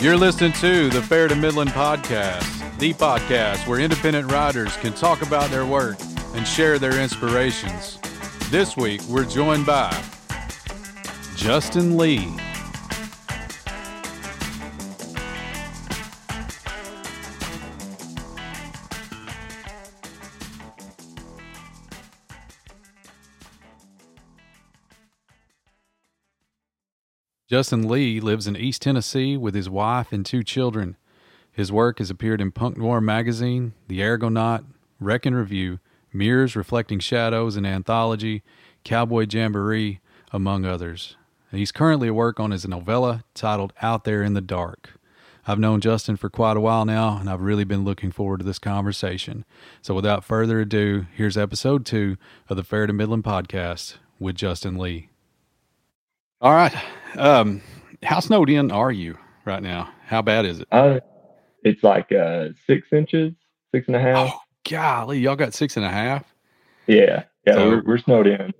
You're 0.00 0.16
listening 0.16 0.52
to 0.52 0.88
the 0.90 1.02
Fair 1.02 1.26
to 1.26 1.34
Middlin' 1.34 1.66
podcast, 1.68 2.78
the 2.78 2.94
podcast 2.94 3.66
where 3.66 3.80
independent 3.80 4.30
writers 4.30 4.76
can 4.76 4.92
talk 4.92 5.22
about 5.22 5.50
their 5.50 5.66
work 5.66 5.96
and 6.34 6.46
share 6.46 6.78
their 6.78 7.00
inspirations. 7.00 7.98
This 8.48 8.76
week, 8.76 9.02
we're 9.08 9.24
joined 9.24 9.66
by 9.66 9.90
Justin 11.34 11.96
Lee. 11.98 12.32
Justin 27.48 27.88
Lee 27.88 28.20
lives 28.20 28.46
in 28.46 28.58
East 28.58 28.82
Tennessee 28.82 29.34
with 29.34 29.54
his 29.54 29.70
wife 29.70 30.12
and 30.12 30.24
two 30.24 30.42
children. 30.42 30.98
His 31.50 31.72
work 31.72 31.98
has 31.98 32.10
appeared 32.10 32.42
in 32.42 32.52
Punk 32.52 32.76
Noir 32.76 33.00
magazine, 33.00 33.72
The 33.88 34.00
Airgonaut, 34.00 34.66
Rec 35.00 35.24
and 35.24 35.34
Review, 35.34 35.78
Mirrors 36.12 36.54
Reflecting 36.54 36.98
Shadows, 36.98 37.56
and 37.56 37.66
Anthology, 37.66 38.42
Cowboy 38.84 39.26
Jamboree, 39.26 40.00
among 40.30 40.66
others. 40.66 41.16
He's 41.50 41.72
currently 41.72 42.08
at 42.08 42.14
work 42.14 42.38
on 42.38 42.50
his 42.50 42.68
novella 42.68 43.24
titled 43.32 43.72
Out 43.80 44.04
There 44.04 44.22
in 44.22 44.34
the 44.34 44.42
Dark. 44.42 45.00
I've 45.46 45.58
known 45.58 45.80
Justin 45.80 46.16
for 46.16 46.28
quite 46.28 46.58
a 46.58 46.60
while 46.60 46.84
now, 46.84 47.16
and 47.16 47.30
I've 47.30 47.40
really 47.40 47.64
been 47.64 47.82
looking 47.82 48.12
forward 48.12 48.40
to 48.40 48.44
this 48.44 48.58
conversation. 48.58 49.46
So, 49.80 49.94
without 49.94 50.22
further 50.22 50.60
ado, 50.60 51.06
here's 51.14 51.38
episode 51.38 51.86
two 51.86 52.18
of 52.50 52.58
the 52.58 52.64
Fair 52.64 52.86
to 52.86 52.92
Middlin' 52.92 53.22
podcast 53.22 53.96
with 54.18 54.36
Justin 54.36 54.76
Lee. 54.76 55.08
All 56.42 56.52
right. 56.52 56.74
Um, 57.16 57.60
how 58.02 58.20
snowed 58.20 58.50
in 58.50 58.70
are 58.70 58.92
you 58.92 59.18
right 59.44 59.62
now? 59.62 59.90
How 60.06 60.22
bad 60.22 60.44
is 60.46 60.60
it? 60.60 60.68
Uh, 60.70 61.00
it's 61.64 61.82
like 61.82 62.12
uh, 62.12 62.48
six 62.66 62.88
inches, 62.92 63.32
six 63.74 63.86
and 63.88 63.96
a 63.96 64.00
half. 64.00 64.30
Oh, 64.32 64.38
golly. 64.68 65.18
Y'all 65.20 65.36
got 65.36 65.54
six 65.54 65.76
and 65.76 65.84
a 65.86 65.90
half? 65.90 66.24
Yeah. 66.86 67.24
Yeah. 67.46 67.54
So- 67.54 67.68
we're, 67.68 67.82
we're 67.84 67.98
snowed 67.98 68.26
in. 68.26 68.52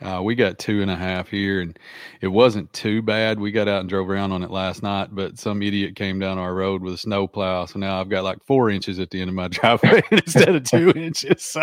Uh, 0.00 0.20
we 0.20 0.34
got 0.34 0.58
two 0.58 0.82
and 0.82 0.90
a 0.90 0.96
half 0.96 1.28
here, 1.28 1.60
and 1.60 1.78
it 2.20 2.26
wasn't 2.26 2.72
too 2.72 3.00
bad. 3.02 3.38
We 3.38 3.52
got 3.52 3.68
out 3.68 3.82
and 3.82 3.88
drove 3.88 4.10
around 4.10 4.32
on 4.32 4.42
it 4.42 4.50
last 4.50 4.82
night, 4.82 5.10
but 5.12 5.38
some 5.38 5.62
idiot 5.62 5.94
came 5.94 6.18
down 6.18 6.38
our 6.38 6.52
road 6.56 6.82
with 6.82 6.94
a 6.94 6.98
snow 6.98 7.28
plow. 7.28 7.66
So 7.66 7.78
now 7.78 8.00
I've 8.00 8.08
got 8.08 8.24
like 8.24 8.42
four 8.44 8.68
inches 8.68 8.98
at 8.98 9.10
the 9.12 9.20
end 9.20 9.28
of 9.30 9.36
my 9.36 9.46
driveway 9.48 10.02
instead 10.10 10.56
of 10.56 10.64
two 10.64 10.90
inches. 10.96 11.44
So 11.44 11.62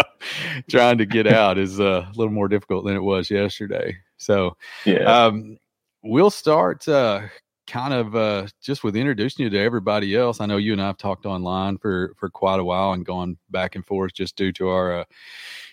trying 0.69 0.99
to 0.99 1.05
get 1.05 1.27
out 1.27 1.57
is 1.57 1.81
uh, 1.81 2.05
a 2.07 2.11
little 2.15 2.31
more 2.31 2.47
difficult 2.47 2.85
than 2.85 2.95
it 2.95 3.03
was 3.03 3.29
yesterday. 3.29 3.97
So 4.15 4.55
Yeah. 4.85 4.99
um, 5.25 5.57
we'll 6.03 6.29
start 6.29 6.87
uh, 6.87 7.21
kind 7.67 7.93
of 7.93 8.15
uh, 8.15 8.47
just 8.61 8.83
with 8.83 8.95
introducing 8.95 9.43
you 9.43 9.49
to 9.49 9.59
everybody 9.59 10.15
else. 10.15 10.41
I 10.41 10.45
know 10.45 10.57
you 10.57 10.73
and 10.73 10.81
I 10.81 10.87
have 10.87 10.97
talked 10.97 11.25
online 11.25 11.77
for 11.77 12.13
for 12.17 12.29
quite 12.29 12.59
a 12.59 12.63
while 12.63 12.93
and 12.93 13.05
gone 13.05 13.37
back 13.51 13.75
and 13.75 13.85
forth 13.85 14.13
just 14.13 14.35
due 14.35 14.51
to 14.53 14.69
our 14.69 14.99
uh, 14.99 15.03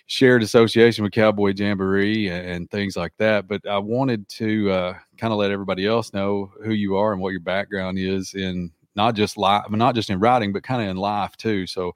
shared 0.05 0.43
association 0.43 1.03
with 1.03 1.13
Cowboy 1.13 1.53
Jamboree 1.55 2.29
and, 2.29 2.69
things 2.69 2.95
like 2.95 3.13
that. 3.17 3.47
But 3.47 3.67
I 3.67 3.77
wanted 3.77 4.27
to 4.29 4.71
uh, 4.71 4.93
kind 5.17 5.33
of 5.33 5.39
let 5.39 5.51
everybody 5.51 5.85
else 5.85 6.13
know 6.13 6.51
who 6.63 6.71
you 6.71 6.95
are 6.95 7.13
and 7.13 7.21
what 7.21 7.31
your 7.31 7.41
background 7.41 7.97
is 7.97 8.33
in 8.33 8.71
not 8.95 9.15
just 9.15 9.37
life, 9.37 9.69
not 9.69 9.95
just 9.95 10.09
in 10.09 10.19
writing, 10.19 10.51
but 10.51 10.63
kind 10.63 10.81
of 10.81 10.87
in 10.89 10.97
life 10.97 11.35
too. 11.37 11.67
So 11.67 11.93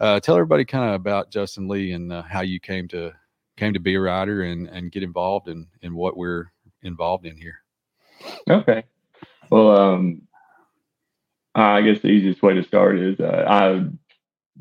uh, 0.00 0.20
tell 0.20 0.36
everybody 0.36 0.64
kind 0.64 0.88
of 0.88 0.94
about 0.94 1.30
Justin 1.30 1.68
Lee 1.68 1.92
and 1.92 2.12
uh, 2.12 2.22
how 2.22 2.42
you 2.42 2.60
came 2.60 2.86
to 2.88 3.12
came 3.56 3.72
to 3.72 3.80
be 3.80 3.94
a 3.94 4.00
writer 4.00 4.42
and 4.42 4.68
and 4.68 4.92
get 4.92 5.02
involved 5.02 5.48
in 5.48 5.66
in 5.82 5.94
what 5.94 6.16
we're 6.16 6.52
involved 6.82 7.26
in 7.26 7.36
here. 7.36 7.63
Okay. 8.50 8.84
Well, 9.50 9.76
um, 9.76 10.22
I 11.54 11.82
guess 11.82 12.02
the 12.02 12.08
easiest 12.08 12.42
way 12.42 12.54
to 12.54 12.64
start 12.64 12.98
is 12.98 13.20
uh, 13.20 13.44
I 13.48 13.84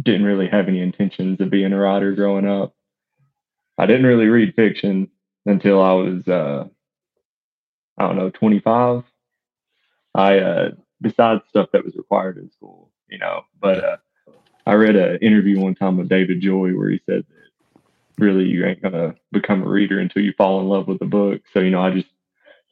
didn't 0.02 0.26
really 0.26 0.48
have 0.48 0.68
any 0.68 0.82
intentions 0.82 1.40
of 1.42 1.50
being 1.50 1.74
a 1.74 1.80
writer 1.80 2.14
growing 2.14 2.48
up. 2.48 2.76
I 3.78 3.86
didn't 3.86 4.06
really 4.06 4.28
read 4.28 4.56
fiction 4.56 5.10
until 5.46 5.82
I 5.82 5.94
was, 5.94 6.28
uh, 6.28 6.66
I 7.98 8.08
don't 8.08 8.18
know, 8.18 8.30
25. 8.30 9.04
I, 10.16 10.40
uh, 10.40 10.72
besides 11.02 11.42
stuff 11.50 11.70
that 11.74 11.84
was 11.84 11.96
required 11.96 12.38
in 12.38 12.52
school, 12.52 12.92
you 13.10 13.18
know, 13.18 13.42
but 13.60 13.84
uh, 13.84 13.98
I 14.66 14.74
read 14.74 14.96
an 14.96 15.18
interview 15.18 15.60
one 15.60 15.76
time 15.76 15.98
with 15.98 16.10
David 16.10 16.42
Joy 16.42 16.72
where 16.72 16.90
he 16.90 17.02
said 17.06 17.26
that 17.28 18.24
really 18.24 18.46
you 18.46 18.66
ain't 18.66 18.82
going 18.82 18.94
to 18.94 19.16
become 19.32 19.64
a 19.64 19.68
reader 19.68 20.00
until 20.00 20.22
you 20.24 20.34
fall 20.38 20.62
in 20.62 20.68
love 20.68 20.88
with 20.88 21.00
the 21.00 21.06
book. 21.06 21.42
So, 21.54 21.60
you 21.60 21.72
know, 21.72 21.82
I 21.82 21.92
just, 21.92 22.08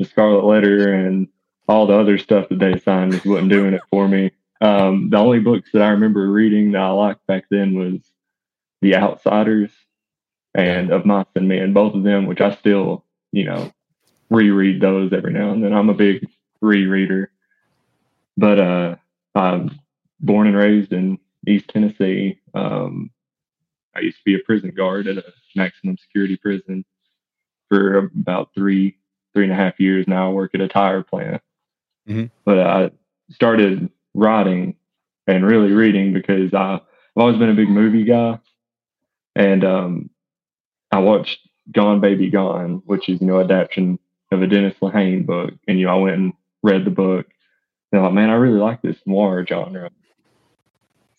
the 0.01 0.09
Scarlet 0.09 0.45
Letter 0.45 0.93
and 0.93 1.27
all 1.67 1.87
the 1.87 1.97
other 1.97 2.17
stuff 2.17 2.49
that 2.49 2.59
they 2.59 2.79
signed 2.79 3.13
just 3.13 3.25
wasn't 3.25 3.49
doing 3.49 3.73
it 3.73 3.81
for 3.89 4.07
me. 4.07 4.31
Um, 4.59 5.09
the 5.09 5.17
only 5.17 5.39
books 5.39 5.69
that 5.73 5.81
I 5.81 5.89
remember 5.89 6.29
reading 6.29 6.71
that 6.71 6.81
I 6.81 6.89
liked 6.89 7.25
back 7.27 7.45
then 7.49 7.73
was 7.73 8.01
The 8.81 8.95
Outsiders 8.95 9.71
and 10.53 10.91
Of 10.91 11.05
Mice 11.05 11.25
and 11.35 11.47
Men, 11.47 11.73
both 11.73 11.95
of 11.95 12.03
them, 12.03 12.25
which 12.25 12.41
I 12.41 12.55
still, 12.55 13.05
you 13.31 13.45
know, 13.45 13.71
reread 14.29 14.81
those 14.81 15.13
every 15.13 15.33
now 15.33 15.51
and 15.51 15.63
then. 15.63 15.73
I'm 15.73 15.89
a 15.89 15.93
big 15.93 16.27
rereader. 16.63 17.27
But 18.37 18.59
uh, 18.59 18.95
I'm 19.35 19.79
born 20.19 20.47
and 20.47 20.55
raised 20.55 20.93
in 20.93 21.19
East 21.47 21.67
Tennessee. 21.69 22.39
Um, 22.53 23.11
I 23.95 23.99
used 24.01 24.17
to 24.17 24.23
be 24.25 24.35
a 24.35 24.39
prison 24.45 24.71
guard 24.71 25.07
at 25.07 25.17
a 25.17 25.33
maximum 25.55 25.97
security 25.97 26.37
prison 26.37 26.85
for 27.67 27.97
about 27.97 28.49
three, 28.55 28.97
three 29.33 29.43
and 29.43 29.53
a 29.53 29.55
half 29.55 29.79
years 29.79 30.07
now. 30.07 30.29
I 30.29 30.33
work 30.33 30.53
at 30.53 30.61
a 30.61 30.67
tire 30.67 31.03
plant. 31.03 31.41
Mhm. 32.07 32.31
But 32.45 32.59
I 32.59 32.91
started 33.31 33.89
writing 34.13 34.75
and 35.27 35.45
really 35.45 35.71
reading 35.71 36.13
because 36.13 36.53
I, 36.53 36.75
I've 36.75 36.81
always 37.15 37.37
been 37.37 37.49
a 37.49 37.55
big 37.55 37.69
movie 37.69 38.03
guy. 38.03 38.39
And 39.35 39.63
um, 39.63 40.09
I 40.91 40.99
watched 40.99 41.39
Gone 41.71 42.01
Baby 42.01 42.29
Gone, 42.29 42.81
which 42.85 43.07
is, 43.07 43.21
you 43.21 43.27
know, 43.27 43.39
adaptation 43.39 43.99
of 44.31 44.41
a 44.41 44.47
Dennis 44.47 44.75
Lehane 44.81 45.25
book. 45.25 45.53
And, 45.67 45.79
you 45.79 45.85
know, 45.85 45.93
I 45.93 45.99
went 45.99 46.17
and 46.17 46.33
read 46.63 46.85
the 46.85 46.91
book. 46.91 47.27
And 47.91 47.99
I'm 47.99 48.05
like, 48.05 48.13
man, 48.13 48.29
I 48.29 48.33
really 48.35 48.59
like 48.59 48.81
this 48.81 48.97
noir 49.05 49.45
genre. 49.45 49.89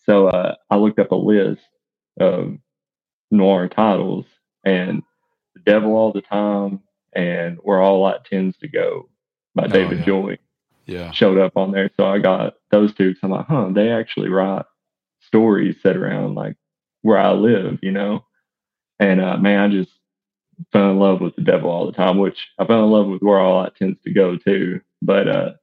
So 0.05 0.27
uh, 0.27 0.55
I 0.69 0.75
looked 0.75 0.99
up 0.99 1.11
a 1.11 1.15
list 1.15 1.61
of 2.19 2.57
noir 3.31 3.67
titles 3.67 4.25
and 4.63 5.01
The 5.55 5.61
Devil 5.61 5.95
All 5.95 6.11
the 6.11 6.21
Time 6.21 6.81
and 7.15 7.57
Where 7.63 7.81
All 7.81 8.01
Light 8.01 8.25
Tends 8.25 8.57
to 8.57 8.67
Go 8.67 9.09
by 9.55 9.65
Oh, 9.65 9.67
David 9.67 9.99
yeah. 9.99 10.05
Joy 10.05 10.37
Yeah. 10.85 11.11
showed 11.11 11.37
up 11.37 11.57
on 11.57 11.71
there. 11.71 11.89
So 11.97 12.05
I 12.05 12.19
got 12.19 12.55
those 12.71 12.93
two. 12.93 13.13
So 13.13 13.19
I'm 13.23 13.31
like, 13.31 13.47
huh, 13.47 13.69
they 13.73 13.91
actually 13.91 14.29
write 14.29 14.65
stories 15.21 15.81
set 15.81 15.95
around 15.97 16.35
like 16.35 16.55
where 17.01 17.17
I 17.17 17.31
live, 17.31 17.79
you 17.81 17.91
know? 17.91 18.25
And 18.99 19.21
uh, 19.21 19.37
man, 19.37 19.59
I 19.59 19.67
just 19.69 19.91
fell 20.71 20.91
in 20.91 20.99
love 20.99 21.21
with 21.21 21.35
the 21.35 21.41
devil 21.41 21.69
all 21.69 21.85
the 21.85 21.91
time, 21.91 22.19
which 22.19 22.47
I 22.59 22.65
fell 22.65 22.83
in 22.85 22.91
love 22.91 23.07
with 23.07 23.21
where 23.21 23.39
all 23.39 23.63
that 23.63 23.75
tends 23.75 24.01
to 24.03 24.13
go 24.13 24.37
too. 24.37 24.81
But 25.01 25.27
uh, 25.27 25.53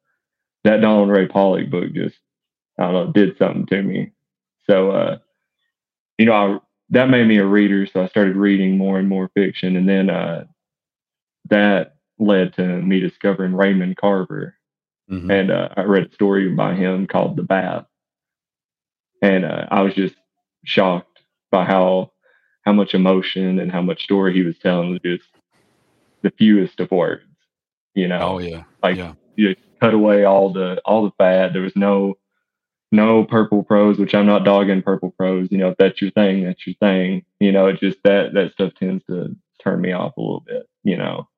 that 0.64 0.80
Donald 0.80 1.10
Ray 1.10 1.26
Pollock 1.28 1.70
book 1.70 1.92
just, 1.92 2.16
I 2.78 2.84
don't 2.84 2.92
know, 2.92 3.12
did 3.12 3.36
something 3.38 3.66
to 3.66 3.82
me. 3.82 4.12
So, 4.68 4.90
uh, 4.90 5.18
you 6.18 6.26
know, 6.26 6.32
I, 6.32 6.58
that 6.90 7.08
made 7.08 7.26
me 7.26 7.38
a 7.38 7.46
reader. 7.46 7.86
So 7.86 8.02
I 8.02 8.08
started 8.08 8.36
reading 8.36 8.76
more 8.76 8.98
and 8.98 9.08
more 9.08 9.30
fiction. 9.34 9.76
And 9.76 9.88
then 9.88 10.10
uh, 10.10 10.44
that 11.48 11.96
led 12.18 12.54
to 12.54 12.62
me 12.82 13.00
discovering 13.00 13.54
Raymond 13.54 13.96
Carver 13.96 14.56
Mhm. 15.10 15.30
and 15.32 15.50
uh, 15.50 15.68
I 15.76 15.82
read 15.82 16.06
a 16.06 16.14
story 16.14 16.48
by 16.50 16.74
him 16.74 17.06
called 17.06 17.36
The 17.36 17.42
Bath, 17.42 17.86
and 19.22 19.44
uh, 19.44 19.66
I 19.70 19.82
was 19.82 19.94
just 19.94 20.14
shocked 20.64 21.20
by 21.50 21.64
how 21.64 22.12
how 22.62 22.72
much 22.72 22.94
emotion 22.94 23.58
and 23.58 23.72
how 23.72 23.82
much 23.82 24.04
story 24.04 24.32
he 24.34 24.42
was 24.42 24.58
telling 24.58 24.92
with 24.92 25.02
just 25.02 25.24
the 26.22 26.30
fewest 26.38 26.78
of 26.80 26.90
words. 26.90 27.24
You 27.94 28.08
know, 28.08 28.18
Oh 28.20 28.38
yeah. 28.38 28.64
like 28.82 28.96
yeah. 28.96 29.14
you 29.36 29.56
cut 29.80 29.94
away 29.94 30.24
all 30.24 30.52
the 30.52 30.80
all 30.84 31.04
the 31.04 31.12
fad. 31.18 31.52
There 31.54 31.62
was 31.62 31.76
no 31.76 32.16
no 32.92 33.24
purple 33.24 33.62
prose, 33.62 33.98
which 33.98 34.14
I'm 34.14 34.26
not 34.26 34.44
dogging 34.44 34.82
purple 34.82 35.10
prose. 35.10 35.48
You 35.50 35.58
know, 35.58 35.70
if 35.70 35.78
that's 35.78 36.00
your 36.00 36.10
thing, 36.12 36.44
that's 36.44 36.66
your 36.66 36.74
thing. 36.80 37.24
You 37.40 37.52
know, 37.52 37.66
it 37.66 37.80
just 37.80 37.98
that 38.04 38.34
that 38.34 38.52
stuff 38.52 38.74
tends 38.74 39.04
to 39.06 39.34
turn 39.62 39.80
me 39.80 39.92
off 39.92 40.16
a 40.16 40.20
little 40.20 40.40
bit. 40.46 40.68
You 40.84 40.96
know. 40.96 41.28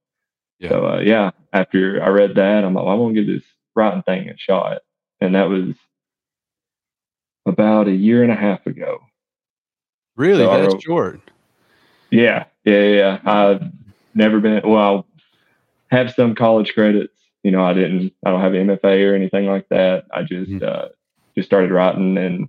Yeah. 0.58 0.68
So 0.70 0.86
uh, 0.86 1.00
yeah, 1.00 1.30
after 1.52 2.02
I 2.02 2.08
read 2.08 2.36
that, 2.36 2.64
I'm 2.64 2.74
like, 2.74 2.86
I'm 2.86 2.98
gonna 2.98 3.14
give 3.14 3.26
this 3.26 3.42
writing 3.74 4.02
thing 4.02 4.28
a 4.28 4.36
shot, 4.38 4.82
and 5.20 5.34
that 5.34 5.48
was 5.48 5.74
about 7.46 7.88
a 7.88 7.92
year 7.92 8.22
and 8.22 8.30
a 8.32 8.36
half 8.36 8.66
ago. 8.66 9.00
Really, 10.16 10.44
So 10.44 10.50
that's 10.50 10.74
wrote- 10.74 10.82
short. 10.82 11.20
Yeah, 12.10 12.44
yeah, 12.64 12.82
yeah. 12.84 13.18
I've 13.24 13.62
never 14.14 14.38
been. 14.40 14.62
Well, 14.68 15.06
I 15.90 15.96
have 15.96 16.12
some 16.12 16.34
college 16.34 16.74
credits. 16.74 17.14
You 17.42 17.50
know, 17.50 17.64
I 17.64 17.72
didn't. 17.72 18.12
I 18.24 18.30
don't 18.30 18.40
have 18.42 18.54
an 18.54 18.68
MFA 18.68 19.10
or 19.10 19.14
anything 19.14 19.46
like 19.46 19.68
that. 19.70 20.04
I 20.12 20.22
just 20.22 20.50
Mhm. 20.50 20.62
uh, 20.62 20.88
just 21.34 21.48
started 21.48 21.70
writing, 21.72 22.18
and 22.18 22.48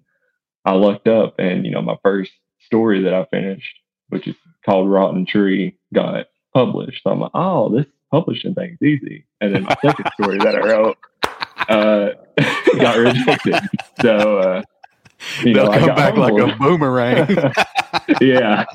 I 0.65 0.73
lucked 0.73 1.07
up. 1.07 1.39
And 1.39 1.65
you 1.65 1.71
know, 1.71 1.81
my 1.81 1.97
first 2.03 2.33
story 2.59 3.01
that 3.03 3.13
I 3.13 3.23
finished, 3.25 3.79
which 4.13 4.27
is 4.27 4.35
called 4.63 4.89
Rotten 4.89 5.25
Tree, 5.25 5.75
got 5.93 6.27
published. 6.53 7.01
So 7.03 7.09
I'm 7.09 7.19
like, 7.19 7.31
oh, 7.33 7.75
this 7.75 7.87
publishing 8.11 8.53
thing's 8.53 8.81
easy. 8.81 9.25
And 9.41 9.55
then 9.55 9.63
my 9.63 9.75
second 9.81 10.05
story 10.13 10.37
that 10.37 10.55
I 10.55 10.59
wrote, 10.59 10.97
uh, 11.67 12.09
got 12.77 12.97
rejected. 12.97 13.55
So 14.01 14.37
uh, 14.37 14.61
you 15.43 15.53
They'll 15.55 15.71
know, 15.71 15.79
come 15.79 15.95
back 15.95 16.15
humbled. 16.15 16.41
like 16.41 16.55
a 16.55 16.59
boomerang. 16.59 17.37
yeah. 18.21 18.65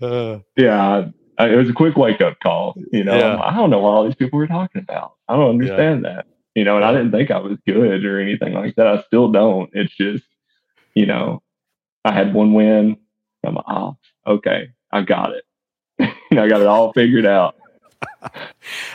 Uh, 0.00 0.38
yeah. 0.56 1.08
I, 1.38 1.48
it 1.50 1.56
was 1.56 1.68
a 1.68 1.74
quick 1.74 1.96
wake 1.96 2.20
up 2.20 2.38
call. 2.42 2.74
You 2.92 3.04
know, 3.04 3.16
yeah. 3.16 3.40
I 3.40 3.54
don't 3.54 3.70
know 3.70 3.80
what 3.80 3.90
all 3.90 4.04
these 4.04 4.14
people 4.14 4.38
were 4.38 4.46
talking 4.46 4.80
about. 4.80 5.12
I 5.28 5.36
don't 5.36 5.50
understand 5.50 6.04
yeah. 6.04 6.14
that. 6.14 6.26
You 6.54 6.64
know, 6.64 6.76
and 6.76 6.84
I 6.86 6.92
didn't 6.92 7.12
think 7.12 7.30
I 7.30 7.38
was 7.38 7.58
good 7.66 8.04
or 8.06 8.18
anything 8.18 8.54
like 8.54 8.76
that. 8.76 8.86
I 8.86 9.02
still 9.02 9.30
don't. 9.30 9.68
It's 9.74 9.94
just, 9.94 10.24
you 10.94 11.04
know, 11.04 11.42
I 12.02 12.12
had 12.12 12.32
one 12.32 12.54
win. 12.54 12.96
I'm 13.46 13.54
like, 13.54 13.64
oh, 13.68 13.96
okay, 14.26 14.68
I 14.92 15.02
got 15.02 15.32
it. 15.32 15.44
I 16.30 16.48
got 16.48 16.60
it 16.60 16.66
all 16.66 16.92
figured 16.92 17.26
out. 17.26 17.56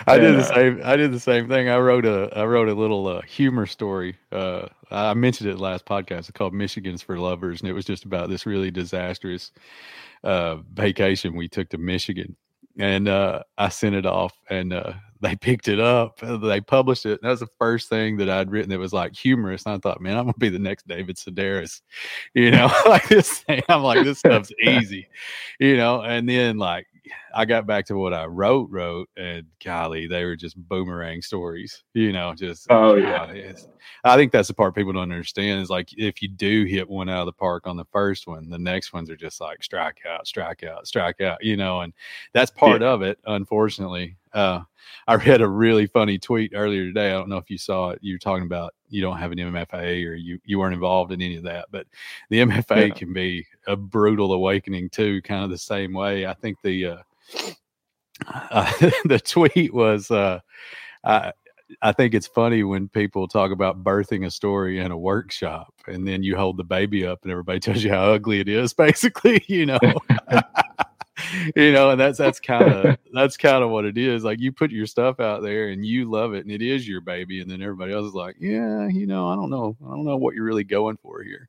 I 0.07 0.17
did 0.17 0.37
the 0.37 0.43
same. 0.43 0.81
I 0.83 0.95
did 0.95 1.11
the 1.11 1.19
same 1.19 1.47
thing. 1.47 1.69
I 1.69 1.77
wrote 1.77 2.05
a 2.05 2.31
I 2.35 2.45
wrote 2.45 2.69
a 2.69 2.73
little 2.73 3.07
uh, 3.07 3.21
humor 3.21 3.65
story. 3.65 4.15
Uh, 4.31 4.67
I 4.89 5.13
mentioned 5.13 5.49
it 5.49 5.57
last 5.57 5.85
podcast. 5.85 6.19
It's 6.19 6.31
called 6.31 6.53
"Michigan's 6.53 7.01
for 7.01 7.17
Lovers," 7.17 7.61
and 7.61 7.69
it 7.69 7.73
was 7.73 7.85
just 7.85 8.05
about 8.05 8.29
this 8.29 8.45
really 8.45 8.71
disastrous 8.71 9.51
uh, 10.23 10.57
vacation 10.73 11.35
we 11.35 11.47
took 11.47 11.69
to 11.69 11.77
Michigan. 11.77 12.35
And 12.77 13.07
uh, 13.07 13.43
I 13.57 13.69
sent 13.69 13.95
it 13.95 14.05
off, 14.05 14.33
and 14.49 14.73
uh, 14.73 14.93
they 15.21 15.35
picked 15.35 15.67
it 15.67 15.79
up. 15.79 16.19
They 16.19 16.61
published 16.61 17.05
it. 17.05 17.19
And 17.21 17.23
that 17.23 17.29
was 17.29 17.39
the 17.41 17.47
first 17.59 17.89
thing 17.89 18.17
that 18.17 18.29
I'd 18.29 18.51
written 18.51 18.71
that 18.71 18.79
was 18.79 18.93
like 18.93 19.15
humorous. 19.15 19.65
And 19.65 19.75
I 19.75 19.77
thought, 19.77 20.01
man, 20.01 20.17
I'm 20.17 20.23
gonna 20.23 20.33
be 20.37 20.49
the 20.49 20.59
next 20.59 20.87
David 20.87 21.15
Sedaris, 21.15 21.81
you 22.33 22.51
know, 22.51 22.71
like 22.85 23.07
this 23.07 23.39
thing. 23.39 23.61
I'm 23.69 23.83
like, 23.83 24.03
this 24.03 24.19
stuff's 24.19 24.51
easy, 24.63 25.07
you 25.59 25.77
know. 25.77 26.01
And 26.01 26.27
then 26.27 26.57
like 26.57 26.87
I 27.33 27.45
got 27.45 27.65
back 27.65 27.85
to 27.87 27.95
what 27.95 28.13
I 28.13 28.25
wrote, 28.25 28.69
wrote, 28.69 29.09
and 29.17 29.45
golly, 29.63 30.07
they 30.07 30.25
were 30.25 30.35
just 30.35 30.57
boomerang 30.57 31.21
stories, 31.21 31.83
you 31.93 32.11
know, 32.11 32.33
just 32.33 32.67
oh 32.69 32.95
yeah. 32.95 33.53
I 34.03 34.15
think 34.15 34.31
that's 34.31 34.47
the 34.47 34.53
part 34.53 34.75
people 34.75 34.93
don't 34.93 35.03
understand 35.03 35.61
is 35.61 35.69
like 35.69 35.89
if 35.97 36.21
you 36.21 36.27
do 36.27 36.65
hit 36.65 36.89
one 36.89 37.09
out 37.09 37.21
of 37.21 37.25
the 37.27 37.33
park 37.33 37.67
on 37.67 37.77
the 37.77 37.85
first 37.91 38.27
one, 38.27 38.49
the 38.49 38.57
next 38.59 38.93
ones 38.93 39.09
are 39.09 39.15
just 39.15 39.41
like 39.41 39.63
strike 39.63 39.99
out, 40.07 40.27
strike 40.27 40.63
out, 40.63 40.87
strike 40.87 41.21
out, 41.21 41.43
you 41.43 41.57
know, 41.57 41.81
and 41.81 41.93
that's 42.33 42.51
part 42.51 42.81
yeah. 42.81 42.89
of 42.89 43.01
it, 43.01 43.19
unfortunately. 43.25 44.17
Uh, 44.33 44.61
I 45.07 45.15
read 45.15 45.41
a 45.41 45.47
really 45.47 45.87
funny 45.87 46.17
tweet 46.17 46.53
earlier 46.55 46.85
today. 46.85 47.07
I 47.07 47.13
don't 47.13 47.29
know 47.29 47.37
if 47.37 47.49
you 47.49 47.57
saw 47.57 47.89
it. 47.89 47.99
You 48.01 48.15
were 48.15 48.19
talking 48.19 48.45
about 48.45 48.73
you 48.89 49.01
don't 49.01 49.17
have 49.17 49.31
an 49.31 49.37
MFA 49.37 50.07
or 50.07 50.15
you 50.15 50.39
you 50.45 50.59
weren't 50.59 50.73
involved 50.73 51.11
in 51.11 51.21
any 51.21 51.37
of 51.37 51.43
that, 51.43 51.67
but 51.71 51.87
the 52.29 52.39
MFA 52.39 52.89
yeah. 52.89 52.93
can 52.93 53.13
be 53.13 53.45
a 53.67 53.75
brutal 53.75 54.33
awakening 54.33 54.89
too, 54.89 55.21
kind 55.21 55.43
of 55.43 55.49
the 55.49 55.57
same 55.57 55.93
way. 55.93 56.25
I 56.25 56.33
think 56.33 56.57
the 56.61 56.85
uh, 56.85 56.97
uh, 58.27 58.71
the 59.05 59.19
tweet 59.19 59.73
was 59.73 60.11
uh, 60.11 60.39
I, 61.03 61.33
I 61.81 61.91
think 61.91 62.13
it's 62.13 62.27
funny 62.27 62.63
when 62.63 62.89
people 62.89 63.27
talk 63.27 63.51
about 63.51 63.83
birthing 63.83 64.25
a 64.25 64.31
story 64.31 64.79
in 64.79 64.91
a 64.91 64.97
workshop 64.97 65.73
and 65.87 66.07
then 66.07 66.23
you 66.23 66.35
hold 66.35 66.57
the 66.57 66.63
baby 66.63 67.05
up 67.05 67.19
and 67.23 67.31
everybody 67.31 67.59
tells 67.61 67.83
you 67.83 67.91
how 67.91 68.11
ugly 68.13 68.39
it 68.39 68.49
is 68.49 68.73
basically 68.73 69.43
you 69.47 69.65
know? 69.65 69.79
You 71.55 71.71
know 71.71 71.91
and 71.91 71.99
that's 71.99 72.17
that's 72.17 72.39
kind 72.39 72.73
of 72.73 72.97
that's 73.13 73.37
kind 73.37 73.63
of 73.63 73.69
what 73.69 73.85
it 73.85 73.97
is. 73.97 74.23
Like 74.23 74.39
you 74.39 74.51
put 74.51 74.71
your 74.71 74.87
stuff 74.87 75.19
out 75.19 75.43
there 75.43 75.69
and 75.69 75.85
you 75.85 76.09
love 76.09 76.33
it 76.33 76.43
and 76.43 76.51
it 76.51 76.61
is 76.61 76.87
your 76.87 76.99
baby 76.99 77.41
and 77.41 77.49
then 77.49 77.61
everybody 77.61 77.93
else 77.93 78.07
is 78.07 78.13
like 78.13 78.35
yeah 78.39 78.87
you 78.87 79.05
know 79.05 79.29
i 79.29 79.35
don't 79.35 79.49
know. 79.49 79.77
I 79.85 79.89
don't 79.91 80.03
know 80.03 80.17
what 80.17 80.35
you're 80.35 80.43
really 80.43 80.63
going 80.63 80.97
for 80.97 81.21
here. 81.21 81.47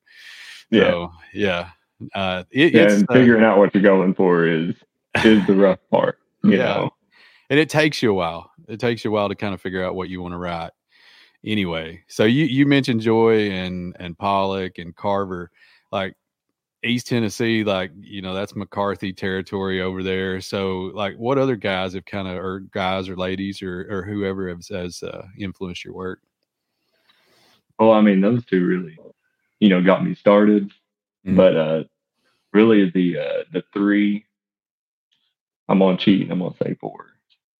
Yeah. 0.70 0.82
So, 0.82 1.12
yeah. 1.32 1.70
Uh 2.14 2.44
it, 2.50 2.74
yeah, 2.74 2.92
and 2.92 3.06
uh, 3.08 3.14
figuring 3.14 3.44
out 3.44 3.58
what 3.58 3.74
you're 3.74 3.82
going 3.82 4.14
for 4.14 4.46
is 4.46 4.74
is 5.24 5.46
the 5.46 5.54
rough 5.54 5.78
part 5.90 6.18
you 6.44 6.52
yeah. 6.52 6.64
know 6.64 6.90
and 7.50 7.58
it 7.58 7.68
takes 7.68 8.02
you 8.02 8.10
a 8.10 8.14
while 8.14 8.50
it 8.68 8.80
takes 8.80 9.04
you 9.04 9.10
a 9.10 9.14
while 9.14 9.28
to 9.28 9.34
kind 9.34 9.54
of 9.54 9.60
figure 9.60 9.84
out 9.84 9.94
what 9.94 10.08
you 10.08 10.22
want 10.22 10.32
to 10.32 10.38
write 10.38 10.70
anyway 11.44 12.02
so 12.08 12.24
you 12.24 12.44
you 12.44 12.66
mentioned 12.66 13.00
joy 13.00 13.50
and 13.50 13.96
and 13.98 14.16
pollock 14.18 14.78
and 14.78 14.94
carver 14.96 15.50
like 15.90 16.14
East 16.84 17.06
Tennessee, 17.06 17.62
like 17.62 17.92
you 18.00 18.22
know, 18.22 18.34
that's 18.34 18.56
McCarthy 18.56 19.12
territory 19.12 19.80
over 19.80 20.02
there. 20.02 20.40
So, 20.40 20.90
like, 20.94 21.14
what 21.16 21.38
other 21.38 21.54
guys 21.54 21.94
have 21.94 22.04
kind 22.06 22.26
of, 22.26 22.36
or 22.36 22.60
guys 22.72 23.08
or 23.08 23.16
ladies 23.16 23.62
or 23.62 23.86
or 23.88 24.02
whoever 24.02 24.48
has, 24.48 24.68
has 24.68 25.02
uh, 25.02 25.26
influenced 25.38 25.84
your 25.84 25.94
work? 25.94 26.20
Well, 27.78 27.92
I 27.92 28.00
mean, 28.00 28.20
those 28.20 28.44
two 28.44 28.64
really, 28.66 28.98
you 29.60 29.68
know, 29.68 29.82
got 29.82 30.04
me 30.04 30.14
started. 30.14 30.68
Mm-hmm. 31.26 31.36
But 31.36 31.56
uh 31.56 31.84
really, 32.52 32.90
the 32.90 33.18
uh 33.18 33.44
the 33.52 33.62
three, 33.72 34.24
I'm 35.72 35.80
on 35.80 35.96
cheating. 35.96 36.30
I'm 36.30 36.40
gonna 36.40 36.54
say 36.62 36.76
four 36.78 37.06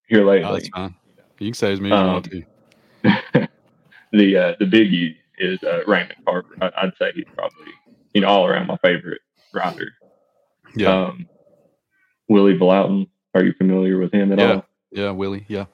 here 0.06 0.24
lately. 0.24 0.48
Oh, 0.48 0.52
that's 0.52 0.68
fine. 0.68 0.94
You 1.38 1.48
can 1.48 1.54
say 1.54 1.72
as 1.72 1.80
many 1.80 1.94
as 1.94 1.98
um, 1.98 2.06
you 2.06 2.12
want 2.12 2.24
to. 2.30 3.48
the 4.12 4.36
uh, 4.36 4.54
the 4.60 4.66
biggie 4.66 5.16
is 5.38 5.58
uh, 5.62 5.80
Raymond 5.86 6.16
Carver. 6.26 6.54
I, 6.60 6.84
would 6.84 6.94
say 6.98 7.12
he's 7.14 7.24
probably 7.34 7.72
you 8.12 8.20
know, 8.20 8.28
all 8.28 8.46
around 8.46 8.66
my 8.66 8.76
favorite 8.76 9.22
rider. 9.54 9.92
Yeah. 10.76 11.06
Um, 11.06 11.26
Willy 12.28 12.58
Vlautin. 12.58 13.08
Are 13.34 13.42
you 13.42 13.54
familiar 13.54 13.98
with 13.98 14.12
him 14.12 14.30
at 14.30 14.38
yeah. 14.38 14.52
all? 14.52 14.66
Yeah, 14.90 15.10
Willy. 15.12 15.46
Yeah. 15.48 15.64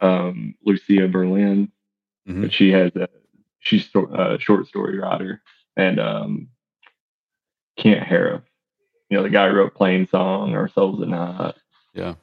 Um, 0.00 0.54
Lucia 0.64 1.08
Berlin. 1.08 1.70
Mm-hmm. 2.26 2.48
She 2.48 2.70
has 2.70 2.90
a 2.96 3.06
she's 3.58 3.86
a 3.94 4.38
short 4.40 4.66
story 4.66 4.98
writer, 4.98 5.42
and 5.76 6.00
um, 6.00 6.48
Kent 7.76 8.08
Haruf. 8.08 8.42
You 9.10 9.16
know, 9.16 9.22
the 9.22 9.30
guy 9.30 9.48
who 9.48 9.56
wrote 9.56 9.74
Plainsong 9.74 10.52
or 10.54 10.68
Souls 10.68 11.02
at 11.02 11.08
Night. 11.08 11.54
Yeah. 11.94 12.14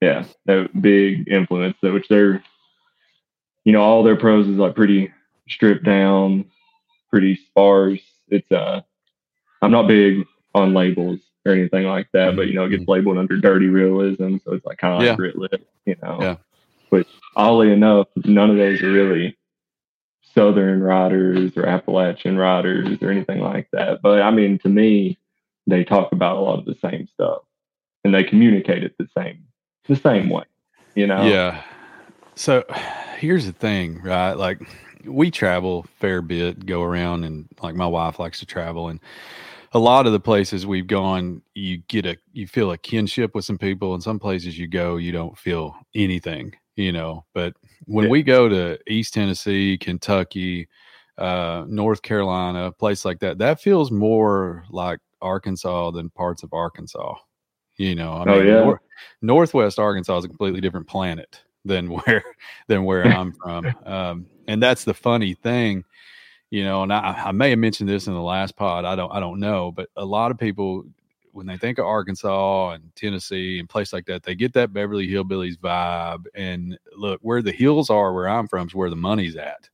Yeah, 0.00 0.24
no 0.44 0.68
big 0.80 1.28
influence. 1.28 1.76
Which 1.80 2.08
they're, 2.08 2.42
you 3.64 3.72
know, 3.72 3.80
all 3.80 4.02
their 4.02 4.16
prose 4.16 4.46
is 4.46 4.56
like 4.56 4.74
pretty 4.74 5.12
stripped 5.48 5.84
down, 5.84 6.44
pretty 7.10 7.36
sparse 7.36 8.00
it's 8.28 8.50
uh 8.52 8.80
I'm 9.62 9.70
not 9.70 9.88
big 9.88 10.26
on 10.54 10.74
labels 10.74 11.20
or 11.46 11.52
anything 11.52 11.84
like 11.84 12.08
that, 12.12 12.28
mm-hmm. 12.28 12.36
but 12.36 12.46
you 12.48 12.54
know, 12.54 12.64
it 12.64 12.70
gets 12.70 12.82
mm-hmm. 12.82 12.92
labeled 12.92 13.18
under 13.18 13.38
dirty 13.38 13.68
realism, 13.68 14.36
so 14.44 14.52
it's 14.52 14.66
like 14.66 14.78
kind 14.78 14.94
of 14.94 15.02
yeah. 15.02 15.10
like 15.10 15.18
grit 15.18 15.36
lit, 15.36 15.66
you 15.86 15.96
know. 16.02 16.18
Yeah. 16.20 16.36
But 16.90 17.06
oddly 17.36 17.72
enough, 17.72 18.08
none 18.24 18.50
of 18.50 18.56
those 18.56 18.82
are 18.82 18.92
really 18.92 19.36
Southern 20.34 20.82
riders 20.82 21.52
or 21.56 21.66
Appalachian 21.66 22.36
riders 22.36 22.98
or 23.02 23.10
anything 23.10 23.40
like 23.40 23.68
that. 23.72 24.00
But 24.02 24.22
I 24.22 24.30
mean, 24.30 24.58
to 24.60 24.68
me, 24.68 25.18
they 25.66 25.84
talk 25.84 26.12
about 26.12 26.36
a 26.36 26.40
lot 26.40 26.58
of 26.58 26.64
the 26.64 26.76
same 26.82 27.06
stuff, 27.12 27.42
and 28.04 28.14
they 28.14 28.24
communicate 28.24 28.84
it 28.84 28.94
the 28.98 29.08
same 29.16 29.44
the 29.88 29.96
same 29.96 30.28
way, 30.28 30.44
you 30.94 31.06
know. 31.06 31.24
Yeah. 31.26 31.62
So 32.34 32.64
here's 33.18 33.46
the 33.46 33.52
thing, 33.52 34.00
right? 34.02 34.32
Like 34.32 34.60
we 35.04 35.30
travel 35.30 35.86
fair 35.98 36.22
bit, 36.22 36.66
go 36.66 36.82
around, 36.82 37.24
and 37.24 37.48
like 37.62 37.74
my 37.74 37.86
wife 37.86 38.18
likes 38.18 38.40
to 38.40 38.46
travel, 38.46 38.88
and 38.88 39.00
a 39.72 39.78
lot 39.78 40.06
of 40.06 40.12
the 40.12 40.20
places 40.20 40.66
we've 40.66 40.86
gone, 40.86 41.42
you 41.54 41.78
get 41.88 42.06
a 42.06 42.16
you 42.32 42.46
feel 42.46 42.70
a 42.70 42.78
kinship 42.78 43.34
with 43.34 43.44
some 43.44 43.58
people, 43.58 43.94
and 43.94 44.02
some 44.02 44.18
places 44.18 44.58
you 44.58 44.66
go, 44.66 44.96
you 44.96 45.12
don't 45.12 45.36
feel 45.36 45.76
anything, 45.94 46.54
you 46.76 46.92
know. 46.92 47.24
But 47.34 47.54
when 47.86 48.06
yeah. 48.06 48.10
we 48.10 48.22
go 48.22 48.48
to 48.48 48.78
East 48.88 49.14
Tennessee, 49.14 49.76
Kentucky, 49.78 50.68
uh, 51.18 51.64
North 51.68 52.02
Carolina, 52.02 52.72
place 52.72 53.04
like 53.04 53.20
that, 53.20 53.38
that 53.38 53.60
feels 53.60 53.90
more 53.90 54.64
like 54.70 55.00
Arkansas 55.24 55.90
than 55.92 56.10
parts 56.10 56.42
of 56.42 56.52
Arkansas. 56.52 57.16
You 57.76 57.94
know, 57.96 58.12
I 58.12 58.22
oh, 58.22 58.38
mean, 58.38 58.46
yeah. 58.46 58.64
Nor- 58.64 58.82
Northwest 59.22 59.78
Arkansas 59.78 60.18
is 60.18 60.24
a 60.24 60.28
completely 60.28 60.60
different 60.60 60.86
planet 60.86 61.42
than 61.64 61.88
where 62.06 62.24
than 62.68 62.84
where 62.84 63.04
I'm 63.04 63.32
from. 63.32 63.66
Um, 63.84 64.26
and 64.46 64.62
that's 64.62 64.84
the 64.84 64.94
funny 64.94 65.34
thing, 65.34 65.84
you 66.50 66.64
know. 66.64 66.82
And 66.82 66.92
I, 66.92 67.24
I 67.26 67.32
may 67.32 67.50
have 67.50 67.58
mentioned 67.58 67.88
this 67.88 68.06
in 68.06 68.14
the 68.14 68.20
last 68.20 68.56
pod. 68.56 68.84
I 68.84 68.94
don't 68.94 69.10
I 69.10 69.20
don't 69.20 69.40
know, 69.40 69.72
but 69.72 69.88
a 69.96 70.04
lot 70.04 70.30
of 70.30 70.38
people 70.38 70.84
when 71.34 71.46
they 71.46 71.56
think 71.56 71.78
of 71.78 71.84
Arkansas 71.84 72.70
and 72.70 72.94
Tennessee 72.94 73.58
and 73.58 73.68
place 73.68 73.92
like 73.92 74.06
that, 74.06 74.22
they 74.22 74.36
get 74.36 74.52
that 74.52 74.72
Beverly 74.72 75.08
Hillbillies 75.08 75.58
vibe. 75.58 76.26
And 76.32 76.78
look, 76.96 77.18
where 77.22 77.42
the 77.42 77.50
hills 77.50 77.90
are, 77.90 78.14
where 78.14 78.28
I'm 78.28 78.46
from, 78.46 78.68
is 78.68 78.74
where 78.74 78.90
the 78.90 78.96
money's 78.96 79.34
at. 79.34 79.68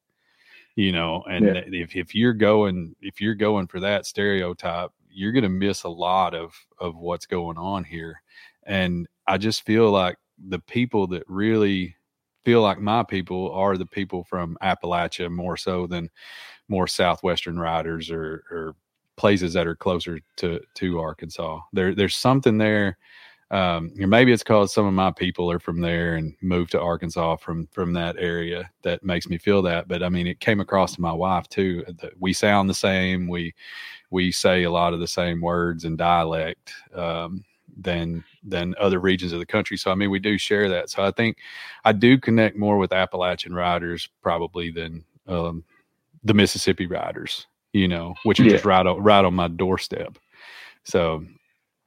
You 0.74 0.92
know, 0.92 1.22
and 1.28 1.44
yeah. 1.44 1.62
if 1.66 1.94
if 1.94 2.14
you're 2.14 2.32
going 2.32 2.96
if 3.02 3.20
you're 3.20 3.34
going 3.34 3.66
for 3.66 3.80
that 3.80 4.06
stereotype, 4.06 4.90
you're 5.12 5.32
going 5.32 5.42
to 5.42 5.48
miss 5.48 5.84
a 5.84 5.88
lot 5.88 6.34
of 6.34 6.54
of 6.78 6.96
what's 6.96 7.26
going 7.26 7.58
on 7.58 7.84
here. 7.84 8.22
And 8.64 9.06
I 9.26 9.38
just 9.38 9.64
feel 9.64 9.90
like 9.90 10.16
the 10.48 10.58
people 10.58 11.06
that 11.08 11.24
really 11.28 11.96
feel 12.44 12.62
like 12.62 12.78
my 12.78 13.02
people 13.02 13.52
are 13.52 13.76
the 13.76 13.86
people 13.86 14.24
from 14.24 14.56
Appalachia 14.62 15.30
more 15.30 15.56
so 15.56 15.86
than 15.86 16.10
more 16.68 16.86
southwestern 16.86 17.58
riders 17.58 18.10
or, 18.10 18.44
or 18.50 18.74
places 19.16 19.52
that 19.52 19.66
are 19.66 19.76
closer 19.76 20.20
to 20.36 20.60
to 20.74 20.98
Arkansas. 20.98 21.60
There 21.72 21.94
there's 21.94 22.16
something 22.16 22.58
there. 22.58 22.96
Um, 23.50 23.92
or 24.00 24.06
maybe 24.06 24.32
it's 24.32 24.44
because 24.44 24.72
some 24.72 24.86
of 24.86 24.92
my 24.92 25.10
people 25.10 25.50
are 25.50 25.58
from 25.58 25.80
there 25.80 26.14
and 26.14 26.36
moved 26.40 26.70
to 26.72 26.80
Arkansas 26.80 27.36
from 27.36 27.66
from 27.72 27.92
that 27.94 28.16
area 28.18 28.70
that 28.82 29.02
makes 29.02 29.28
me 29.28 29.38
feel 29.38 29.60
that. 29.62 29.88
But 29.88 30.02
I 30.02 30.08
mean, 30.08 30.26
it 30.26 30.40
came 30.40 30.60
across 30.60 30.94
to 30.94 31.00
my 31.00 31.12
wife 31.12 31.48
too. 31.48 31.84
That 32.00 32.12
we 32.20 32.32
sound 32.32 32.70
the 32.70 32.74
same. 32.74 33.26
We 33.26 33.54
we 34.10 34.30
say 34.30 34.62
a 34.62 34.70
lot 34.70 34.94
of 34.94 35.00
the 35.00 35.08
same 35.08 35.40
words 35.40 35.84
and 35.84 35.98
dialect. 35.98 36.72
Um, 36.94 37.44
than 37.76 38.24
than 38.42 38.74
other 38.78 38.98
regions 38.98 39.32
of 39.32 39.38
the 39.38 39.46
country. 39.46 39.76
So 39.76 39.90
I 39.90 39.94
mean, 39.94 40.10
we 40.10 40.18
do 40.18 40.38
share 40.38 40.68
that. 40.68 40.90
So 40.90 41.04
I 41.04 41.10
think 41.10 41.38
I 41.84 41.92
do 41.92 42.18
connect 42.18 42.56
more 42.56 42.78
with 42.78 42.92
Appalachian 42.92 43.54
riders 43.54 44.08
probably 44.22 44.70
than 44.70 45.04
um, 45.26 45.64
the 46.24 46.34
Mississippi 46.34 46.86
riders, 46.86 47.46
you 47.72 47.88
know, 47.88 48.14
which 48.24 48.40
are 48.40 48.44
yeah. 48.44 48.52
just 48.52 48.64
right 48.64 48.86
on 48.86 49.02
right 49.02 49.24
on 49.24 49.34
my 49.34 49.48
doorstep. 49.48 50.18
So 50.84 51.24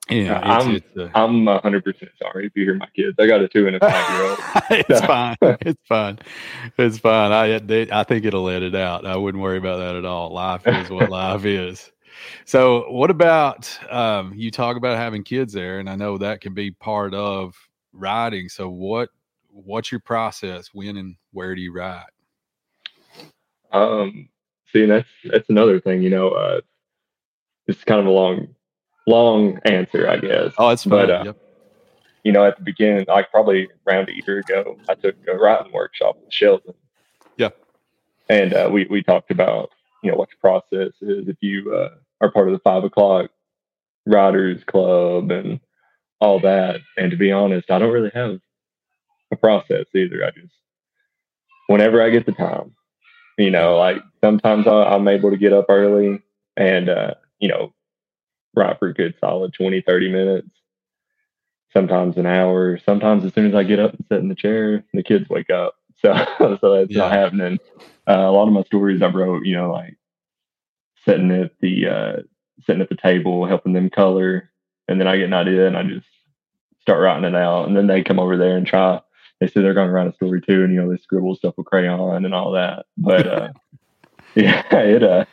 yeah, 0.10 0.40
I'm 0.44 0.76
it's, 0.76 0.98
uh, 0.98 1.10
I'm 1.16 1.48
hundred 1.48 1.86
percent 1.86 2.12
sorry 2.22 2.48
if 2.48 2.52
you 2.56 2.66
hear 2.66 2.76
my 2.76 2.90
kids. 2.96 3.16
I 3.20 3.26
got 3.26 3.42
a 3.42 3.48
two 3.48 3.68
and 3.68 3.78
a 3.78 3.80
five 3.80 4.10
year 4.12 4.30
old. 4.30 4.40
it's 4.90 5.02
fine. 5.02 5.38
It's 5.42 5.82
fine. 5.88 6.20
It's 6.78 6.98
fine. 6.98 7.32
I 7.32 7.60
they, 7.60 7.90
I 7.90 8.04
think 8.04 8.26
it'll 8.26 8.44
let 8.44 8.64
it 8.64 8.76
out. 8.76 9.06
I 9.06 9.16
wouldn't 9.16 9.42
worry 9.42 9.58
about 9.58 9.78
that 9.78 9.96
at 9.96 10.04
all. 10.04 10.32
Life 10.32 10.68
is 10.68 10.90
what 10.90 11.10
life 11.10 11.46
is. 11.46 11.90
So, 12.46 12.92
what 12.92 13.12
about 13.12 13.72
um, 13.90 14.34
you 14.36 14.52
talk 14.52 14.76
about 14.76 14.98
having 14.98 15.24
kids 15.24 15.54
there, 15.54 15.80
and 15.80 15.90
I 15.90 15.96
know 15.96 16.18
that 16.18 16.42
can 16.42 16.54
be 16.54 16.72
part 16.72 17.14
of 17.14 17.56
riding. 17.94 18.50
So, 18.50 18.70
what 18.70 19.10
what's 19.50 19.92
your 19.92 20.02
process? 20.02 20.70
When 20.74 20.98
and 20.98 21.16
where 21.32 21.56
do 21.56 21.62
you 21.62 21.74
ride? 21.74 22.06
Um, 23.72 24.28
see, 24.72 24.86
that's 24.86 25.08
that's 25.24 25.50
another 25.50 25.80
thing. 25.80 26.02
You 26.02 26.10
know, 26.10 26.30
uh, 26.30 26.62
it's 27.68 27.84
kind 27.86 28.02
of 28.02 28.08
a 28.08 28.12
long 28.12 28.54
long 29.08 29.60
answer, 29.66 30.10
I 30.10 30.18
guess. 30.18 30.54
Oh, 30.58 30.70
it's. 30.70 30.86
But, 30.86 31.10
uh, 31.10 31.24
yep. 31.26 31.38
You 32.24 32.32
know, 32.32 32.46
at 32.46 32.58
the 32.58 32.64
beginning, 32.64 33.06
like 33.08 33.32
probably 33.32 33.68
around 33.86 34.10
a 34.10 34.16
year 34.16 34.40
ago, 34.40 34.78
I 34.88 34.96
took 34.96 35.16
a 35.28 35.36
writing 35.36 35.74
workshop 35.74 36.18
with 36.24 36.34
Sheldon. 36.34 36.74
Yeah. 37.38 37.50
And 38.30 38.54
uh, 38.54 38.70
we 38.72 38.86
we 38.90 39.04
talked 39.04 39.30
about 39.30 39.72
you 40.02 40.12
know 40.12 40.18
what 40.18 40.30
the 40.30 40.38
process 40.40 40.94
is 41.02 41.28
if 41.28 41.38
you 41.42 41.74
uh, 41.76 41.96
are 42.22 42.32
part 42.32 42.48
of 42.48 42.54
the 42.54 42.60
five 42.60 42.84
o'clock 42.84 43.30
riders 44.06 44.64
club 44.66 45.32
and 45.32 45.60
all 46.20 46.40
that. 46.40 46.80
And 46.98 47.12
to 47.12 47.18
be 47.18 47.32
honest, 47.32 47.70
I 47.70 47.80
don't 47.80 47.92
really 47.92 48.12
have 48.14 48.40
a 49.32 49.36
process 49.36 49.86
either. 49.94 50.26
I 50.26 50.32
just 50.32 50.54
whenever 51.68 52.02
I 52.02 52.10
get 52.10 52.26
the 52.26 52.32
time, 52.32 52.76
you 53.38 53.52
know, 53.52 53.78
like 53.78 53.98
sometimes 54.22 54.68
I, 54.68 54.96
am 54.96 55.08
able 55.08 55.32
to 55.32 55.38
get 55.38 55.54
up 55.54 55.66
early 55.70 56.22
and 56.56 56.90
uh, 56.90 57.16
you 57.40 57.50
know 57.50 57.74
ride 58.56 58.78
for 58.80 58.90
a 58.90 58.94
good 58.94 59.16
solid 59.20 59.54
20, 59.54 59.82
30 59.82 60.12
minutes, 60.12 60.50
sometimes 61.72 62.18
an 62.18 62.26
hour. 62.26 62.80
Sometimes 62.86 63.26
as 63.26 63.34
soon 63.34 63.48
as 63.48 63.56
I 63.56 63.64
get 63.64 63.80
up 63.80 63.94
and 63.94 64.06
sit 64.08 64.20
in 64.20 64.30
the 64.30 64.36
chair, 64.36 64.84
the 64.94 65.04
kids 65.04 65.30
wake 65.30 65.50
up. 65.50 65.76
So, 66.04 66.58
so 66.60 66.76
that's 66.76 66.92
yeah. 66.92 66.98
not 66.98 67.14
happening. 67.14 67.60
Uh, 68.06 68.28
a 68.28 68.32
lot 68.32 68.50
of 68.50 68.54
my 68.54 68.64
stories 68.64 69.02
I 69.02 69.08
wrote, 69.08 69.46
you 69.46 69.56
know, 69.56 69.72
like 69.72 69.96
sitting 71.06 71.32
at 71.32 71.52
the 71.62 71.88
uh, 71.88 72.14
sitting 72.66 72.82
at 72.82 72.90
the 72.90 72.98
table, 72.98 73.46
helping 73.46 73.72
them 73.72 73.90
color, 73.90 74.52
and 74.90 75.00
then 75.00 75.08
I 75.08 75.16
get 75.16 75.28
an 75.28 75.34
idea 75.34 75.66
and 75.66 75.78
I 75.78 75.84
just 75.84 76.08
start 76.82 77.02
writing 77.02 77.24
it 77.24 77.36
out, 77.36 77.68
and 77.68 77.78
then 77.78 77.88
they 77.88 78.04
come 78.04 78.20
over 78.20 78.36
there 78.36 78.58
and 78.58 78.68
try. 78.68 79.00
They 79.40 79.48
say 79.48 79.62
they're 79.62 79.74
going 79.74 79.88
to 79.88 79.94
write 79.94 80.08
a 80.08 80.14
story 80.14 80.42
too, 80.42 80.64
and 80.64 80.74
you 80.74 80.82
know 80.82 80.92
they 80.92 80.98
scribble 80.98 81.36
stuff 81.36 81.56
with 81.58 81.68
crayon 81.68 82.26
and 82.26 82.36
all 82.36 82.52
that. 82.52 82.86
But 82.98 83.28
uh, 83.28 83.50
yeah, 84.36 84.64
it 84.72 85.04
uh, 85.04 85.26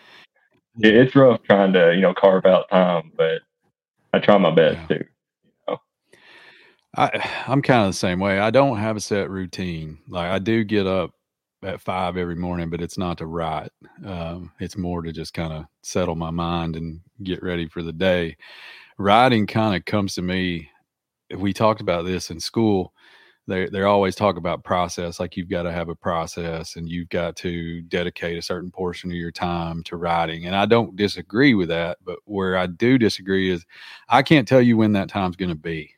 it's 0.78 1.14
rough 1.14 1.42
trying 1.42 1.72
to 1.72 1.94
you 1.94 2.00
know 2.00 2.14
carve 2.14 2.46
out 2.46 2.68
time, 2.70 3.12
but 3.16 3.42
I 4.12 4.18
try 4.18 4.38
my 4.38 4.50
best 4.50 4.78
yeah. 4.82 4.98
too. 4.98 5.04
You 5.44 5.52
know? 5.68 5.80
I 6.96 7.30
I'm 7.46 7.62
kind 7.62 7.82
of 7.86 7.90
the 7.90 7.98
same 7.98 8.20
way. 8.20 8.38
I 8.38 8.50
don't 8.50 8.78
have 8.78 8.96
a 8.96 9.00
set 9.00 9.30
routine. 9.30 9.98
Like 10.08 10.30
I 10.30 10.38
do 10.38 10.64
get 10.64 10.86
up 10.86 11.12
at 11.62 11.80
five 11.80 12.16
every 12.16 12.36
morning, 12.36 12.70
but 12.70 12.80
it's 12.80 12.98
not 12.98 13.18
to 13.18 13.26
write. 13.26 13.70
Um, 14.04 14.52
it's 14.60 14.76
more 14.76 15.02
to 15.02 15.12
just 15.12 15.34
kind 15.34 15.52
of 15.52 15.66
settle 15.82 16.16
my 16.16 16.30
mind 16.30 16.76
and 16.76 17.00
get 17.22 17.42
ready 17.42 17.68
for 17.68 17.82
the 17.82 17.92
day. 17.92 18.36
Writing 18.98 19.46
kind 19.46 19.76
of 19.76 19.84
comes 19.84 20.14
to 20.14 20.22
me. 20.22 20.70
We 21.36 21.52
talked 21.52 21.80
about 21.80 22.06
this 22.06 22.30
in 22.30 22.40
school 22.40 22.92
they 23.50 23.68
they 23.68 23.82
always 23.82 24.14
talk 24.14 24.36
about 24.36 24.64
process 24.64 25.18
like 25.18 25.36
you've 25.36 25.48
got 25.48 25.64
to 25.64 25.72
have 25.72 25.88
a 25.88 25.94
process 25.94 26.76
and 26.76 26.88
you've 26.88 27.08
got 27.08 27.36
to 27.36 27.82
dedicate 27.82 28.38
a 28.38 28.42
certain 28.42 28.70
portion 28.70 29.10
of 29.10 29.16
your 29.16 29.32
time 29.32 29.82
to 29.82 29.96
writing 29.96 30.46
and 30.46 30.54
i 30.54 30.64
don't 30.64 30.96
disagree 30.96 31.54
with 31.54 31.68
that 31.68 31.98
but 32.04 32.18
where 32.24 32.56
i 32.56 32.66
do 32.66 32.96
disagree 32.96 33.50
is 33.50 33.66
i 34.08 34.22
can't 34.22 34.48
tell 34.48 34.62
you 34.62 34.76
when 34.76 34.92
that 34.92 35.08
time's 35.08 35.36
going 35.36 35.50
to 35.50 35.54
be 35.54 35.92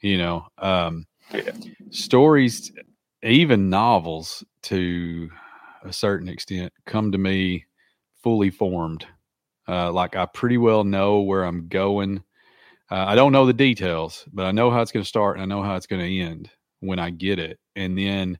you 0.00 0.18
know 0.18 0.46
um, 0.58 1.06
yeah. 1.32 1.50
stories 1.90 2.70
even 3.22 3.70
novels 3.70 4.44
to 4.62 5.30
a 5.84 5.92
certain 5.92 6.28
extent 6.28 6.72
come 6.84 7.10
to 7.10 7.18
me 7.18 7.64
fully 8.22 8.50
formed 8.50 9.06
uh, 9.68 9.90
like 9.90 10.14
i 10.16 10.26
pretty 10.26 10.58
well 10.58 10.84
know 10.84 11.20
where 11.20 11.44
i'm 11.44 11.66
going 11.68 12.22
uh, 12.90 13.06
I 13.08 13.14
don't 13.14 13.32
know 13.32 13.46
the 13.46 13.54
details, 13.54 14.28
but 14.30 14.44
I 14.44 14.52
know 14.52 14.70
how 14.70 14.82
it's 14.82 14.92
going 14.92 15.02
to 15.02 15.08
start 15.08 15.36
and 15.36 15.42
I 15.42 15.46
know 15.46 15.62
how 15.62 15.74
it's 15.74 15.86
going 15.86 16.02
to 16.02 16.20
end 16.20 16.50
when 16.86 16.98
I 16.98 17.10
get 17.10 17.38
it. 17.38 17.58
And 17.76 17.96
then 17.98 18.38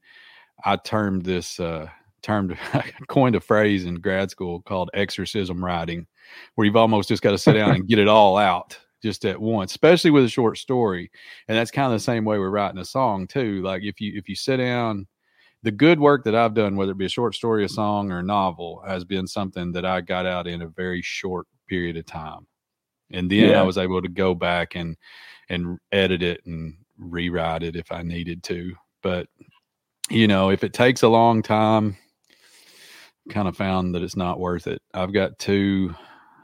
I 0.64 0.76
termed 0.76 1.24
this 1.24 1.58
uh 1.60 1.88
termed 2.22 2.56
coined 3.08 3.36
a 3.36 3.40
phrase 3.40 3.84
in 3.84 3.96
grad 3.96 4.30
school 4.30 4.62
called 4.62 4.90
exorcism 4.94 5.64
writing, 5.64 6.06
where 6.54 6.64
you've 6.64 6.76
almost 6.76 7.08
just 7.08 7.22
got 7.22 7.32
to 7.32 7.38
sit 7.38 7.52
down 7.52 7.74
and 7.74 7.88
get 7.88 7.98
it 7.98 8.08
all 8.08 8.36
out 8.36 8.78
just 9.02 9.26
at 9.26 9.38
once, 9.38 9.72
especially 9.72 10.10
with 10.10 10.24
a 10.24 10.28
short 10.28 10.56
story. 10.56 11.10
And 11.46 11.58
that's 11.58 11.70
kind 11.70 11.86
of 11.86 11.92
the 11.92 12.00
same 12.00 12.24
way 12.24 12.38
we're 12.38 12.48
writing 12.48 12.80
a 12.80 12.84
song 12.84 13.26
too. 13.26 13.62
Like 13.62 13.82
if 13.82 14.00
you 14.00 14.12
if 14.16 14.28
you 14.28 14.34
sit 14.34 14.56
down, 14.56 15.06
the 15.62 15.70
good 15.70 16.00
work 16.00 16.24
that 16.24 16.34
I've 16.34 16.54
done, 16.54 16.76
whether 16.76 16.92
it 16.92 16.98
be 16.98 17.06
a 17.06 17.10
short 17.10 17.34
story, 17.34 17.64
a 17.64 17.68
song, 17.68 18.10
or 18.10 18.20
a 18.20 18.22
novel, 18.22 18.82
has 18.86 19.04
been 19.04 19.26
something 19.26 19.72
that 19.72 19.84
I 19.84 20.00
got 20.00 20.26
out 20.26 20.46
in 20.46 20.62
a 20.62 20.68
very 20.68 21.02
short 21.02 21.46
period 21.68 21.96
of 21.96 22.06
time. 22.06 22.46
And 23.12 23.30
then 23.30 23.50
yeah. 23.50 23.60
I 23.60 23.62
was 23.62 23.78
able 23.78 24.00
to 24.02 24.08
go 24.08 24.34
back 24.34 24.74
and 24.74 24.96
and 25.50 25.78
edit 25.92 26.22
it 26.22 26.40
and 26.46 26.76
rewrite 26.98 27.62
it 27.62 27.76
if 27.76 27.90
I 27.92 28.02
needed 28.02 28.42
to. 28.44 28.74
But 29.02 29.28
you 30.10 30.26
know, 30.26 30.50
if 30.50 30.64
it 30.64 30.72
takes 30.72 31.02
a 31.02 31.08
long 31.08 31.42
time, 31.42 31.96
kind 33.30 33.48
of 33.48 33.56
found 33.56 33.94
that 33.94 34.02
it's 34.02 34.16
not 34.16 34.40
worth 34.40 34.66
it. 34.66 34.82
I've 34.92 35.12
got 35.12 35.38
two 35.38 35.94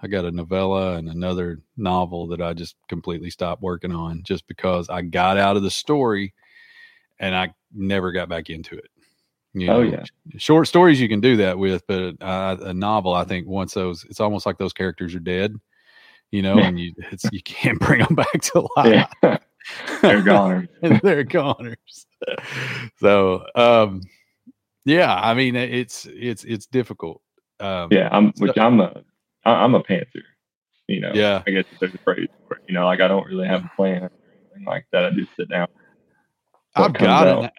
I 0.03 0.09
got 0.09 0.25
a 0.25 0.31
novella 0.31 0.97
and 0.97 1.09
another 1.09 1.61
novel 1.77 2.27
that 2.29 2.41
I 2.41 2.55
just 2.55 2.77
completely 2.89 3.31
stopped 3.31 3.63
working 3.63 3.93
on 3.93 4.23
just 4.23 4.47
because 4.47 4.89
I 4.89 5.03
got 5.03 5.37
out 5.37 5.57
of 5.57 5.63
the 5.63 5.71
story 5.71 6.33
and 7.19 7.35
I 7.35 7.53
never 7.73 8.13
got 8.13 8.29
back 8.29 8.49
into 8.49 8.77
it. 8.77 8.91
You 9.53 9.69
oh, 9.69 9.83
know, 9.83 9.89
oh 9.89 9.91
yeah, 9.91 10.05
short 10.39 10.69
stories 10.69 11.01
you 11.01 11.09
can 11.09 11.21
do 11.21 11.37
that 11.39 11.59
with, 11.59 11.83
but 11.87 12.15
uh, 12.23 12.57
a 12.61 12.73
novel, 12.73 13.13
I 13.13 13.25
think 13.25 13.49
once 13.49 13.75
those, 13.75 14.05
it's 14.05 14.21
almost 14.21 14.47
like 14.47 14.59
those 14.59 14.73
characters 14.73 15.15
are 15.15 15.21
dead, 15.21 15.57
you 16.31 16.41
know, 16.41 16.57
and 16.59 16.79
you 16.79 16.95
it's 17.11 17.25
you 17.33 17.43
can't 17.43 17.79
bring 17.81 17.99
them 17.99 18.15
back 18.15 18.41
to 18.41 18.69
life. 18.77 19.09
Yeah. 19.23 19.39
they're 20.03 20.23
goners. 20.23 20.69
they're 21.03 21.25
goners. 21.25 22.07
so, 22.99 23.45
um, 23.55 24.03
yeah, 24.85 25.15
I 25.15 25.35
mean, 25.35 25.57
it's 25.57 26.07
it's 26.07 26.45
it's 26.45 26.67
difficult. 26.67 27.23
Um, 27.61 27.89
yeah, 27.91 28.09
I'm 28.11 28.33
which 28.39 28.55
so, 28.55 28.63
I'm 28.63 28.81
a 28.81 29.03
I'm 29.45 29.75
a 29.75 29.83
pantser. 29.83 30.23
You 30.89 31.01
know, 31.01 31.13
yeah. 31.15 31.43
I 31.47 31.51
guess 31.51 31.65
there's 31.79 31.95
a 31.95 31.99
phrase 31.99 32.29
for 32.49 32.57
it. 32.57 32.63
You 32.67 32.75
know, 32.75 32.87
like 32.87 33.01
I 33.01 33.09
don't 33.09 33.27
really 33.27 33.47
have 33.47 33.65
a 33.65 33.71
plan 33.77 34.03
or 34.03 34.11
anything 34.53 34.67
like 34.67 34.87
that. 34.93 35.05
I 35.05 35.11
just 35.11 35.31
sit 35.37 35.49
down. 35.49 35.69
I've 36.75 36.95
got 36.95 37.27
an 37.27 37.51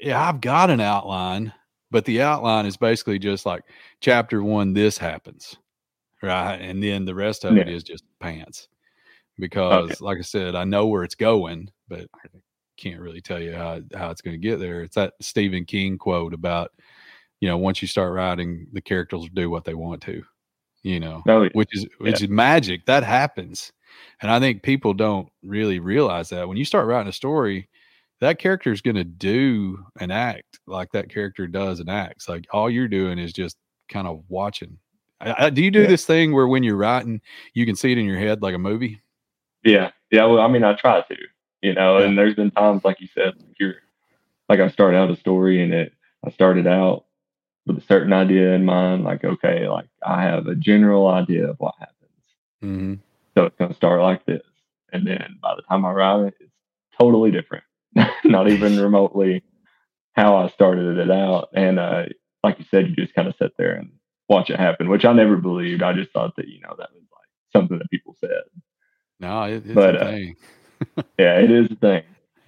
yeah, 0.00 0.28
I've 0.28 0.40
got 0.40 0.70
an 0.70 0.80
outline, 0.80 1.52
but 1.90 2.04
the 2.04 2.22
outline 2.22 2.66
is 2.66 2.76
basically 2.76 3.18
just 3.18 3.44
like 3.44 3.62
chapter 4.00 4.42
one. 4.42 4.72
This 4.72 4.96
happens, 4.96 5.56
right, 6.22 6.56
and 6.56 6.82
then 6.82 7.04
the 7.04 7.14
rest 7.14 7.44
of 7.44 7.56
yeah. 7.56 7.62
it 7.62 7.68
is 7.68 7.82
just 7.82 8.04
pants 8.20 8.68
because 9.38 9.90
okay. 9.92 9.96
like 10.00 10.18
I 10.18 10.22
said, 10.22 10.54
I 10.54 10.64
know 10.64 10.86
where 10.86 11.04
it's 11.04 11.14
going, 11.14 11.70
but 11.88 12.06
I 12.14 12.28
can't 12.76 13.00
really 13.00 13.20
tell 13.20 13.40
you 13.40 13.52
how 13.52 13.80
how 13.94 14.10
it's 14.10 14.20
going 14.20 14.40
to 14.40 14.48
get 14.48 14.58
there. 14.58 14.82
It's 14.82 14.94
that 14.96 15.14
Stephen 15.20 15.64
King 15.64 15.98
quote 15.98 16.34
about, 16.34 16.72
you 17.40 17.48
know, 17.48 17.58
once 17.58 17.82
you 17.82 17.88
start 17.88 18.12
writing, 18.12 18.66
the 18.72 18.80
characters 18.80 19.28
do 19.32 19.50
what 19.50 19.64
they 19.64 19.74
want 19.74 20.02
to, 20.02 20.22
you 20.82 21.00
know, 21.00 21.22
oh, 21.28 21.42
yeah. 21.42 21.50
which 21.52 21.70
is 21.72 21.86
which 21.98 22.20
yeah. 22.20 22.24
is 22.24 22.30
magic. 22.30 22.86
That 22.86 23.04
happens. 23.04 23.72
And 24.20 24.30
I 24.30 24.40
think 24.40 24.62
people 24.62 24.94
don't 24.94 25.28
really 25.42 25.78
realize 25.78 26.30
that 26.30 26.48
when 26.48 26.56
you 26.56 26.64
start 26.64 26.86
writing 26.86 27.08
a 27.08 27.12
story, 27.12 27.68
that 28.20 28.38
character 28.38 28.72
is 28.72 28.80
going 28.80 28.96
to 28.96 29.04
do 29.04 29.84
an 30.00 30.10
act 30.10 30.60
like 30.66 30.92
that 30.92 31.10
character 31.10 31.46
does 31.46 31.80
and 31.80 31.90
acts. 31.90 32.28
Like 32.28 32.46
all 32.52 32.70
you're 32.70 32.88
doing 32.88 33.18
is 33.18 33.32
just 33.32 33.56
kind 33.88 34.06
of 34.06 34.22
watching. 34.28 34.78
I, 35.20 35.46
I, 35.46 35.50
do 35.50 35.62
you 35.62 35.70
do 35.70 35.82
yeah. 35.82 35.88
this 35.88 36.06
thing 36.06 36.32
where 36.32 36.48
when 36.48 36.62
you're 36.62 36.76
writing, 36.76 37.20
you 37.54 37.66
can 37.66 37.76
see 37.76 37.92
it 37.92 37.98
in 37.98 38.06
your 38.06 38.18
head 38.18 38.40
like 38.40 38.54
a 38.54 38.58
movie? 38.58 39.01
Yeah, 39.64 39.90
yeah. 40.10 40.24
Well, 40.24 40.40
I 40.40 40.48
mean, 40.48 40.64
I 40.64 40.74
try 40.74 41.00
to, 41.02 41.16
you 41.60 41.74
know. 41.74 41.98
Yeah. 41.98 42.06
And 42.06 42.18
there's 42.18 42.34
been 42.34 42.50
times, 42.50 42.84
like 42.84 43.00
you 43.00 43.08
said, 43.14 43.34
like 43.36 43.58
you're, 43.58 43.74
like 44.48 44.60
I 44.60 44.68
started 44.68 44.98
out 44.98 45.10
a 45.10 45.16
story, 45.16 45.62
and 45.62 45.72
it, 45.72 45.92
I 46.24 46.30
started 46.30 46.66
out 46.66 47.04
with 47.66 47.78
a 47.78 47.82
certain 47.82 48.12
idea 48.12 48.52
in 48.52 48.64
mind. 48.64 49.04
Like, 49.04 49.24
okay, 49.24 49.68
like 49.68 49.88
I 50.04 50.22
have 50.22 50.46
a 50.46 50.54
general 50.54 51.06
idea 51.06 51.48
of 51.48 51.56
what 51.58 51.74
happens. 51.78 51.96
Mm-hmm. 52.62 52.94
So 53.36 53.46
it's 53.46 53.56
gonna 53.56 53.74
start 53.74 54.00
like 54.02 54.26
this, 54.26 54.42
and 54.92 55.06
then 55.06 55.38
by 55.42 55.54
the 55.54 55.62
time 55.62 55.84
I 55.84 55.92
write 55.92 56.26
it, 56.26 56.34
it's 56.40 56.52
totally 56.98 57.30
different. 57.30 57.64
Not 58.24 58.50
even 58.50 58.78
remotely 58.80 59.42
how 60.14 60.36
I 60.36 60.48
started 60.48 60.98
it 60.98 61.10
out. 61.10 61.48
And 61.54 61.78
uh, 61.78 62.04
like 62.42 62.58
you 62.58 62.64
said, 62.70 62.88
you 62.88 62.96
just 62.96 63.14
kind 63.14 63.28
of 63.28 63.34
sit 63.38 63.52
there 63.56 63.74
and 63.74 63.92
watch 64.28 64.50
it 64.50 64.58
happen, 64.58 64.88
which 64.88 65.04
I 65.04 65.12
never 65.12 65.36
believed. 65.36 65.82
I 65.82 65.92
just 65.92 66.10
thought 66.12 66.36
that 66.36 66.48
you 66.48 66.60
know 66.60 66.74
that 66.78 66.90
was 66.92 67.02
like 67.12 67.28
something 67.52 67.78
that 67.78 67.90
people 67.90 68.16
said. 68.20 68.42
No, 69.22 69.44
it, 69.44 69.62
it's 69.64 69.72
but, 69.72 69.94
a 69.94 70.00
uh, 70.00 70.10
thing. 70.10 70.36
yeah, 71.18 71.38
it 71.38 71.50
is 71.50 71.70
a 71.70 71.76
thing. 71.76 72.02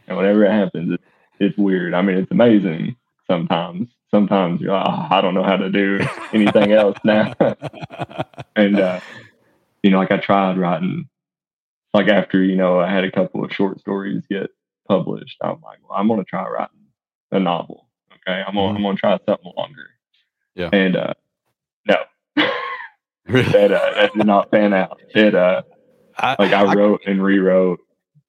And 0.08 0.16
whenever 0.16 0.44
it 0.44 0.50
happens, 0.50 0.92
it's, 0.92 1.04
it's 1.38 1.56
weird. 1.56 1.94
I 1.94 2.02
mean, 2.02 2.18
it's 2.18 2.30
amazing 2.32 2.96
sometimes. 3.30 3.88
Sometimes 4.10 4.60
you're 4.60 4.72
like, 4.72 4.86
oh, 4.86 5.06
I 5.10 5.20
don't 5.20 5.34
know 5.34 5.44
how 5.44 5.56
to 5.56 5.70
do 5.70 6.00
anything 6.32 6.72
else 6.72 6.98
now. 7.04 7.32
and, 8.56 8.78
uh, 8.78 9.00
you 9.82 9.90
know, 9.90 9.98
like 9.98 10.10
I 10.10 10.18
tried 10.18 10.58
writing, 10.58 11.08
like 11.94 12.08
after, 12.08 12.42
you 12.42 12.56
know, 12.56 12.80
I 12.80 12.92
had 12.92 13.04
a 13.04 13.10
couple 13.10 13.44
of 13.44 13.52
short 13.52 13.80
stories 13.80 14.22
get 14.28 14.50
published, 14.88 15.36
I'm 15.42 15.60
like, 15.62 15.78
well, 15.88 15.98
I'm 15.98 16.08
going 16.08 16.20
to 16.20 16.24
try 16.24 16.46
writing 16.46 16.86
a 17.30 17.40
novel. 17.40 17.88
Okay. 18.12 18.42
I'm 18.46 18.54
going, 18.54 18.68
mm-hmm. 18.68 18.76
I'm 18.76 18.82
going 18.82 18.96
to 18.96 19.00
try 19.00 19.18
something 19.26 19.52
longer. 19.56 19.86
Yeah. 20.54 20.70
And, 20.72 20.96
uh, 20.96 21.14
no, 21.86 21.96
that, 23.26 23.72
uh, 23.72 23.94
that 23.94 24.10
did 24.14 24.26
not 24.26 24.50
pan 24.50 24.74
out. 24.74 25.00
It, 25.14 25.34
uh, 25.34 25.62
I, 26.18 26.36
like 26.38 26.52
I, 26.52 26.64
I 26.64 26.74
wrote 26.74 27.02
and 27.06 27.22
rewrote 27.22 27.80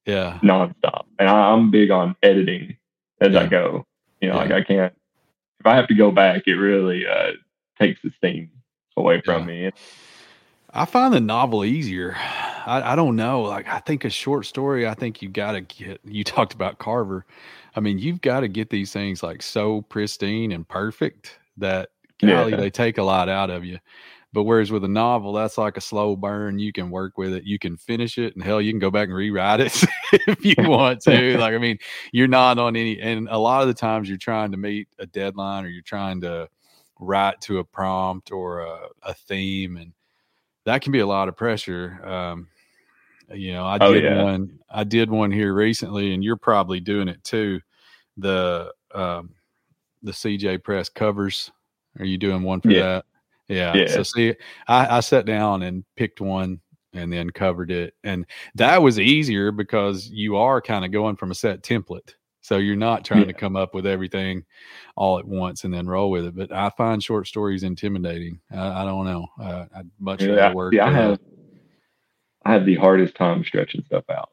yeah 0.05 0.39
nonstop 0.43 1.05
and 1.19 1.29
I, 1.29 1.53
am 1.53 1.71
big 1.71 1.91
on 1.91 2.15
editing 2.23 2.77
as 3.21 3.33
yeah. 3.33 3.41
i 3.41 3.47
go 3.47 3.85
you 4.21 4.29
know 4.29 4.35
yeah. 4.35 4.41
like 4.41 4.51
i 4.51 4.63
can't 4.63 4.93
if 5.59 5.65
i 5.65 5.75
have 5.75 5.87
to 5.87 5.95
go 5.95 6.11
back 6.11 6.43
it 6.47 6.55
really 6.55 7.05
uh 7.05 7.31
takes 7.79 8.01
the 8.03 8.11
steam 8.17 8.49
away 8.97 9.21
from 9.21 9.41
yeah. 9.41 9.67
me 9.67 9.71
i 10.73 10.85
find 10.85 11.13
the 11.13 11.19
novel 11.19 11.65
easier 11.65 12.15
I, 12.65 12.93
I 12.93 12.95
don't 12.95 13.15
know 13.15 13.41
like 13.41 13.67
i 13.67 13.79
think 13.79 14.05
a 14.05 14.09
short 14.09 14.45
story 14.45 14.87
i 14.87 14.93
think 14.93 15.21
you 15.21 15.29
gotta 15.29 15.61
get 15.61 15.99
you 16.05 16.23
talked 16.23 16.53
about 16.53 16.77
carver 16.77 17.25
i 17.75 17.79
mean 17.79 17.97
you've 17.97 18.21
got 18.21 18.41
to 18.41 18.47
get 18.47 18.69
these 18.69 18.91
things 18.91 19.23
like 19.23 19.41
so 19.41 19.81
pristine 19.83 20.51
and 20.51 20.67
perfect 20.67 21.39
that 21.57 21.89
golly, 22.19 22.51
yeah. 22.51 22.57
they 22.57 22.69
take 22.69 22.97
a 22.97 23.03
lot 23.03 23.29
out 23.29 23.49
of 23.49 23.65
you 23.65 23.79
but 24.35 24.43
whereas 24.43 24.69
with 24.69 24.83
a 24.83 24.89
novel, 24.89 25.31
that's 25.31 25.57
like 25.57 25.77
a 25.77 25.81
slow 25.81 26.17
burn. 26.17 26.59
You 26.59 26.73
can 26.73 26.89
work 26.89 27.17
with 27.17 27.33
it. 27.33 27.45
You 27.45 27.57
can 27.57 27.77
finish 27.77 28.17
it, 28.17 28.35
and 28.35 28.43
hell, 28.43 28.59
you 28.59 28.69
can 28.69 28.79
go 28.79 28.91
back 28.91 29.07
and 29.07 29.15
rewrite 29.15 29.61
it 29.61 29.81
if 30.11 30.43
you 30.43 30.55
want 30.69 30.99
to. 31.03 31.37
like, 31.37 31.53
I 31.53 31.57
mean, 31.57 31.79
you're 32.11 32.27
not 32.27 32.59
on 32.59 32.75
any. 32.75 32.99
And 32.99 33.29
a 33.29 33.37
lot 33.37 33.61
of 33.61 33.69
the 33.69 33.73
times, 33.73 34.09
you're 34.09 34.17
trying 34.17 34.51
to 34.51 34.57
meet 34.57 34.89
a 34.99 35.05
deadline, 35.05 35.63
or 35.63 35.69
you're 35.69 35.81
trying 35.81 36.19
to 36.21 36.49
write 36.99 37.39
to 37.41 37.59
a 37.59 37.63
prompt 37.63 38.33
or 38.33 38.59
a, 38.59 38.89
a 39.03 39.13
theme, 39.13 39.77
and 39.77 39.93
that 40.65 40.81
can 40.81 40.91
be 40.91 40.99
a 40.99 41.07
lot 41.07 41.29
of 41.29 41.37
pressure. 41.37 41.97
Um, 42.05 42.49
you 43.33 43.53
know, 43.53 43.65
I 43.65 43.77
oh, 43.79 43.93
did 43.93 44.03
yeah. 44.03 44.21
one. 44.21 44.59
I 44.69 44.83
did 44.83 45.09
one 45.09 45.31
here 45.31 45.53
recently, 45.53 46.13
and 46.13 46.21
you're 46.21 46.35
probably 46.35 46.81
doing 46.81 47.07
it 47.07 47.23
too. 47.23 47.61
The 48.17 48.73
um, 48.93 49.29
the 50.03 50.11
CJ 50.11 50.61
Press 50.61 50.89
covers. 50.89 51.53
Are 51.99 52.05
you 52.05 52.17
doing 52.17 52.43
one 52.43 52.59
for 52.59 52.71
yeah. 52.71 52.81
that? 52.81 53.05
Yeah. 53.47 53.75
yeah. 53.75 53.87
So 53.87 54.03
see, 54.03 54.35
I, 54.67 54.97
I 54.97 54.99
sat 55.01 55.25
down 55.25 55.63
and 55.63 55.85
picked 55.95 56.21
one 56.21 56.61
and 56.93 57.11
then 57.11 57.29
covered 57.29 57.71
it. 57.71 57.93
And 58.03 58.25
that 58.55 58.81
was 58.81 58.99
easier 58.99 59.51
because 59.51 60.09
you 60.09 60.37
are 60.37 60.61
kind 60.61 60.85
of 60.85 60.91
going 60.91 61.15
from 61.15 61.31
a 61.31 61.35
set 61.35 61.61
template. 61.61 62.13
So 62.41 62.57
you're 62.57 62.75
not 62.75 63.03
trying 63.03 63.21
yeah. 63.21 63.27
to 63.27 63.33
come 63.33 63.55
up 63.55 63.73
with 63.73 63.87
everything 63.87 64.45
all 64.95 65.17
at 65.17 65.25
once 65.25 65.63
and 65.63 65.73
then 65.73 65.87
roll 65.87 66.11
with 66.11 66.25
it. 66.25 66.35
But 66.35 66.51
I 66.51 66.69
find 66.69 67.03
short 67.03 67.27
stories 67.27 67.63
intimidating. 67.63 68.39
I, 68.51 68.83
I 68.83 68.85
don't 68.85 69.05
know. 69.05 69.27
Uh, 69.41 69.65
I'd 69.75 69.89
much 69.99 70.21
yeah, 70.21 70.33
rather 70.33 70.55
work. 70.55 70.73
Yeah, 70.73 70.85
I 70.85 70.91
have, 70.91 71.19
I 72.45 72.53
have 72.53 72.65
the 72.65 72.75
hardest 72.75 73.15
time 73.15 73.43
stretching 73.43 73.83
stuff 73.85 74.05
out. 74.09 74.29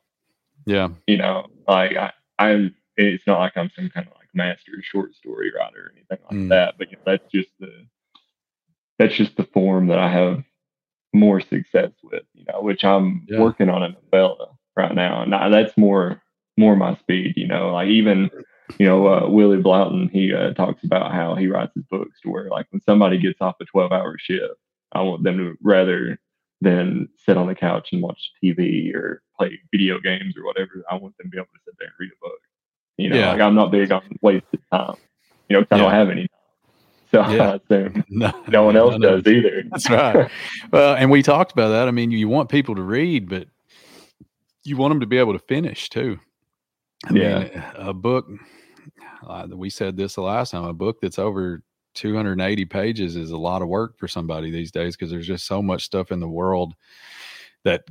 Yeah. 0.66 0.90
You 1.06 1.16
know, 1.16 1.46
like 1.66 1.96
I, 1.96 2.12
I'm, 2.38 2.74
it's 2.96 3.26
not 3.26 3.38
like 3.40 3.56
I'm 3.56 3.70
some 3.74 3.88
kind 3.88 4.06
of 4.06 4.12
like 4.12 4.28
master 4.34 4.72
short 4.82 5.14
story 5.14 5.50
writer 5.50 5.86
or 5.86 5.92
anything 5.96 6.18
like 6.30 6.38
mm. 6.38 6.48
that, 6.50 6.74
but 6.78 6.90
you 6.90 6.98
know, 6.98 7.02
that's 7.06 7.32
just 7.32 7.48
the, 7.58 7.86
that's 9.02 9.16
just 9.16 9.36
the 9.36 9.48
form 9.52 9.88
that 9.88 9.98
I 9.98 10.08
have 10.10 10.44
more 11.12 11.40
success 11.40 11.90
with, 12.04 12.22
you 12.34 12.44
know, 12.48 12.60
which 12.60 12.84
I'm 12.84 13.26
yeah. 13.28 13.40
working 13.40 13.68
on 13.68 13.82
a 13.82 13.88
novella 13.88 14.46
right 14.76 14.94
now. 14.94 15.22
And 15.22 15.34
I, 15.34 15.48
that's 15.48 15.76
more 15.76 16.22
more 16.56 16.76
my 16.76 16.96
speed, 16.96 17.34
you 17.36 17.48
know, 17.48 17.72
like 17.72 17.88
even 17.88 18.30
you 18.78 18.86
know, 18.86 19.06
uh, 19.06 19.28
Willy 19.28 19.58
Vlautin, 19.58 20.10
he 20.10 20.32
uh, 20.32 20.52
talks 20.54 20.84
about 20.84 21.12
how 21.12 21.34
he 21.34 21.48
writes 21.48 21.72
his 21.74 21.84
books 21.90 22.20
to 22.20 22.30
where 22.30 22.48
like 22.48 22.66
when 22.70 22.80
somebody 22.82 23.18
gets 23.18 23.40
off 23.40 23.56
a 23.60 23.64
12 23.64 23.90
hour 23.90 24.16
shift, 24.18 24.54
I 24.92 25.02
want 25.02 25.24
them 25.24 25.38
to 25.38 25.56
rather 25.62 26.18
than 26.60 27.08
sit 27.16 27.36
on 27.36 27.48
the 27.48 27.54
couch 27.56 27.88
and 27.92 28.02
watch 28.02 28.30
TV 28.42 28.94
or 28.94 29.22
play 29.36 29.58
video 29.72 29.98
games 29.98 30.36
or 30.36 30.44
whatever. 30.44 30.84
I 30.88 30.94
want 30.94 31.16
them 31.18 31.26
to 31.26 31.30
be 31.30 31.38
able 31.38 31.46
to 31.46 31.60
sit 31.64 31.74
there 31.78 31.88
and 31.88 31.96
read 31.98 32.12
a 32.12 32.24
book. 32.24 32.38
You 32.98 33.08
know, 33.08 33.16
yeah. 33.16 33.32
like 33.32 33.40
I'm 33.40 33.56
not 33.56 33.72
big 33.72 33.90
on 33.90 34.02
wasted 34.20 34.60
time, 34.72 34.94
you 35.48 35.56
know, 35.56 35.62
cause 35.62 35.68
yeah. 35.72 35.76
I 35.76 35.80
don't 35.80 35.92
have 35.92 36.10
any 36.10 36.28
so 37.12 37.28
yeah. 37.28 37.58
no, 38.08 38.32
no 38.48 38.64
one 38.64 38.76
else 38.76 38.96
no, 38.98 39.20
does 39.20 39.32
either. 39.32 39.62
That's 39.70 39.90
right. 39.90 40.30
well, 40.70 40.96
and 40.96 41.10
we 41.10 41.22
talked 41.22 41.52
about 41.52 41.68
that. 41.68 41.88
I 41.88 41.90
mean, 41.90 42.10
you 42.10 42.28
want 42.28 42.48
people 42.48 42.74
to 42.74 42.82
read, 42.82 43.28
but 43.28 43.48
you 44.64 44.76
want 44.76 44.92
them 44.92 45.00
to 45.00 45.06
be 45.06 45.18
able 45.18 45.32
to 45.32 45.38
finish 45.38 45.88
too. 45.88 46.18
I 47.08 47.14
yeah. 47.14 47.38
Mean, 47.38 47.64
a 47.74 47.92
book, 47.92 48.28
uh, 49.26 49.46
we 49.50 49.70
said 49.70 49.96
this 49.96 50.14
the 50.14 50.22
last 50.22 50.52
time, 50.52 50.64
a 50.64 50.72
book 50.72 51.00
that's 51.00 51.18
over 51.18 51.62
280 51.94 52.64
pages 52.66 53.16
is 53.16 53.32
a 53.32 53.36
lot 53.36 53.60
of 53.62 53.68
work 53.68 53.98
for 53.98 54.08
somebody 54.08 54.50
these 54.50 54.70
days 54.70 54.96
because 54.96 55.10
there's 55.10 55.26
just 55.26 55.46
so 55.46 55.60
much 55.60 55.84
stuff 55.84 56.10
in 56.10 56.20
the 56.20 56.28
world 56.28 56.74
that 57.64 57.82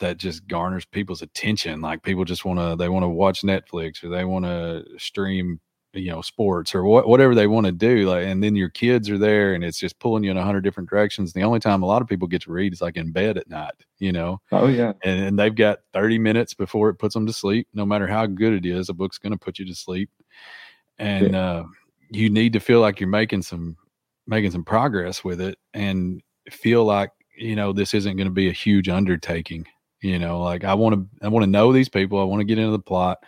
that 0.00 0.18
just 0.18 0.46
garners 0.46 0.84
people's 0.84 1.22
attention 1.22 1.80
like 1.80 2.02
people 2.02 2.24
just 2.24 2.44
want 2.44 2.58
to 2.58 2.76
they 2.76 2.88
want 2.88 3.02
to 3.02 3.08
watch 3.08 3.42
netflix 3.42 4.04
or 4.04 4.08
they 4.08 4.24
want 4.24 4.44
to 4.44 4.84
stream 4.98 5.58
you 5.96 6.10
know 6.10 6.22
sports 6.22 6.74
or 6.74 6.84
what, 6.84 7.08
whatever 7.08 7.34
they 7.34 7.46
want 7.46 7.66
to 7.66 7.72
do 7.72 8.08
like 8.08 8.26
and 8.26 8.42
then 8.42 8.54
your 8.54 8.68
kids 8.68 9.08
are 9.08 9.18
there 9.18 9.54
and 9.54 9.64
it's 9.64 9.78
just 9.78 9.98
pulling 9.98 10.22
you 10.22 10.30
in 10.30 10.36
a 10.36 10.44
hundred 10.44 10.62
different 10.62 10.88
directions. 10.88 11.32
The 11.32 11.42
only 11.42 11.60
time 11.60 11.82
a 11.82 11.86
lot 11.86 12.02
of 12.02 12.08
people 12.08 12.28
get 12.28 12.42
to 12.42 12.52
read 12.52 12.72
is 12.72 12.82
like 12.82 12.96
in 12.96 13.12
bed 13.12 13.36
at 13.38 13.48
night 13.48 13.74
you 13.98 14.12
know? 14.12 14.40
Oh 14.52 14.68
yeah. 14.68 14.92
And, 15.02 15.24
and 15.24 15.38
they've 15.38 15.54
got 15.54 15.80
30 15.92 16.18
minutes 16.18 16.54
before 16.54 16.88
it 16.90 16.96
puts 16.96 17.14
them 17.14 17.26
to 17.26 17.32
sleep 17.32 17.68
no 17.74 17.86
matter 17.86 18.06
how 18.06 18.26
good 18.26 18.52
it 18.52 18.66
is 18.66 18.88
a 18.88 18.94
book's 18.94 19.18
going 19.18 19.32
to 19.32 19.38
put 19.38 19.58
you 19.58 19.66
to 19.66 19.74
sleep. 19.74 20.10
And 20.98 21.32
yeah. 21.32 21.40
uh, 21.40 21.64
you 22.10 22.30
need 22.30 22.52
to 22.52 22.60
feel 22.60 22.80
like 22.80 23.00
you're 23.00 23.08
making 23.08 23.42
some 23.42 23.76
making 24.26 24.50
some 24.50 24.64
progress 24.64 25.22
with 25.22 25.40
it 25.40 25.58
and 25.74 26.22
feel 26.50 26.84
like 26.84 27.10
you 27.36 27.56
know 27.56 27.72
this 27.72 27.94
isn't 27.94 28.16
going 28.16 28.26
to 28.26 28.32
be 28.32 28.48
a 28.48 28.52
huge 28.52 28.88
undertaking 28.88 29.66
you 30.02 30.18
know? 30.18 30.40
Like 30.40 30.62
i 30.64 30.74
want 30.74 30.94
to 30.94 31.24
i 31.24 31.28
want 31.28 31.42
to 31.42 31.50
know 31.50 31.72
these 31.72 31.88
people 31.88 32.20
i 32.20 32.24
want 32.24 32.40
to 32.40 32.44
get 32.44 32.58
into 32.58 32.70
the 32.70 32.78
plot 32.78 33.18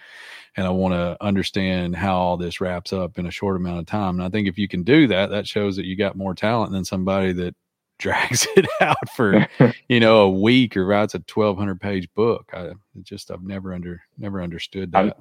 and 0.58 0.66
I 0.66 0.70
want 0.70 0.92
to 0.92 1.16
understand 1.20 1.94
how 1.94 2.16
all 2.16 2.36
this 2.36 2.60
wraps 2.60 2.92
up 2.92 3.16
in 3.16 3.26
a 3.26 3.30
short 3.30 3.54
amount 3.54 3.78
of 3.78 3.86
time. 3.86 4.18
And 4.18 4.24
I 4.24 4.28
think 4.28 4.48
if 4.48 4.58
you 4.58 4.66
can 4.66 4.82
do 4.82 5.06
that, 5.06 5.30
that 5.30 5.46
shows 5.46 5.76
that 5.76 5.86
you 5.86 5.94
got 5.94 6.16
more 6.16 6.34
talent 6.34 6.72
than 6.72 6.84
somebody 6.84 7.32
that 7.34 7.54
drags 8.00 8.46
it 8.56 8.66
out 8.80 9.08
for 9.14 9.46
you 9.88 9.98
know 9.98 10.22
a 10.22 10.30
week 10.30 10.76
or 10.76 10.84
writes 10.84 11.14
a 11.14 11.18
1200 11.18 11.80
page 11.80 12.08
book. 12.14 12.50
I 12.52 12.72
just 13.02 13.30
I've 13.30 13.42
never 13.42 13.72
under 13.72 14.02
never 14.18 14.42
understood 14.42 14.90
that. 14.92 15.06
I, 15.06 15.12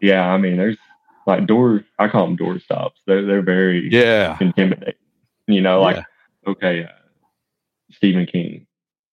yeah, 0.00 0.26
I 0.26 0.38
mean, 0.38 0.56
there's 0.56 0.78
like 1.26 1.46
door. 1.46 1.84
I 1.98 2.08
call 2.08 2.24
them 2.26 2.36
door 2.36 2.58
stops. 2.58 2.98
They're 3.06 3.26
they're 3.26 3.42
very 3.42 3.90
yeah 3.90 4.38
intimidating. 4.40 4.94
You 5.48 5.60
know, 5.60 5.82
like 5.82 5.96
yeah. 5.96 6.04
okay, 6.50 6.84
uh, 6.84 6.88
Stephen 7.90 8.24
King. 8.24 8.66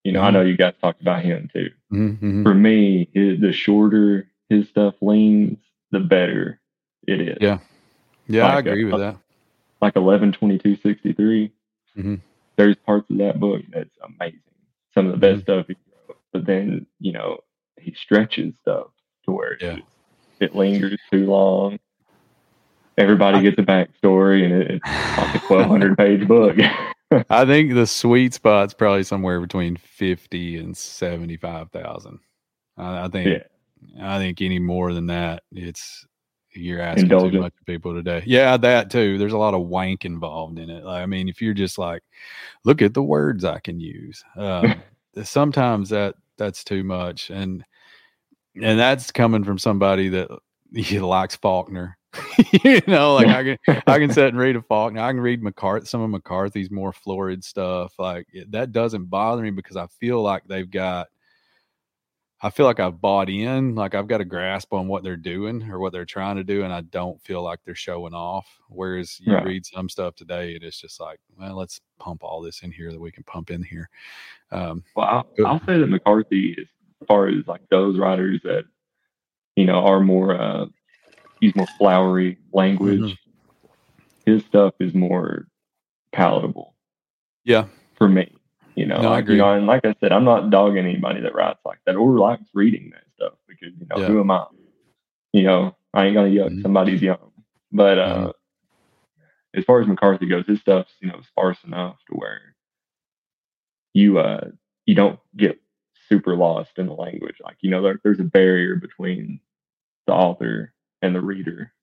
You 0.06 0.14
know, 0.14 0.20
mm-hmm. 0.20 0.28
I 0.28 0.32
know 0.32 0.42
you 0.42 0.56
guys 0.56 0.74
talked 0.82 1.02
about 1.02 1.24
him 1.24 1.50
too. 1.54 1.70
Mm-hmm. 1.92 2.44
For 2.44 2.54
me, 2.54 3.10
the 3.14 3.52
shorter 3.52 4.30
his 4.50 4.68
stuff 4.70 4.96
leans, 5.02 5.58
the 5.92 6.00
better 6.00 6.60
it 7.08 7.22
is. 7.22 7.38
Yeah. 7.40 7.60
Yeah, 8.28 8.56
like 8.56 8.68
I 8.68 8.72
agree 8.72 8.90
a, 8.90 8.92
with 8.92 9.02
that. 9.02 9.18
Like 9.82 9.96
11 9.96 10.34
22 10.34 10.78
63. 10.78 11.52
Mm-hmm. 11.98 12.16
There's 12.58 12.76
parts 12.86 13.10
of 13.10 13.18
that 13.18 13.40
book 13.40 13.62
that's 13.72 13.90
amazing. 14.04 14.42
Some 14.94 15.08
of 15.08 15.14
the 15.14 15.18
best 15.18 15.38
mm-hmm. 15.38 15.44
stuff 15.44 15.68
he 15.68 15.76
wrote. 16.08 16.18
But 16.32 16.46
then, 16.46 16.86
you 17.00 17.12
know, 17.12 17.40
he 17.80 17.94
stretches 17.94 18.54
stuff 18.62 18.88
to 19.26 19.32
where 19.32 19.58
yeah. 19.60 19.78
it, 19.78 19.84
it 20.40 20.56
lingers 20.56 21.00
too 21.12 21.26
long. 21.26 21.80
Everybody 22.98 23.42
gets 23.42 23.58
a 23.58 23.64
backstory 23.64 24.44
and 24.44 24.54
it, 24.54 24.72
it's 24.72 24.86
like 24.86 25.36
a 25.36 25.54
1200 25.54 25.98
page 25.98 26.28
book. 26.28 26.58
I 27.30 27.46
think 27.46 27.74
the 27.74 27.88
sweet 27.88 28.34
spot's 28.34 28.74
probably 28.74 29.04
somewhere 29.04 29.42
between 29.42 29.78
50 29.78 30.58
and 30.58 30.78
75,000. 30.78 32.20
I, 32.78 33.06
I 33.06 33.08
think 33.08 33.28
yeah. 33.28 33.44
I 34.02 34.18
think 34.18 34.42
any 34.42 34.60
more 34.60 34.94
than 34.94 35.08
that, 35.08 35.44
it's 35.52 36.06
you're 36.54 36.82
asking 36.82 37.06
Indulgent. 37.06 37.34
too 37.34 37.42
much 37.42 37.54
of 37.60 37.66
people 37.66 37.94
today. 37.94 38.24
Yeah, 38.26 38.58
that 38.58 38.90
too. 38.90 39.18
There's 39.18 39.34
a 39.34 39.38
lot 39.38 39.54
of 39.54 39.68
wank 39.68 40.06
involved 40.06 40.60
in 40.60 40.70
it. 40.70 40.84
Like, 40.84 41.04
I 41.04 41.06
mean, 41.06 41.30
if 41.30 41.42
you're 41.42 41.54
just 41.54 41.78
like, 41.78 42.02
look 42.64 42.82
at 42.82 42.94
the 42.94 43.04
words 43.04 43.46
I 43.46 43.60
can 43.60 43.80
use, 43.80 44.24
um, 44.36 44.82
sometimes 45.24 45.90
that 45.90 46.16
that's 46.38 46.64
too 46.64 46.84
much, 46.84 47.30
and 47.30 47.64
and 48.56 48.80
that's 48.80 49.12
coming 49.12 49.44
from 49.44 49.58
somebody 49.58 50.10
that 50.10 50.30
likes 51.02 51.36
Faulkner. 51.36 51.98
you 52.64 52.82
know, 52.88 53.14
like 53.14 53.28
I 53.28 53.44
can 53.44 53.84
I 53.86 54.00
can 54.00 54.12
sit 54.12 54.30
and 54.30 54.38
read 54.38 54.56
a 54.56 54.62
Faulkner. 54.64 55.02
I 55.02 55.12
can 55.12 55.22
read 55.22 55.44
McCarthy, 55.44 55.86
some 55.86 56.02
of 56.02 56.10
McCarthy's 56.10 56.72
more 56.72 56.92
florid 56.92 57.44
stuff. 57.44 57.94
Like 58.00 58.28
that 58.50 58.72
doesn't 58.72 59.06
bother 59.06 59.44
me 59.44 59.52
because 59.52 59.78
I 59.78 59.86
feel 60.00 60.22
like 60.22 60.44
they've 60.48 60.70
got 60.70 61.08
I 62.42 62.50
feel 62.50 62.66
like 62.66 62.80
I've 62.80 63.02
bought 63.02 63.30
in, 63.30 63.76
like 63.76 63.96
I've 63.96 64.08
got 64.08 64.22
a 64.22 64.26
grasp 64.26 64.74
on 64.74 64.88
what 64.88 65.04
they're 65.04 65.18
doing 65.18 65.64
or 65.70 65.80
what 65.80 65.92
they're 65.92 66.06
trying 66.06 66.38
to 66.38 66.44
do, 66.44 66.64
and 66.64 66.72
I 66.72 66.82
don't 66.82 67.22
feel 67.22 67.44
like 67.44 67.60
they're 67.66 67.76
showing 67.76 68.14
off. 68.14 68.48
Whereas 68.70 69.20
you 69.20 69.34
right. 69.34 69.46
read 69.46 69.66
some 69.66 69.90
stuff 69.90 70.16
today, 70.16 70.56
and 70.56 70.64
it's 70.64 70.80
just 70.80 71.00
like, 71.02 71.20
well, 71.38 71.56
let's 71.56 71.82
pump 72.00 72.24
all 72.24 72.42
this 72.42 72.62
in 72.62 72.72
here 72.72 72.92
that 72.92 73.00
we 73.00 73.12
can 73.12 73.24
pump 73.24 73.52
in 73.52 73.62
here. 73.62 73.90
Um, 74.52 74.84
well, 74.96 75.08
I'll, 75.38 75.46
I'll 75.46 75.66
say 75.66 75.78
that 75.80 75.88
McCarthy, 75.88 76.56
as 76.60 77.08
far 77.08 77.28
as 77.28 77.46
like 77.46 77.62
those 77.70 78.00
writers 78.00 78.40
that 78.44 78.64
you 79.60 79.66
know, 79.66 79.86
are 79.86 80.00
more 80.00 80.40
uh, 80.40 80.68
use 81.42 81.54
more 81.54 81.68
flowery 81.78 82.38
language. 82.54 83.02
Mm-hmm. 83.02 84.32
His 84.32 84.46
stuff 84.46 84.74
is 84.80 84.94
more 84.94 85.48
palatable. 86.14 86.76
Yeah, 87.44 87.66
for 87.98 88.08
me, 88.08 88.34
you 88.80 88.86
know, 88.86 89.02
no, 89.02 89.10
like, 89.10 89.28
you 89.28 89.36
know, 89.36 89.52
and 89.52 89.68
like 89.68 89.84
I 89.84 89.94
said, 90.00 90.14
I'm 90.14 90.24
not 90.24 90.52
dogging 90.52 90.86
anybody 90.86 91.20
that 91.20 91.36
writes 91.36 91.60
like 91.66 91.80
that 91.86 91.98
or 91.98 92.18
likes 92.18 92.46
reading 92.54 92.92
that 92.92 93.04
stuff 93.14 93.34
because 93.46 93.74
you 93.78 93.86
know, 93.90 93.98
yeah. 93.98 94.08
who 94.08 94.22
am 94.22 94.32
I? 94.32 94.46
You 95.34 95.44
know, 95.44 95.76
I 95.94 96.06
ain't 96.06 96.16
gonna 96.16 96.30
yuck 96.30 96.48
mm-hmm. 96.48 96.62
somebody's 96.62 97.02
young. 97.02 97.32
But 97.74 98.00
uh, 98.00 98.16
mm-hmm. 98.16 99.60
as 99.60 99.66
far 99.66 99.82
as 99.82 99.88
McCarthy 99.88 100.28
goes, 100.28 100.46
his 100.48 100.62
stuff's 100.62 100.94
you 101.02 101.10
know 101.10 101.20
sparse 101.28 101.58
enough 101.66 101.98
to 102.10 102.16
where 102.16 102.56
you 103.94 104.20
uh 104.20 104.48
you 104.86 104.96
don't 104.96 105.20
get 105.36 105.60
super 106.08 106.38
lost 106.38 106.72
in 106.78 106.88
the 106.88 106.94
language. 106.94 107.36
Like 107.44 107.58
you 107.60 107.70
know, 107.70 107.82
there, 107.82 108.00
there's 108.02 108.22
a 108.22 108.24
barrier 108.24 108.78
between 108.78 109.42
the 110.08 110.14
author 110.14 110.74
and 111.02 111.14
the 111.14 111.22
reader. 111.22 111.74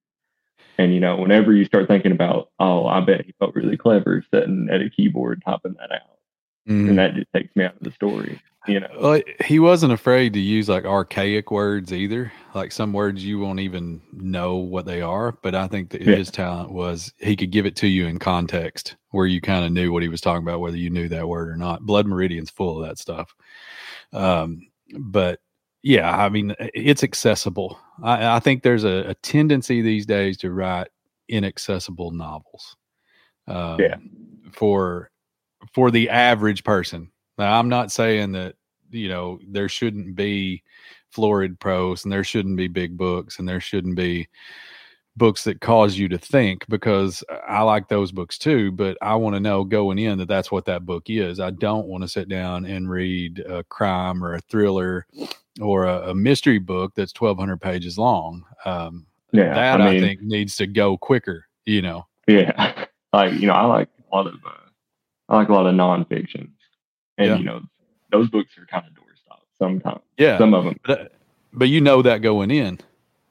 And 0.79 0.95
you 0.95 1.01
know, 1.01 1.17
whenever 1.17 1.53
you 1.53 1.67
start 1.67 1.89
thinking 1.89 2.13
about, 2.13 2.53
oh, 2.59 2.87
I 2.87 3.01
bet 3.01 3.27
he 3.27 3.35
felt 3.39 3.55
really 3.55 3.77
clever 3.77 4.25
sitting 4.33 4.69
at 4.73 4.81
a 4.81 4.89
keyboard 4.89 5.43
typing 5.45 5.75
that 5.75 5.93
out, 5.93 6.16
mm. 6.69 6.89
and 6.89 6.99
that 6.99 7.15
just 7.15 7.33
takes 7.35 7.55
me 7.57 7.65
out 7.65 7.77
of 7.77 7.83
the 7.83 7.91
story. 7.93 8.41
You 8.67 8.81
know, 8.81 8.89
well, 9.01 9.21
he 9.45 9.61
wasn't 9.61 9.93
afraid 9.93 10.33
to 10.33 10.41
use 10.41 10.69
like 10.69 10.85
archaic 10.85 11.53
words 11.53 11.93
either, 11.93 12.33
like 12.53 12.73
some 12.73 12.93
words 12.93 13.25
you 13.25 13.39
won't 13.39 13.61
even 13.61 14.01
know 14.13 14.57
what 14.57 14.87
they 14.87 15.01
are. 15.03 15.39
But 15.41 15.55
I 15.55 15.69
think 15.69 15.91
that 15.91 16.01
yeah. 16.03 16.17
his 16.17 16.33
talent 16.33 16.73
was 16.73 17.13
he 17.19 17.37
could 17.37 17.53
give 17.53 17.65
it 17.65 17.77
to 17.77 17.87
you 17.87 18.07
in 18.07 18.19
context 18.19 18.97
where 19.11 19.27
you 19.27 19.41
kind 19.41 19.65
of 19.65 19.71
knew 19.71 19.93
what 19.93 20.03
he 20.03 20.09
was 20.09 20.21
talking 20.21 20.43
about, 20.43 20.61
whether 20.61 20.77
you 20.77 20.91
knew 20.91 21.09
that 21.09 21.29
word 21.29 21.49
or 21.49 21.57
not. 21.57 21.83
Blood 21.83 22.07
Meridian's 22.07 22.51
full 22.51 22.83
of 22.83 22.89
that 22.89 22.99
stuff. 22.99 23.33
Um, 24.13 24.67
but 24.99 25.41
yeah, 25.83 26.17
I 26.17 26.29
mean, 26.29 26.55
it's 26.59 27.05
accessible. 27.05 27.79
I, 28.03 28.37
I 28.37 28.41
think 28.41 28.63
there's 28.63 28.85
a, 28.85 29.11
a, 29.11 29.15
tendency 29.15 29.83
these 29.83 30.05
days 30.05 30.37
to 30.39 30.51
write 30.51 30.89
inaccessible 31.29 32.11
novels. 32.11 32.77
Um, 33.47 33.79
yeah. 33.79 33.97
For 34.53 35.11
for 35.73 35.91
the 35.91 36.09
average 36.11 36.65
person. 36.65 37.11
Now, 37.39 37.59
I'm 37.59 37.69
not 37.69 37.93
saying 37.93 38.33
that 38.33 38.55
you 38.91 39.09
know 39.09 39.39
there 39.47 39.69
shouldn't 39.69 40.15
be 40.15 40.63
florid 41.11 41.59
prose 41.59 42.05
and 42.05 42.13
there 42.13 42.25
shouldn't 42.25 42.57
be 42.57 42.69
big 42.69 42.97
books 42.97 43.39
and 43.39 43.49
there 43.49 43.61
shouldn't 43.61 43.97
be 43.97 44.29
books 45.17 45.45
that 45.45 45.61
cause 45.61 45.97
you 45.97 46.09
to 46.09 46.19
think 46.19 46.67
because 46.69 47.25
I 47.49 47.63
like 47.63 47.89
those 47.89 48.13
books 48.13 48.37
too, 48.37 48.71
but 48.73 48.99
I 49.01 49.15
want 49.15 49.35
to 49.35 49.41
know 49.41 49.65
going 49.65 49.99
in 49.99 50.19
that 50.19 50.29
that's 50.29 50.53
what 50.53 50.67
that 50.67 50.85
book 50.85 51.05
is. 51.09 51.41
I 51.41 51.51
don't 51.51 51.87
want 51.87 52.03
to 52.03 52.09
sit 52.09 52.29
down 52.29 52.67
and 52.67 52.91
read 52.91 53.39
a 53.41 53.65
crime 53.65 54.23
or 54.23 54.35
a 54.35 54.41
thriller 54.43 55.07
or 55.61 55.87
a, 55.87 56.11
a 56.11 56.15
mystery 56.15 56.59
book 56.59 56.93
that's 56.95 57.19
1200 57.19 57.61
pages 57.61 57.97
long. 57.97 58.45
Um, 58.65 59.07
yeah, 59.33 59.55
that 59.55 59.81
I, 59.81 59.93
mean, 59.93 60.05
I, 60.05 60.07
think 60.07 60.21
needs 60.21 60.57
to 60.57 60.67
go 60.67 60.99
quicker, 60.99 61.47
you 61.65 61.83
know? 61.83 62.07
Yeah. 62.27 62.85
Like, 63.13 63.35
you 63.35 63.47
know, 63.47 63.55
I 63.55 63.65
like 63.65 63.89
a 64.13 64.15
lot 64.15 64.27
of, 64.27 64.35
uh, 64.45 64.66
I 65.29 65.37
like 65.37 65.49
a 65.49 65.53
lot 65.53 65.67
of 65.67 65.75
nonfiction 65.75 66.51
and, 67.19 67.29
yeah. 67.29 67.37
you 67.37 67.45
know, 67.45 67.61
those 68.13 68.29
books 68.31 68.57
are 68.59 68.67
kind 68.67 68.85
of 68.87 68.93
doorstop 68.93 69.41
sometimes. 69.59 70.03
Yeah. 70.19 70.39
Some 70.39 70.55
of 70.55 70.65
them. 70.65 70.77
But, 70.85 71.01
uh, 71.01 71.05
but 71.53 71.69
you 71.69 71.81
know 71.81 72.03
that 72.03 72.23
going 72.23 72.51
in 72.51 72.81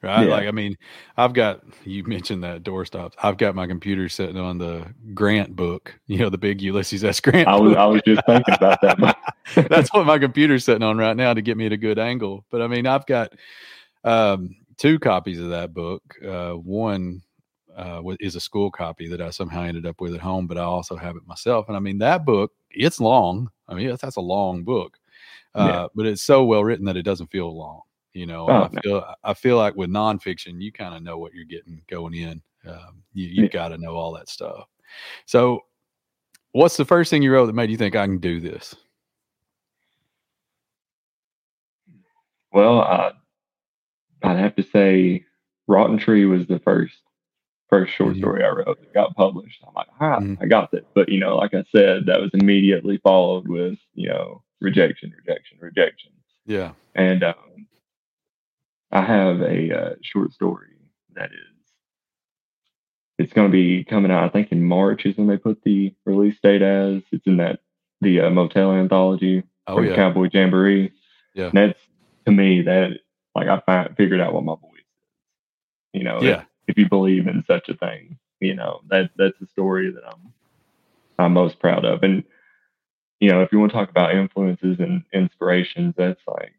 right? 0.05 0.27
Yeah. 0.27 0.33
Like, 0.33 0.47
I 0.47 0.51
mean, 0.51 0.77
I've 1.17 1.33
got 1.33 1.61
you 1.83 2.03
mentioned 2.03 2.43
that 2.43 2.63
doorstops. 2.63 3.13
I've 3.21 3.37
got 3.37 3.55
my 3.55 3.67
computer 3.67 4.07
sitting 4.07 4.37
on 4.37 4.57
the 4.57 4.85
Grant 5.13 5.55
book, 5.55 5.99
you 6.07 6.19
know, 6.19 6.29
the 6.29 6.37
big 6.37 6.61
Ulysses 6.61 7.03
S. 7.03 7.19
Grant. 7.19 7.47
I 7.47 7.55
was 7.55 7.71
book. 7.71 7.77
I 7.77 7.85
was 7.87 8.01
just 8.05 8.25
thinking 8.25 8.53
about 8.53 8.81
that. 8.81 9.17
That's 9.69 9.93
what 9.93 10.05
my 10.05 10.19
computer's 10.19 10.63
sitting 10.63 10.83
on 10.83 10.97
right 10.97 11.17
now 11.17 11.33
to 11.33 11.41
get 11.41 11.57
me 11.57 11.65
at 11.65 11.73
a 11.73 11.77
good 11.77 11.99
angle. 11.99 12.45
But 12.49 12.61
I 12.61 12.67
mean, 12.67 12.87
I've 12.87 13.05
got 13.05 13.33
um, 14.03 14.55
two 14.77 14.99
copies 14.99 15.39
of 15.39 15.49
that 15.49 15.73
book. 15.73 16.03
Uh, 16.25 16.51
one 16.51 17.21
uh, 17.75 18.01
is 18.19 18.35
a 18.35 18.39
school 18.39 18.71
copy 18.71 19.07
that 19.07 19.21
I 19.21 19.29
somehow 19.29 19.63
ended 19.63 19.85
up 19.85 19.99
with 19.99 20.13
at 20.13 20.21
home, 20.21 20.47
but 20.47 20.57
I 20.57 20.63
also 20.63 20.95
have 20.95 21.15
it 21.15 21.27
myself. 21.27 21.67
And 21.67 21.75
I 21.75 21.79
mean, 21.79 21.97
that 21.99 22.25
book, 22.25 22.51
it's 22.71 22.99
long. 22.99 23.49
I 23.67 23.73
mean, 23.73 23.89
that's, 23.89 24.01
that's 24.01 24.15
a 24.15 24.21
long 24.21 24.63
book, 24.63 24.97
uh, 25.55 25.69
yeah. 25.69 25.87
but 25.95 26.05
it's 26.05 26.21
so 26.21 26.45
well 26.45 26.63
written 26.63 26.85
that 26.85 26.97
it 26.97 27.03
doesn't 27.03 27.31
feel 27.31 27.55
long. 27.55 27.81
You 28.13 28.25
know, 28.25 28.49
oh, 28.49 28.69
I 28.73 28.81
feel 28.81 29.15
I 29.25 29.33
feel 29.33 29.57
like 29.57 29.75
with 29.75 29.89
nonfiction, 29.89 30.61
you 30.61 30.71
kind 30.71 30.95
of 30.95 31.03
know 31.03 31.17
what 31.17 31.33
you're 31.33 31.43
getting 31.43 31.81
going 31.89 32.13
in. 32.13 32.41
Um, 32.65 33.03
you, 33.13 33.27
you've 33.27 33.51
got 33.51 33.69
to 33.69 33.77
know 33.77 33.95
all 33.95 34.13
that 34.13 34.29
stuff. 34.29 34.67
So, 35.25 35.59
what's 36.53 36.77
the 36.77 36.85
first 36.85 37.09
thing 37.09 37.21
you 37.21 37.33
wrote 37.33 37.47
that 37.47 37.53
made 37.53 37.69
you 37.69 37.77
think 37.77 37.95
I 37.95 38.05
can 38.05 38.19
do 38.19 38.39
this? 38.39 38.73
Well, 42.53 42.79
uh, 42.79 43.11
I'd 44.23 44.37
have 44.37 44.55
to 44.55 44.63
say, 44.63 45.25
Rotten 45.67 45.97
Tree 45.97 46.25
was 46.25 46.47
the 46.47 46.59
first 46.59 46.95
first 47.69 47.93
short 47.93 48.11
mm-hmm. 48.11 48.19
story 48.19 48.43
I 48.43 48.49
wrote 48.49 48.79
that 48.79 48.93
got 48.93 49.15
published. 49.15 49.63
I'm 49.67 49.73
like, 49.73 49.87
ah, 49.99 50.19
mm-hmm. 50.19 50.41
I 50.41 50.45
got 50.45 50.73
it. 50.73 50.87
But 50.93 51.09
you 51.09 51.19
know, 51.19 51.35
like 51.35 51.53
I 51.53 51.63
said, 51.75 52.05
that 52.07 52.21
was 52.21 52.31
immediately 52.33 52.99
followed 53.03 53.47
with 53.47 53.77
you 53.93 54.09
know 54.09 54.43
rejection, 54.61 55.13
rejection, 55.17 55.57
rejection. 55.59 56.11
Yeah. 56.45 56.71
And 56.93 57.23
um, 57.23 57.67
I 58.91 59.01
have 59.01 59.41
a 59.41 59.77
uh, 59.77 59.95
short 60.01 60.33
story 60.33 60.67
that 61.15 61.31
is. 61.31 61.39
It's 63.17 63.33
going 63.33 63.49
to 63.49 63.51
be 63.51 63.83
coming 63.85 64.11
out. 64.11 64.25
I 64.25 64.29
think 64.29 64.51
in 64.51 64.63
March 64.63 65.05
is 65.05 65.17
when 65.17 65.27
they 65.27 65.37
put 65.37 65.63
the 65.63 65.93
release 66.05 66.35
date 66.43 66.61
as. 66.61 67.01
It's 67.11 67.25
in 67.25 67.37
that 67.37 67.59
the 68.01 68.21
uh, 68.21 68.29
Motel 68.29 68.73
anthology 68.73 69.43
oh, 69.67 69.81
yeah. 69.81 69.95
Cowboy 69.95 70.29
Jamboree. 70.31 70.91
Yeah, 71.33 71.45
and 71.47 71.57
that's 71.57 71.79
to 72.25 72.31
me 72.31 72.61
that 72.63 72.99
like 73.33 73.47
I 73.47 73.61
find, 73.65 73.95
figured 73.95 74.21
out 74.21 74.33
what 74.33 74.43
my 74.43 74.55
voice 74.55 74.71
is. 74.79 74.83
You 75.93 76.03
know, 76.03 76.21
yeah. 76.21 76.41
If, 76.41 76.45
if 76.67 76.77
you 76.77 76.87
believe 76.89 77.27
in 77.27 77.43
such 77.47 77.69
a 77.69 77.75
thing, 77.75 78.17
you 78.39 78.55
know 78.55 78.81
that 78.89 79.11
that's 79.17 79.39
a 79.41 79.47
story 79.47 79.91
that 79.91 80.03
I'm 80.05 80.33
I'm 81.17 81.33
most 81.33 81.59
proud 81.59 81.85
of. 81.85 82.03
And 82.03 82.23
you 83.19 83.31
know, 83.31 83.41
if 83.41 83.51
you 83.51 83.59
want 83.59 83.71
to 83.71 83.77
talk 83.77 83.89
about 83.89 84.13
influences 84.13 84.79
and 84.79 85.03
inspirations, 85.13 85.95
that's 85.97 86.21
like 86.27 86.53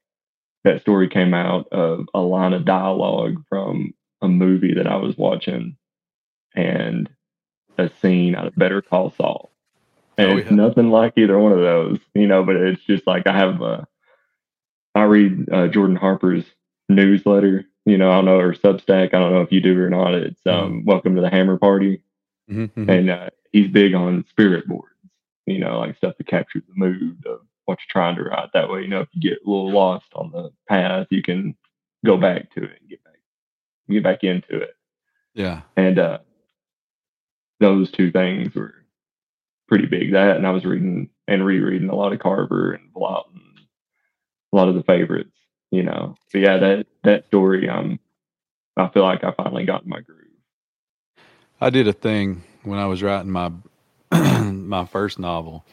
that 0.65 0.81
story 0.81 1.09
came 1.09 1.35
out 1.35 1.69
of 1.73 2.07
a 2.15 2.21
line 2.21 2.53
of 2.53 2.65
dialogue 2.65 3.43
from 3.49 3.95
a 4.23 4.29
movie 4.29 4.75
that 4.75 4.87
I 4.87 4.97
was 4.97 5.17
watching 5.17 5.77
and 6.55 7.09
a 7.79 7.91
scene 8.01 8.35
out 8.35 8.47
of 8.47 8.57
Better 8.57 8.83
Call 8.83 9.11
Saul. 9.11 9.53
And 10.19 10.33
oh, 10.33 10.37
it's 10.39 10.51
nothing 10.51 10.91
like 10.91 11.13
either 11.17 11.39
one 11.39 11.53
of 11.53 11.59
those, 11.59 11.99
you 12.15 12.27
know, 12.27 12.43
but 12.43 12.57
it's 12.57 12.83
just 12.83 13.07
like 13.07 13.27
I 13.27 13.37
have 13.37 13.61
a, 13.61 13.87
I 14.95 15.03
read 15.03 15.51
uh, 15.53 15.69
Jordan 15.69 15.97
Harper's 15.97 16.45
newsletter, 16.89 17.67
you 17.87 17.97
know, 17.97 18.11
I 18.11 18.17
don't 18.17 18.25
know, 18.27 18.39
or 18.39 18.53
Substack. 18.53 19.15
I 19.15 19.19
don't 19.19 19.33
know 19.33 19.43
if 19.43 19.53
you 19.53 19.61
do 19.61 19.81
or 19.81 19.89
not. 19.89 20.15
It's 20.15 20.41
mm-hmm. 20.47 20.65
um, 20.65 20.85
Welcome 20.85 21.15
to 21.15 21.23
the 21.23 21.31
Hammer 21.31 21.57
Party. 21.57 22.03
Mm-hmm, 22.51 22.81
mm-hmm. 22.81 22.91
And 22.91 23.11
uh, 23.11 23.31
he's 23.53 23.71
big 23.71 23.95
on 23.95 24.25
spirit 24.29 24.67
boards, 24.67 24.95
you 25.47 25.59
know, 25.59 25.79
like 25.79 25.97
stuff 25.97 26.15
that 26.19 26.27
captures 26.27 26.65
the 26.69 26.75
mood 26.75 27.25
of 27.27 27.41
what 27.65 27.79
you're 27.79 28.03
trying 28.03 28.17
to 28.17 28.25
write. 28.25 28.51
That 28.53 28.69
way, 28.69 28.83
you 28.83 28.89
know, 28.89 29.01
if 29.01 29.09
you 29.13 29.31
get 29.31 29.39
a 29.45 29.49
little 29.49 29.71
lost 29.71 30.07
on 30.15 30.33
the 30.33 30.51
path, 30.69 31.07
you 31.11 31.23
can 31.23 31.57
go 32.05 32.17
back 32.17 32.53
to 32.55 32.65
it 32.65 32.79
and 32.81 32.91
get 32.91 33.05
back 33.05 33.15
get 33.89 34.03
back 34.03 34.25
into 34.25 34.61
it. 34.61 34.75
Yeah. 35.35 35.63
And 35.77 35.99
uh 35.99 36.19
those 37.61 37.91
two 37.91 38.11
things 38.11 38.55
were 38.55 38.75
pretty 39.69 39.87
big. 39.87 40.13
That 40.13 40.37
and 40.37 40.47
I 40.47 40.51
was 40.51 40.65
reading 40.65 41.09
and 41.29 41.45
rereading 41.45 41.89
a 41.89 41.95
lot 41.95 42.13
of 42.13 42.19
Carver 42.19 42.73
and 42.73 42.93
Vlautin, 42.93 43.41
a 44.53 44.57
lot 44.57 44.69
of 44.69 44.75
the 44.75 44.83
favorites, 44.85 45.37
you 45.71 45.83
know. 45.83 46.17
So 46.29 46.39
yeah, 46.39 46.59
that 46.59 46.87
that 47.05 47.27
story, 47.27 47.69
um 47.69 47.99
I 48.77 48.89
feel 48.89 49.03
like 49.03 49.25
I 49.25 49.33
finally 49.33 49.65
got 49.65 49.87
my 49.87 50.01
groove. 50.01 50.21
I 51.61 51.71
did 51.71 51.89
a 51.89 51.93
thing 51.93 52.43
when 52.63 52.79
I 52.79 52.87
was 52.87 53.03
writing 53.03 53.31
my 53.31 53.53
my 54.51 54.85
first 54.85 55.19
novel 55.19 55.65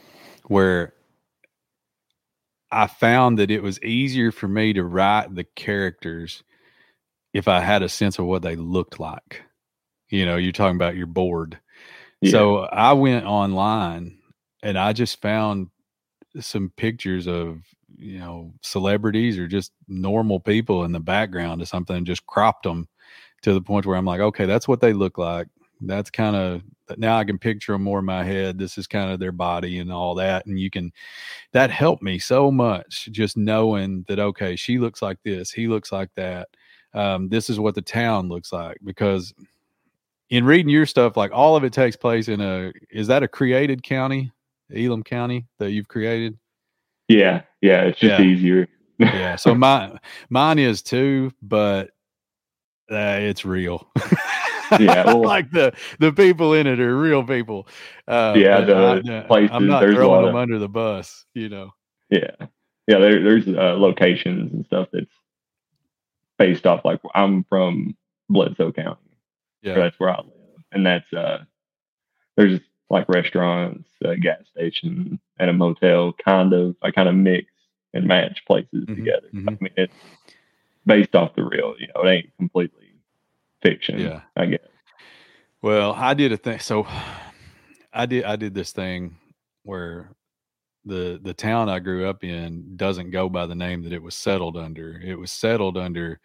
where 0.48 0.94
I 2.72 2.88
found 2.88 3.38
that 3.38 3.52
it 3.52 3.62
was 3.62 3.82
easier 3.84 4.32
for 4.32 4.48
me 4.48 4.74
to 4.74 4.84
write 4.84 5.36
the 5.36 5.44
characters 5.44 6.44
if 7.34 7.48
I 7.48 7.60
had 7.60 7.84
a 7.84 7.90
sense 7.90 8.18
of 8.18 8.26
what 8.26 8.42
they 8.42 8.56
looked 8.56 9.00
like. 9.00 9.44
You 10.10 10.26
know, 10.26 10.38
you're 10.38 10.52
talking 10.52 10.76
about 10.76 10.96
your 10.96 11.08
board. 11.08 11.60
Yeah. 12.22 12.32
So 12.32 12.58
I 12.60 12.94
went 12.94 13.26
online 13.26 14.18
and 14.62 14.78
I 14.78 14.94
just 14.94 15.22
found 15.22 15.70
some 16.40 16.72
pictures 16.76 17.28
of, 17.28 17.62
you 17.98 18.20
know, 18.20 18.54
celebrities 18.62 19.38
or 19.38 19.48
just 19.48 19.72
normal 19.88 20.40
people 20.40 20.84
in 20.84 20.92
the 20.92 21.00
background 21.00 21.62
or 21.62 21.66
something 21.66 22.06
just 22.06 22.26
cropped 22.26 22.64
them 22.64 22.88
to 23.42 23.54
the 23.54 23.62
point 23.62 23.86
where 23.86 23.98
I'm 23.98 24.06
like, 24.06 24.22
okay, 24.22 24.46
that's 24.46 24.68
what 24.68 24.82
they 24.82 24.94
look 24.94 25.18
like. 25.18 25.48
That's 25.82 26.10
kind 26.10 26.36
of 26.36 26.62
now 26.98 27.18
I 27.18 27.24
can 27.24 27.38
picture 27.38 27.74
them 27.74 27.84
more 27.84 28.00
in 28.00 28.06
my 28.06 28.24
head. 28.24 28.58
This 28.58 28.78
is 28.78 28.88
kind 28.88 29.12
of 29.12 29.20
their 29.20 29.32
body 29.32 29.80
and 29.80 29.92
all 29.92 30.16
that. 30.16 30.46
And 30.46 30.60
you 30.60 30.70
can, 30.70 30.92
that 31.52 31.72
helped 31.72 32.04
me 32.04 32.20
so 32.20 32.52
much 32.52 33.10
just 33.12 33.38
knowing 33.38 34.06
that, 34.08 34.20
okay, 34.20 34.56
she 34.56 34.78
looks 34.78 35.02
like 35.02 35.18
this, 35.24 35.52
he 35.52 35.68
looks 35.68 35.92
like 35.92 36.10
that. 36.16 36.50
Um, 36.94 37.30
this 37.30 37.50
is 37.50 37.60
what 37.60 37.76
the 37.76 37.82
town 37.82 38.30
looks 38.30 38.54
like 38.54 38.78
because 38.84 39.34
in 40.30 40.46
reading 40.46 40.70
your 40.70 40.86
stuff, 40.86 41.18
like 41.18 41.32
all 41.32 41.56
of 41.56 41.64
it 41.64 41.74
takes 41.74 41.96
place 41.96 42.28
in 42.28 42.40
a, 42.40 42.72
is 42.92 43.08
that 43.08 43.24
a 43.24 43.28
created 43.28 43.82
county, 43.82 44.32
Elam 44.76 45.04
County 45.04 45.48
that 45.60 45.72
you've 45.72 45.88
created? 45.88 46.38
Yeah. 47.18 47.42
Yeah. 47.62 47.84
It's 47.84 48.00
just 48.00 48.20
yeah. 48.20 48.26
easier. 48.26 48.68
yeah. 48.98 49.36
So 49.36 49.56
my, 49.56 49.98
mine 50.30 50.60
is 50.60 50.82
too, 50.82 51.32
but 51.42 51.90
uh, 52.92 53.18
it's 53.20 53.46
real. 53.46 53.90
Yeah, 54.80 55.06
well- 55.06 55.22
like 55.22 55.52
the 55.52 55.74
the 56.00 56.12
people 56.12 56.54
in 56.54 56.68
it 56.68 56.80
are 56.80 56.98
real 56.98 57.24
people. 57.24 57.68
Uh, 58.08 58.34
Yeah, 58.36 58.62
the 58.62 58.76
I, 58.76 58.98
uh, 58.98 59.28
places, 59.28 59.52
I'm 59.54 59.68
not 59.68 59.82
there's 59.82 59.94
a 59.94 59.98
throwing 59.98 60.26
them 60.26 60.36
of- 60.36 60.42
under 60.42 60.60
the 60.60 60.70
bus. 60.70 61.26
You 61.34 61.50
know. 61.50 61.72
Yeah, 62.10 62.32
yeah. 62.88 63.00
There, 63.00 63.24
there's 63.24 63.48
uh, 63.48 63.76
locations 63.78 64.54
and 64.54 64.66
stuff 64.66 64.90
that's 64.94 65.06
based 66.38 66.66
off. 66.68 66.86
Like 66.86 67.02
I'm 67.16 67.44
from 67.46 67.96
Bledsoe 68.30 68.72
County. 68.72 69.18
Yeah. 69.62 69.76
That's 69.76 70.00
where 70.00 70.10
I 70.10 70.18
live, 70.18 70.64
and 70.72 70.86
that's 70.86 71.12
uh, 71.14 71.44
there's 72.38 72.60
like 72.94 73.10
restaurants, 73.10 73.90
a 74.06 74.16
gas 74.16 74.40
station, 74.52 75.20
and 75.40 75.50
a 75.50 75.54
motel. 75.54 76.14
Kind 76.24 76.54
of, 76.54 76.76
I 76.82 76.92
kind 76.92 77.10
of 77.10 77.16
mix 77.16 77.48
and 77.94 78.06
match 78.08 78.44
places 78.46 78.86
Mhm, 78.88 78.96
together. 78.96 79.30
mhm. 79.34 79.48
I 79.50 79.64
mean, 79.64 79.74
it's 79.76 79.94
based 80.86 81.16
off 81.16 81.36
the 81.36 81.44
real. 81.44 81.76
You 81.80 81.88
know, 81.88 82.04
it 82.04 82.10
ain't 82.10 82.38
completely 82.38 82.94
fiction. 83.62 84.00
Yeah. 84.00 84.22
I 84.38 84.46
guess. 84.46 84.60
Well, 85.62 85.94
I 85.94 86.14
did 86.14 86.32
a 86.32 86.38
thing. 86.38 86.60
So 86.60 86.86
I 87.94 88.06
did 88.06 88.24
I 88.26 88.36
did 88.36 88.54
this 88.54 88.72
thing 88.72 89.18
where 89.64 90.10
the 90.86 91.20
the 91.24 91.34
town 91.34 91.70
I 91.70 91.80
grew 91.80 92.08
up 92.08 92.24
in 92.24 92.76
doesn't 92.76 93.12
go 93.12 93.30
by 93.30 93.46
the 93.48 93.56
name 93.56 93.84
that 93.84 93.94
it 93.94 94.04
was 94.04 94.16
settled 94.16 94.58
under. 94.58 95.02
It 95.04 95.18
was 95.18 95.32
settled 95.32 95.78
under 95.78 96.20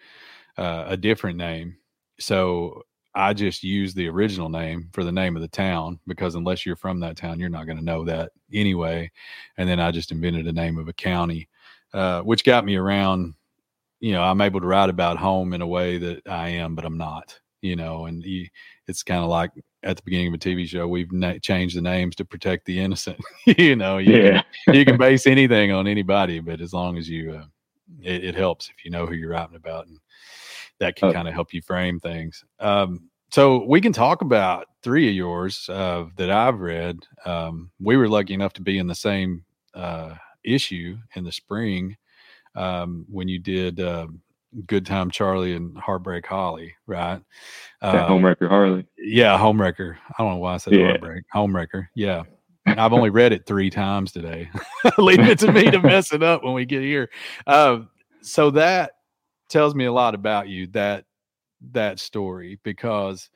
uh, 0.57 0.85
a 0.88 0.96
different 0.96 1.38
name. 1.38 1.76
So 2.18 2.83
I 3.18 3.33
just 3.35 3.64
used 3.64 3.96
the 3.96 4.09
original 4.09 4.48
name 4.48 4.88
for 4.92 5.02
the 5.02 5.11
name 5.11 5.35
of 5.35 5.42
the 5.42 5.48
town 5.48 5.98
because 6.07 6.37
unless 6.37 6.64
you're 6.64 6.76
from 6.76 7.00
that 7.00 7.16
town, 7.16 7.40
you're 7.40 7.48
not 7.48 7.66
going 7.66 7.78
to 7.78 7.85
know 7.85 8.04
that 8.04 8.31
anyway. 8.52 9.11
And 9.57 9.68
then 9.68 9.81
I 9.81 9.90
just 9.90 10.12
invented 10.12 10.46
a 10.46 10.52
name 10.52 10.78
of 10.78 10.87
a 10.87 10.92
county, 10.92 11.48
uh, 11.92 12.20
which 12.22 12.44
got 12.44 12.64
me 12.64 12.76
around. 12.76 13.35
You 13.98 14.12
know, 14.12 14.22
I'm 14.22 14.40
able 14.40 14.61
to 14.61 14.66
write 14.68 14.88
about 14.88 15.16
home 15.16 15.52
in 15.52 15.62
a 15.62 15.66
way 15.66 15.98
that 15.98 16.28
I 16.28 16.50
am, 16.50 16.76
but 16.76 16.85
I'm 16.85 16.96
not. 16.96 17.37
You 17.61 17.74
know, 17.74 18.07
and 18.07 18.22
you, 18.22 18.46
it's 18.87 19.02
kind 19.02 19.24
of 19.24 19.28
like 19.28 19.50
at 19.83 19.96
the 19.96 20.02
beginning 20.04 20.28
of 20.28 20.35
a 20.35 20.38
TV 20.38 20.64
show, 20.64 20.87
we've 20.87 21.11
na- 21.11 21.38
changed 21.42 21.76
the 21.76 21.83
names 21.83 22.14
to 22.16 22.24
protect 22.24 22.66
the 22.66 22.78
innocent. 22.78 23.18
you 23.46 23.74
know, 23.74 23.98
you 23.98 24.14
Yeah. 24.16 24.42
can, 24.66 24.74
you 24.76 24.85
can 24.85 24.96
base 25.07 25.26
anything 25.26 25.72
on 25.72 25.88
anybody, 25.88 26.38
but 26.38 26.61
as 26.61 26.72
long 26.72 26.96
as 26.96 27.09
you, 27.09 27.33
uh, 27.33 27.44
it, 28.00 28.26
it 28.26 28.35
helps 28.37 28.68
if 28.70 28.85
you 28.85 28.92
know 28.92 29.07
who 29.07 29.14
you're 29.14 29.31
writing 29.31 29.57
about, 29.57 29.88
and 29.88 29.98
that 30.78 30.94
can 30.94 31.09
Oh. 31.09 31.12
kind 31.12 31.26
of 31.26 31.35
help 31.35 31.52
you 31.52 31.61
frame 31.61 31.98
things. 31.98 32.44
Um, 32.61 33.08
so 33.31 33.64
we 33.64 33.81
can 33.81 33.93
talk 33.93 34.23
about 34.23 34.67
three 34.83 35.09
of 35.09 35.14
yours 35.14 35.69
uh, 35.69 36.07
that 36.17 36.31
I've 36.31 36.61
read. 36.61 36.99
Um, 37.25 37.71
we 37.81 37.97
were 37.97 38.09
lucky 38.09 38.35
enough 38.35 38.53
to 38.55 38.62
be 38.62 38.79
in 38.79 38.87
the 38.87 38.95
same 38.95 39.45
uh, 39.75 40.14
issue 40.45 40.97
in 41.14 41.25
the 41.25 41.33
spring 41.33 41.97
um, 42.55 43.05
when 43.11 43.29
you 43.29 43.38
did 43.38 43.81
uh, 43.81 44.07
Good 44.67 44.87
Time 44.87 45.11
Charlie 45.11 45.55
and 45.55 45.77
Heartbreak 45.77 46.27
Holly, 46.27 46.75
right? 46.87 47.21
Yeah, 47.83 48.07
Um, 48.07 48.23
Homewrecker 48.23 48.49
Harley. 48.49 48.87
yeah, 48.97 49.38
Homewrecker. 49.38 49.97
I 50.19 50.23
don't 50.23 50.33
know 50.33 50.38
why 50.38 50.55
I 50.55 50.57
said 50.57 50.73
Yeah. 50.73 50.87
Heartbreak. 50.88 51.25
Homewrecker. 51.35 51.87
Yeah. 51.95 52.23
I've 52.67 52.93
only 52.93 53.11
read 53.11 53.33
it 53.33 53.47
three 53.47 53.71
times 53.71 54.11
today. 54.12 54.51
Leave 54.99 55.21
it 55.21 55.38
to 55.41 55.53
me 55.53 55.71
to 55.71 55.81
mess 55.81 56.12
it 56.12 56.23
up 56.23 56.43
when 56.45 56.55
we 56.55 56.64
get 56.67 56.83
here. 56.83 57.09
Um, 57.47 57.88
so 58.21 58.51
that 58.53 58.93
tells 59.49 59.75
me 59.75 59.85
a 59.87 59.93
lot 59.93 60.14
about 60.14 60.49
you, 60.49 60.67
that 60.69 61.05
that 61.73 61.99
story, 61.99 62.59
because 62.62 63.31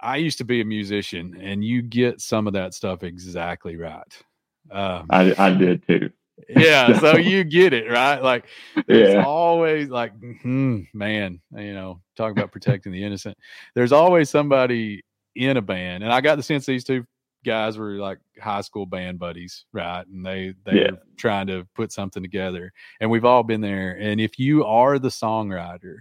I 0.00 0.16
used 0.16 0.38
to 0.38 0.44
be 0.44 0.60
a 0.60 0.64
musician 0.64 1.38
and 1.40 1.64
you 1.64 1.82
get 1.82 2.20
some 2.20 2.46
of 2.46 2.52
that 2.54 2.74
stuff 2.74 3.02
exactly 3.02 3.76
right. 3.76 4.22
Um, 4.70 5.06
I, 5.10 5.34
I 5.38 5.50
did 5.50 5.86
too. 5.86 6.10
yeah, 6.48 6.98
so 6.98 7.16
you 7.16 7.44
get 7.44 7.72
it, 7.72 7.90
right? 7.90 8.22
Like 8.22 8.44
there's 8.86 9.14
Yeah. 9.14 9.24
always 9.24 9.88
like 9.88 10.12
hmm, 10.42 10.82
man 10.92 11.40
you 11.56 11.74
know 11.74 12.00
talk 12.16 12.30
about 12.32 12.52
protecting 12.52 12.92
the 12.92 13.02
innocent 13.02 13.36
there's 13.74 13.92
always 13.92 14.30
somebody 14.30 15.02
in 15.34 15.56
a 15.56 15.62
band 15.62 16.02
and 16.04 16.12
i 16.12 16.20
got 16.20 16.36
the 16.36 16.42
sense 16.42 16.64
these 16.66 16.84
two 16.84 17.04
guys 17.44 17.76
were 17.78 17.92
like 17.92 18.18
high 18.40 18.60
school 18.60 18.86
band 18.86 19.18
buddies 19.18 19.64
right 19.72 20.06
and 20.06 20.24
they 20.24 20.54
they 20.64 20.76
Yeah. 20.76 20.90
were 20.92 20.98
trying 21.16 21.46
to 21.48 21.66
put 21.74 21.90
something 21.92 22.22
together 22.22 22.72
and 23.00 23.10
we've 23.10 23.24
all 23.24 23.42
been 23.42 23.60
there 23.60 23.92
and 24.00 24.20
if 24.20 24.38
you 24.38 24.64
are 24.64 24.98
the 24.98 25.08
songwriter 25.08 25.96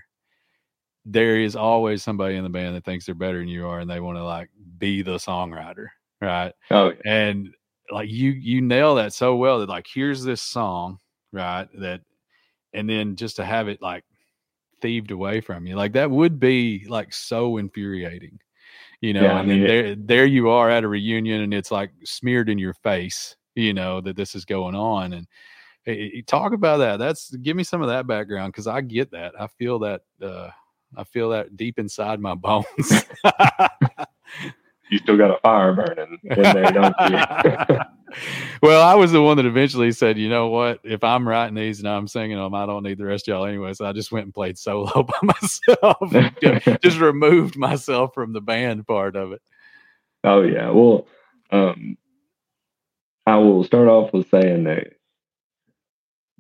there 1.06 1.39
is 1.39 1.56
always 1.56 2.02
somebody 2.04 2.36
in 2.36 2.44
the 2.44 2.50
band 2.50 2.76
that 2.76 2.84
thinks 2.84 3.06
they're 3.06 3.15
better 3.15 3.39
than 3.39 3.48
you 3.48 3.68
are 3.68 3.80
and 3.80 3.89
they 3.89 4.00
want 4.00 4.18
to 4.18 4.24
like 4.24 4.50
be 4.78 5.02
the 5.02 5.15
songwriter 5.15 5.88
right? 6.22 6.54
Oh, 6.72 6.89
yeah. 6.89 6.96
and 7.06 7.50
like 7.91 8.10
you 8.10 8.32
you 8.32 8.62
nail 8.62 8.96
that 8.96 9.13
so 9.13 9.36
well 9.36 9.60
that 9.60 9.70
like 9.70 9.86
here's 9.91 10.24
this 10.24 10.41
song 10.41 10.98
right 11.32 11.68
that 11.80 12.02
and 12.74 12.89
then 12.89 13.15
just 13.15 13.36
to 13.36 13.46
have 13.46 13.68
it 13.68 13.82
like 13.82 14.04
thieved 14.82 15.12
away 15.12 15.39
from 15.39 15.68
you 15.68 15.76
like 15.76 15.94
that 15.94 16.10
would 16.10 16.39
be 16.39 16.86
like 16.89 17.13
so 17.13 17.58
infuriating 17.58 18.39
you 19.02 19.13
know? 19.13 19.24
Yeah, 19.24 19.34
I 19.36 19.39
and 19.41 19.50
then 19.50 19.58
mean, 19.60 19.68
there 19.68 19.96
there 19.96 20.26
you 20.26 20.50
are 20.50 20.70
at 20.70 20.84
a 20.84 20.88
reunion 20.88 21.41
and 21.41 21.54
it's 21.54 21.72
like 21.72 21.91
smeared 22.04 22.50
in 22.50 22.58
your 22.58 22.74
face 22.74 23.36
you 23.56 23.74
know 23.74 24.02
that 24.02 24.15
this 24.15 24.36
is 24.36 24.46
going 24.46 24.76
on 24.76 25.13
and 25.13 25.28
eh, 25.88 26.10
eh, 26.18 26.22
talk 26.26 26.54
about 26.54 26.78
that. 26.78 26.98
That's 26.98 27.34
give 27.38 27.56
me 27.56 27.63
some 27.63 27.82
of 27.82 27.88
that 27.88 28.08
background 28.08 28.52
because 28.52 28.68
i 28.68 28.82
get 28.82 29.12
that. 29.12 29.34
I 29.39 29.48
feel 29.48 29.80
that 29.80 30.02
uh 30.22 30.50
i 30.97 31.03
feel 31.03 31.29
that 31.29 31.55
deep 31.55 31.79
inside 31.79 32.19
my 32.19 32.36
bones 32.36 32.65
You 34.89 34.99
still 34.99 35.17
got 35.17 35.31
a 35.31 35.39
fire 35.39 35.73
burning 35.73 36.19
in 36.23 36.41
there, 36.41 36.71
don't 36.71 36.95
you? 37.10 37.79
well, 38.62 38.84
I 38.84 38.93
was 38.93 39.12
the 39.12 39.21
one 39.21 39.38
that 39.38 39.45
eventually 39.45 39.91
said, 39.91 40.17
you 40.17 40.29
know 40.29 40.47
what? 40.47 40.79
If 40.84 41.03
I'm 41.03 41.27
writing 41.27 41.55
these 41.55 41.79
and 41.79 41.89
I'm 41.89 42.08
singing 42.08 42.38
them, 42.38 42.53
I 42.53 42.67
don't 42.67 42.84
need 42.84 42.99
the 42.99 43.05
rest 43.05 43.27
of 43.27 43.34
y'all 43.34 43.45
anyway. 43.45 43.73
So 43.73 43.86
I 43.86 43.93
just 43.93 44.12
went 44.12 44.25
and 44.25 44.34
played 44.34 44.60
solo 44.60 45.03
by 45.03 45.19
myself. 45.23 46.81
Just 46.81 46.99
removed 46.99 47.58
myself 47.58 48.13
from 48.13 48.34
the 48.34 48.41
band 48.41 48.86
part 48.86 49.15
of 49.15 49.31
it. 49.31 49.41
Oh 50.23 50.43
yeah. 50.43 50.69
Well, 50.69 51.08
um, 51.51 51.97
I 53.25 53.38
will 53.38 53.63
start 53.63 53.88
off 53.88 54.13
with 54.13 54.29
saying 54.29 54.65
that 54.65 54.93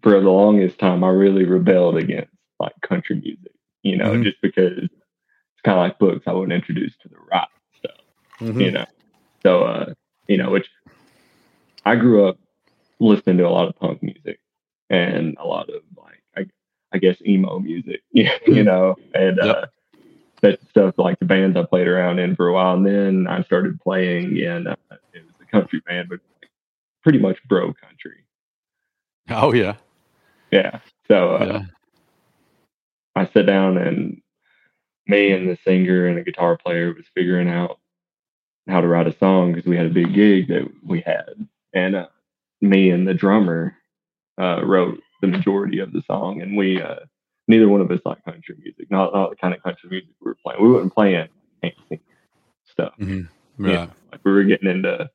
for 0.03 0.11
the 0.11 0.29
longest 0.29 0.77
time, 0.77 1.03
I 1.03 1.09
really 1.09 1.45
rebelled 1.45 1.97
against 1.97 2.31
like 2.59 2.73
country 2.81 3.15
music. 3.15 3.54
You 3.85 3.97
know, 3.97 4.13
Mhm. 4.13 4.23
just 4.23 4.41
because 4.41 4.77
it's 4.79 5.61
kind 5.63 5.77
of 5.77 5.83
like 5.83 5.99
books 5.99 6.23
I 6.27 6.33
wasn't 6.33 6.53
introduced 6.53 6.99
to 7.01 7.09
the 7.09 7.19
rock 7.31 7.49
stuff. 7.77 8.01
Mm-hmm. 8.39 8.61
You 8.61 8.71
know, 8.71 8.85
so 9.43 9.63
uh, 9.63 9.93
you 10.27 10.37
know, 10.37 10.49
which 10.49 10.67
I 11.85 11.95
grew 11.95 12.27
up 12.27 12.37
listening 12.99 13.37
to 13.37 13.47
a 13.47 13.49
lot 13.49 13.67
of 13.67 13.75
punk 13.75 14.01
music 14.01 14.39
and 14.89 15.37
a 15.39 15.45
lot 15.45 15.69
of 15.69 15.83
like 15.95 16.23
I, 16.35 16.47
I 16.93 16.97
guess 16.97 17.17
emo 17.27 17.59
music. 17.59 18.01
you 18.11 18.63
know, 18.63 18.95
and 19.13 19.37
Yep. 19.37 19.55
uh, 19.55 19.65
that 20.41 20.59
stuff 20.69 20.95
like 20.97 21.19
the 21.19 21.25
bands 21.25 21.55
I 21.55 21.63
played 21.63 21.87
around 21.87 22.17
in 22.19 22.35
for 22.35 22.47
a 22.47 22.53
while, 22.53 22.73
and 22.73 22.85
then 22.85 23.27
I 23.27 23.43
started 23.43 23.79
playing 23.81 24.37
in 24.37 24.67
uh, 24.67 24.75
it 25.13 25.23
was 25.25 25.33
a 25.41 25.45
country 25.45 25.79
band, 25.85 26.09
but 26.09 26.19
pretty 27.03 27.19
much 27.19 27.37
bro 27.47 27.71
country. 27.73 28.25
Oh 29.29 29.53
yeah, 29.53 29.75
Yeah. 30.51 30.79
So 31.07 31.35
uh, 31.35 31.45
yeah, 31.45 31.61
I 33.15 33.25
sat 33.27 33.45
down 33.45 33.77
and 33.77 34.21
me 35.07 35.31
and 35.31 35.49
the 35.49 35.57
singer 35.63 36.07
and 36.07 36.17
the 36.17 36.23
guitar 36.23 36.57
player 36.57 36.93
was 36.93 37.05
figuring 37.13 37.49
out 37.49 37.79
how 38.67 38.81
to 38.81 38.87
write 38.87 39.07
a 39.07 39.17
song 39.17 39.53
because 39.53 39.67
we 39.67 39.77
had 39.77 39.85
a 39.85 39.89
big 39.91 40.13
gig 40.13 40.47
that 40.47 40.67
we 40.83 41.01
had, 41.01 41.47
and 41.73 41.95
uh, 41.95 42.07
me 42.61 42.89
and 42.89 43.07
the 43.07 43.13
drummer 43.13 43.75
uh, 44.41 44.65
wrote 44.65 44.99
the 45.21 45.27
majority 45.27 45.79
of 45.79 45.93
the 45.93 46.01
song, 46.07 46.41
and 46.41 46.57
we 46.57 46.81
uh, 46.81 46.99
neither 47.47 47.69
one 47.69 47.81
of 47.81 47.91
us 47.91 48.01
liked 48.05 48.25
country 48.25 48.55
music, 48.59 48.89
not, 48.89 49.13
not 49.13 49.29
the 49.29 49.35
kind 49.35 49.53
of 49.53 49.61
country 49.61 49.89
music 49.89 50.09
we 50.19 50.29
were 50.29 50.37
playing. 50.43 50.61
We 50.61 50.71
weren't 50.71 50.93
playing 50.93 51.27
fancy 51.61 52.01
stuff. 52.65 52.93
Mhm. 52.99 53.27
Yeah. 53.59 53.75
right. 53.77 53.89
Like 54.11 54.21
we 54.23 54.31
were 54.31 54.43
getting 54.43 54.69
into 54.69 55.09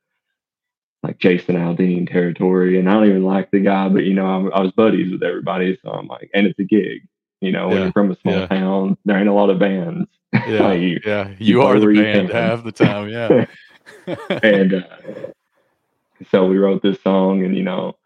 like 1.02 1.18
Jason 1.18 1.56
Aldean 1.56 2.10
territory, 2.10 2.78
and 2.78 2.88
I 2.88 2.92
don't 2.94 3.08
even 3.08 3.24
like 3.24 3.50
the 3.50 3.60
guy, 3.60 3.88
but 3.88 4.04
you 4.04 4.14
know, 4.14 4.26
I'm, 4.26 4.52
I 4.52 4.60
was 4.60 4.72
buddies 4.72 5.10
with 5.10 5.22
everybody, 5.22 5.78
so 5.82 5.90
I'm 5.90 6.06
like, 6.06 6.30
and 6.34 6.46
it's 6.46 6.58
a 6.58 6.64
gig. 6.64 7.02
You 7.40 7.52
know, 7.52 7.68
when 7.68 7.76
Yeah, 7.78 7.82
you're 7.84 7.92
from 7.92 8.10
a 8.10 8.16
small 8.20 8.34
yeah. 8.34 8.46
town, 8.46 8.96
there 9.04 9.18
ain't 9.18 9.28
a 9.28 9.32
lot 9.32 9.50
of 9.50 9.58
bands. 9.58 10.08
Yeah, 10.46 10.62
Like, 10.68 10.80
you- 10.80 11.00
yeah. 11.04 11.30
you 11.38 11.62
are 11.62 11.74
the 11.80 11.86
play 11.86 11.94
where 11.94 11.94
you 11.94 12.02
band 12.02 12.30
half 12.30 12.62
the 12.64 12.72
time. 12.72 13.08
Yeah. 13.08 13.46
and 14.42 14.74
uh, 14.84 14.84
so 16.30 16.46
we 16.46 16.58
wrote 16.58 16.82
this 16.82 17.02
song, 17.02 17.44
and 17.44 17.56
you 17.56 17.62
know, 17.62 17.96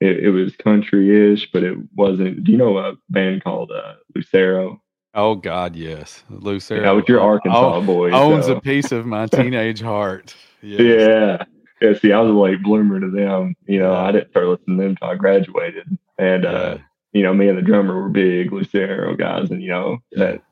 it, 0.00 0.24
it 0.24 0.30
was 0.30 0.54
country-ish, 0.56 1.50
but 1.52 1.62
it 1.64 1.76
wasn't. 1.94 2.44
Do 2.44 2.52
you 2.52 2.58
know 2.58 2.78
a 2.78 2.94
band 3.10 3.42
called 3.44 3.72
uh, 3.72 3.94
Lucero? 4.14 4.80
oh 5.14 5.34
God, 5.34 5.74
yes. 5.76 6.22
Lucero 6.28 6.82
Yeah, 6.82 6.92
with 6.92 7.08
your 7.08 7.20
Arkansas 7.20 7.76
o- 7.76 7.82
boys. 7.82 8.12
owns 8.14 8.46
so- 8.46 8.56
a 8.56 8.60
piece 8.60 8.92
of 8.92 9.06
my 9.06 9.26
teenage 9.26 9.80
heart. 9.80 10.34
Yes. 10.62 10.80
Yeah. 10.80 11.44
Yeah, 11.82 11.98
see, 11.98 12.12
I 12.12 12.20
was 12.20 12.30
a 12.30 12.34
late 12.34 12.62
bloomer 12.62 12.98
to 13.00 13.10
them. 13.10 13.54
You 13.66 13.80
know, 13.80 13.92
Yeah. 13.92 14.00
I 14.02 14.12
didn't 14.12 14.30
start 14.30 14.46
listening 14.46 14.76
to 14.78 14.82
them 14.82 14.90
until 14.92 15.08
I 15.08 15.14
graduated. 15.16 15.98
And, 16.18 16.44
uh. 16.46 16.78
You 17.16 17.22
know, 17.22 17.32
me 17.32 17.48
and 17.48 17.56
the 17.56 17.62
drummer 17.62 17.94
were 17.98 18.10
big 18.10 18.52
Lucero 18.52 19.16
guys. 19.16 19.50
And, 19.50 19.62
you 19.62 19.70
know, 19.70 19.98
that 20.12 20.42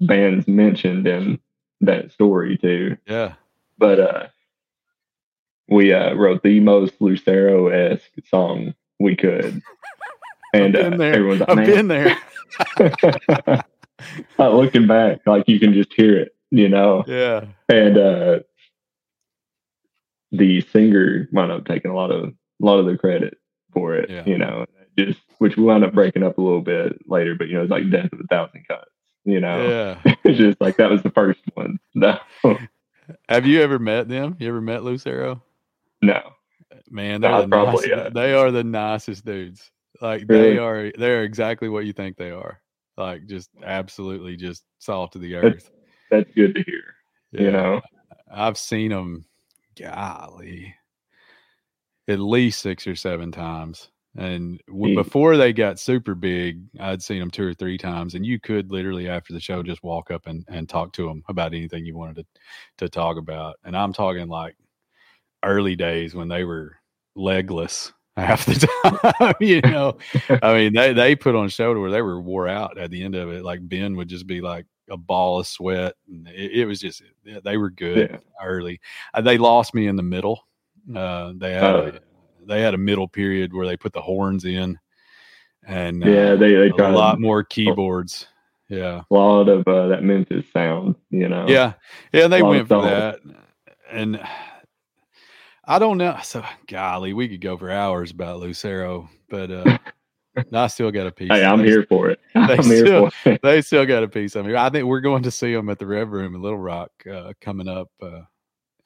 band's 0.00 0.46
mentioned 0.46 1.08
in 1.08 1.40
that 1.80 2.12
story 2.12 2.56
too. 2.56 2.96
Yeah. 3.08 3.34
But 3.76 3.98
uh, 3.98 4.26
we 5.68 5.92
uh, 5.92 6.14
wrote 6.14 6.44
the 6.44 6.60
most 6.60 6.94
Lucero 7.00 7.68
esque 7.68 8.12
song 8.28 8.74
we 9.00 9.16
could. 9.16 9.60
And 10.54 10.76
I've 10.76 10.82
been 10.82 10.92
uh, 10.92 10.96
there. 10.98 11.14
everyone's 11.14 11.40
like, 11.40 11.48
I've 11.48 11.64
been 11.64 11.88
there. 11.88 12.18
like 14.38 14.52
looking 14.52 14.86
back, 14.86 15.20
like 15.24 15.48
you 15.48 15.58
can 15.58 15.72
just 15.72 15.94
hear 15.94 16.18
it, 16.18 16.36
you 16.50 16.68
know. 16.68 17.04
Yeah. 17.06 17.46
And 17.70 17.96
uh 17.96 18.40
the 20.30 20.60
singer 20.60 21.26
wound 21.32 21.52
up 21.52 21.64
taking 21.64 21.90
a 21.90 21.94
lot 21.94 22.10
of 22.10 22.24
a 22.24 22.32
lot 22.60 22.78
of 22.78 22.84
the 22.84 22.98
credit 22.98 23.38
for 23.72 23.94
it, 23.94 24.10
Yeah. 24.10 24.24
you 24.26 24.36
know. 24.36 24.66
Just 24.98 25.20
which 25.38 25.56
we 25.56 25.64
wound 25.64 25.84
up 25.84 25.92
breaking 25.94 26.22
up 26.22 26.38
a 26.38 26.40
little 26.42 26.60
bit 26.60 26.98
later, 27.08 27.34
but 27.34 27.48
you 27.48 27.54
know, 27.54 27.62
it's 27.62 27.70
like 27.70 27.90
death 27.90 28.12
of 28.12 28.20
a 28.20 28.24
thousand 28.24 28.66
cuts, 28.68 28.90
you 29.24 29.40
know. 29.40 29.68
Yeah. 30.04 30.14
it's 30.24 30.38
just 30.38 30.60
like 30.60 30.76
that 30.76 30.90
was 30.90 31.02
the 31.02 31.10
first 31.10 31.40
one. 31.54 31.78
No, 31.94 32.18
Have 33.28 33.46
you 33.46 33.60
ever 33.62 33.78
met 33.78 34.08
them? 34.08 34.36
You 34.38 34.48
ever 34.48 34.60
met 34.60 34.84
Lucero? 34.84 35.42
no. 36.02 36.20
Man, 36.90 37.20
they're 37.20 37.30
Nah, 37.30 37.40
the 37.42 37.48
probably, 37.48 37.88
nicest, 37.88 38.06
uh, 38.06 38.10
they 38.10 38.34
are 38.34 38.50
the 38.50 38.64
nicest 38.64 39.24
dudes. 39.24 39.70
Like 40.00 40.24
Really? 40.26 40.52
they 40.54 40.58
are 40.58 40.92
they're 40.98 41.22
exactly 41.22 41.68
what 41.68 41.84
you 41.86 41.92
think 41.92 42.16
they 42.16 42.30
are. 42.30 42.60
Like 42.98 43.26
just 43.26 43.48
absolutely 43.62 44.36
just 44.36 44.64
salt 44.78 45.12
to 45.12 45.18
the 45.18 45.36
earth. 45.36 45.70
That's 46.10 46.30
good 46.34 46.54
to 46.54 46.62
hear. 46.64 46.82
You 47.30 47.46
Yeah. 47.46 47.50
know. 47.52 47.80
I've 48.30 48.58
seen 48.58 48.90
them, 48.90 49.24
golly, 49.78 50.74
at 52.08 52.18
least 52.18 52.60
six 52.60 52.86
or 52.86 52.96
seven 52.96 53.30
times. 53.32 53.90
And 54.16 54.60
w- 54.68 54.94
before 54.94 55.36
they 55.38 55.52
got 55.54 55.78
super 55.78 56.14
big, 56.14 56.60
I'd 56.78 57.02
seen 57.02 57.18
them 57.20 57.30
two 57.30 57.46
or 57.46 57.54
three 57.54 57.78
times. 57.78 58.14
And 58.14 58.26
you 58.26 58.38
could 58.38 58.70
literally, 58.70 59.08
after 59.08 59.32
the 59.32 59.40
show, 59.40 59.62
just 59.62 59.82
walk 59.82 60.10
up 60.10 60.26
and, 60.26 60.44
and 60.48 60.68
talk 60.68 60.92
to 60.94 61.06
them 61.06 61.22
about 61.28 61.54
anything 61.54 61.86
you 61.86 61.96
wanted 61.96 62.16
to, 62.16 62.26
to 62.78 62.88
talk 62.90 63.16
about. 63.16 63.56
And 63.64 63.74
I'm 63.76 63.92
talking 63.92 64.28
like 64.28 64.54
early 65.42 65.76
days 65.76 66.14
when 66.14 66.28
they 66.28 66.44
were 66.44 66.76
legless 67.14 67.92
half 68.18 68.44
the 68.44 68.68
time. 68.84 69.34
you 69.40 69.62
know, 69.62 69.96
I 70.42 70.52
mean, 70.54 70.74
they, 70.74 70.92
they 70.92 71.16
put 71.16 71.34
on 71.34 71.46
a 71.46 71.50
show 71.50 71.72
to 71.72 71.80
where 71.80 71.90
they 71.90 72.02
were 72.02 72.20
wore 72.20 72.48
out 72.48 72.76
at 72.76 72.90
the 72.90 73.02
end 73.02 73.14
of 73.14 73.30
it. 73.30 73.42
Like 73.44 73.66
Ben 73.66 73.96
would 73.96 74.08
just 74.08 74.26
be 74.26 74.42
like 74.42 74.66
a 74.90 74.96
ball 74.98 75.40
of 75.40 75.46
sweat. 75.46 75.94
And 76.08 76.28
it, 76.28 76.60
it 76.60 76.66
was 76.66 76.80
just, 76.80 77.02
they 77.44 77.56
were 77.56 77.70
good 77.70 78.10
Yeah. 78.10 78.18
early. 78.44 78.78
Uh, 79.14 79.22
they 79.22 79.38
lost 79.38 79.72
me 79.74 79.86
in 79.86 79.96
the 79.96 80.02
middle. 80.02 80.46
Uh, 80.94 81.32
they 81.36 81.54
had 81.54 81.64
Oh. 81.64 81.86
a, 81.86 82.00
they 82.46 82.60
had 82.62 82.74
a 82.74 82.78
middle 82.78 83.08
period 83.08 83.52
where 83.52 83.66
they 83.66 83.76
put 83.76 83.92
the 83.92 84.00
horns 84.02 84.44
in, 84.44 84.78
and 85.66 86.02
Yeah, 86.04 86.32
uh, 86.32 86.36
they 86.36 86.54
they 86.54 86.68
a 86.70 86.88
lot 86.90 87.20
more 87.20 87.42
keyboards. 87.44 88.26
Yeah, 88.68 89.02
a 89.10 89.14
lot 89.14 89.48
of 89.48 89.66
uh, 89.68 89.88
that 89.88 90.02
Memphis 90.02 90.44
sound, 90.52 90.94
you 91.10 91.28
know. 91.28 91.46
yeah, 91.48 91.74
yeah. 92.12 92.28
They 92.28 92.42
went 92.42 92.68
for 92.68 92.82
that, 92.82 93.20
and 93.90 94.20
I 95.64 95.78
don't 95.78 95.98
know. 95.98 96.18
So, 96.22 96.42
golly, 96.68 97.12
we 97.12 97.28
could 97.28 97.40
go 97.40 97.56
for 97.56 97.70
hours 97.70 98.10
about 98.10 98.40
Lucero, 98.40 99.08
but 99.28 99.50
uh, 99.50 99.78
I 100.52 100.66
still 100.68 100.90
got 100.90 101.06
a 101.06 101.12
piece. 101.12 101.30
Hey, 101.30 101.44
I'm 101.44 101.58
They- 101.60 101.68
here 101.68 101.84
for 101.88 102.08
it. 102.10 102.18
I'm 102.34 102.62
still- 102.62 102.86
here 102.86 103.10
for 103.10 103.30
it. 103.32 103.42
They 103.42 103.60
still 103.60 103.84
got 103.86 104.02
a 104.02 104.08
piece 104.08 104.36
I 104.36 104.42
mean, 104.42 104.56
I 104.56 104.70
think 104.70 104.86
we're 104.86 105.00
going 105.00 105.22
to 105.24 105.30
see 105.30 105.52
them 105.52 105.68
at 105.68 105.78
the 105.78 105.86
Rev 105.86 106.10
Room 106.10 106.34
in 106.34 106.40
Little 106.42 106.58
Rock 106.58 106.90
uh, 107.10 107.32
coming 107.40 107.68
up. 107.68 107.88
Uh, 108.00 108.22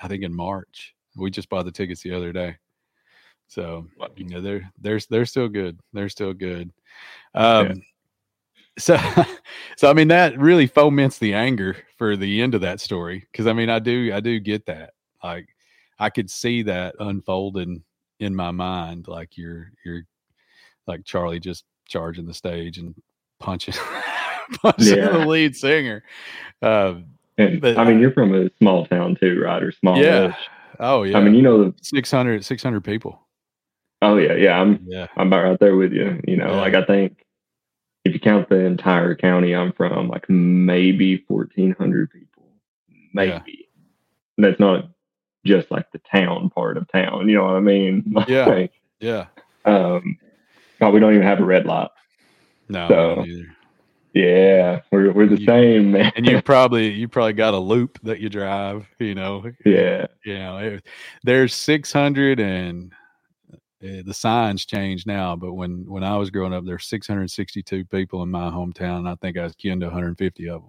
I 0.00 0.08
think 0.08 0.22
in 0.24 0.34
March. 0.34 0.94
We 1.16 1.30
just 1.30 1.48
bought 1.48 1.64
the 1.64 1.72
tickets 1.72 2.02
the 2.02 2.12
other 2.12 2.30
day, 2.32 2.56
so 3.48 3.86
you 4.16 4.24
know 4.28 4.40
they're 4.40 4.70
they're 4.80 5.00
they're 5.10 5.26
still 5.26 5.48
good. 5.48 5.78
They're 5.92 6.08
still 6.08 6.32
good. 6.34 6.70
Um, 7.34 7.82
So, 8.78 8.98
so 9.76 9.88
I 9.90 9.94
mean 9.94 10.08
that 10.08 10.38
really 10.38 10.66
foments 10.66 11.18
the 11.18 11.32
anger 11.34 11.76
for 11.96 12.14
the 12.16 12.42
end 12.42 12.54
of 12.54 12.60
that 12.60 12.80
story 12.80 13.26
because 13.32 13.46
I 13.46 13.52
mean 13.54 13.70
I 13.70 13.78
do 13.78 14.10
I 14.12 14.20
do 14.20 14.38
get 14.38 14.66
that 14.66 14.92
like 15.24 15.48
I 15.98 16.10
could 16.10 16.30
see 16.30 16.62
that 16.64 16.94
unfolding 17.00 17.82
in 18.20 18.34
my 18.36 18.50
mind 18.50 19.08
like 19.08 19.36
you're 19.38 19.72
you're 19.84 20.02
like 20.86 21.04
Charlie 21.06 21.40
just 21.40 21.64
charging 21.86 22.26
the 22.26 22.34
stage 22.34 22.76
and 22.78 22.94
punching 23.40 23.74
punching 24.62 24.96
Yeah. 24.98 25.08
the 25.18 25.26
lead 25.26 25.56
singer. 25.56 26.02
Um, 26.62 27.06
And, 27.38 27.60
But- 27.60 27.78
I 27.78 27.84
mean, 27.84 27.98
you're 28.00 28.12
from 28.12 28.34
a 28.34 28.50
small 28.58 28.86
town 28.86 29.16
too, 29.16 29.40
right? 29.42 29.62
Or 29.62 29.72
small. 29.72 29.98
yeah. 29.98 30.34
Oh 30.80 31.02
yeah. 31.04 31.16
I 31.18 31.22
mean, 31.22 31.34
you 31.34 31.42
know 31.42 31.64
the. 31.64 31.74
600, 31.82 32.44
600 32.44 32.84
people. 32.84 33.25
Oh 34.02 34.16
yeah, 34.18 34.34
yeah. 34.34 34.60
I'm 34.60 34.80
Yeah. 34.86 35.06
I'm 35.16 35.28
about 35.28 35.44
right 35.44 35.58
there 35.60 35.76
with 35.76 35.92
you. 35.92 36.20
You 36.26 36.36
know, 36.36 36.50
Yeah. 36.50 36.60
like 36.60 36.74
I 36.74 36.84
think 36.84 37.24
if 38.04 38.12
you 38.14 38.20
count 38.20 38.48
the 38.48 38.60
entire 38.60 39.14
county 39.14 39.54
I'm 39.54 39.72
from, 39.72 40.08
like 40.08 40.28
maybe 40.30 41.24
1,400 41.26 42.10
people, 42.10 42.48
maybe. 43.12 43.68
And 44.36 44.44
that's 44.44 44.60
not 44.60 44.88
just 45.44 45.70
like 45.70 45.90
the 45.92 45.98
town 46.10 46.50
part 46.50 46.76
of 46.76 46.86
town. 46.92 47.28
You 47.28 47.36
know 47.36 47.44
what 47.44 47.56
I 47.56 47.60
mean? 47.60 48.14
Yeah. 48.28 48.46
Like, 48.46 48.72
Yeah. 49.00 49.26
um, 49.64 50.18
God, 50.78 50.92
we 50.92 51.00
don't 51.00 51.14
even 51.14 51.26
have 51.26 51.40
a 51.40 51.44
red 51.44 51.66
light. 51.66 51.88
No, 52.68 52.88
So- 52.88 53.24
Yeah, 54.14 54.80
we're 54.92 55.12
we're 55.12 55.26
the 55.26 55.38
You- 55.40 55.46
same, 55.46 55.92
man. 55.92 56.12
And 56.16 56.26
you 56.26 56.40
probably 56.42 56.90
you 56.90 57.06
probably 57.08 57.32
got 57.34 57.54
a 57.54 57.58
loop 57.58 57.98
that 58.02 58.18
you 58.20 58.28
drive, 58.28 58.86
you 58.98 59.14
know. 59.14 59.50
yeah, 59.64 60.06
you 60.24 60.34
know 60.38 60.58
it, 60.58 60.86
there's 61.24 61.54
600 61.54 62.40
and 62.40 62.92
uh, 62.92 62.96
the 63.80 64.14
signs 64.14 64.64
change 64.64 65.06
now 65.06 65.36
but 65.36 65.52
when 65.52 65.84
when 65.86 66.02
i 66.02 66.16
was 66.16 66.30
growing 66.30 66.52
up 66.52 66.64
there's 66.64 66.86
662 66.86 67.84
people 67.86 68.22
in 68.22 68.30
my 68.30 68.50
hometown 68.50 68.98
and 68.98 69.08
i 69.08 69.14
think 69.16 69.36
i 69.36 69.44
was 69.44 69.54
kin 69.54 69.80
to 69.80 69.86
150 69.86 70.48
of 70.48 70.62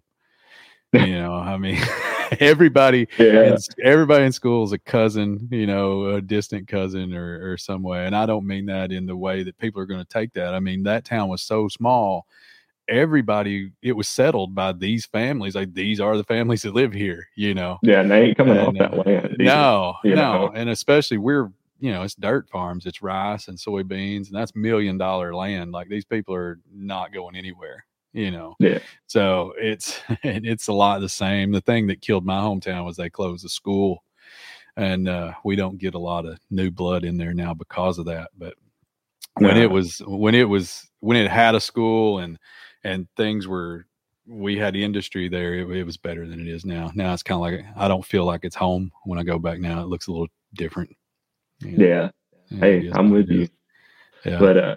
them 0.93 1.05
you 1.07 1.13
know 1.13 1.33
i 1.33 1.57
mean 1.57 1.81
everybody 2.39 3.07
yeah, 3.17 3.53
in, 3.53 3.57
everybody 3.83 4.25
in 4.25 4.31
school 4.31 4.63
is 4.63 4.73
a 4.73 4.79
cousin 4.79 5.47
you 5.51 5.65
know 5.65 6.15
a 6.15 6.21
distant 6.21 6.67
cousin 6.67 7.13
or 7.13 7.51
or 7.51 7.57
some 7.57 7.81
way 7.83 8.05
and 8.05 8.15
i 8.15 8.25
don't 8.25 8.45
mean 8.45 8.65
that 8.65 8.91
in 8.91 9.05
the 9.05 9.15
way 9.15 9.43
that 9.43 9.57
people 9.57 9.81
are 9.81 9.85
going 9.85 10.03
to 10.03 10.09
take 10.09 10.33
that 10.33 10.53
i 10.53 10.59
mean 10.59 10.83
that 10.83 11.05
town 11.05 11.29
was 11.29 11.41
so 11.41 11.67
small 11.67 12.27
everybody 12.89 13.71
it 13.81 13.91
was 13.91 14.07
settled 14.07 14.55
by 14.55 14.71
these 14.71 15.05
families 15.05 15.55
like 15.55 15.73
these 15.73 15.99
are 15.99 16.15
the 16.15 16.23
families 16.23 16.61
that 16.61 16.73
live 16.73 16.93
here 16.93 17.27
you 17.35 17.53
know 17.53 17.77
yeah. 17.83 17.99
And 17.99 18.09
they 18.09 18.23
ain't 18.23 18.37
coming 18.37 18.57
off 18.57 18.69
and, 18.69 18.77
that 18.79 18.93
uh, 18.93 19.03
land. 19.03 19.25
either. 19.39 19.43
no, 19.43 19.95
no, 20.05 20.15
know? 20.15 20.51
and 20.55 20.69
especially 20.69 21.17
we're 21.17 21.51
you 21.79 21.91
know 21.91 22.03
it's 22.03 22.15
dirt 22.15 22.49
farms, 22.49 22.85
it's 22.85 23.01
rice 23.01 23.47
and 23.47 23.57
soybeans, 23.57 24.27
and 24.27 24.35
that's 24.35 24.55
million 24.55 24.97
dollar 24.97 25.35
land. 25.35 25.71
Like 25.71 25.89
these 25.89 26.05
people 26.05 26.35
are 26.35 26.59
not 26.73 27.13
going 27.13 27.35
anywhere, 27.35 27.85
you 28.13 28.31
know. 28.31 28.55
Yeah. 28.59 28.79
So 29.07 29.53
it's 29.57 29.99
it's 30.23 30.67
a 30.67 30.73
lot 30.73 31.01
the 31.01 31.09
same. 31.09 31.51
The 31.51 31.61
thing 31.61 31.87
that 31.87 32.01
killed 32.01 32.25
my 32.25 32.39
hometown 32.39 32.85
was 32.85 32.97
they 32.97 33.09
closed 33.09 33.45
the 33.45 33.49
school, 33.49 34.03
and 34.75 35.07
uh, 35.07 35.33
we 35.43 35.55
don't 35.55 35.77
get 35.77 35.95
a 35.95 35.99
lot 35.99 36.25
of 36.25 36.39
new 36.49 36.71
blood 36.71 37.03
in 37.03 37.17
there 37.17 37.33
now 37.33 37.53
because 37.53 37.99
of 37.99 38.05
that. 38.05 38.29
But 38.37 38.55
when 39.39 39.57
it 39.57 39.69
was 39.69 40.01
when 40.05 40.35
it 40.35 40.49
was 40.49 40.89
when 40.99 41.17
it 41.17 41.29
had 41.29 41.55
a 41.55 41.59
school 41.59 42.19
and 42.19 42.37
and 42.83 43.07
things 43.15 43.47
were 43.47 43.85
we 44.27 44.57
had 44.57 44.75
industry 44.75 45.29
there 45.29 45.53
it, 45.55 45.69
it 45.69 45.83
was 45.83 45.97
better 45.97 46.27
than 46.27 46.39
it 46.39 46.47
is 46.47 46.65
now 46.65 46.91
now 46.95 47.13
it's 47.13 47.23
kind 47.23 47.35
of 47.37 47.41
like 47.41 47.65
i 47.77 47.87
don't 47.87 48.05
feel 48.05 48.25
like 48.25 48.41
it's 48.43 48.55
home 48.55 48.91
when 49.05 49.19
i 49.19 49.23
go 49.23 49.39
back 49.39 49.59
now 49.59 49.81
it 49.81 49.87
looks 49.87 50.07
a 50.07 50.11
little 50.11 50.27
different 50.53 50.89
Know, 51.61 51.85
Yeah. 51.85 52.09
Hey, 52.59 52.89
I'm 52.93 53.09
with 53.09 53.29
you. 53.29 53.47
yeah 54.25 54.39
But 54.39 54.57
uh, 54.57 54.75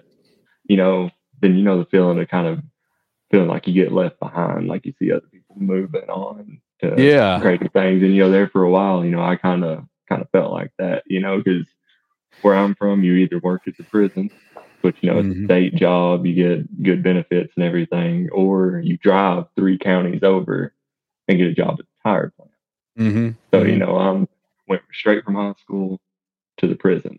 you 0.64 0.76
know, 0.76 1.10
then 1.40 1.56
you 1.56 1.62
know 1.64 1.78
the 1.78 1.86
feeling 1.86 2.18
of 2.18 2.28
kind 2.28 2.46
of 2.46 2.60
feeling 3.30 3.48
like 3.48 3.66
you 3.66 3.74
get 3.74 3.92
left 3.92 4.18
behind, 4.20 4.66
like 4.68 4.86
you 4.86 4.92
see 4.98 5.12
other 5.12 5.26
people 5.32 5.56
moving 5.58 6.08
on 6.08 6.60
to 6.82 6.94
yeah 6.98 7.40
greater 7.40 7.68
things, 7.68 8.02
and 8.02 8.14
you 8.14 8.22
know, 8.22 8.30
there 8.30 8.48
for 8.48 8.62
a 8.64 8.70
while, 8.70 9.04
you 9.04 9.10
know, 9.10 9.22
I 9.22 9.36
kind 9.36 9.64
of 9.64 9.84
kind 10.08 10.22
of 10.22 10.30
felt 10.30 10.52
like 10.52 10.72
that, 10.78 11.04
you 11.06 11.20
know, 11.20 11.38
because 11.38 11.66
where 12.42 12.56
I'm 12.56 12.74
from, 12.74 13.02
you 13.04 13.14
either 13.14 13.38
work 13.40 13.62
at 13.68 13.76
the 13.76 13.84
prison, 13.84 14.30
which 14.82 14.96
you 15.02 15.10
know 15.10 15.18
it's 15.18 15.28
Mhm. 15.28 15.42
a 15.42 15.44
state 15.46 15.74
job, 15.76 16.26
you 16.26 16.34
get 16.34 16.82
good 16.82 17.02
benefits 17.02 17.52
and 17.56 17.64
everything, 17.64 18.28
or 18.30 18.80
you 18.80 18.96
drive 18.98 19.44
three 19.56 19.78
counties 19.78 20.22
over 20.22 20.74
and 21.28 21.38
get 21.38 21.48
a 21.48 21.54
job 21.54 21.72
at 21.78 21.86
the 21.86 22.08
tire 22.10 22.30
plant. 22.36 22.50
mm-hmm. 22.98 23.30
So 23.54 23.62
you 23.64 23.76
know, 23.76 23.96
I'm 23.96 24.28
went 24.68 24.82
straight 24.92 25.24
from 25.24 25.34
high 25.34 25.54
school 25.62 26.00
to 26.60 26.66
the 26.66 26.74
prison. 26.74 27.18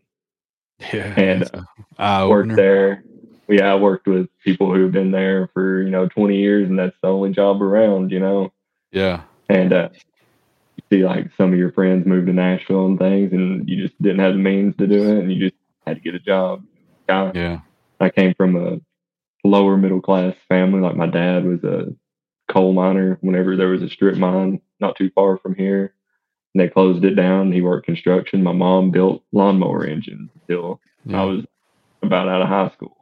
yeah 0.94 1.14
and, 1.18 1.50
eye 1.98 2.28
worked 2.28 2.56
there. 2.56 3.04
Yeah, 3.48 3.74
I 3.74 3.76
worked 3.76 4.08
with 4.08 4.30
people 4.46 4.74
who've 4.74 4.92
been 4.92 5.12
there 5.12 5.50
for, 5.54 5.82
you 5.82 5.90
know, 5.90 6.08
20 6.08 6.38
years 6.38 6.70
and 6.70 6.80
that's 6.80 6.96
the 7.02 7.10
only 7.10 7.32
job 7.32 7.62
around, 7.62 8.12
you 8.12 8.20
know. 8.20 8.54
yeah 8.92 9.22
And 9.50 9.74
uh 9.74 9.90
you 10.78 10.84
see 10.90 11.06
like 11.06 11.30
some 11.38 11.52
of 11.52 11.60
your 11.60 11.72
friends 11.74 12.06
moved 12.06 12.28
to 12.28 12.34
Nashville 12.34 12.86
and 12.86 12.98
things 12.98 13.34
and 13.34 13.68
you 13.68 13.86
just 13.86 14.02
didn't 14.02 14.20
have 14.20 14.34
the 14.34 14.40
means 14.40 14.76
to 14.78 14.88
do 14.88 15.04
it 15.04 15.20
and 15.20 15.32
you 15.32 15.50
just 15.50 15.60
had 15.86 15.98
to 15.98 16.02
get 16.02 16.16
a 16.16 16.20
job. 16.20 16.64
I, 17.10 17.32
yeah 17.36 17.60
I 18.00 18.10
came 18.10 18.34
from 18.34 18.56
a 18.56 18.80
lower 19.44 19.78
middle 19.78 20.02
class 20.02 20.36
family. 20.50 20.80
Like 20.80 20.96
my 20.96 21.08
dad 21.08 21.46
was 21.46 21.64
a 21.64 21.94
coal 22.52 22.74
miner 22.74 23.18
whenever 23.22 23.56
there 23.56 23.70
was 23.70 23.82
a 23.82 23.90
strip 23.90 24.18
mine 24.18 24.62
not 24.80 24.96
too 24.96 25.12
far 25.14 25.38
from 25.38 25.56
here. 25.56 25.94
They 26.54 26.68
closed 26.68 27.04
it 27.06 27.16
down. 27.16 27.52
He 27.52 27.62
worked 27.62 27.86
construction. 27.86 28.44
My 28.44 28.52
mom 28.52 28.92
built 28.92 29.24
lawnmower 29.32 29.86
engines 29.86 30.30
until 30.42 30.82
I 31.14 31.24
was 31.24 31.46
about 32.04 32.28
out 32.28 32.42
of 32.42 32.48
high 32.48 32.70
school. 32.74 32.98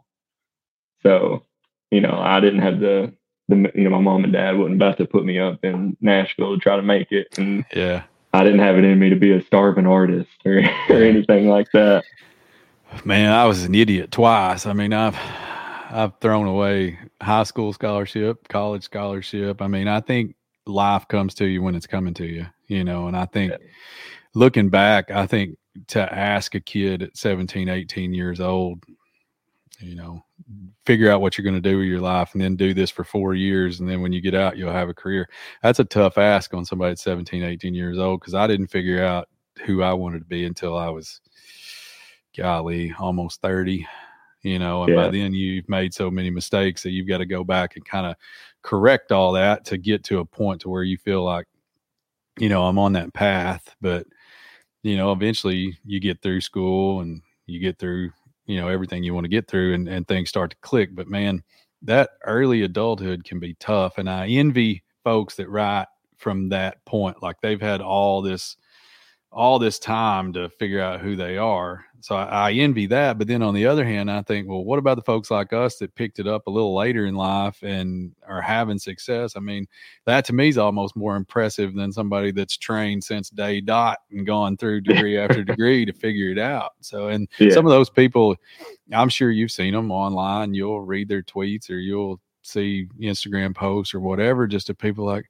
So, 1.01 1.43
you 1.89 2.01
know, 2.01 2.19
I 2.19 2.39
didn't 2.39 2.61
have 2.61 2.79
the, 2.79 3.13
the 3.47 3.71
you 3.73 3.83
know, 3.83 3.89
my 3.89 4.01
mom 4.01 4.23
and 4.23 4.33
dad 4.33 4.57
wasn't 4.57 4.75
about 4.75 4.97
to 4.97 5.05
put 5.05 5.25
me 5.25 5.39
up 5.39 5.63
in 5.63 5.97
Nashville 5.99 6.55
to 6.55 6.59
try 6.59 6.75
to 6.75 6.81
make 6.81 7.11
it. 7.11 7.37
And 7.37 7.65
yeah 7.73 8.03
I 8.33 8.43
didn't 8.43 8.59
have 8.59 8.77
it 8.77 8.83
in 8.83 8.99
me 8.99 9.09
to 9.09 9.15
be 9.15 9.31
a 9.31 9.43
starving 9.45 9.87
artist 9.87 10.29
or, 10.45 10.59
or 10.89 11.03
anything 11.03 11.47
like 11.47 11.71
that. 11.73 12.03
man 13.05 13.31
i 13.31 13.45
was 13.45 13.63
an 13.65 13.75
idiot 13.75 14.09
twice 14.09 14.65
i 14.65 14.73
mean 14.73 14.93
i've 14.93 15.15
I've 15.91 16.17
thrown 16.19 16.45
away 16.45 16.99
high 17.21 17.43
school 17.43 17.73
scholarship, 17.73 18.47
college 18.47 18.83
scholarship. 18.83 19.61
I 19.61 19.67
mean, 19.67 19.87
I 19.87 20.01
think 20.01 20.35
life 20.69 21.07
comes 21.07 21.33
to 21.35 21.45
you 21.45 21.61
when 21.61 21.75
it's 21.75 21.87
coming 21.87 22.13
to 22.15 22.25
you, 22.25 22.45
you 22.67 22.83
know, 22.83 23.07
and 23.07 23.17
I 23.17 23.25
think 23.25 23.51
yeah. 23.51 23.57
looking 24.33 24.69
back, 24.69 25.11
I 25.11 25.25
think 25.25 25.57
to 25.87 26.13
ask 26.13 26.55
a 26.55 26.59
kid 26.59 27.01
at 27.01 27.17
17, 27.17 27.69
18 27.69 28.13
years 28.13 28.39
old, 28.39 28.83
you 29.79 29.95
know, 29.95 30.23
figure 30.85 31.11
out 31.11 31.21
what 31.21 31.37
you're 31.37 31.43
going 31.43 31.61
to 31.61 31.69
do 31.69 31.77
with 31.77 31.87
your 31.87 32.01
life 32.01 32.33
and 32.33 32.41
then 32.41 32.55
do 32.55 32.73
this 32.73 32.89
for 32.89 33.03
four 33.03 33.33
years. 33.33 33.79
And 33.79 33.89
then 33.89 34.01
when 34.01 34.11
you 34.11 34.21
get 34.21 34.35
out, 34.35 34.57
you'll 34.57 34.71
have 34.71 34.89
a 34.89 34.93
career. 34.93 35.29
That's 35.63 35.79
a 35.79 35.85
tough 35.85 36.17
ask 36.17 36.53
on 36.53 36.65
somebody 36.65 36.91
at 36.91 36.99
17, 36.99 37.43
18 37.43 37.73
years 37.73 37.97
old 37.97 38.19
because 38.19 38.33
I 38.33 38.47
didn't 38.47 38.67
figure 38.67 39.03
out 39.03 39.29
who 39.65 39.81
I 39.81 39.93
wanted 39.93 40.19
to 40.19 40.25
be 40.25 40.45
until 40.45 40.77
I 40.77 40.89
was, 40.89 41.21
golly, 42.37 42.93
almost 42.99 43.41
30 43.41 43.87
you 44.41 44.57
know 44.57 44.83
and 44.83 44.93
yeah. 44.93 45.03
by 45.03 45.09
then 45.09 45.33
you've 45.33 45.67
made 45.67 45.93
so 45.93 46.09
many 46.09 46.29
mistakes 46.29 46.81
that 46.83 46.91
you've 46.91 47.07
got 47.07 47.17
to 47.17 47.25
go 47.25 47.43
back 47.43 47.75
and 47.75 47.85
kind 47.85 48.05
of 48.05 48.15
correct 48.61 49.11
all 49.11 49.31
that 49.33 49.65
to 49.65 49.77
get 49.77 50.03
to 50.03 50.19
a 50.19 50.25
point 50.25 50.61
to 50.61 50.69
where 50.69 50.83
you 50.83 50.97
feel 50.97 51.23
like 51.23 51.45
you 52.37 52.49
know 52.49 52.65
i'm 52.65 52.79
on 52.79 52.93
that 52.93 53.13
path 53.13 53.75
but 53.81 54.05
you 54.83 54.97
know 54.97 55.11
eventually 55.11 55.77
you 55.85 55.99
get 55.99 56.21
through 56.21 56.41
school 56.41 57.01
and 57.01 57.21
you 57.45 57.59
get 57.59 57.77
through 57.79 58.11
you 58.45 58.59
know 58.59 58.67
everything 58.67 59.03
you 59.03 59.13
want 59.13 59.23
to 59.23 59.29
get 59.29 59.47
through 59.47 59.73
and, 59.73 59.87
and 59.87 60.07
things 60.07 60.29
start 60.29 60.51
to 60.51 60.57
click 60.61 60.89
but 60.93 61.07
man 61.07 61.41
that 61.81 62.09
early 62.25 62.63
adulthood 62.63 63.23
can 63.23 63.39
be 63.39 63.53
tough 63.55 63.97
and 63.97 64.09
i 64.09 64.27
envy 64.27 64.83
folks 65.03 65.35
that 65.35 65.49
write 65.49 65.87
from 66.17 66.49
that 66.49 66.83
point 66.85 67.21
like 67.23 67.39
they've 67.41 67.61
had 67.61 67.81
all 67.81 68.21
this 68.21 68.57
all 69.31 69.59
this 69.59 69.79
time 69.79 70.33
to 70.33 70.49
figure 70.49 70.81
out 70.81 71.01
who 71.01 71.15
they 71.15 71.37
are. 71.37 71.85
So 72.01 72.15
I, 72.15 72.49
I, 72.49 72.51
envy 72.53 72.85
that. 72.87 73.17
But 73.17 73.27
then 73.27 73.41
on 73.41 73.53
the 73.53 73.65
other 73.65 73.85
hand, 73.85 74.09
I 74.09 74.21
think, 74.21 74.47
well, 74.47 74.63
what 74.63 74.79
about 74.79 74.95
the 74.95 75.03
folks 75.03 75.29
like 75.29 75.53
us 75.53 75.77
that 75.77 75.95
picked 75.95 76.19
it 76.19 76.27
up 76.27 76.47
a 76.47 76.49
little 76.49 76.75
later 76.75 77.05
in 77.05 77.15
life 77.15 77.61
and 77.61 78.13
are 78.27 78.41
having 78.41 78.79
success? 78.79 79.35
I 79.35 79.39
mean, 79.39 79.67
that 80.05 80.25
to 80.25 80.33
me 80.33 80.47
is 80.47 80.57
almost 80.57 80.95
more 80.95 81.15
impressive 81.15 81.73
than 81.73 81.91
somebody 81.91 82.31
that's 82.31 82.57
trained 82.57 83.03
since 83.03 83.29
day 83.29 83.61
dot 83.61 83.99
and 84.11 84.25
gone 84.25 84.57
through 84.57 84.81
degree 84.81 85.17
after 85.17 85.43
degree 85.43 85.85
to 85.85 85.93
figure 85.93 86.31
it 86.31 86.39
out. 86.39 86.71
So, 86.81 87.09
and 87.09 87.27
yeah. 87.37 87.51
some 87.51 87.65
of 87.65 87.71
those 87.71 87.89
people, 87.89 88.35
I'm 88.91 89.09
sure 89.09 89.31
you've 89.31 89.51
seen 89.51 89.73
them 89.73 89.91
online. 89.91 90.53
You'll 90.53 90.81
read 90.81 91.09
their 91.09 91.23
tweets 91.23 91.69
or 91.69 91.77
you'll 91.77 92.19
see 92.43 92.87
Instagram 92.99 93.53
posts 93.53 93.93
or 93.93 93.99
whatever, 93.99 94.47
just 94.47 94.67
to 94.67 94.73
people 94.73 95.05
like, 95.05 95.25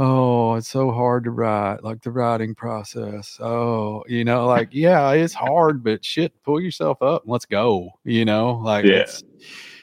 oh 0.00 0.54
it's 0.54 0.68
so 0.68 0.90
hard 0.90 1.24
to 1.24 1.30
write 1.30 1.84
like 1.84 2.02
the 2.02 2.10
writing 2.10 2.54
process. 2.54 3.38
Oh 3.38 4.02
you 4.08 4.24
know 4.24 4.46
like 4.46 4.70
yeah 4.72 5.12
it's 5.12 5.34
hard 5.34 5.84
but 5.84 6.04
shit 6.04 6.32
pull 6.42 6.60
yourself 6.60 7.02
up 7.02 7.22
and 7.22 7.30
let's 7.30 7.44
go 7.44 7.90
you 8.04 8.24
know? 8.24 8.54
Like 8.54 8.86
yeah. 8.86 9.06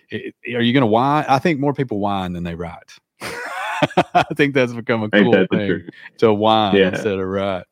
It, 0.10 0.34
are 0.56 0.62
you 0.62 0.74
gonna 0.74 0.88
whine? 0.88 1.26
I 1.28 1.38
think 1.38 1.60
more 1.60 1.74
people 1.74 2.00
whine 2.00 2.34
than 2.34 2.44
they 2.44 2.56
write. 2.56 2.94
I 3.22 4.24
think 4.36 4.54
that's 4.54 4.74
become 4.74 5.04
a 5.04 5.10
cool 5.10 5.46
thing 5.52 5.88
to 6.18 6.34
whine 6.34 6.76
yeah. 6.76 6.90
instead 6.90 7.20
of 7.20 7.28
write. 7.28 7.66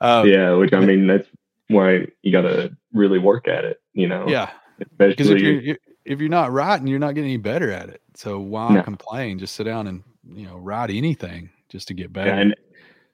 Um, 0.00 0.28
yeah 0.28 0.52
which 0.52 0.72
i 0.72 0.78
mean 0.78 1.08
that's 1.08 1.28
why 1.68 2.06
you 2.22 2.30
gotta 2.30 2.76
really 2.92 3.18
work 3.18 3.48
at 3.48 3.64
it 3.64 3.80
you 3.94 4.06
know? 4.06 4.28
Yeah 4.28 4.50
because 4.96 5.30
if 5.30 5.40
you're 5.40 5.76
if 6.04 6.20
you're 6.20 6.28
not 6.28 6.52
writing 6.52 6.86
you're 6.86 6.98
not 6.98 7.14
getting 7.14 7.30
any 7.30 7.38
better 7.38 7.70
at 7.72 7.88
it. 7.88 8.02
So 8.14 8.38
why 8.38 8.74
no. 8.74 8.82
complain? 8.82 9.38
Just 9.38 9.56
sit 9.56 9.64
down 9.64 9.86
and 9.86 10.02
you 10.24 10.46
know 10.46 10.56
write 10.56 10.90
anything 10.90 11.50
just 11.68 11.88
to 11.88 11.94
get 11.94 12.12
better. 12.12 12.30
Yeah, 12.30 12.40
and, 12.40 12.56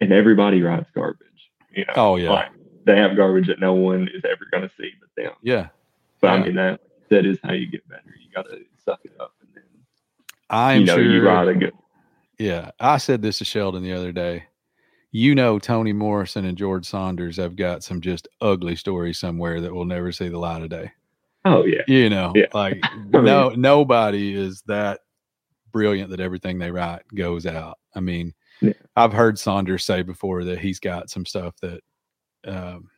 and 0.01 0.13
everybody 0.13 0.63
writes 0.63 0.89
garbage. 0.95 1.21
You 1.75 1.85
know, 1.87 1.93
oh 1.97 2.17
yeah, 2.17 2.31
like, 2.31 2.53
they 2.87 2.97
have 2.97 3.17
garbage 3.17 3.49
that 3.49 3.61
no 3.61 3.75
one 3.75 4.09
is 4.15 4.23
ever 4.25 4.47
going 4.51 4.69
to 4.69 4.75
see 4.77 4.91
but 5.01 5.23
them. 5.23 5.33
Yeah, 5.43 5.69
but 6.21 6.29
yeah. 6.29 6.33
I 6.33 6.43
mean 6.43 6.55
that 6.57 6.81
that 7.11 7.27
is 7.27 7.39
how 7.43 7.53
you 7.53 7.67
get 7.67 7.89
better. 7.89 8.15
You 8.21 8.31
got 8.35 8.49
to 8.51 8.61
suck 8.85 9.01
it 9.05 9.13
up, 9.21 9.33
and 9.41 9.51
then 9.55 9.65
I'm 10.51 10.81
you 10.81 10.87
know 10.87 10.97
sure, 10.97 11.05
you 11.05 11.27
write 11.27 11.49
a 11.49 11.55
good. 11.55 11.73
Yeah, 12.39 12.71
I 12.81 12.99
said 12.99 13.23
this 13.23 13.39
to 13.39 13.45
Sheldon 13.45 13.83
the 13.83 13.93
other 13.93 14.13
day. 14.13 14.45
You 15.13 15.35
know, 15.37 15.61
Toni 15.61 15.93
Morrison 15.93 16.45
and 16.45 16.59
George 16.59 16.87
Saunders 16.87 17.37
have 17.37 17.55
got 17.55 17.85
some 17.85 18.01
just 18.01 18.27
ugly 18.41 18.75
stories 18.75 19.19
somewhere 19.19 19.61
that 19.61 19.73
will 19.73 19.85
never 19.85 20.11
see 20.11 20.29
the 20.29 20.39
light 20.39 20.63
of 20.63 20.71
day. 20.71 20.91
Oh 21.45 21.65
yeah, 21.65 21.83
you 21.87 22.11
know, 22.11 22.33
yeah. 22.35 22.47
like 22.53 22.81
no 23.11 23.51
nobody 23.51 24.35
is 24.35 24.63
that 24.67 25.01
brilliant 25.73 26.11
that 26.11 26.21
everything 26.21 26.59
they 26.59 26.71
write 26.71 27.03
goes 27.15 27.47
out. 27.47 27.79
I 27.95 28.01
mean, 28.01 28.33
yeah. 28.61 28.73
I've 28.97 29.13
heard 29.13 29.39
Saunders 29.39 29.85
say 29.85 30.03
before 30.03 30.45
that 30.45 30.59
he's 30.59 30.81
got 30.81 31.11
some 31.11 31.27
stuff 31.27 31.55
that 31.63 31.81
um, 32.47 32.91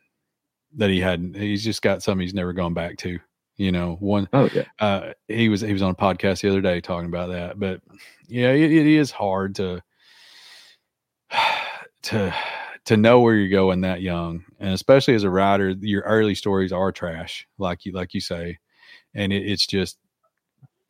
that 0.75 0.89
he 0.89 0.99
hadn't. 0.99 1.35
He's 1.35 1.63
just 1.63 1.81
got 1.81 2.03
some 2.03 2.19
he's 2.19 2.33
never 2.33 2.53
gone 2.53 2.73
back 2.73 2.97
to. 2.97 3.19
You 3.57 3.71
know, 3.71 3.95
one. 3.99 4.29
Oh 4.33 4.49
yeah. 4.53 4.65
Uh, 4.79 5.13
he 5.27 5.49
was 5.49 5.61
he 5.61 5.73
was 5.73 5.81
on 5.81 5.91
a 5.91 5.95
podcast 5.95 6.41
the 6.41 6.49
other 6.49 6.61
day 6.61 6.79
talking 6.79 7.07
about 7.07 7.29
that. 7.29 7.59
But 7.59 7.81
yeah, 8.27 8.51
it, 8.51 8.71
it 8.71 8.85
is 8.85 9.09
hard 9.09 9.55
to 9.55 9.81
to 12.03 12.33
to 12.85 12.97
know 12.97 13.19
where 13.19 13.35
you're 13.35 13.49
going 13.49 13.81
that 13.81 14.01
young, 14.01 14.45
and 14.59 14.73
especially 14.73 15.15
as 15.15 15.23
a 15.23 15.29
writer, 15.29 15.69
your 15.81 16.03
early 16.03 16.35
stories 16.35 16.71
are 16.71 16.91
trash, 16.91 17.47
like 17.57 17.83
you 17.83 17.93
like 17.93 18.13
you 18.13 18.21
say, 18.21 18.59
and 19.15 19.33
it, 19.33 19.45
it's 19.45 19.65
just 19.65 19.97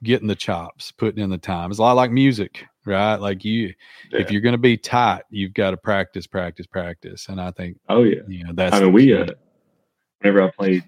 getting 0.03 0.27
the 0.27 0.35
chops, 0.35 0.91
putting 0.91 1.23
in 1.23 1.29
the 1.29 1.37
time. 1.37 1.71
It's 1.71 1.79
a 1.79 1.83
lot 1.83 1.95
like 1.95 2.11
music, 2.11 2.65
right? 2.87 3.15
Like 3.15 3.45
you, 3.45 3.73
yeah. 4.11 4.19
if 4.19 4.31
you're 4.31 4.41
going 4.41 4.53
to 4.53 4.57
be 4.57 4.77
tight, 4.77 5.23
you've 5.29 5.53
got 5.53 5.71
to 5.71 5.77
practice, 5.77 6.25
practice, 6.25 6.65
practice. 6.65 7.27
And 7.29 7.39
I 7.39 7.51
think, 7.51 7.79
oh 7.89 8.03
yeah, 8.03 8.21
you 8.27 8.43
know, 8.43 8.53
that's. 8.53 8.75
I 8.75 8.81
mean, 8.81 8.93
we 8.93 9.13
uh, 9.13 9.27
whenever 10.19 10.43
I 10.43 10.51
played, 10.51 10.83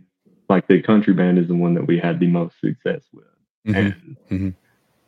like 0.48 0.68
the 0.68 0.82
country 0.82 1.14
band 1.14 1.38
is 1.38 1.48
the 1.48 1.56
one 1.56 1.74
that 1.76 1.86
we 1.86 2.00
had 2.00 2.20
the 2.20 2.28
most 2.28 2.60
success 2.60 3.02
with, 3.14 3.26
mm-hmm. 3.68 3.76
and 3.76 4.18
mm-hmm. 4.32 4.50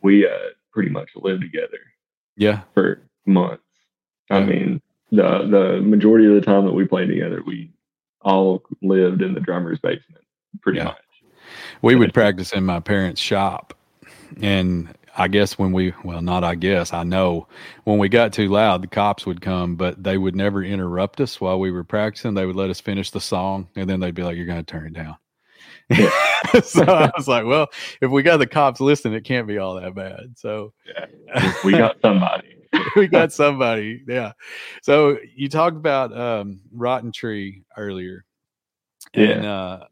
we 0.02 0.26
uh 0.26 0.50
pretty 0.72 0.90
much 0.90 1.10
lived 1.16 1.42
together. 1.42 1.78
Yeah, 2.36 2.62
for 2.74 3.02
months. 3.26 3.62
I 4.30 4.40
mean, 4.40 4.80
the 5.10 5.46
the 5.50 5.80
majority 5.82 6.26
of 6.26 6.34
the 6.34 6.40
time 6.40 6.64
that 6.64 6.72
we 6.72 6.86
played 6.86 7.08
together, 7.08 7.42
we 7.46 7.72
all 8.22 8.62
lived 8.80 9.20
in 9.20 9.34
the 9.34 9.40
drummer's 9.40 9.78
basement, 9.78 10.24
pretty 10.60 10.78
yeah. 10.78 10.84
much. 10.84 10.96
We 11.82 11.96
would 11.96 12.14
practice 12.14 12.52
in 12.52 12.64
my 12.64 12.80
parents' 12.80 13.20
shop 13.20 13.74
and 14.40 14.88
I 15.16 15.28
guess 15.28 15.58
when 15.58 15.72
we, 15.72 15.92
well, 16.04 16.22
not 16.22 16.42
I 16.42 16.54
guess, 16.54 16.92
I 16.92 17.02
know 17.02 17.46
when 17.84 17.98
we 17.98 18.08
got 18.08 18.32
too 18.32 18.48
loud, 18.48 18.82
the 18.82 18.86
cops 18.86 19.26
would 19.26 19.42
come, 19.42 19.76
but 19.76 20.02
they 20.02 20.16
would 20.16 20.34
never 20.34 20.62
interrupt 20.62 21.20
us 21.20 21.40
while 21.40 21.58
we 21.60 21.70
were 21.70 21.84
practicing. 21.84 22.34
They 22.34 22.46
would 22.46 22.56
let 22.56 22.70
us 22.70 22.80
finish 22.80 23.10
the 23.10 23.20
song 23.20 23.68
and 23.76 23.88
then 23.88 24.00
they'd 24.00 24.14
be 24.14 24.22
like, 24.22 24.36
you're 24.36 24.46
going 24.46 24.64
to 24.64 24.70
turn 24.70 24.86
it 24.86 24.94
down. 24.94 25.16
so 26.64 26.82
I 26.84 27.10
was 27.16 27.28
like, 27.28 27.44
well, 27.44 27.68
if 28.00 28.10
we 28.10 28.22
got 28.22 28.38
the 28.38 28.46
cops 28.46 28.80
listening, 28.80 29.14
it 29.14 29.24
can't 29.24 29.46
be 29.46 29.58
all 29.58 29.74
that 29.74 29.94
bad. 29.94 30.34
So 30.36 30.72
yeah, 30.86 31.52
we 31.64 31.72
got 31.72 32.00
somebody. 32.00 32.56
we 32.96 33.06
got 33.06 33.32
somebody. 33.32 34.02
Yeah. 34.08 34.32
So 34.82 35.18
you 35.34 35.50
talked 35.50 35.76
about 35.76 36.16
um, 36.16 36.60
Rotten 36.72 37.12
Tree 37.12 37.64
earlier. 37.76 38.24
And 39.12 39.44
yeah. 39.44 39.52
uh, 39.52 39.86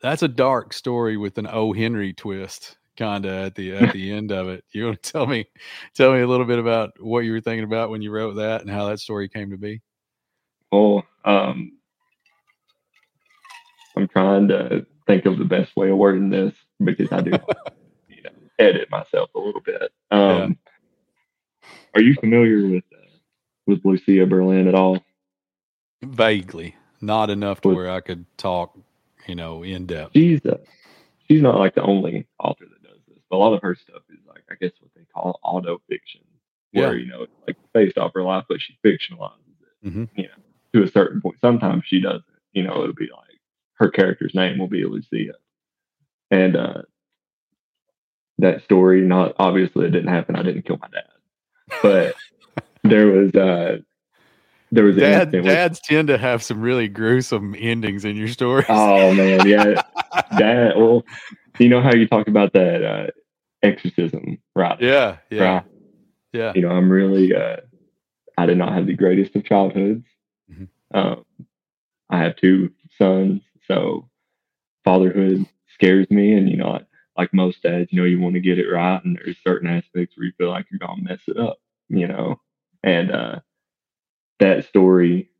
that's 0.00 0.22
a 0.22 0.28
dark 0.28 0.72
story 0.72 1.16
with 1.16 1.38
an 1.38 1.48
O. 1.48 1.72
Henry 1.72 2.12
twist 2.12 2.76
kind 2.96 3.24
of 3.24 3.32
at 3.32 3.54
the 3.54 3.74
at 3.74 3.92
the 3.94 4.12
end 4.12 4.32
of 4.32 4.48
it. 4.48 4.64
You 4.72 4.86
want 4.86 5.02
to 5.02 5.12
tell 5.12 5.26
me 5.26 5.46
tell 5.94 6.12
me 6.12 6.20
a 6.20 6.26
little 6.26 6.46
bit 6.46 6.58
about 6.58 7.00
what 7.00 7.20
you 7.20 7.32
were 7.32 7.40
thinking 7.40 7.64
about 7.64 7.90
when 7.90 8.02
you 8.02 8.10
wrote 8.10 8.36
that 8.36 8.60
and 8.60 8.70
how 8.70 8.88
that 8.88 9.00
story 9.00 9.28
came 9.28 9.50
to 9.50 9.56
be? 9.58 9.80
Well, 10.70 11.04
um, 11.24 11.72
I'm 13.96 14.08
trying 14.08 14.48
to 14.48 14.86
think 15.06 15.26
of 15.26 15.38
the 15.38 15.44
best 15.44 15.76
way 15.76 15.90
of 15.90 15.98
wording 15.98 16.30
this 16.30 16.54
because 16.82 17.12
I 17.12 17.20
do 17.20 17.30
you 18.08 18.22
know, 18.22 18.30
edit 18.58 18.90
myself 18.90 19.30
a 19.34 19.38
little 19.38 19.60
bit. 19.60 19.92
Um, 20.10 20.56
yeah. 21.62 21.68
Are 21.94 22.02
you 22.02 22.14
familiar 22.14 22.66
with 22.66 22.84
uh, 22.92 23.06
with 23.66 23.84
Lucia 23.84 24.26
Berlin 24.26 24.66
at 24.66 24.74
all? 24.74 24.98
Vaguely, 26.02 26.74
not 27.00 27.30
enough 27.30 27.60
to 27.60 27.68
with, 27.68 27.76
where 27.76 27.90
I 27.90 28.00
could 28.00 28.24
talk, 28.38 28.76
you 29.26 29.34
know, 29.34 29.62
in 29.62 29.86
depth. 29.86 30.12
She's 30.14 30.44
uh, 30.46 30.58
she's 31.28 31.42
not 31.42 31.58
like 31.58 31.74
the 31.74 31.82
only 31.82 32.26
author 32.38 32.64
that 32.64 32.81
a 33.32 33.36
lot 33.36 33.54
of 33.54 33.62
her 33.62 33.74
stuff 33.74 34.02
is 34.10 34.18
like 34.28 34.44
I 34.50 34.54
guess 34.60 34.72
what 34.80 34.90
they 34.94 35.02
call 35.12 35.40
auto 35.42 35.80
fiction, 35.88 36.20
where 36.72 36.94
yeah. 36.94 37.04
you 37.04 37.10
know 37.10 37.22
it's 37.22 37.32
like 37.46 37.56
based 37.72 37.98
off 37.98 38.12
her 38.14 38.22
life, 38.22 38.44
but 38.48 38.60
she 38.60 38.76
fictionalizes 38.84 39.56
it. 39.60 39.88
Mm-hmm. 39.88 40.04
You 40.16 40.24
know, 40.24 40.42
to 40.74 40.82
a 40.84 40.90
certain 40.90 41.20
point. 41.20 41.36
Sometimes 41.40 41.84
she 41.86 42.00
doesn't. 42.00 42.24
You 42.52 42.64
know, 42.64 42.82
it'll 42.82 42.94
be 42.94 43.08
like 43.10 43.40
her 43.74 43.90
character's 43.90 44.34
name 44.34 44.58
will 44.58 44.68
be 44.68 44.84
Lucia, 44.84 45.34
and 46.30 46.56
uh, 46.56 46.82
that 48.38 48.62
story. 48.62 49.00
Not 49.00 49.34
obviously 49.38 49.86
it 49.86 49.90
didn't 49.90 50.12
happen. 50.12 50.36
I 50.36 50.42
didn't 50.42 50.66
kill 50.66 50.78
my 50.78 50.88
dad, 50.88 51.80
but 51.82 52.14
there 52.84 53.06
was. 53.08 53.34
uh 53.34 53.78
there 54.74 54.84
was 54.84 54.96
Dad, 54.96 55.32
dads 55.32 55.80
tend 55.80 56.08
to 56.08 56.16
have 56.16 56.42
some 56.42 56.62
really 56.62 56.88
gruesome 56.88 57.54
endings 57.58 58.06
in 58.06 58.16
your 58.16 58.28
stories. 58.28 58.64
Oh 58.70 59.12
man, 59.12 59.46
yeah, 59.46 59.82
dad. 60.38 60.78
Well, 60.78 61.04
you 61.58 61.68
know 61.68 61.82
how 61.82 61.92
you 61.92 62.08
talk 62.08 62.26
about 62.26 62.54
that 62.54 62.82
uh, 62.82 63.06
exorcism, 63.62 64.38
right? 64.54 64.80
Yeah, 64.80 65.18
yeah, 65.30 65.42
right? 65.42 65.64
yeah. 66.32 66.52
You 66.54 66.62
know, 66.62 66.70
I'm 66.70 66.90
really. 66.90 67.34
Uh, 67.34 67.56
I 68.38 68.46
did 68.46 68.58
not 68.58 68.72
have 68.72 68.86
the 68.86 68.94
greatest 68.94 69.36
of 69.36 69.44
childhoods. 69.44 70.06
Mm-hmm. 70.50 70.96
Um, 70.96 71.24
I 72.10 72.18
have 72.18 72.36
two 72.36 72.72
sons, 72.98 73.42
so 73.66 74.08
fatherhood 74.84 75.46
scares 75.74 76.10
me, 76.10 76.34
and 76.34 76.48
you 76.48 76.56
know, 76.56 76.80
like 77.16 77.32
most 77.34 77.62
dads, 77.62 77.92
you 77.92 78.00
know, 78.00 78.06
you 78.06 78.20
want 78.20 78.34
to 78.34 78.40
get 78.40 78.58
it 78.58 78.70
right, 78.70 79.02
and 79.04 79.16
there's 79.16 79.36
certain 79.44 79.68
aspects 79.68 80.16
where 80.16 80.26
you 80.26 80.32
feel 80.38 80.50
like 80.50 80.66
you're 80.70 80.78
gonna 80.78 81.02
mess 81.02 81.20
it 81.26 81.36
up, 81.36 81.58
you 81.88 82.08
know. 82.08 82.40
And 82.82 83.12
uh, 83.12 83.40
that 84.40 84.64
story, 84.66 85.30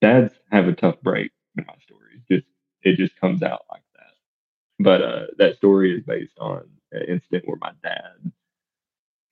dads 0.00 0.32
have 0.50 0.68
a 0.68 0.72
tough 0.72 1.00
break 1.02 1.32
in 1.56 1.64
my 1.66 1.74
story. 1.82 2.22
Just 2.30 2.46
it 2.82 2.96
just 2.96 3.18
comes 3.20 3.42
out 3.42 3.62
like 3.70 3.82
that. 3.96 4.12
But 4.78 5.02
uh, 5.02 5.26
that 5.38 5.56
story 5.56 5.96
is 5.96 6.04
based 6.04 6.38
on 6.38 6.68
incident 6.92 7.44
where 7.46 7.58
my 7.60 7.72
dad 7.82 8.32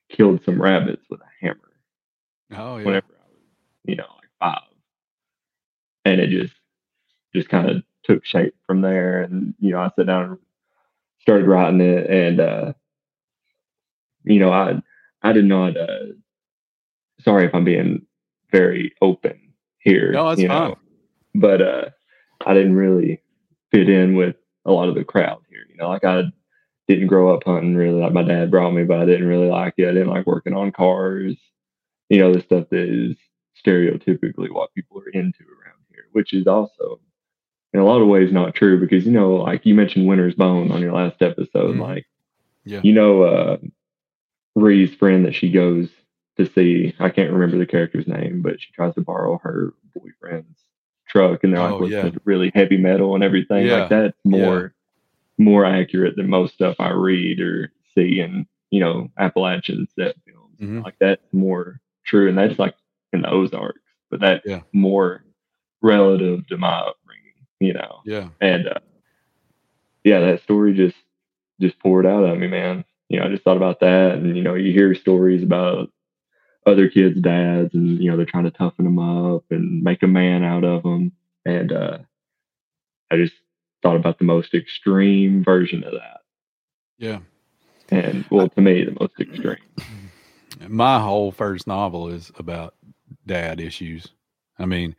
killed 0.09 0.43
some 0.45 0.61
rabbits 0.61 1.05
with 1.11 1.21
a 1.21 1.47
hammer. 1.47 1.59
Oh 2.57 2.79
yeah. 2.79 2.85
Whenever 2.85 3.07
I 3.11 3.31
was, 3.31 3.43
you 3.85 3.97
know, 3.97 4.07
like 4.17 4.31
five, 4.41 4.63
and 6.05 6.21
it 6.21 6.31
just 6.31 6.55
just 7.35 7.49
kind 7.49 7.69
of 7.69 7.83
took 8.05 8.25
shape 8.25 8.55
from 8.67 8.81
there. 8.81 9.23
And 9.23 9.55
you 9.59 9.73
know, 9.73 9.81
I 9.81 9.91
sat 9.97 10.07
down 10.07 10.25
and 10.25 10.39
started 11.21 11.47
writing 11.47 11.81
it, 11.81 12.09
and 12.09 12.41
uh, 12.41 12.73
you 14.25 14.39
know, 14.39 14.53
I 14.53 14.81
I 15.23 15.33
did 15.33 15.45
not. 15.45 15.77
Uh, 15.77 16.13
sorry 17.21 17.47
if 17.47 17.55
I'm 17.55 17.65
being 17.65 18.07
very 18.51 18.95
open 19.03 19.53
here. 19.79 20.13
No, 20.13 20.29
that's 20.29 20.41
you 20.41 20.49
fine. 20.49 20.71
know, 20.71 20.79
but 21.35 21.61
uh, 21.61 21.85
I 22.47 22.55
didn't 22.55 22.77
really 22.77 23.21
fit 23.71 23.89
in 23.89 24.17
with 24.17 24.37
a 24.65 24.73
lot 24.73 24.89
of 24.89 24.95
the 24.95 25.05
crowd 25.05 25.43
here. 25.51 25.67
You 25.69 25.77
know, 25.77 25.89
like 25.89 26.05
I 26.05 26.23
didn't 26.89 27.07
grow 27.09 27.33
up 27.35 27.45
hunting 27.45 27.77
really. 27.77 28.01
Like 28.01 28.13
my 28.13 28.23
dad 28.23 28.51
brought 28.51 28.73
me, 28.73 28.85
but 28.85 28.99
I 29.01 29.05
didn't 29.05 29.27
really 29.29 29.49
like 29.49 29.75
it. 29.77 29.89
I 29.89 29.93
didn't 29.93 30.09
like 30.09 30.27
working 30.27 30.55
on 30.55 30.73
cars. 30.73 31.37
You 32.09 32.19
know, 32.19 32.33
the 32.33 32.41
stuff 32.41 32.67
that 32.71 32.89
is 32.89 33.17
stereotypically 33.65 34.51
what 34.51 34.73
people 34.75 34.99
are 35.01 35.09
into 35.11 35.45
around 35.45 35.79
here, 35.91 36.05
which 36.13 36.33
is 36.33 36.47
also 36.47 37.01
in 37.75 37.81
a 37.81 37.85
lot 37.85 38.01
of 38.01 38.09
ways 38.09 38.33
not 38.33 38.55
true 38.55 38.81
because 38.81 39.05
you 39.05 39.13
know, 39.13 39.35
like 39.35 39.67
you 39.67 39.75
mentioned 39.75 40.07
Winter's 40.09 40.35
Bone 40.35 40.71
on 40.73 40.81
your 40.81 40.93
last 40.93 41.21
episode, 41.21 41.77
Mhm. 41.77 41.81
like 41.81 42.07
Yeah. 42.65 42.81
you 42.83 42.93
know, 42.95 43.23
uh 43.23 43.59
Ree's 44.55 44.95
friend 44.95 45.25
that 45.25 45.35
she 45.35 45.51
goes 45.51 45.89
to 46.37 46.47
see, 46.47 46.95
I 46.99 47.11
can't 47.11 47.33
remember 47.33 47.59
the 47.59 47.67
character's 47.67 48.07
name, 48.09 48.43
but 48.43 48.61
she 48.61 48.73
tries 48.73 48.95
to 48.95 49.01
borrow 49.03 49.39
her 49.43 49.75
boyfriend's 49.95 50.65
truck 51.09 51.45
and 51.45 51.53
they're 51.53 51.61
like 51.63 51.73
Oh, 51.75 51.79
listening 51.79 52.05
yeah. 52.07 52.11
to 52.13 52.21
really 52.25 52.51
heavy 52.55 52.77
metal 52.77 53.15
and 53.15 53.23
everything. 53.25 53.67
Yeah. 53.67 53.81
Like 53.81 53.89
that's 53.91 54.19
more 54.25 54.75
more 55.39 55.65
accurate 55.65 56.17
than 56.17 56.29
most 56.29 56.55
stuff 56.55 56.77
I 56.79 56.91
read 56.91 57.41
or 57.41 57.73
see 57.95 58.21
in, 58.21 58.47
you 58.71 58.81
know, 58.81 59.09
Appalachian 59.19 59.87
set 59.97 60.17
films. 60.27 60.59
Mhm. 60.61 60.85
Like 60.85 60.97
that's 60.99 61.23
more 61.33 61.81
true. 62.05 62.29
And 62.29 62.37
that's 62.37 62.59
like 62.59 62.75
in 63.13 63.23
the 63.23 63.31
Ozarks, 63.31 63.81
but 64.11 64.21
that's 64.21 64.45
Yeah. 64.47 64.61
more 64.73 65.25
relative 65.83 66.47
to 66.49 66.57
my 66.57 66.79
upbringing, 66.79 67.47
you 67.61 67.73
know. 67.75 68.01
Yeah. 68.05 68.29
And 68.41 68.67
uh, 68.69 68.81
yeah, 70.05 70.21
that 70.21 70.43
story 70.43 70.75
just 70.75 70.97
just 71.61 71.79
poured 71.81 72.07
out 72.07 72.25
at 72.25 72.39
me, 72.39 72.47
man. 72.47 72.85
You 73.09 73.19
know, 73.19 73.27
I 73.27 73.29
just 73.29 73.43
thought 73.43 73.57
about 73.57 73.81
that, 73.81 74.13
and 74.13 74.37
you 74.37 74.43
know, 74.43 74.55
you 74.55 74.73
hear 74.73 74.95
stories 74.95 75.43
about 75.43 75.91
other 76.67 76.89
kids' 76.89 77.21
dads, 77.21 77.75
and 77.75 77.99
you 78.03 78.11
know, 78.11 78.17
they're 78.17 78.27
trying 78.27 78.45
to 78.45 78.51
toughen 78.51 78.85
them 78.85 78.99
up 78.99 79.45
and 79.51 79.83
make 79.83 80.03
a 80.03 80.07
man 80.07 80.45
out 80.45 80.65
of 80.65 80.83
them. 80.83 81.13
And 81.47 81.73
uh, 81.73 81.99
I 83.11 83.17
just 83.17 83.35
thought 83.83 83.97
about 83.97 84.19
the 84.19 84.25
most 84.25 84.55
extreme 84.55 85.43
version 85.45 85.85
of 85.85 85.93
that, 85.93 86.21
Yeah. 86.99 87.21
and 87.91 88.25
well, 88.31 88.49
to 88.49 88.61
me, 88.61 88.85
the 88.85 88.97
most 89.01 89.15
extreme. 89.21 89.57
My 90.69 90.99
whole 91.01 91.31
first 91.31 91.67
novel 91.67 92.09
is 92.09 92.33
about 92.37 92.75
dad 93.27 93.61
issues. 93.61 94.09
I 94.59 94.67
mean, 94.67 94.97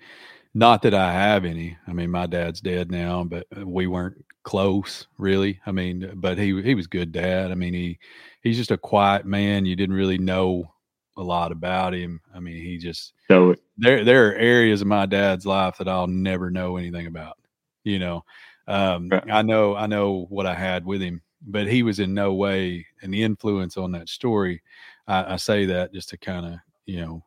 not 0.54 0.82
that 0.84 0.94
I 0.94 1.12
have 1.12 1.44
any. 1.46 1.78
I 1.88 1.94
mean, 1.94 2.10
my 2.10 2.26
dad's 2.26 2.62
dead 2.62 2.90
now, 2.92 3.24
but 3.24 3.46
we 3.66 3.86
weren't 3.88 4.24
close 4.44 5.06
really. 5.18 5.60
I 5.66 5.72
mean, 5.72 6.12
but 6.16 6.38
he 6.38 6.60
he 6.62 6.76
was 6.76 6.88
good 6.88 7.12
dad. 7.12 7.52
I 7.52 7.56
mean, 7.56 7.74
he 7.74 8.00
he's 8.42 8.58
just 8.58 8.72
a 8.72 8.78
quiet 8.78 9.26
man. 9.26 9.66
You 9.66 9.76
didn't 9.76 9.96
really 9.96 10.18
know 10.18 10.74
a 11.18 11.22
lot 11.22 11.52
about 11.52 11.94
him. 11.94 12.22
I 12.34 12.40
mean, 12.40 12.56
he 12.64 12.78
just 12.78 13.14
So 13.28 13.54
there 13.78 14.04
there 14.06 14.30
are 14.30 14.36
areas 14.36 14.82
of 14.82 14.88
my 14.88 15.06
dad's 15.06 15.46
life 15.46 15.78
that 15.78 15.90
I'll 15.90 16.08
never 16.08 16.50
know 16.50 16.78
anything 16.78 17.08
about. 17.08 17.38
You 17.84 18.00
know, 18.00 18.24
um, 18.70 19.12
Right. 19.12 19.24
I 19.30 19.44
know 19.44 19.76
I 19.76 19.88
know 19.88 20.28
what 20.30 20.48
I 20.48 20.56
had 20.56 20.86
with 20.86 21.02
him, 21.02 21.22
but 21.44 21.68
he 21.68 21.84
was 21.84 22.00
in 22.00 22.14
no 22.16 22.34
way 22.34 22.88
an 23.02 23.14
influence 23.14 23.78
on 23.78 23.92
that 23.94 24.10
story. 24.10 24.62
I, 25.08 25.34
I 25.34 25.38
say 25.38 25.66
that 25.68 25.94
just 25.94 26.10
to 26.10 26.18
kind 26.18 26.46
of 26.48 26.54
you 26.88 27.02
know 27.02 27.26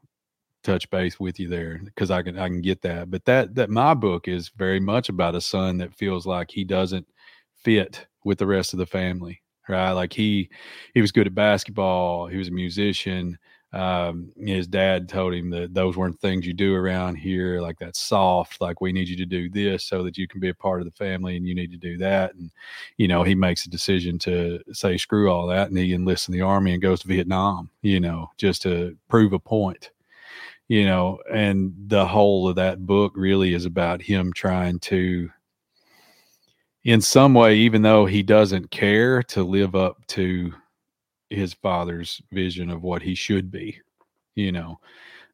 touch 0.65 0.89
base 0.91 1.19
with 1.21 1.41
you 1.41 1.49
there 1.49 1.81
because 1.85 2.11
I 2.11 2.23
can 2.23 2.39
I 2.39 2.49
can 2.49 2.61
get 2.63 2.83
that. 2.83 3.11
But 3.11 3.25
that 3.27 3.55
that 3.57 3.71
my 3.71 3.95
book 3.95 4.29
is 4.29 4.51
very 4.51 4.81
much 4.81 5.09
about 5.09 5.35
a 5.37 5.41
son 5.41 5.79
that 5.79 5.95
feels 5.95 6.27
like 6.27 6.51
he 6.51 6.65
doesn't 6.65 7.07
fit 7.57 8.07
with 8.25 8.39
the 8.39 8.47
rest 8.47 8.73
of 8.73 8.79
the 8.79 8.87
family. 8.87 9.43
Right, 9.69 9.93
like 9.93 10.13
he 10.13 10.51
he 10.95 11.01
was 11.01 11.13
good 11.13 11.27
at 11.29 11.35
basketball. 11.35 12.27
He 12.27 12.37
was 12.39 12.49
a 12.49 12.53
musician 12.53 13.39
um, 13.73 14.33
his 14.37 14.67
dad 14.67 15.09
told 15.09 15.33
him 15.33 15.49
that 15.51 15.73
those 15.73 15.97
weren't 15.97 16.21
things 16.21 16.47
you 16.47 16.53
do 16.53 16.75
around 16.75 17.15
here, 17.15 17.61
like 17.61 17.79
that's 17.79 17.99
soft. 17.99 18.61
Like 18.61 18.83
we 18.83 18.93
need 18.93 19.09
you 19.09 19.17
to 19.17 19.25
do 19.25 19.49
this 19.49 19.85
so 19.85 20.03
that 20.03 20.19
you 20.19 20.29
can 20.29 20.41
be 20.41 20.51
a 20.51 20.55
part 20.55 20.81
of 20.81 20.85
the 20.85 20.93
family, 20.93 21.37
and 21.37 21.49
you 21.49 21.55
need 21.55 21.71
to 21.71 21.79
do 21.79 21.97
that. 21.99 22.35
And 22.35 22.51
you 22.99 23.09
know, 23.09 23.23
he 23.23 23.35
makes 23.35 23.65
a 23.65 23.71
decision 23.71 24.19
to 24.21 24.61
say 24.73 24.99
screw 24.99 25.31
all 25.31 25.47
that, 25.47 25.69
and 25.69 25.79
he 25.79 25.95
enlists 25.95 26.29
in 26.29 26.35
the 26.35 26.43
army 26.43 26.75
and 26.75 26.83
goes 26.83 27.01
to 27.01 27.09
Vietnam. 27.09 27.71
You 27.81 28.01
know, 28.01 28.31
just 28.37 28.61
to 28.63 28.97
prove 29.09 29.33
a 29.33 29.39
point. 29.39 29.91
You 30.69 30.85
know, 30.85 31.19
and 31.33 31.75
the 31.87 32.07
whole 32.07 32.49
of 32.49 32.57
that 32.57 32.87
book 32.87 33.13
really 33.17 33.55
is 33.55 33.65
about 33.65 34.01
him 34.01 34.33
trying 34.33 34.79
to, 34.81 35.31
in 36.85 37.01
some 37.01 37.35
way, 37.35 37.57
even 37.57 37.83
though 37.83 38.07
he 38.07 38.23
doesn't 38.23 38.71
care, 38.71 39.23
to 39.25 39.43
live 39.45 39.75
up 39.75 40.07
to 40.09 40.53
his 41.33 41.55
father's 41.55 42.21
vision 42.31 42.71
of 42.71 42.83
what 42.83 43.03
he 43.03 43.15
should 43.15 43.51
be, 43.51 43.79
you 44.35 44.53
know. 44.53 44.79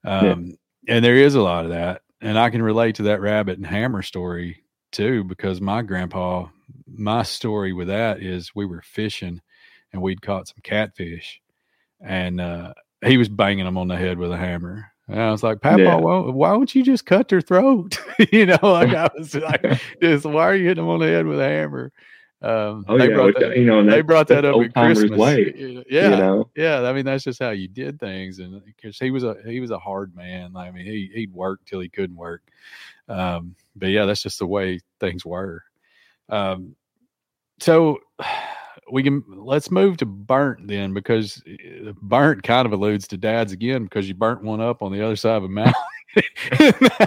Yeah. 0.05 0.33
Um, 0.33 0.57
And 0.89 1.05
there 1.05 1.17
is 1.17 1.35
a 1.35 1.43
lot 1.43 1.65
of 1.65 1.71
that. 1.71 2.03
And 2.21 2.39
I 2.39 2.51
can 2.51 2.63
relate 2.63 2.97
to 2.97 3.03
that 3.05 3.21
rabbit 3.21 3.59
and 3.59 3.67
hammer 3.67 4.03
story 4.03 4.63
too, 4.91 5.25
because 5.25 5.61
my 5.61 5.83
grandpa, 5.83 6.47
my 6.87 7.23
story 7.23 7.73
with 7.73 7.89
that 7.89 8.23
is 8.23 8.55
we 8.55 8.65
were 8.67 8.83
fishing 8.83 9.41
and 9.93 10.03
we'd 10.03 10.23
caught 10.23 10.49
some 10.49 10.59
catfish 10.63 11.41
and 12.01 12.41
uh, 12.41 12.73
he 13.05 13.17
was 13.17 13.29
banging 13.29 13.65
them 13.65 13.79
on 13.79 13.89
the 13.89 13.97
head 13.97 14.19
with 14.19 14.33
a 14.33 14.37
hammer. 14.37 14.91
And 15.09 15.21
I 15.21 15.31
was 15.31 15.43
like, 15.43 15.61
Papa, 15.61 15.83
Yeah. 15.83 15.97
why, 15.97 16.19
why 16.21 16.51
don't 16.51 16.75
you 16.75 16.83
just 16.83 17.07
cut 17.07 17.29
their 17.29 17.41
throat? 17.41 17.99
you 18.33 18.47
know, 18.47 18.59
like 18.63 18.95
I 18.95 19.09
was 19.17 19.35
like, 19.35 19.65
just 20.03 20.25
why 20.27 20.43
are 20.45 20.55
you 20.55 20.69
hitting 20.69 20.85
them 20.85 20.91
on 20.91 21.01
the 21.01 21.07
head 21.07 21.27
with 21.27 21.41
a 21.41 21.45
hammer? 21.49 21.93
Um, 22.41 22.85
oh 22.87 22.97
they 22.97 23.09
yeah, 23.09 23.15
brought 23.15 23.35
that- 23.41 23.57
you 23.57 23.65
know, 23.65 23.81
and 23.81 23.91
they 23.91 24.01
brought 24.01 24.29
that 24.29 24.45
up 24.45 24.55
at 24.61 24.73
Christmas. 24.73 25.19
way, 25.19 25.83
yeah, 25.91 26.11
you 26.11 26.17
know. 26.17 26.49
yeah. 26.55 26.83
I 26.83 26.93
mean, 26.93 27.05
that's 27.05 27.25
just 27.25 27.41
how 27.41 27.51
you 27.51 27.67
did 27.67 27.99
things, 27.99 28.39
and 28.39 28.65
because 28.65 28.97
he 28.99 29.11
was 29.11 29.25
a 29.25 29.37
he 29.45 29.59
was 29.59 29.73
a 29.73 29.79
hard 29.79 30.15
man. 30.15 30.57
I 30.57 30.71
mean, 30.71 30.85
he 30.87 31.11
he'd 31.13 31.33
work 31.33 31.61
till 31.67 31.81
he 31.81 31.89
couldn't 31.89 32.17
work. 32.17 32.43
Um, 33.09 33.57
but 33.75 33.89
yeah, 33.89 34.05
that's 34.05 34.23
just 34.23 34.39
the 34.39 34.47
way 34.47 34.79
things 35.01 35.27
were. 35.27 35.65
Um, 36.29 36.77
so 37.59 37.99
we 38.93 39.03
can 39.03 39.25
let's 39.29 39.71
move 39.73 39.97
to 39.97 40.07
burnt 40.07 40.69
then, 40.69 40.95
because 40.95 41.43
uh, 41.47 41.93
burnt 42.01 42.45
kind 42.45 42.67
of 42.67 42.73
alludes 42.73 43.09
to 43.09 43.17
dads 43.17 43.53
again 43.53 43.83
because 43.83 44.07
you 44.09 44.15
burnt 44.15 44.43
one 44.45 44.61
up 44.61 44.81
on 44.83 44.93
the 44.93 45.05
other 45.05 45.17
side 45.17 45.37
of 45.39 45.45
a 45.45 45.49
mountain. 45.49 45.75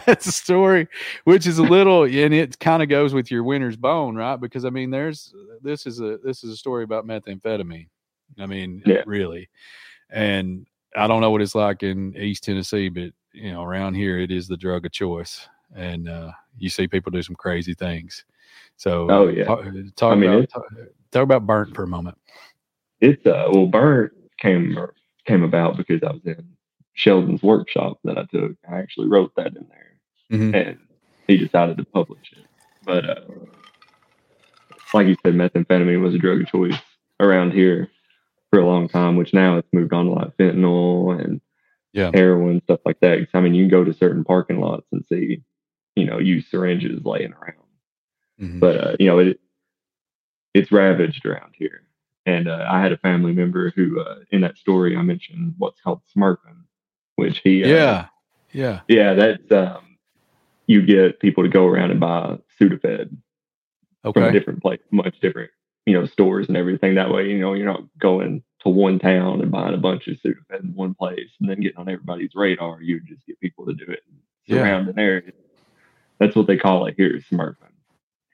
that's 0.05 0.27
a 0.27 0.31
story 0.31 0.87
which 1.23 1.47
is 1.47 1.57
a 1.57 1.63
little 1.63 2.03
and 2.03 2.33
it 2.33 2.59
kind 2.59 2.83
of 2.83 2.89
goes 2.89 3.13
with 3.13 3.31
your 3.31 3.43
Winter's 3.43 3.75
Bone 3.75 4.15
right? 4.15 4.35
Because 4.37 4.63
i 4.65 4.69
mean 4.69 4.89
there's 4.91 5.33
this 5.61 5.85
is 5.85 5.99
a 5.99 6.17
this 6.23 6.43
is 6.43 6.51
a 6.53 6.57
story 6.57 6.83
about 6.83 7.05
methamphetamine. 7.07 7.87
I 8.39 8.45
mean 8.45 8.81
Yeah. 8.85 9.03
really. 9.05 9.49
And 10.09 10.67
i 10.95 11.07
don't 11.07 11.21
know 11.21 11.31
what 11.31 11.41
it's 11.41 11.55
like 11.55 11.83
in 11.83 12.15
east 12.17 12.43
tennessee 12.43 12.89
but 12.89 13.11
you 13.33 13.51
know 13.51 13.63
around 13.63 13.93
here 13.95 14.19
it 14.19 14.29
is 14.31 14.47
the 14.47 14.57
drug 14.57 14.85
of 14.85 14.91
choice. 14.91 15.47
And 15.75 16.07
uh 16.09 16.31
you 16.57 16.69
see 16.69 16.87
people 16.87 17.11
do 17.11 17.23
some 17.23 17.35
crazy 17.35 17.73
things. 17.73 18.25
So 18.77 19.09
Oh, 19.09 19.27
yeah. 19.29 19.45
talk, 19.45 19.63
talk 19.95 20.11
I 20.13 20.15
mean, 20.15 20.29
about 20.31 20.49
talk, 20.49 20.65
talk 21.11 21.23
about 21.23 21.45
burnt 21.47 21.75
for 21.75 21.83
a 21.83 21.87
moment. 21.87 22.17
It's 22.99 23.25
uh 23.25 23.47
well, 23.51 23.67
Burnt 23.67 24.13
came 24.37 24.77
came 25.25 25.43
about 25.43 25.77
because 25.77 26.01
I 26.03 26.11
was 26.11 26.21
in 26.25 26.45
Sheldon's 26.93 27.41
workshop 27.43 27.99
that 28.03 28.17
I 28.17 28.25
took. 28.25 28.53
I 28.69 28.77
actually 28.79 29.07
wrote 29.07 29.33
that 29.35 29.55
in 29.55 29.67
there, 29.69 30.39
Mhm. 30.39 30.53
and 30.55 30.79
he 31.27 31.37
decided 31.37 31.77
to 31.77 31.85
publish 31.85 32.33
it. 32.33 32.45
But 32.83 33.09
uh, 33.09 33.21
like 34.93 35.07
you 35.07 35.15
said, 35.25 35.35
methamphetamine 35.35 36.01
was 36.01 36.13
a 36.15 36.17
drug 36.19 36.41
of 36.41 36.47
choice 36.47 36.77
around 37.19 37.53
here 37.53 37.89
for 38.49 38.59
a 38.59 38.65
long 38.65 38.87
time. 38.87 39.15
Which 39.15 39.33
now 39.33 39.57
it's 39.57 39.71
moved 39.73 39.93
on 39.93 40.05
to 40.05 40.11
like 40.11 40.35
fentanyl 40.37 41.19
and 41.23 41.41
Yeah. 41.93 42.11
heroin 42.13 42.61
stuff 42.63 42.79
like 42.85 42.99
that. 43.01 43.27
I 43.33 43.41
mean, 43.41 43.53
you 43.53 43.63
can 43.63 43.69
go 43.69 43.83
to 43.83 43.93
certain 43.93 44.23
parking 44.23 44.59
lots 44.59 44.87
and 44.91 45.05
see, 45.07 45.41
you 45.95 46.05
know, 46.05 46.19
used 46.19 46.47
syringes 46.49 47.03
laying 47.05 47.33
around 47.33 47.55
Mhm. 48.39 48.59
but 48.59 48.75
uh, 48.77 48.95
you 48.99 49.05
know 49.07 49.19
it 49.19 49.39
it's 50.53 50.71
ravaged 50.71 51.25
around 51.25 51.53
here 51.55 51.83
and 52.25 52.47
uh, 52.47 52.65
i 52.69 52.81
had 52.81 52.91
a 52.91 52.97
family 52.97 53.33
member 53.33 53.71
who 53.75 53.99
uh, 53.99 54.15
in 54.31 54.41
that 54.41 54.57
story 54.57 54.95
i 54.97 55.01
mentioned 55.01 55.53
what's 55.59 55.79
called 55.81 56.01
smurfing 56.15 56.63
which 57.21 57.39
he 57.43 57.63
uh, 57.63 57.67
yeah 57.67 58.05
yeah 58.51 58.79
yeah 58.87 59.13
that's 59.13 59.51
um 59.51 59.97
you 60.67 60.81
get 60.85 61.19
people 61.19 61.43
to 61.43 61.49
go 61.49 61.65
around 61.65 61.91
and 61.91 61.99
buy 61.99 62.37
sudafed 62.59 63.09
from 64.01 64.23
a 64.23 64.31
different 64.31 64.61
place 64.61 64.81
much 64.91 65.19
different 65.19 65.51
you 65.85 65.93
know, 65.93 66.05
stores 66.05 66.47
and 66.47 66.57
everything. 66.57 66.95
That 66.95 67.11
way, 67.11 67.29
you 67.29 67.39
know, 67.39 67.53
you're 67.53 67.65
not 67.65 67.83
going 67.97 68.43
to 68.61 68.69
one 68.69 68.99
town 68.99 69.41
and 69.41 69.51
buying 69.51 69.73
a 69.73 69.77
bunch 69.77 70.07
of 70.07 70.17
Sudafed 70.17 70.63
in 70.63 70.75
one 70.75 70.93
place 70.93 71.29
and 71.39 71.49
then 71.49 71.59
getting 71.59 71.77
on 71.77 71.89
everybody's 71.89 72.35
radar. 72.35 72.81
You 72.81 72.99
just 73.01 73.25
get 73.25 73.39
people 73.39 73.65
to 73.65 73.73
do 73.73 73.85
it 73.87 74.03
in 74.47 74.55
surrounding 74.55 74.95
yeah. 74.97 75.03
areas. 75.03 75.33
That's 76.19 76.35
what 76.35 76.47
they 76.47 76.57
call 76.57 76.85
it 76.85 76.95
here, 76.97 77.19
smurfing. 77.31 77.55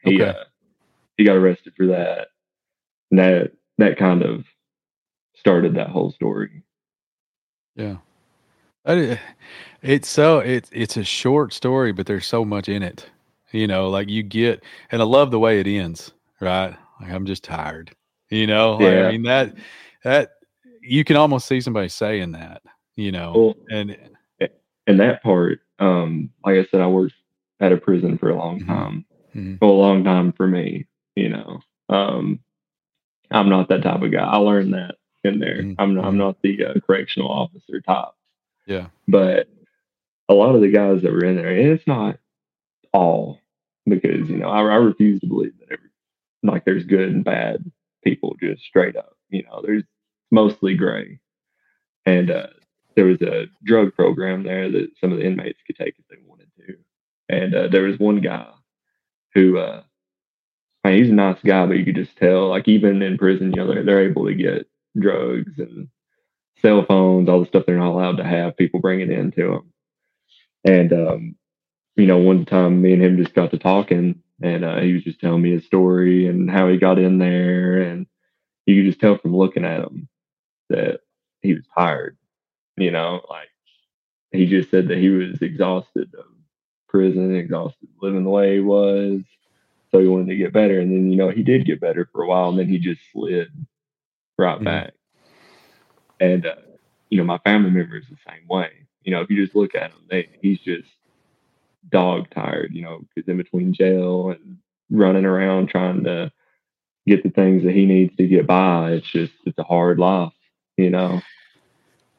He 0.04 0.22
okay. 0.22 0.38
uh, 0.38 0.44
he 1.18 1.24
got 1.24 1.38
arrested 1.38 1.74
for 1.78 1.88
that. 1.88 2.28
And 3.12 3.20
that 3.20 3.52
that 3.78 3.98
kind 3.98 4.24
of 4.24 4.44
started 5.36 5.76
that 5.76 5.90
whole 5.90 6.12
story. 6.12 6.64
Yeah. 7.76 7.98
It's 8.88 10.08
so 10.08 10.40
it's 10.40 10.70
it's 10.74 10.98
a 10.98 11.04
short 11.04 11.54
story, 11.54 11.92
but 11.92 12.06
there's 12.06 12.26
so 12.26 12.44
much 12.46 12.70
in 12.70 12.84
it. 12.84 13.10
You 13.52 13.68
know, 13.68 13.90
like 13.90 14.10
you 14.10 14.24
get, 14.24 14.64
and 14.92 15.02
I 15.02 15.06
love 15.06 15.32
the 15.32 15.40
way 15.40 15.60
it 15.60 15.68
ends. 15.68 16.12
Right, 16.40 16.76
like 17.02 17.12
I'm 17.12 17.26
just 17.26 17.44
tired. 17.44 17.96
You 18.30 18.48
know, 18.48 18.74
like, 18.74 18.94
yeah. 18.94 19.08
I 19.08 19.12
mean 19.12 19.24
that 19.24 19.56
that 20.04 20.32
you 20.82 21.04
can 21.04 21.16
almost 21.16 21.48
see 21.48 21.62
somebody 21.62 21.90
saying 21.90 22.32
that. 22.34 22.62
You 22.96 23.12
know, 23.12 23.34
well, 23.36 23.56
and 23.70 23.98
and 24.88 25.00
that 25.00 25.22
part, 25.22 25.60
um, 25.80 26.30
like 26.46 26.56
I 26.56 26.66
said, 26.72 26.82
I 26.82 26.88
worked 26.88 27.14
at 27.60 27.72
a 27.72 27.78
prison 27.78 28.18
for 28.18 28.30
a 28.30 28.36
long 28.36 28.60
mm-hmm. 28.60 28.70
time. 28.70 29.06
Mm-hmm. 29.36 29.56
Well, 29.62 29.72
a 29.72 29.74
long 29.74 30.04
time 30.04 30.32
for 30.34 30.48
me. 30.48 30.88
You 31.16 31.30
know, 31.30 31.60
um, 31.90 32.40
I'm 33.32 33.50
not 33.50 33.70
that 33.70 33.84
type 33.84 34.02
of 34.02 34.12
guy. 34.12 34.24
I 34.24 34.38
learned 34.38 34.74
that 34.74 34.96
in 35.24 35.40
there. 35.40 35.62
Mm-hmm. 35.62 35.74
I'm 35.80 35.96
not, 35.96 36.06
I'm 36.06 36.12
mm-hmm. 36.12 36.20
not 36.20 36.42
the 36.42 36.66
uh, 36.66 36.74
correctional 36.86 37.30
officer 37.30 37.82
type. 37.82 38.10
Yeah. 38.68 38.88
But 39.08 39.48
a 40.30 40.34
lot 40.34 40.56
of 40.56 40.62
the 40.62 40.72
guys 40.72 41.02
that 41.02 41.12
were 41.12 41.26
in 41.26 41.36
there, 41.38 41.48
and 41.48 41.70
it's 41.70 41.88
not 41.88 42.20
all 42.94 43.40
because 43.86 44.30
you 44.30 44.38
know 44.38 44.50
I, 44.50 44.60
I 44.60 44.76
refuse 44.76 45.20
to 45.22 45.28
believe 45.28 45.58
that 45.60 45.72
every 45.72 45.90
like 46.44 46.66
there's 46.66 46.86
good 46.86 47.10
and 47.10 47.24
bad 47.24 47.72
people 48.04 48.36
just 48.42 48.64
straight 48.64 48.96
up. 48.96 49.18
You 49.30 49.44
know, 49.44 49.62
there's 49.66 49.84
mostly 50.32 50.76
gray, 50.76 51.20
and 52.06 52.30
uh, 52.30 52.48
there 52.96 53.06
was 53.06 53.22
a 53.22 53.46
drug 53.64 53.96
program 53.96 54.44
there 54.44 54.70
that 54.70 54.90
some 55.00 55.12
of 55.12 55.20
the 55.20 55.26
inmates 55.26 55.60
could 55.66 55.78
take 55.78 55.96
if 55.98 56.08
they 56.10 56.18
wanted 56.26 56.50
to, 56.58 56.76
and 57.30 57.56
uh, 57.56 57.68
there 57.70 57.84
was 57.84 57.98
one 58.00 58.22
guy 58.22 58.48
who. 59.34 59.58
Uh, 59.58 59.84
I 60.84 60.92
mean, 60.92 61.00
he's 61.04 61.12
a 61.12 61.16
nice 61.16 61.40
guy, 61.46 61.66
but 61.66 61.78
you 61.78 61.84
could 61.84 61.96
just 61.96 62.16
tell, 62.16 62.48
like 62.48 62.68
even 62.70 63.02
in 63.02 63.18
prison, 63.18 63.52
you 63.52 63.58
know, 63.58 63.68
they're, 63.68 63.84
they're 63.84 64.10
able 64.10 64.26
to 64.26 64.34
get 64.34 64.68
drugs 64.98 65.52
and 65.58 65.90
cell 66.62 66.86
phones, 66.86 67.30
all 67.30 67.40
the 67.40 67.46
stuff 67.46 67.64
they're 67.66 67.78
not 67.78 67.92
allowed 67.92 68.18
to 68.18 68.24
have. 68.24 68.58
People 68.58 68.80
bring 68.80 69.02
it 69.02 69.10
in 69.10 69.32
to 69.32 69.52
them. 69.52 69.74
And, 70.64 70.94
um, 70.94 71.36
you 71.96 72.06
know, 72.06 72.18
one 72.18 72.46
time 72.46 72.82
me 72.82 72.94
and 72.94 73.02
him 73.02 73.18
just 73.18 73.34
got 73.34 73.52
to 73.52 73.58
talking 73.58 74.22
and 74.42 74.64
uh, 74.64 74.80
he 74.80 74.94
was 74.94 75.04
just 75.04 75.20
telling 75.20 75.42
me 75.42 75.52
his 75.52 75.66
story 75.66 76.28
and 76.28 76.50
how 76.50 76.68
he 76.68 76.78
got 76.78 77.00
in 77.00 77.18
there. 77.18 77.82
And 77.82 78.08
you 78.66 78.76
could 78.76 78.90
just 78.90 79.00
tell 79.00 79.18
from 79.18 79.36
looking 79.36 79.66
at 79.66 79.82
him 79.82 80.08
that 80.70 81.00
he 81.42 81.54
was 81.54 81.64
tired, 81.76 82.18
you 82.76 82.92
know, 82.92 83.22
like 83.30 83.50
he 84.32 84.46
just 84.46 84.70
said 84.70 84.90
that 84.90 84.98
he 84.98 85.10
was 85.10 85.42
exhausted 85.42 86.14
of 86.18 86.26
prison, 86.88 87.36
exhausted 87.36 87.90
living 88.02 88.24
the 88.24 88.30
way 88.30 88.56
he 88.56 88.60
was. 88.60 89.22
So 89.92 90.00
he 90.00 90.08
wanted 90.08 90.28
to 90.28 90.36
get 90.36 90.54
better. 90.54 90.80
And 90.80 90.92
then, 90.92 91.12
you 91.12 91.18
know, 91.18 91.30
he 91.30 91.44
did 91.44 91.66
get 91.66 91.80
better 91.80 92.08
for 92.12 92.24
a 92.24 92.28
while 92.28 92.50
and 92.50 92.60
then 92.60 92.68
he 92.68 92.78
just 92.78 93.02
slid 93.12 93.48
right 94.38 94.62
back. 94.64 94.94
And, 96.20 96.46
uh, 96.46 96.56
you 97.10 97.18
know, 97.18 97.24
my 97.24 97.38
family 97.40 97.70
members 97.70 98.06
the 98.10 98.18
same 98.28 98.48
way. 98.48 98.70
You 99.04 99.12
know, 99.12 99.22
if 99.22 99.30
you 99.30 99.44
just 99.44 99.56
look 99.56 99.76
at 99.76 99.92
him, 99.92 100.00
they, 100.10 100.30
he's 100.42 100.60
just 100.60 100.90
dog 101.90 102.30
tired, 102.32 102.74
you 102.74 102.82
know, 102.82 103.02
because 103.16 103.30
in 103.30 103.38
between 103.38 103.74
jail 103.74 104.32
and 104.32 104.58
running 104.90 105.26
around 105.26 105.70
trying 105.70 106.04
to 106.04 106.32
get 107.06 107.24
the 107.24 107.30
things 107.30 107.64
that 107.64 107.74
he 107.74 107.86
needs 107.86 108.16
to 108.18 108.28
get 108.28 108.46
by, 108.46 108.92
it's 108.92 109.10
just, 109.10 109.34
it's 109.46 109.58
a 109.58 109.64
hard 109.64 110.00
life, 110.00 110.34
you 110.76 110.90
know. 110.90 111.22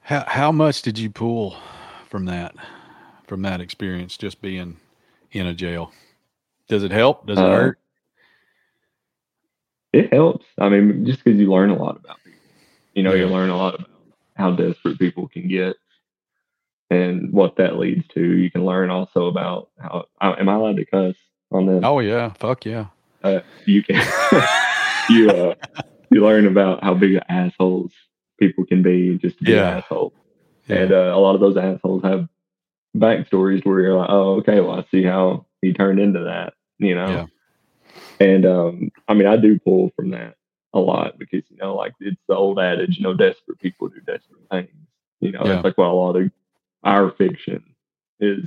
How, 0.00 0.24
how 0.26 0.52
much 0.52 0.80
did 0.80 0.98
you 0.98 1.10
pull 1.10 1.56
from 2.08 2.24
that, 2.26 2.54
from 3.26 3.42
that 3.42 3.60
experience, 3.60 4.16
just 4.16 4.40
being 4.40 4.78
in 5.32 5.46
a 5.46 5.52
jail? 5.52 5.92
Does 6.68 6.84
it 6.84 6.90
help? 6.90 7.26
Does 7.26 7.38
it 7.38 7.44
uh, 7.44 7.50
hurt? 7.50 7.78
It 9.92 10.12
helps. 10.12 10.46
I 10.58 10.68
mean, 10.68 11.04
just 11.04 11.22
because 11.22 11.38
you 11.38 11.50
learn 11.50 11.70
a 11.70 11.76
lot 11.76 11.96
about. 11.96 12.18
You 12.98 13.04
know, 13.04 13.14
yeah. 13.14 13.26
you 13.26 13.28
learn 13.28 13.48
a 13.48 13.56
lot 13.56 13.76
about 13.76 13.90
how 14.34 14.50
desperate 14.50 14.98
people 14.98 15.28
can 15.28 15.46
get 15.46 15.76
and 16.90 17.32
what 17.32 17.54
that 17.58 17.78
leads 17.78 18.08
to. 18.08 18.20
You 18.20 18.50
can 18.50 18.64
learn 18.64 18.90
also 18.90 19.26
about 19.26 19.70
how. 19.78 20.06
Am 20.20 20.48
I 20.48 20.54
allowed 20.54 20.78
to 20.78 20.84
cuss 20.84 21.14
on 21.52 21.66
this? 21.66 21.80
Oh 21.84 22.00
yeah, 22.00 22.30
fuck 22.30 22.66
yeah. 22.66 22.86
Uh, 23.22 23.38
you 23.66 23.84
can. 23.84 23.94
you 25.10 25.30
uh, 25.30 25.54
you 26.10 26.24
learn 26.24 26.48
about 26.48 26.82
how 26.82 26.94
big 26.94 27.20
assholes 27.28 27.92
people 28.36 28.66
can 28.66 28.82
be 28.82 29.16
just 29.18 29.38
to 29.38 29.44
be 29.44 29.52
yeah. 29.52 29.76
assholes, 29.78 30.12
yeah. 30.66 30.78
and 30.78 30.92
uh, 30.92 31.12
a 31.14 31.20
lot 31.20 31.36
of 31.36 31.40
those 31.40 31.56
assholes 31.56 32.02
have 32.02 32.28
backstories 32.96 33.64
where 33.64 33.78
you're 33.78 33.96
like, 33.96 34.10
oh, 34.10 34.38
okay, 34.38 34.58
well, 34.58 34.80
I 34.80 34.84
see 34.90 35.04
how 35.04 35.46
he 35.62 35.72
turned 35.72 36.00
into 36.00 36.24
that, 36.24 36.54
you 36.78 36.96
know. 36.96 37.06
Yeah. 37.06 37.26
And 38.26 38.44
um, 38.44 38.90
I 39.06 39.14
mean, 39.14 39.28
I 39.28 39.36
do 39.36 39.56
pull 39.60 39.92
from 39.94 40.10
that 40.10 40.34
a 40.74 40.80
lot 40.80 41.18
because 41.18 41.42
you 41.48 41.56
know, 41.56 41.74
like 41.74 41.92
it's 42.00 42.20
the 42.28 42.34
old 42.34 42.58
adage, 42.58 42.98
you 42.98 43.02
know, 43.02 43.14
desperate 43.14 43.58
people 43.58 43.88
do 43.88 44.00
desperate 44.00 44.48
things. 44.50 44.70
You 45.20 45.32
know, 45.32 45.42
yeah. 45.44 45.54
that's 45.54 45.64
like 45.64 45.78
what 45.78 45.88
a 45.88 45.92
lot 45.92 46.16
of 46.16 46.30
our 46.84 47.10
fiction 47.10 47.62
is 48.20 48.46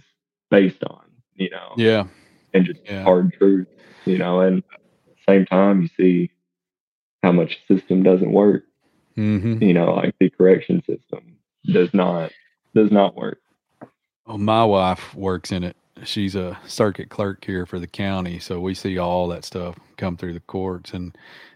based 0.50 0.84
on. 0.84 1.04
You 1.36 1.50
know, 1.50 1.74
yeah, 1.78 2.06
and 2.54 2.66
just 2.66 2.82
yeah. 2.86 3.04
hard 3.04 3.34
truth. 3.34 3.68
You 4.06 4.18
know, 4.18 4.42
and 4.42 4.64
same 5.28 5.46
time, 5.46 5.82
you 5.82 5.90
see 5.98 6.32
how 7.24 7.32
much 7.32 7.60
system 7.68 8.04
doesn't 8.04 8.32
work. 8.32 8.64
Mm-hmm. 9.18 9.64
You 9.64 9.74
know, 9.74 9.94
like 9.94 10.16
the 10.20 10.30
correction 10.30 10.84
system 10.84 11.38
does 11.66 11.94
not 11.94 12.32
does 12.76 12.92
not 12.92 13.16
work. 13.16 13.40
Well, 14.26 14.38
my 14.38 14.64
wife 14.64 15.14
works 15.16 15.52
in 15.52 15.64
it 15.64 15.76
she's 16.04 16.36
a 16.36 16.58
circuit 16.66 17.10
clerk 17.10 17.44
here 17.46 17.66
for 17.66 17.80
the 17.80 17.88
county, 17.88 18.40
so 18.40 18.60
we 18.60 18.74
see 18.74 18.98
all 18.98 19.28
that 19.30 19.46
stuff 19.46 19.78
come 19.98 20.18
through 20.18 20.34
the 20.34 20.40
courts. 20.42 20.94
And 20.94 21.16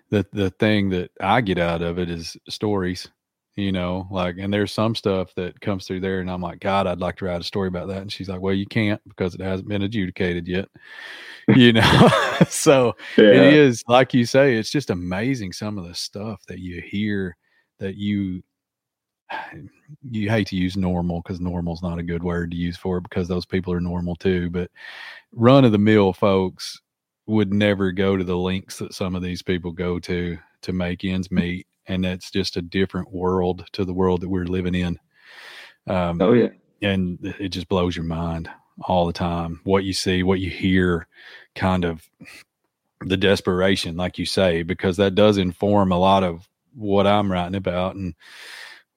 the 0.10 0.26
the 0.34 0.49
thing 0.51 0.89
that 0.89 1.12
I 1.20 1.41
get 1.41 1.58
out 1.58 1.82
of 1.82 1.99
it 1.99 2.10
is 2.10 2.38
stories, 2.47 3.10
you 3.56 3.72
know, 3.72 4.08
like 4.12 4.38
and 4.39 4.53
there's 4.53 4.72
some 4.72 4.95
stuff 4.95 5.34
that 5.36 5.60
comes 5.62 5.86
through 5.86 6.01
there, 6.01 6.20
and 6.20 6.30
I'm 6.30 6.41
like, 6.41 6.60
God, 6.60 6.88
I'd 6.88 6.99
like 6.99 7.18
to 7.18 7.26
write 7.26 7.41
a 7.41 7.43
story 7.43 7.68
about 7.68 7.88
that. 7.88 8.01
And 8.01 8.12
she's 8.12 8.30
like, 8.30 8.41
Well, 8.41 8.53
you 8.53 8.66
can't 8.66 9.01
because 9.08 9.36
it 9.36 9.41
hasn't 9.41 9.70
been 9.70 9.84
adjudicated 9.84 10.47
yet, 10.47 10.68
you 11.56 11.74
know. 11.74 12.10
so 12.49 12.95
yeah. 13.18 13.26
it 13.26 13.53
is 13.53 13.84
like 13.88 14.14
you 14.14 14.26
say, 14.26 14.56
it's 14.56 14.72
just 14.72 14.89
amazing 14.89 15.53
some 15.53 15.78
of 15.78 15.88
the 15.88 15.95
stuff 15.95 16.41
that 16.47 16.60
you 16.60 16.82
hear 16.82 17.36
that 17.80 17.95
you 17.95 18.43
you 20.12 20.30
hate 20.30 20.47
to 20.47 20.56
use 20.56 20.78
normal 20.78 21.22
because 21.22 21.39
normal 21.39 21.74
is 21.74 21.82
not 21.82 21.99
a 21.99 22.03
good 22.03 22.24
word 22.24 22.51
to 22.51 22.58
use 22.58 22.78
for 22.78 22.97
it 22.97 23.03
because 23.03 23.28
those 23.28 23.45
people 23.45 23.74
are 23.74 23.82
normal 23.82 24.16
too. 24.16 24.49
But 24.49 24.70
run 25.32 25.66
of 25.66 25.72
the 25.72 25.78
mill 25.78 26.14
folks 26.14 26.80
would 27.28 27.53
never 27.53 27.91
go 27.91 28.17
to 28.17 28.23
the 28.23 28.38
links 28.38 28.78
that 28.80 28.93
some 28.93 29.15
of 29.15 29.21
these 29.21 29.41
people 29.41 29.71
go 29.71 29.99
to 29.99 30.38
to 30.61 30.73
make 30.73 31.03
ends 31.03 31.32
meet. 31.32 31.67
And 31.88 32.03
that's 32.03 32.32
just 32.32 32.57
a 32.57 32.61
different 32.61 33.11
world 33.11 33.65
to 33.73 33.86
the 33.86 33.93
world 33.93 34.21
that 34.21 34.30
we're 34.30 34.45
living 34.45 34.76
in. 34.76 34.99
Um, 35.88 36.21
oh, 36.21 36.34
yeah. 36.34 36.49
And 36.82 37.19
it 37.39 37.49
just 37.49 37.69
blows 37.69 37.95
your 37.95 38.05
mind 38.05 38.49
all 38.82 39.05
the 39.07 39.13
time. 39.13 39.61
What 39.63 39.84
you 39.84 39.93
see, 39.93 40.23
what 40.23 40.39
you 40.39 40.49
hear, 40.49 41.07
kind 41.55 41.86
of 41.86 42.07
the 43.01 43.17
desperation, 43.17 43.95
like 43.95 44.17
you 44.17 44.26
say, 44.26 44.63
because 44.63 44.97
that 44.97 45.15
does 45.15 45.38
inform 45.38 45.91
a 45.91 45.97
lot 45.97 46.23
of 46.23 46.47
what 46.73 47.07
I'm 47.07 47.32
writing 47.32 47.55
about. 47.55 47.95
And 47.95 48.15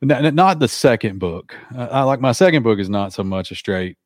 not 0.01 0.59
the 0.59 0.69
second 0.69 1.19
book. 1.19 1.55
I 1.77 2.03
like 2.03 2.21
my 2.21 2.33
second 2.33 2.63
book 2.63 2.79
is 2.79 2.89
not 2.89 3.13
so 3.13 3.25
much 3.25 3.51
a 3.51 3.55
straight 3.55 3.97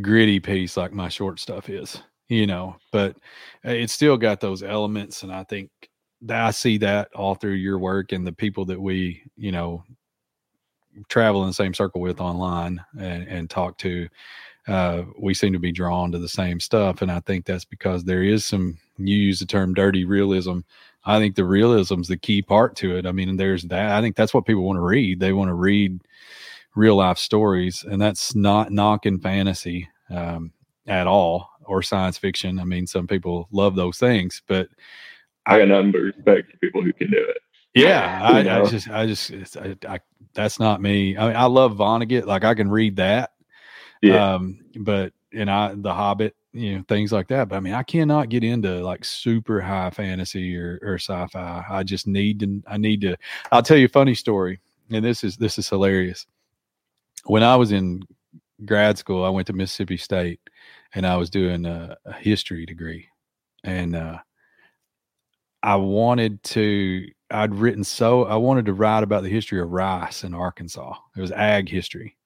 gritty 0.00 0.40
piece 0.40 0.76
like 0.76 0.92
my 0.92 1.08
short 1.08 1.38
stuff 1.38 1.68
is, 1.68 2.02
you 2.28 2.46
know, 2.46 2.76
but 2.90 3.16
it's 3.64 3.92
still 3.92 4.16
got 4.16 4.40
those 4.40 4.62
elements. 4.62 5.22
And 5.22 5.32
I 5.32 5.44
think 5.44 5.70
that 6.22 6.44
I 6.44 6.50
see 6.50 6.78
that 6.78 7.08
all 7.14 7.34
through 7.34 7.52
your 7.52 7.78
work 7.78 8.12
and 8.12 8.26
the 8.26 8.32
people 8.32 8.64
that 8.66 8.80
we, 8.80 9.22
you 9.36 9.52
know, 9.52 9.84
travel 11.08 11.42
in 11.42 11.48
the 11.48 11.54
same 11.54 11.74
circle 11.74 12.00
with 12.00 12.20
online 12.20 12.82
and, 12.98 13.26
and 13.28 13.50
talk 13.50 13.78
to. 13.78 14.08
Uh, 14.68 15.02
we 15.18 15.34
seem 15.34 15.52
to 15.52 15.58
be 15.58 15.72
drawn 15.72 16.12
to 16.12 16.18
the 16.18 16.28
same 16.28 16.60
stuff. 16.60 17.02
And 17.02 17.10
I 17.10 17.20
think 17.20 17.44
that's 17.44 17.64
because 17.64 18.04
there 18.04 18.22
is 18.22 18.44
some, 18.44 18.78
you 18.96 19.16
use 19.16 19.40
the 19.40 19.46
term 19.46 19.74
dirty 19.74 20.04
realism 20.04 20.60
I 21.04 21.18
think 21.18 21.34
the 21.34 21.44
realism's 21.44 22.08
the 22.08 22.16
key 22.16 22.42
part 22.42 22.76
to 22.76 22.96
it. 22.96 23.06
I 23.06 23.12
mean, 23.12 23.36
there's 23.36 23.64
that. 23.64 23.92
I 23.92 24.00
think 24.00 24.16
that's 24.16 24.32
what 24.32 24.46
people 24.46 24.62
want 24.62 24.76
to 24.76 24.82
read. 24.82 25.18
They 25.18 25.32
want 25.32 25.48
to 25.48 25.54
read 25.54 26.00
real 26.74 26.96
life 26.96 27.18
stories, 27.18 27.84
and 27.88 28.00
that's 28.00 28.34
not 28.34 28.70
knocking 28.70 29.18
fantasy 29.18 29.88
um, 30.10 30.52
at 30.86 31.06
all 31.06 31.50
or 31.66 31.82
science 31.82 32.18
fiction. 32.18 32.58
I 32.58 32.64
mean, 32.64 32.86
some 32.86 33.06
people 33.06 33.48
love 33.50 33.76
those 33.76 33.98
things, 33.98 34.42
but 34.46 34.68
I 35.46 35.58
got 35.58 35.68
nothing 35.68 35.92
but 35.92 35.98
respect 35.98 36.50
for 36.50 36.58
people 36.58 36.82
who 36.82 36.92
can 36.92 37.10
do 37.10 37.18
it. 37.18 37.38
Yeah, 37.74 38.20
I, 38.22 38.60
I, 38.60 38.68
just, 38.68 38.90
I 38.90 39.06
just, 39.06 39.56
I, 39.56 39.76
I, 39.88 40.00
that's 40.34 40.60
not 40.60 40.80
me. 40.80 41.16
I 41.16 41.28
mean, 41.28 41.36
I 41.36 41.46
love 41.46 41.76
Vonnegut. 41.76 42.26
Like 42.26 42.44
I 42.44 42.54
can 42.54 42.70
read 42.70 42.96
that. 42.96 43.32
Yeah. 44.02 44.34
Um, 44.34 44.60
but 44.76 45.12
and 45.32 45.50
I, 45.50 45.74
The 45.74 45.94
Hobbit, 45.94 46.36
you 46.52 46.76
know 46.76 46.84
things 46.88 47.12
like 47.12 47.28
that. 47.28 47.48
But 47.48 47.56
I 47.56 47.60
mean, 47.60 47.74
I 47.74 47.82
cannot 47.82 48.28
get 48.28 48.44
into 48.44 48.82
like 48.84 49.04
super 49.04 49.60
high 49.60 49.90
fantasy 49.90 50.56
or, 50.56 50.78
or 50.82 50.94
sci-fi. 50.96 51.64
I 51.68 51.82
just 51.82 52.06
need 52.06 52.40
to. 52.40 52.62
I 52.66 52.76
need 52.76 53.00
to. 53.02 53.16
I'll 53.50 53.62
tell 53.62 53.76
you 53.76 53.86
a 53.86 53.88
funny 53.90 54.14
story, 54.14 54.60
and 54.90 55.04
this 55.04 55.24
is 55.24 55.36
this 55.36 55.58
is 55.58 55.68
hilarious. 55.68 56.26
When 57.24 57.42
I 57.42 57.56
was 57.56 57.72
in 57.72 58.02
grad 58.64 58.98
school, 58.98 59.24
I 59.24 59.30
went 59.30 59.46
to 59.46 59.52
Mississippi 59.52 59.96
State, 59.96 60.40
and 60.94 61.06
I 61.06 61.16
was 61.16 61.30
doing 61.30 61.66
a, 61.66 61.96
a 62.04 62.12
history 62.12 62.66
degree, 62.66 63.08
and 63.64 63.96
uh, 63.96 64.18
I 65.62 65.76
wanted 65.76 66.42
to. 66.44 67.06
I'd 67.30 67.54
written 67.54 67.84
so 67.84 68.24
I 68.24 68.36
wanted 68.36 68.66
to 68.66 68.74
write 68.74 69.02
about 69.02 69.22
the 69.22 69.30
history 69.30 69.60
of 69.60 69.70
rice 69.70 70.22
in 70.22 70.34
Arkansas. 70.34 70.94
It 71.16 71.20
was 71.20 71.32
ag 71.32 71.68
history, 71.68 72.16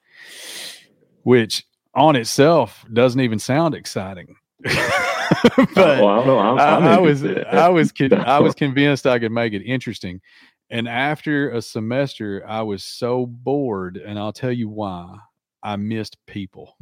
which 1.23 1.65
on 1.95 2.17
itself 2.17 2.85
doesn't 2.93 3.21
even 3.21 3.39
sound 3.39 3.75
exciting. 3.75 4.37
but 4.65 5.77
well, 5.77 6.39
I, 6.39 6.51
I'm, 6.51 6.59
I'm 6.59 6.85
I, 6.85 6.95
I 6.95 6.99
was 6.99 7.25
I 7.25 7.69
was 7.69 7.93
I 8.13 8.41
was 8.41 8.55
convinced 8.55 9.07
I 9.07 9.19
could 9.19 9.33
make 9.33 9.53
it 9.53 9.63
interesting. 9.63 10.21
And 10.69 10.89
after 10.89 11.51
a 11.51 11.63
semester, 11.63 12.43
I 12.47 12.63
was 12.63 12.85
so 12.85 13.25
bored, 13.27 13.97
and 13.97 14.19
I'll 14.19 14.33
tell 14.33 14.53
you 14.53 14.69
why. 14.69 15.19
I 15.63 15.77
missed 15.77 16.17
people 16.27 16.77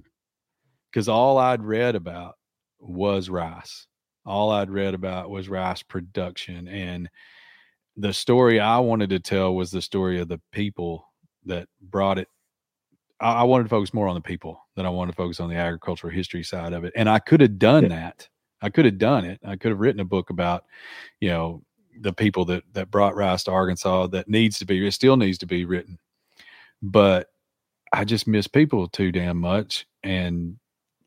because 0.95 1.09
all 1.09 1.39
I'd 1.39 1.63
read 1.63 1.97
about 1.97 2.37
was 2.79 3.29
rice 3.29 3.89
all 4.27 4.51
I'd 4.51 4.71
read 4.71 4.95
about 4.95 5.31
was 5.31 5.49
rice 5.49 5.83
production. 5.83 6.69
And 6.69 7.11
the 7.97 8.13
story 8.13 8.59
I 8.59 8.79
wanted 8.79 9.11
to 9.11 9.21
tell 9.21 9.55
was 9.55 9.71
the 9.71 9.83
story 9.83 10.21
of 10.21 10.29
the 10.29 10.41
people 10.53 11.07
that 11.45 11.69
brought 11.81 12.19
it. 12.19 12.29
I, 13.21 13.35
I 13.35 13.43
wanted 13.45 13.65
to 13.65 13.71
focus 13.71 13.95
more 13.95 14.09
on 14.09 14.15
the 14.15 14.21
people 14.21 14.61
than 14.77 14.87
I 14.87 14.91
wanted 14.91 15.13
to 15.13 15.17
focus 15.17 15.41
on 15.41 15.51
the 15.51 15.57
agricultural 15.57 16.13
history 16.13 16.43
side 16.43 16.73
of 16.73 16.85
it. 16.85 16.93
And 16.97 17.09
I 17.09 17.19
could 17.19 17.41
have 17.41 17.59
done 17.59 17.85
yeah. 17.85 17.89
that. 17.89 18.29
I 18.63 18.71
could 18.71 18.87
have 18.87 18.99
done 18.99 19.25
it. 19.25 19.41
I 19.45 19.57
could 19.57 19.71
have 19.71 19.81
written 19.81 20.01
a 20.01 20.07
book 20.07 20.31
about, 20.31 20.65
you 21.21 21.29
know, 21.29 21.63
the 22.01 22.13
people 22.13 22.45
that 22.47 22.65
that 22.73 22.91
brought 22.91 23.15
rice 23.15 23.45
to 23.45 23.53
Arkansas 23.53 24.09
that 24.09 24.29
needs 24.29 24.59
to 24.59 24.65
be 24.65 24.85
it 24.85 24.93
still 24.93 25.17
needs 25.17 25.39
to 25.39 25.47
be 25.47 25.65
written. 25.65 25.99
But 26.83 27.29
I 27.93 28.05
just 28.05 28.27
miss 28.27 28.49
people 28.49 28.89
too 28.89 29.13
damn 29.13 29.37
much 29.37 29.87
and 30.03 30.57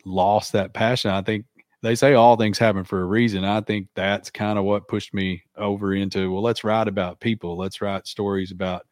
lost 0.08 0.54
that 0.54 0.74
passion. 0.74 1.12
I 1.12 1.22
think 1.22 1.46
they 1.84 1.96
say 1.96 2.14
all 2.14 2.36
things 2.36 2.58
happen 2.58 2.84
for 2.84 3.02
a 3.02 3.06
reason. 3.06 3.44
I 3.44 3.62
think 3.62 3.88
that's 3.94 4.32
kind 4.32 4.58
of 4.58 4.66
what 4.66 4.88
pushed 4.88 5.14
me 5.14 5.44
over 5.56 5.94
into, 5.94 6.32
well, 6.32 6.42
let's 6.42 6.64
write 6.64 6.88
about 6.88 7.20
people. 7.20 7.56
Let's 7.58 7.82
write 7.82 8.08
stories 8.08 8.52
about 8.52 8.86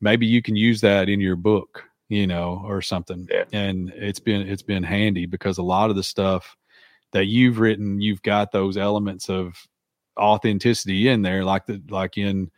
maybe 0.00 0.26
you 0.26 0.42
can 0.42 0.56
use 0.56 0.80
that 0.82 1.08
in 1.08 1.20
your 1.20 1.36
book, 1.36 1.84
you 2.08 2.26
know, 2.26 2.62
or 2.64 2.82
something. 2.82 3.26
Yeah. 3.30 3.44
And 3.52 3.90
it's 3.94 4.20
been 4.20 4.46
it's 4.46 4.62
been 4.62 4.82
handy 4.82 5.26
because 5.26 5.58
a 5.58 5.62
lot 5.62 5.90
of 5.90 5.96
the 5.96 6.02
stuff 6.02 6.56
that 7.12 7.26
you've 7.26 7.58
written, 7.58 8.00
you've 8.00 8.22
got 8.22 8.52
those 8.52 8.76
elements 8.76 9.30
of 9.30 9.56
authenticity 10.18 11.08
in 11.08 11.22
there, 11.22 11.44
like 11.44 11.66
the 11.66 11.82
like 11.88 12.18
in 12.18 12.50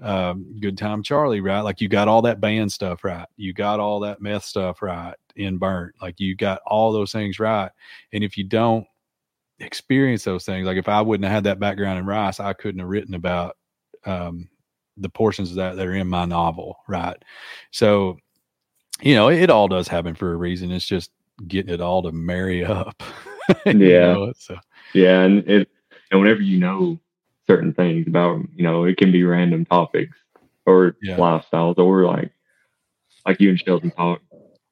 um, 0.00 0.56
Good 0.60 0.78
Time 0.78 1.02
Charlie, 1.02 1.40
right? 1.40 1.60
Like 1.60 1.80
you 1.80 1.88
got 1.88 2.08
all 2.08 2.22
that 2.22 2.40
band 2.40 2.70
stuff 2.72 3.02
right. 3.02 3.26
You 3.36 3.52
got 3.52 3.80
all 3.80 4.00
that 4.00 4.22
meth 4.22 4.44
stuff 4.44 4.80
right 4.80 5.16
in 5.38 5.58
Burnt. 5.58 5.94
Like 6.00 6.20
you 6.20 6.34
got 6.34 6.60
all 6.66 6.92
those 6.92 7.12
things 7.12 7.38
right. 7.38 7.70
And 8.12 8.22
if 8.22 8.36
you 8.36 8.44
don't 8.44 8.86
experience 9.60 10.24
those 10.24 10.44
things. 10.44 10.66
Like 10.66 10.76
if 10.76 10.88
I 10.88 11.00
wouldn't 11.00 11.24
have 11.24 11.34
had 11.34 11.44
that 11.44 11.60
background 11.60 11.98
in 11.98 12.06
rice, 12.06 12.40
I 12.40 12.52
couldn't 12.52 12.80
have 12.80 12.88
written 12.88 13.14
about 13.14 13.56
um, 14.04 14.48
the 14.96 15.08
portions 15.08 15.50
of 15.50 15.56
that 15.56 15.76
that 15.76 15.86
are 15.86 15.94
in 15.94 16.08
my 16.08 16.24
novel, 16.24 16.78
right? 16.88 17.16
So, 17.70 18.18
you 19.00 19.14
know, 19.14 19.28
it, 19.28 19.42
it 19.42 19.50
all 19.50 19.68
does 19.68 19.88
happen 19.88 20.14
for 20.14 20.32
a 20.32 20.36
reason. 20.36 20.70
It's 20.70 20.86
just 20.86 21.10
getting 21.46 21.72
it 21.72 21.80
all 21.80 22.02
to 22.02 22.12
marry 22.12 22.64
up. 22.64 23.02
yeah. 23.64 24.12
Know, 24.12 24.32
so 24.36 24.56
yeah, 24.94 25.22
and 25.22 25.48
it 25.48 25.68
and 26.10 26.20
whenever 26.20 26.40
you 26.40 26.58
know 26.58 26.98
certain 27.46 27.72
things 27.72 28.06
about, 28.06 28.40
you 28.54 28.62
know, 28.62 28.84
it 28.84 28.96
can 28.96 29.12
be 29.12 29.24
random 29.24 29.64
topics 29.64 30.16
or 30.66 30.96
yeah. 31.02 31.16
lifestyles 31.16 31.78
or 31.78 32.04
like 32.04 32.30
like 33.26 33.40
you 33.40 33.50
and 33.50 33.60
Sheldon 33.60 33.90
talk 33.90 34.20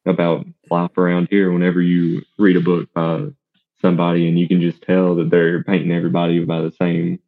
about 0.07 0.47
life 0.71 0.97
around 0.97 1.29
here. 1.31 1.53
Whenever 1.53 1.81
you 1.81 2.23
read 2.39 2.57
a 2.57 2.61
book 2.61 2.89
by 2.95 3.27
somebody 3.81 4.29
and 4.29 4.39
you 4.39 4.49
can 4.49 4.61
just 4.61 4.83
tell 4.83 5.15
that 5.17 5.31
they're 5.31 5.63
painting 5.65 5.93
everybody 5.93 6.45
by 6.45 6.61
the 6.61 6.73
same 6.73 7.19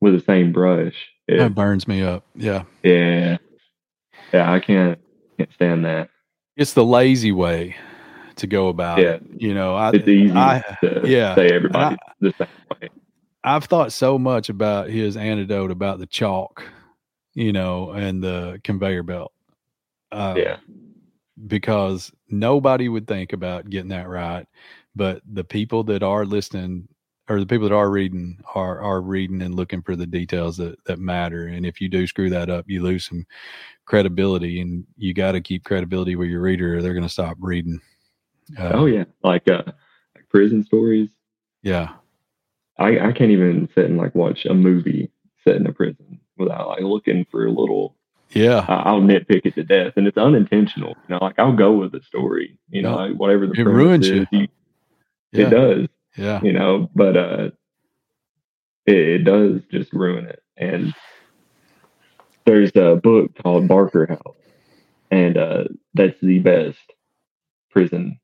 with 0.00 0.14
the 0.14 0.20
same 0.20 0.52
brush. 0.52 0.94
It 1.28 1.38
that 1.38 1.54
burns 1.54 1.88
me 1.88 2.02
up. 2.02 2.24
Yeah. 2.34 2.64
Yeah. 2.82 3.38
Yeah, 4.32 4.52
I 4.52 4.60
can't 4.60 4.98
can't 5.36 5.52
stand 5.52 5.84
that. 5.84 6.10
It's 6.56 6.72
the 6.72 6.84
lazy 6.84 7.32
way 7.32 7.76
to 8.36 8.46
go 8.46 8.68
about 8.68 8.98
yeah. 8.98 9.14
it. 9.14 9.22
You 9.36 9.54
know, 9.54 9.74
I 9.74 9.90
it's 9.90 10.08
easy 10.08 10.32
I, 10.32 10.62
to 10.82 11.02
yeah, 11.04 11.34
say 11.34 11.48
everybody 11.48 11.96
I, 11.96 12.12
the 12.20 12.34
same 12.38 12.48
way. 12.70 12.88
I've 13.44 13.64
thought 13.64 13.92
so 13.92 14.18
much 14.18 14.48
about 14.48 14.88
his 14.88 15.16
anecdote 15.16 15.70
about 15.70 15.98
the 15.98 16.06
chalk, 16.06 16.64
you 17.34 17.52
know, 17.52 17.90
and 17.90 18.22
the 18.22 18.60
conveyor 18.64 19.04
belt. 19.04 19.32
Uh, 20.10 20.34
yeah. 20.36 20.56
Because 21.46 22.10
nobody 22.28 22.88
would 22.88 23.06
think 23.06 23.32
about 23.32 23.70
getting 23.70 23.90
that 23.90 24.08
right 24.08 24.46
but 24.96 25.20
the 25.30 25.44
people 25.44 25.84
that 25.84 26.02
are 26.02 26.24
listening 26.24 26.88
or 27.28 27.38
the 27.38 27.46
people 27.46 27.68
that 27.68 27.74
are 27.74 27.90
reading 27.90 28.42
are 28.54 28.80
are 28.80 29.02
reading 29.02 29.42
and 29.42 29.54
looking 29.54 29.82
for 29.82 29.94
the 29.94 30.06
details 30.06 30.56
that 30.56 30.82
that 30.86 30.98
matter 30.98 31.46
and 31.48 31.66
if 31.66 31.80
you 31.80 31.88
do 31.88 32.06
screw 32.06 32.30
that 32.30 32.48
up 32.48 32.64
you 32.68 32.82
lose 32.82 33.04
some 33.04 33.24
credibility 33.86 34.60
and 34.60 34.84
you 34.96 35.14
got 35.14 35.32
to 35.32 35.40
keep 35.40 35.64
credibility 35.64 36.16
with 36.16 36.28
your 36.28 36.42
reader 36.42 36.76
or 36.76 36.82
they're 36.82 36.92
going 36.92 37.02
to 37.02 37.08
stop 37.08 37.36
reading. 37.40 37.80
Uh, 38.58 38.72
oh 38.74 38.86
yeah. 38.86 39.04
Like 39.22 39.48
uh 39.48 39.62
like 40.14 40.28
prison 40.28 40.64
stories. 40.64 41.08
Yeah. 41.62 41.90
I 42.78 42.98
i 42.98 43.12
can't 43.12 43.30
even 43.30 43.68
sit 43.74 43.86
and 43.86 43.96
like 43.96 44.14
watch 44.14 44.44
a 44.44 44.54
movie 44.54 45.10
set 45.44 45.56
in 45.56 45.66
a 45.66 45.72
prison 45.72 46.20
without 46.36 46.68
like 46.68 46.82
looking 46.82 47.24
for 47.30 47.46
a 47.46 47.50
little 47.50 47.95
yeah 48.30 48.64
i'll 48.68 49.00
nitpick 49.00 49.42
it 49.44 49.54
to 49.54 49.62
death 49.62 49.92
and 49.96 50.06
it's 50.06 50.18
unintentional 50.18 50.90
you 50.90 51.14
know 51.14 51.18
like 51.20 51.38
i'll 51.38 51.52
go 51.52 51.72
with 51.72 51.92
the 51.92 52.00
story 52.02 52.58
you 52.70 52.82
know 52.82 52.96
like 52.96 53.14
whatever 53.14 53.46
the 53.46 53.52
it 53.58 53.64
ruins 53.64 54.08
is, 54.08 54.26
you, 54.30 54.40
you 54.40 54.48
yeah. 55.32 55.46
it 55.46 55.50
does. 55.50 55.88
Yeah. 56.16 56.40
You 56.42 56.52
know, 56.52 56.90
but 56.94 57.16
uh 57.16 57.50
it, 58.86 58.96
it, 58.96 59.24
does 59.24 59.60
just 59.70 59.92
ruin 59.92 60.26
it. 60.26 60.42
And 60.56 60.94
there's 62.44 62.70
a 62.76 62.96
book 62.96 63.32
called 63.42 63.68
Barker 63.68 64.06
House. 64.06 64.36
And 65.10 65.36
uh 65.36 65.64
that's 65.94 66.18
the 66.20 66.38
best 66.38 66.78
prison. 67.70 68.18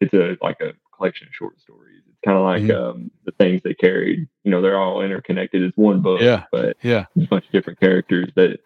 It's 0.00 0.14
a 0.14 0.36
like 0.40 0.60
a 0.60 0.72
collection 0.96 1.28
of 1.28 1.34
short 1.34 1.60
stories. 1.60 2.02
It's 2.08 2.20
kind 2.24 2.38
of 2.38 2.44
like 2.44 2.62
mm-hmm. 2.62 3.00
um 3.00 3.10
the 3.24 3.32
things 3.32 3.62
they 3.62 3.74
carried. 3.74 4.28
You 4.44 4.50
know, 4.50 4.62
they're 4.62 4.78
all 4.78 5.02
interconnected. 5.02 5.62
It's 5.62 5.76
one 5.76 6.00
book, 6.00 6.20
yeah. 6.20 6.44
but 6.52 6.76
yeah, 6.82 7.06
a 7.16 7.26
bunch 7.26 7.46
of 7.46 7.52
different 7.52 7.80
characters 7.80 8.30
that 8.36 8.60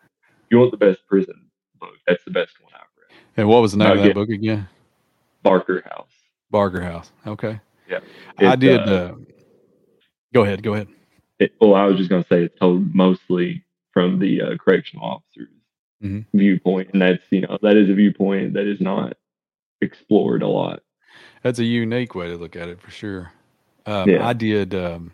you 0.51 0.59
want 0.59 0.71
the 0.71 0.77
best 0.77 1.07
prison 1.07 1.35
book. 1.81 1.95
That's 2.07 2.25
the 2.25 2.31
best 2.31 2.53
one 2.61 2.73
I've 2.75 2.87
read. 2.99 3.19
And 3.37 3.49
what 3.49 3.63
was 3.63 3.73
the 3.73 3.79
name 3.79 3.99
of 3.99 4.05
that 4.05 4.15
book 4.15 4.29
again? 4.29 4.69
Barker 5.43 5.83
House. 5.85 6.11
Barker 6.51 6.83
House. 6.83 7.11
Okay. 7.27 7.61
Yeah. 7.89 8.01
It, 8.39 8.47
I 8.47 8.57
did. 8.57 8.81
Uh, 8.81 8.93
uh, 8.93 9.15
go 10.35 10.45
ahead. 10.45 10.63
Go 10.63 10.75
ahead. 10.75 10.89
It, 11.39 11.53
well, 11.61 11.75
I 11.75 11.85
was 11.85 11.99
just 11.99 12.09
going 12.09 12.23
to 12.23 12.29
say 12.29 12.45
it's 12.45 12.59
told 12.59 12.95
mostly 12.95 13.65
from 13.93 14.19
the 14.19 14.43
uh, 14.43 14.57
correctional 14.57 15.07
officer's 15.07 15.49
mm-hmm. 16.03 16.37
viewpoint, 16.37 16.91
and 16.93 17.03
that's 17.03 17.23
you 17.31 17.43
know 17.43 17.59
that 17.63 17.77
is 17.77 17.91
a 17.91 17.95
viewpoint 17.95 18.55
that 18.55 18.67
is 18.67 18.81
not 18.81 19.17
explored 19.81 20.43
a 20.43 20.49
lot. 20.49 20.81
That's 21.43 21.59
a 21.59 21.65
unique 21.65 22.15
way 22.15 22.29
to 22.29 22.37
look 22.37 22.57
at 22.57 22.69
it 22.69 22.81
for 22.81 22.91
sure. 22.91 23.33
Um, 23.85 24.09
yeah. 24.09 24.27
I 24.27 24.33
did. 24.33 24.75
Um, 24.75 25.13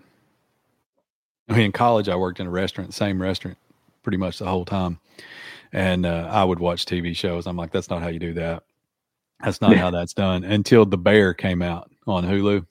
I 1.48 1.54
mean, 1.54 1.66
in 1.66 1.72
college, 1.72 2.08
I 2.08 2.16
worked 2.16 2.40
in 2.40 2.46
a 2.46 2.50
restaurant, 2.50 2.94
same 2.94 3.20
restaurant, 3.20 3.58
pretty 4.02 4.18
much 4.18 4.38
the 4.38 4.46
whole 4.46 4.64
time, 4.64 4.98
and 5.72 6.06
uh, 6.06 6.28
I 6.30 6.44
would 6.44 6.60
watch 6.60 6.86
TV 6.86 7.16
shows. 7.16 7.46
I'm 7.46 7.56
like, 7.56 7.72
that's 7.72 7.90
not 7.90 8.02
how 8.02 8.08
you 8.08 8.18
do 8.18 8.34
that. 8.34 8.64
That's 9.42 9.60
not 9.60 9.76
how 9.76 9.90
that's 9.90 10.14
done 10.14 10.44
until 10.44 10.86
The 10.86 10.98
Bear 10.98 11.34
came 11.34 11.62
out 11.62 11.90
on 12.06 12.24
Hulu. 12.24 12.64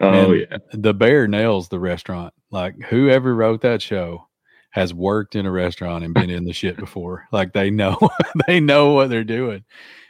Oh 0.00 0.32
and 0.32 0.40
yeah, 0.40 0.58
The 0.72 0.94
Bear 0.94 1.26
nails 1.26 1.68
the 1.68 1.78
restaurant. 1.78 2.34
Like 2.50 2.78
whoever 2.82 3.34
wrote 3.34 3.62
that 3.62 3.80
show 3.80 4.26
has 4.70 4.92
worked 4.92 5.36
in 5.36 5.46
a 5.46 5.50
restaurant 5.50 6.04
and 6.04 6.14
been 6.14 6.30
in 6.30 6.44
the 6.44 6.52
shit 6.52 6.76
before. 6.76 7.26
Like 7.32 7.52
they 7.52 7.70
know 7.70 7.96
they 8.46 8.60
know 8.60 8.92
what 8.92 9.10
they're 9.10 9.24
doing. 9.24 9.64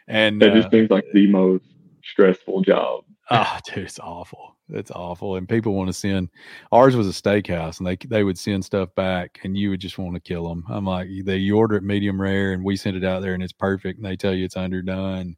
And 0.08 0.42
it 0.42 0.54
just 0.54 0.68
uh, 0.68 0.70
seems 0.70 0.90
like 0.90 1.04
the 1.12 1.28
most 1.28 1.64
stressful 2.04 2.62
job. 2.62 3.04
Oh, 3.30 3.58
dude, 3.66 3.84
it's 3.84 3.98
awful. 3.98 4.51
It's 4.68 4.90
awful. 4.90 5.36
And 5.36 5.48
people 5.48 5.74
want 5.74 5.88
to 5.88 5.92
send 5.92 6.30
ours 6.70 6.96
was 6.96 7.08
a 7.08 7.22
steakhouse 7.22 7.78
and 7.78 7.86
they 7.86 7.96
they 8.08 8.24
would 8.24 8.38
send 8.38 8.64
stuff 8.64 8.94
back 8.94 9.40
and 9.44 9.56
you 9.56 9.70
would 9.70 9.80
just 9.80 9.98
want 9.98 10.14
to 10.14 10.20
kill 10.20 10.48
them. 10.48 10.64
I'm 10.68 10.84
like, 10.84 11.08
they 11.24 11.36
you 11.36 11.56
order 11.56 11.76
it 11.76 11.82
medium 11.82 12.20
rare 12.20 12.52
and 12.52 12.64
we 12.64 12.76
send 12.76 12.96
it 12.96 13.04
out 13.04 13.22
there 13.22 13.34
and 13.34 13.42
it's 13.42 13.52
perfect 13.52 13.98
and 13.98 14.06
they 14.06 14.16
tell 14.16 14.34
you 14.34 14.44
it's 14.44 14.56
underdone 14.56 15.36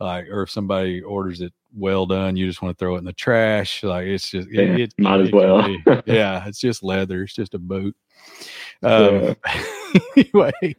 like 0.00 0.26
or 0.28 0.42
if 0.42 0.50
somebody 0.50 1.02
orders 1.02 1.40
it 1.40 1.52
well 1.74 2.06
done 2.06 2.36
you 2.36 2.46
just 2.46 2.62
want 2.62 2.76
to 2.76 2.82
throw 2.82 2.96
it 2.96 2.98
in 2.98 3.04
the 3.04 3.12
trash 3.12 3.82
like 3.82 4.06
it's 4.06 4.30
just 4.30 4.50
yeah, 4.50 4.62
it, 4.62 4.80
it, 4.80 4.94
might 4.98 5.20
it 5.20 5.26
as 5.26 5.32
well 5.32 5.62
be, 5.62 5.82
yeah 6.06 6.46
it's 6.46 6.58
just 6.58 6.82
leather 6.82 7.22
it's 7.22 7.34
just 7.34 7.54
a 7.54 7.58
boot 7.58 7.94
um, 8.82 9.34
anyway 10.16 10.74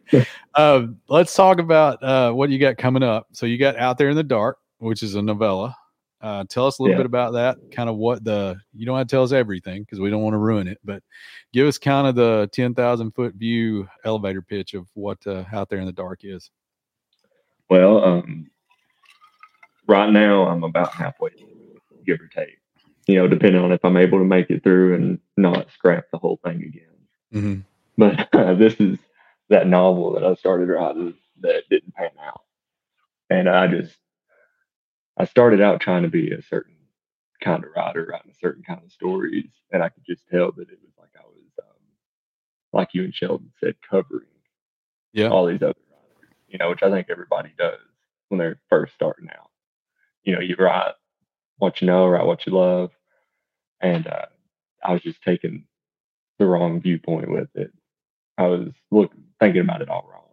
um, 0.55 0.97
let's 1.07 1.34
talk 1.36 1.59
about 1.59 2.01
uh, 2.03 2.32
what 2.32 2.49
you 2.49 2.59
got 2.59 2.78
coming 2.78 3.03
up 3.03 3.28
so 3.32 3.45
you 3.45 3.57
got 3.57 3.75
out 3.78 3.97
there 3.97 4.09
in 4.09 4.15
the 4.15 4.23
dark 4.23 4.57
which 4.80 5.01
is 5.01 5.15
a 5.15 5.21
novella 5.21 5.75
Uh, 6.20 6.43
tell 6.49 6.65
us 6.65 6.80
a 6.80 6.82
little 6.82 6.93
Yeah. 6.93 6.97
bit 6.97 7.05
about 7.05 7.34
that. 7.34 7.57
Kind 7.72 7.89
of 7.89 7.95
what 7.97 8.24
the 8.24 8.59
you 8.74 8.86
don't 8.86 8.97
have 8.97 9.07
to 9.07 9.11
tell 9.11 9.24
us 9.24 9.32
everything 9.32 9.84
because 9.84 9.99
we 9.99 10.09
don't 10.09 10.24
want 10.24 10.34
to 10.34 10.39
ruin 10.39 10.68
it, 10.68 10.80
but 10.84 11.03
give 11.53 11.68
us 11.68 11.78
kind 11.78 12.07
of 12.07 12.15
the 12.15 12.49
ten 12.51 12.74
thousand 12.74 13.11
foot 13.11 13.36
view 13.36 13.88
elevator 14.03 14.41
pitch 14.41 14.74
of 14.74 14.88
what 14.95 15.20
uh, 15.28 15.43
out 15.53 15.70
there 15.70 15.80
in 15.80 15.86
the 15.86 15.91
dark 15.91 16.22
is. 16.24 16.49
Well, 17.70 18.03
um, 18.03 18.49
right 19.88 20.11
now 20.11 20.47
I'm 20.47 20.63
about 20.63 20.93
halfway, 20.93 21.32
give 22.05 22.20
or 22.20 22.28
take. 22.28 22.57
You 23.07 23.15
know, 23.15 23.28
depending 23.28 23.61
on 23.61 23.72
if 23.72 23.86
I'm 23.86 23.95
able 23.97 24.18
to 24.18 24.26
make 24.26 24.49
it 24.49 24.63
through 24.63 24.95
and 24.95 25.20
not 25.38 25.72
scrap 25.72 26.05
the 26.11 26.18
whole 26.18 26.39
thing 26.43 26.63
again. 26.63 26.84
Mm-hmm. 27.34 27.59
But 27.97 28.30
this 28.57 28.74
is 28.80 28.97
that 29.49 29.68
novel 29.68 30.13
that 30.13 30.24
I 30.26 30.34
started 30.36 30.68
writing 30.70 31.13
that 31.41 31.63
didn't 31.70 31.93
pan 31.93 32.09
out, 32.26 32.41
and 33.30 33.47
I 33.47 33.68
just 33.68 33.95
I 35.18 35.26
started 35.26 35.61
out 35.61 35.82
trying 35.82 36.03
to 36.03 36.09
be 36.09 36.32
a 36.32 36.41
certain 36.43 36.76
kind 37.41 37.63
of 37.63 37.72
writer, 37.76 38.07
writing 38.09 38.32
a 38.32 38.39
certain 38.39 38.63
kind 38.63 38.82
of 38.84 38.91
stories, 38.91 39.49
and 39.72 39.84
I 39.84 39.89
could 39.89 40.05
just 40.05 40.28
tell 40.30 40.51
that 40.53 40.70
it 40.70 40.80
was 40.84 40.93
like 40.99 41.09
I 41.18 41.26
was, 41.28 41.43
um, 41.63 41.76
like 42.74 42.89
you 42.93 43.03
and 43.03 43.13
Sheldon 43.15 43.51
said, 43.59 43.76
covering 43.88 44.28
Yeah. 45.13 45.30
all 45.30 45.45
these 45.47 45.61
other 45.61 45.76
writers, 45.91 46.36
you 46.47 46.57
know, 46.57 46.70
which 46.70 46.84
I 46.84 46.91
think 46.91 47.07
everybody 47.09 47.51
does 47.57 47.80
when 48.30 48.39
they're 48.39 48.59
first 48.70 48.93
starting 48.95 49.30
out. 49.30 49.49
You 50.24 50.36
know, 50.36 50.41
you 50.41 50.55
write 50.59 50.93
what 51.57 51.82
you 51.82 51.88
know, 51.88 52.07
write 52.07 52.26
what 52.26 52.45
you 52.45 52.53
love, 52.53 52.91
and 53.82 54.07
uh, 54.07 54.26
I 54.84 54.93
was 54.93 55.01
just 55.01 55.22
taking 55.24 55.65
the 56.39 56.45
wrong 56.45 56.82
viewpoint 56.82 57.32
with 57.32 57.49
it. 57.55 57.72
I 58.38 58.47
was 58.47 58.70
look 58.91 59.11
thinking 59.39 59.61
about 59.61 59.82
it 59.82 59.89
all 59.89 60.07
wrong. 60.11 60.24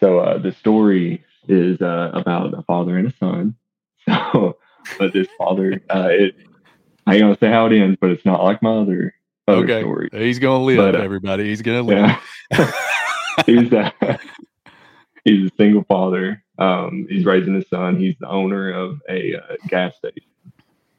So 0.00 0.20
uh, 0.20 0.38
the 0.38 0.52
story 0.52 1.24
is 1.48 1.80
uh, 1.82 2.10
about 2.14 2.58
a 2.58 2.62
father 2.62 2.96
and 2.98 3.08
a 3.08 3.16
son. 3.16 3.56
So, 4.32 4.56
but 4.98 5.12
this 5.12 5.28
father, 5.38 5.80
uh, 5.94 6.08
it, 6.10 6.34
I 7.06 7.14
ain't 7.14 7.22
gonna 7.22 7.38
say 7.38 7.48
how 7.50 7.66
it 7.66 7.72
ends, 7.72 7.96
but 8.00 8.10
it's 8.10 8.24
not 8.24 8.42
like 8.42 8.62
my 8.62 8.78
other 8.78 9.14
other 9.46 9.62
Okay. 9.64 9.80
story. 9.82 10.08
He's 10.12 10.38
gonna 10.38 10.64
live, 10.64 10.78
But, 10.78 10.96
uh, 10.96 11.02
everybody. 11.04 11.44
He's 11.48 11.62
gonna 11.62 11.82
live. 11.82 12.16
Yeah. 12.50 12.72
he's 13.46 13.72
a 13.72 13.92
he's 15.24 15.50
a 15.50 15.54
single 15.56 15.84
father. 15.84 16.42
Um, 16.58 17.06
he's 17.08 17.24
raising 17.24 17.54
his 17.54 17.68
son. 17.68 17.96
He's 17.98 18.16
the 18.18 18.28
owner 18.28 18.70
of 18.72 19.00
a 19.08 19.36
uh, 19.36 19.56
gas 19.68 19.96
station 19.96 20.22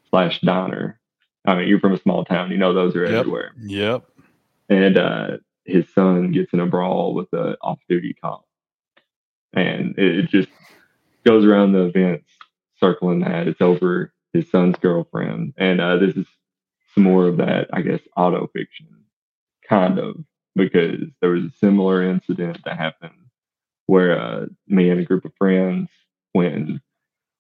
slash 0.10 0.40
diner. 0.42 1.00
I 1.46 1.56
mean, 1.56 1.68
you're 1.68 1.80
from 1.80 1.94
a 1.94 2.00
small 2.00 2.24
town, 2.26 2.52
you 2.52 2.58
know 2.58 2.74
those 2.74 2.96
are 2.96 3.04
Yep. 3.06 3.20
everywhere. 3.20 3.52
Yep. 3.62 4.04
And 4.70 4.98
uh, 4.98 5.38
his 5.66 5.86
son 5.94 6.32
gets 6.32 6.54
in 6.54 6.60
a 6.60 6.66
brawl 6.68 7.14
with 7.14 7.32
a 7.34 7.58
off-duty 7.62 8.16
cop, 8.22 8.46
and 9.54 9.98
it, 9.98 10.20
it 10.20 10.30
just 10.30 10.50
goes 11.26 11.44
around 11.46 11.74
the 11.74 11.86
events 11.86 12.30
circling 12.80 13.20
that. 13.22 13.48
It's 13.48 13.62
over 13.62 14.14
his 14.34 14.50
son's 14.50 14.78
girlfriend, 14.78 15.54
and 15.58 15.82
uh, 15.82 15.98
this 15.98 16.16
is 16.16 16.28
some 16.94 17.04
more 17.04 17.28
of 17.28 17.38
that, 17.38 17.68
I 17.74 17.82
guess, 17.82 18.02
auto 18.18 18.48
fiction, 18.54 18.88
kind 19.68 20.00
of, 20.00 20.18
because 20.56 21.02
there 21.22 21.32
was 21.32 21.44
a 21.46 21.52
similar 21.60 22.04
incident 22.04 22.60
that 22.66 22.78
happened 22.78 23.14
where 23.88 24.20
uh, 24.20 24.46
me 24.68 24.90
and 24.90 25.00
a 25.00 25.06
group 25.06 25.26
of 25.26 25.34
friends 25.38 25.90
went 26.34 26.54
and 26.54 26.82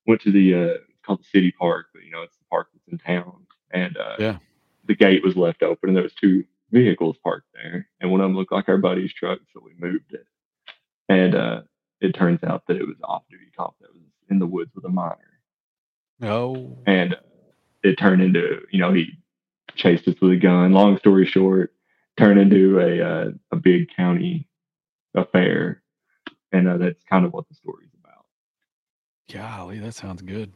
went 0.07 0.21
to 0.21 0.31
the 0.31 0.53
uh, 0.55 0.57
it's 0.89 0.99
called 1.05 1.19
the 1.19 1.25
city 1.25 1.51
park, 1.51 1.87
but 1.93 2.03
you 2.03 2.11
know 2.11 2.23
it's 2.23 2.37
the 2.37 2.43
park 2.49 2.67
that's 2.73 2.87
in 2.91 2.97
town, 2.97 3.45
and 3.71 3.97
uh, 3.97 4.15
Yeah. 4.19 4.37
the 4.85 4.95
gate 4.95 5.23
was 5.23 5.35
left 5.37 5.61
open, 5.63 5.89
and 5.89 5.95
there 5.95 6.03
was 6.03 6.15
two 6.15 6.43
vehicles 6.71 7.17
parked 7.23 7.47
there, 7.53 7.87
and 7.99 8.11
one 8.11 8.21
of 8.21 8.25
them 8.25 8.35
looked 8.35 8.51
like 8.51 8.69
our 8.69 8.77
buddy's 8.77 9.13
truck, 9.13 9.39
so 9.53 9.61
we 9.63 9.73
moved 9.79 10.11
it, 10.13 10.25
and 11.07 11.35
uh, 11.35 11.61
it 12.01 12.13
turns 12.13 12.43
out 12.43 12.63
that 12.67 12.77
it 12.77 12.87
was 12.87 12.97
off-duty 13.03 13.51
cop 13.55 13.75
that 13.81 13.93
was 13.93 14.01
in 14.29 14.39
the 14.39 14.47
woods 14.47 14.71
with 14.75 14.85
a 14.85 14.89
minor 14.89 15.17
Oh. 16.21 16.77
and 16.85 17.15
it 17.83 17.95
turned 17.97 18.21
into 18.21 18.61
you 18.71 18.79
know 18.79 18.91
he 18.93 19.11
chased 19.75 20.07
us 20.07 20.15
with 20.21 20.31
a 20.31 20.37
gun. 20.37 20.73
Long 20.73 20.97
story 20.97 21.25
short, 21.25 21.73
turned 22.17 22.39
into 22.39 22.79
a 22.79 23.01
uh, 23.01 23.31
a 23.51 23.55
big 23.55 23.87
county 23.95 24.47
affair, 25.15 25.81
and 26.51 26.67
uh, 26.67 26.77
that's 26.77 27.03
kind 27.09 27.25
of 27.25 27.33
what 27.33 27.47
the 27.47 27.55
story's 27.55 27.89
about. 28.03 28.25
Golly, 29.31 29.79
that 29.79 29.93
sounds 29.95 30.21
good. 30.21 30.51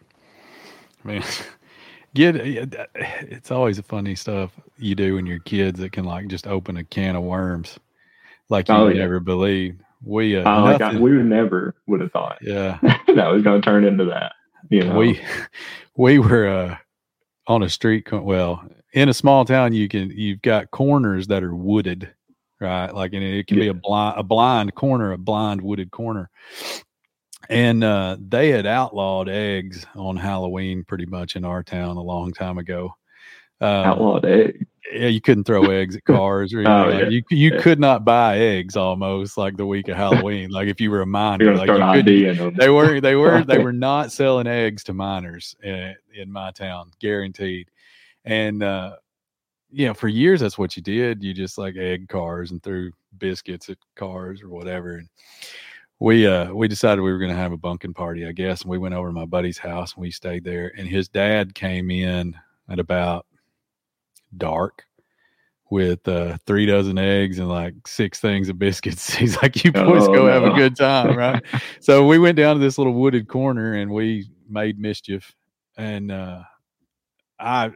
Man, 1.04 1.24
get 2.14 2.36
it's 2.96 3.52
always 3.52 3.80
a 3.80 3.84
funny 3.84 4.16
stuff 4.16 4.52
you 4.78 4.96
do 4.96 5.16
when 5.16 5.26
you're 5.26 5.40
kids 5.40 5.80
that 5.80 5.92
can 5.92 6.06
like 6.06 6.28
just 6.28 6.48
open 6.48 6.78
a 6.78 6.84
can 6.84 7.16
of 7.16 7.24
worms 7.24 7.80
like 8.50 8.68
you 8.70 8.76
Oh, 8.76 8.86
would 8.86 8.96
yeah. 8.96 9.02
never 9.04 9.20
believe. 9.20 9.78
We 10.06 10.36
uh, 10.38 10.44
I, 10.50 10.98
we 11.00 11.16
would 11.16 11.26
never 11.26 11.76
would 11.88 12.02
have 12.02 12.12
thought 12.12 12.40
yeah, 12.42 12.78
that 12.82 13.32
was 13.32 13.42
going 13.44 13.62
to 13.62 13.66
turn 13.66 13.86
into 13.86 14.04
that. 14.06 14.34
You 14.70 14.84
know, 14.86 14.96
we 14.98 15.22
we 15.98 16.20
were 16.20 16.48
uh, 16.48 16.78
on 17.48 17.64
a 17.64 17.70
street. 17.70 18.06
co- 18.06 18.22
Well, 18.22 18.66
in 18.94 19.10
a 19.10 19.14
small 19.14 19.46
town, 19.46 19.74
you 19.74 19.88
can 19.88 20.12
you've 20.12 20.42
got 20.42 20.72
corners 20.72 21.28
that 21.28 21.44
are 21.44 21.56
wooded, 21.56 22.14
right? 22.60 22.94
Like, 22.94 23.14
and 23.14 23.24
it 23.24 23.48
can 23.48 23.60
be 23.60 23.68
a 23.70 23.74
blind 23.74 24.20
a 24.20 24.24
blind 24.24 24.76
corner, 24.76 25.12
a 25.14 25.18
blind 25.18 25.62
wooded 25.62 25.92
corner. 25.92 26.30
And 27.50 27.84
uh, 27.84 28.18
they 28.20 28.50
had 28.50 28.66
outlawed 28.66 29.28
eggs 29.30 29.86
on 29.96 30.16
Halloween 30.18 30.84
pretty 30.86 31.06
much 31.06 31.36
in 31.36 31.44
our 31.44 31.62
town 31.64 31.98
a 31.98 32.02
long 32.02 32.32
time 32.32 32.58
ago. 32.58 32.96
Uh, 33.62 33.66
outlawed 33.86 34.26
egg. 34.26 34.66
yeah, 34.94 35.08
you 35.08 35.22
couldn't 35.22 35.46
throw 35.46 35.64
eggs 35.72 35.96
at 35.96 36.04
cars 36.06 36.54
or 36.54 36.60
anything. 36.60 36.74
Oh, 36.74 36.90
like, 36.90 37.04
yeah. 37.04 37.10
You 37.10 37.24
you 37.30 37.52
Yeah. 37.54 37.62
could 37.62 37.80
not 37.80 38.04
buy 38.04 38.38
eggs 38.40 38.76
almost 38.76 39.38
like 39.38 39.56
the 39.58 39.66
week 39.66 39.88
of 39.88 39.96
Halloween. 39.98 40.50
like 40.50 40.68
if 40.68 40.82
you 40.82 40.92
were 40.92 41.02
a 41.02 41.06
minor, 41.06 41.46
You're 41.46 41.56
like 41.58 41.70
you 42.08 42.34
them. 42.34 42.54
they 42.58 42.70
were 42.70 43.00
they 43.00 43.16
were 43.24 43.44
they 43.44 43.60
were 43.60 43.74
not 43.74 44.12
selling 44.12 44.48
eggs 44.48 44.84
to 44.86 44.94
minors 44.94 45.56
in, 45.64 45.96
in 46.14 46.32
my 46.32 46.52
town 46.52 46.92
guaranteed 47.00 47.70
and 48.26 48.64
uh 48.64 48.96
you 49.72 49.86
know 49.88 49.94
for 49.94 50.08
years 50.08 50.40
that's 50.42 50.58
what 50.58 50.76
you 50.78 50.84
did 50.84 51.24
you 51.24 51.34
just 51.34 51.58
like 51.58 51.76
egg 51.78 52.08
cars 52.08 52.52
and 52.52 52.62
threw 52.64 52.92
biscuits 53.18 53.70
at 53.70 53.78
cars 53.96 54.42
or 54.42 54.50
whatever 54.50 54.96
and 54.98 55.10
we 56.00 56.26
uh 56.28 56.52
we 56.54 56.68
decided 56.68 57.02
we 57.02 57.12
were 57.12 57.18
going 57.18 57.32
to 57.32 57.36
have 57.36 57.52
a 57.52 57.58
bunking 57.58 57.94
party 57.94 58.26
i 58.28 58.32
guess 58.32 58.62
and 58.62 58.70
we 58.72 58.78
went 58.78 58.94
over 58.94 59.08
to 59.10 59.14
my 59.14 59.26
buddy's 59.26 59.58
house 59.58 59.94
and 59.96 60.02
we 60.02 60.12
stayed 60.12 60.44
there 60.44 60.72
and 60.78 60.88
his 60.88 61.08
dad 61.10 61.54
came 61.56 61.90
in 61.92 62.36
at 62.70 62.80
about 62.80 63.26
dark 64.38 64.84
with 65.70 66.08
uh 66.08 66.38
three 66.46 66.66
dozen 66.66 66.98
eggs 66.98 67.40
and 67.40 67.50
like 67.50 67.74
six 67.88 68.20
things 68.20 68.50
of 68.50 68.60
biscuits. 68.60 69.14
He's 69.16 69.42
like 69.42 69.64
you 69.64 69.72
boys 69.72 70.04
Oh, 70.04 70.14
go 70.14 70.28
have 70.28 70.44
a 70.44 70.54
good 70.54 70.76
time 70.76 71.16
right? 71.18 71.44
So 71.82 72.06
we 72.06 72.20
went 72.20 72.38
down 72.38 72.56
to 72.56 72.62
this 72.62 72.78
little 72.78 72.94
wooded 72.94 73.28
corner 73.28 73.74
and 73.74 73.92
we 73.92 74.30
made 74.48 74.78
mischief 74.78 75.34
and 75.78 76.12
uh 76.12 76.44
i 77.40 77.72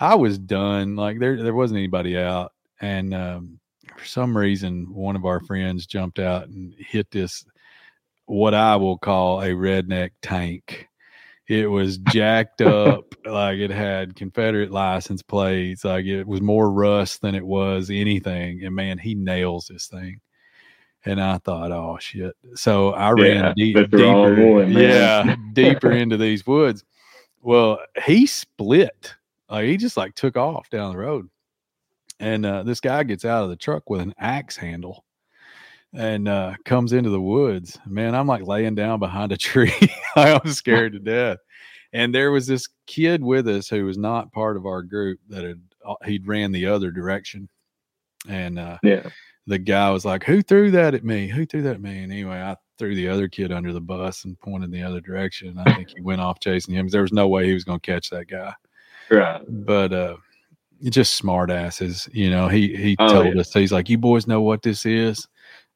i 0.00 0.14
was 0.14 0.38
done. 0.38 0.96
Like 0.96 1.18
there 1.18 1.42
there 1.42 1.54
wasn't 1.54 1.78
anybody 1.78 2.18
out 2.18 2.52
and 2.80 3.14
um 3.14 3.58
for 3.96 4.04
some 4.04 4.36
reason 4.36 4.92
one 4.92 5.16
of 5.16 5.24
our 5.24 5.40
friends 5.40 5.86
jumped 5.86 6.18
out 6.18 6.48
and 6.48 6.74
hit 6.78 7.10
this 7.10 7.44
what 8.26 8.54
i 8.54 8.76
will 8.76 8.98
call 8.98 9.40
a 9.40 9.48
redneck 9.48 10.10
tank 10.22 10.87
it 11.48 11.66
was 11.66 11.98
jacked 11.98 12.60
up 12.60 13.14
like 13.24 13.58
it 13.58 13.70
had 13.70 14.14
confederate 14.14 14.70
license 14.70 15.22
plates 15.22 15.84
like 15.84 16.04
it 16.04 16.26
was 16.26 16.40
more 16.40 16.70
rust 16.70 17.22
than 17.22 17.34
it 17.34 17.46
was 17.46 17.90
anything 17.90 18.64
and 18.64 18.74
man 18.74 18.98
he 18.98 19.14
nails 19.14 19.66
this 19.66 19.86
thing 19.86 20.20
and 21.04 21.20
I 21.20 21.38
thought, 21.38 21.72
oh 21.72 21.96
shit. 22.00 22.36
So 22.54 22.90
I 22.90 23.10
ran 23.10 23.44
Yeah, 23.44 23.52
deep, 23.56 23.76
that's 23.76 23.90
the 23.90 23.98
wrong 23.98 24.34
deeper, 24.36 24.80
yeah, 24.80 25.36
deeper 25.52 25.92
into 25.92 26.16
these 26.16 26.46
woods. 26.46 26.84
Well, 27.40 27.78
he 28.04 28.26
split. 28.26 29.14
Like 29.48 29.64
he 29.66 29.76
just 29.76 29.96
like 29.96 30.14
took 30.14 30.36
off 30.36 30.68
down 30.70 30.92
the 30.92 30.98
road. 30.98 31.28
And 32.20 32.44
uh, 32.44 32.64
this 32.64 32.80
guy 32.80 33.04
gets 33.04 33.24
out 33.24 33.44
of 33.44 33.50
the 33.50 33.56
truck 33.56 33.88
with 33.88 34.00
an 34.00 34.14
axe 34.18 34.56
handle 34.56 35.04
and 35.94 36.28
uh, 36.28 36.54
comes 36.64 36.92
into 36.92 37.10
the 37.10 37.20
woods. 37.20 37.78
Man, 37.86 38.14
I'm 38.14 38.26
like 38.26 38.46
laying 38.46 38.74
down 38.74 38.98
behind 38.98 39.32
a 39.32 39.36
tree. 39.38 39.72
I 40.18 40.40
was 40.44 40.56
scared 40.58 40.92
to 40.94 40.98
death. 40.98 41.38
And 41.92 42.14
there 42.14 42.30
was 42.30 42.46
this 42.46 42.68
kid 42.86 43.22
with 43.22 43.48
us 43.48 43.68
who 43.68 43.84
was 43.86 43.96
not 43.96 44.32
part 44.32 44.56
of 44.56 44.66
our 44.66 44.82
group 44.82 45.20
that 45.28 45.44
had 45.44 45.60
uh, 45.86 45.94
he'd 46.04 46.26
ran 46.26 46.52
the 46.52 46.66
other 46.66 46.90
direction. 46.90 47.48
And 48.28 48.58
uh, 48.58 48.78
Yeah. 48.82 49.08
the 49.46 49.58
guy 49.58 49.90
was 49.90 50.04
like, 50.04 50.22
Who 50.24 50.42
threw 50.42 50.70
that 50.72 50.94
at 50.94 51.04
me? 51.04 51.28
Who 51.28 51.46
threw 51.46 51.62
that 51.62 51.76
at 51.76 51.80
me? 51.80 52.02
And 52.02 52.12
anyway, 52.12 52.40
I 52.42 52.56
threw 52.78 52.94
the 52.94 53.08
other 53.08 53.26
kid 53.26 53.52
under 53.52 53.72
the 53.72 53.80
bus 53.80 54.24
and 54.24 54.38
pointed 54.40 54.70
the 54.70 54.82
other 54.82 55.00
direction. 55.00 55.58
I 55.58 55.74
think 55.74 55.88
he 55.94 56.00
went 56.02 56.20
off 56.20 56.40
chasing 56.40 56.74
him 56.74 56.88
there 56.88 57.02
was 57.02 57.12
no 57.12 57.26
way 57.28 57.46
he 57.46 57.54
was 57.54 57.64
going 57.64 57.80
to 57.80 57.90
catch 57.90 58.10
that 58.10 58.28
guy. 58.28 58.52
Right. 59.10 59.40
But 59.48 59.92
uh, 59.94 60.16
just 60.90 61.14
smart 61.16 61.50
asses, 61.50 62.06
you 62.12 62.30
know. 62.30 62.48
He 62.48 62.76
he 62.76 62.96
Oh, 62.98 63.08
told 63.22 63.34
yeah. 63.34 63.40
us 63.40 63.52
he's 63.54 63.72
like, 63.72 63.88
You 63.88 63.96
boys 63.98 64.26
know 64.26 64.42
what 64.42 64.62
this 64.62 64.84
is? 64.84 65.26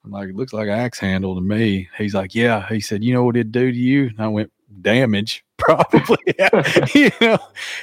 I'm 0.04 0.10
like, 0.10 0.28
It 0.30 0.36
looks 0.36 0.52
like 0.52 0.68
an 0.68 0.78
axe 0.78 0.98
handle 0.98 1.34
to 1.34 1.40
me. 1.40 1.88
He's 1.96 2.14
like, 2.14 2.34
Yeah. 2.34 2.66
He 2.68 2.80
said, 2.80 3.02
You 3.04 3.14
know 3.14 3.24
what 3.24 3.36
it'd 3.36 3.52
do 3.52 3.70
to 3.70 3.78
you? 3.78 4.06
And 4.06 4.20
I 4.20 4.28
went, 4.28 4.52
Damage, 4.80 5.44
probably. 5.58 6.18
you 6.94 7.10
know. 7.20 7.38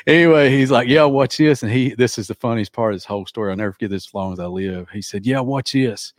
Anyway, 0.07 0.49
he's 0.49 0.71
like, 0.71 0.87
Yeah, 0.87 1.03
watch 1.05 1.37
this. 1.37 1.63
And 1.63 1.71
he 1.71 1.93
this 1.95 2.17
is 2.17 2.27
the 2.27 2.35
funniest 2.35 2.73
part 2.73 2.93
of 2.93 2.97
this 2.97 3.05
whole 3.05 3.25
story. 3.25 3.51
I'll 3.51 3.57
never 3.57 3.73
forget 3.73 3.89
this 3.89 4.07
as 4.07 4.13
long 4.13 4.33
as 4.33 4.39
I 4.39 4.45
live. 4.47 4.89
He 4.89 5.01
said, 5.01 5.25
Yeah, 5.25 5.39
watch 5.41 5.73
this. 5.73 6.13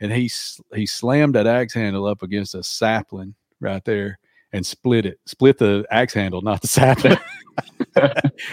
And 0.00 0.12
he 0.12 0.30
he 0.74 0.86
slammed 0.86 1.34
that 1.36 1.46
axe 1.46 1.74
handle 1.74 2.06
up 2.06 2.22
against 2.22 2.54
a 2.54 2.62
sapling 2.62 3.34
right 3.60 3.84
there. 3.84 4.18
and 4.52 4.64
split 4.64 5.04
it, 5.04 5.18
split 5.26 5.58
the 5.58 5.84
axe 5.90 6.14
handle, 6.14 6.40
not 6.40 6.60
the 6.62 6.68
sapling. 6.68 7.18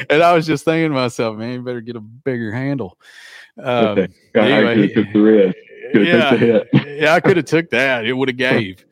and 0.10 0.24
I 0.24 0.34
was 0.34 0.46
just 0.48 0.66
thinking 0.66 0.90
to 0.90 0.96
myself, 0.96 1.38
man, 1.38 1.54
you 1.54 1.62
better 1.62 1.82
get 1.82 1.96
a 1.96 2.00
bigger 2.00 2.52
handle. 2.52 2.98
Um, 3.62 4.08
okay. 5.96 6.12
anyway, 6.12 6.22
I 6.22 6.30
took 6.30 6.40
the 6.40 6.54
risk. 6.54 6.68
Yeah, 6.74 6.94
yeah, 6.94 7.14
I 7.14 7.20
could 7.20 7.38
have 7.38 7.46
took 7.46 7.70
that. 7.72 8.06
It 8.06 8.14
would 8.14 8.30
have 8.30 8.38
gave. 8.52 8.86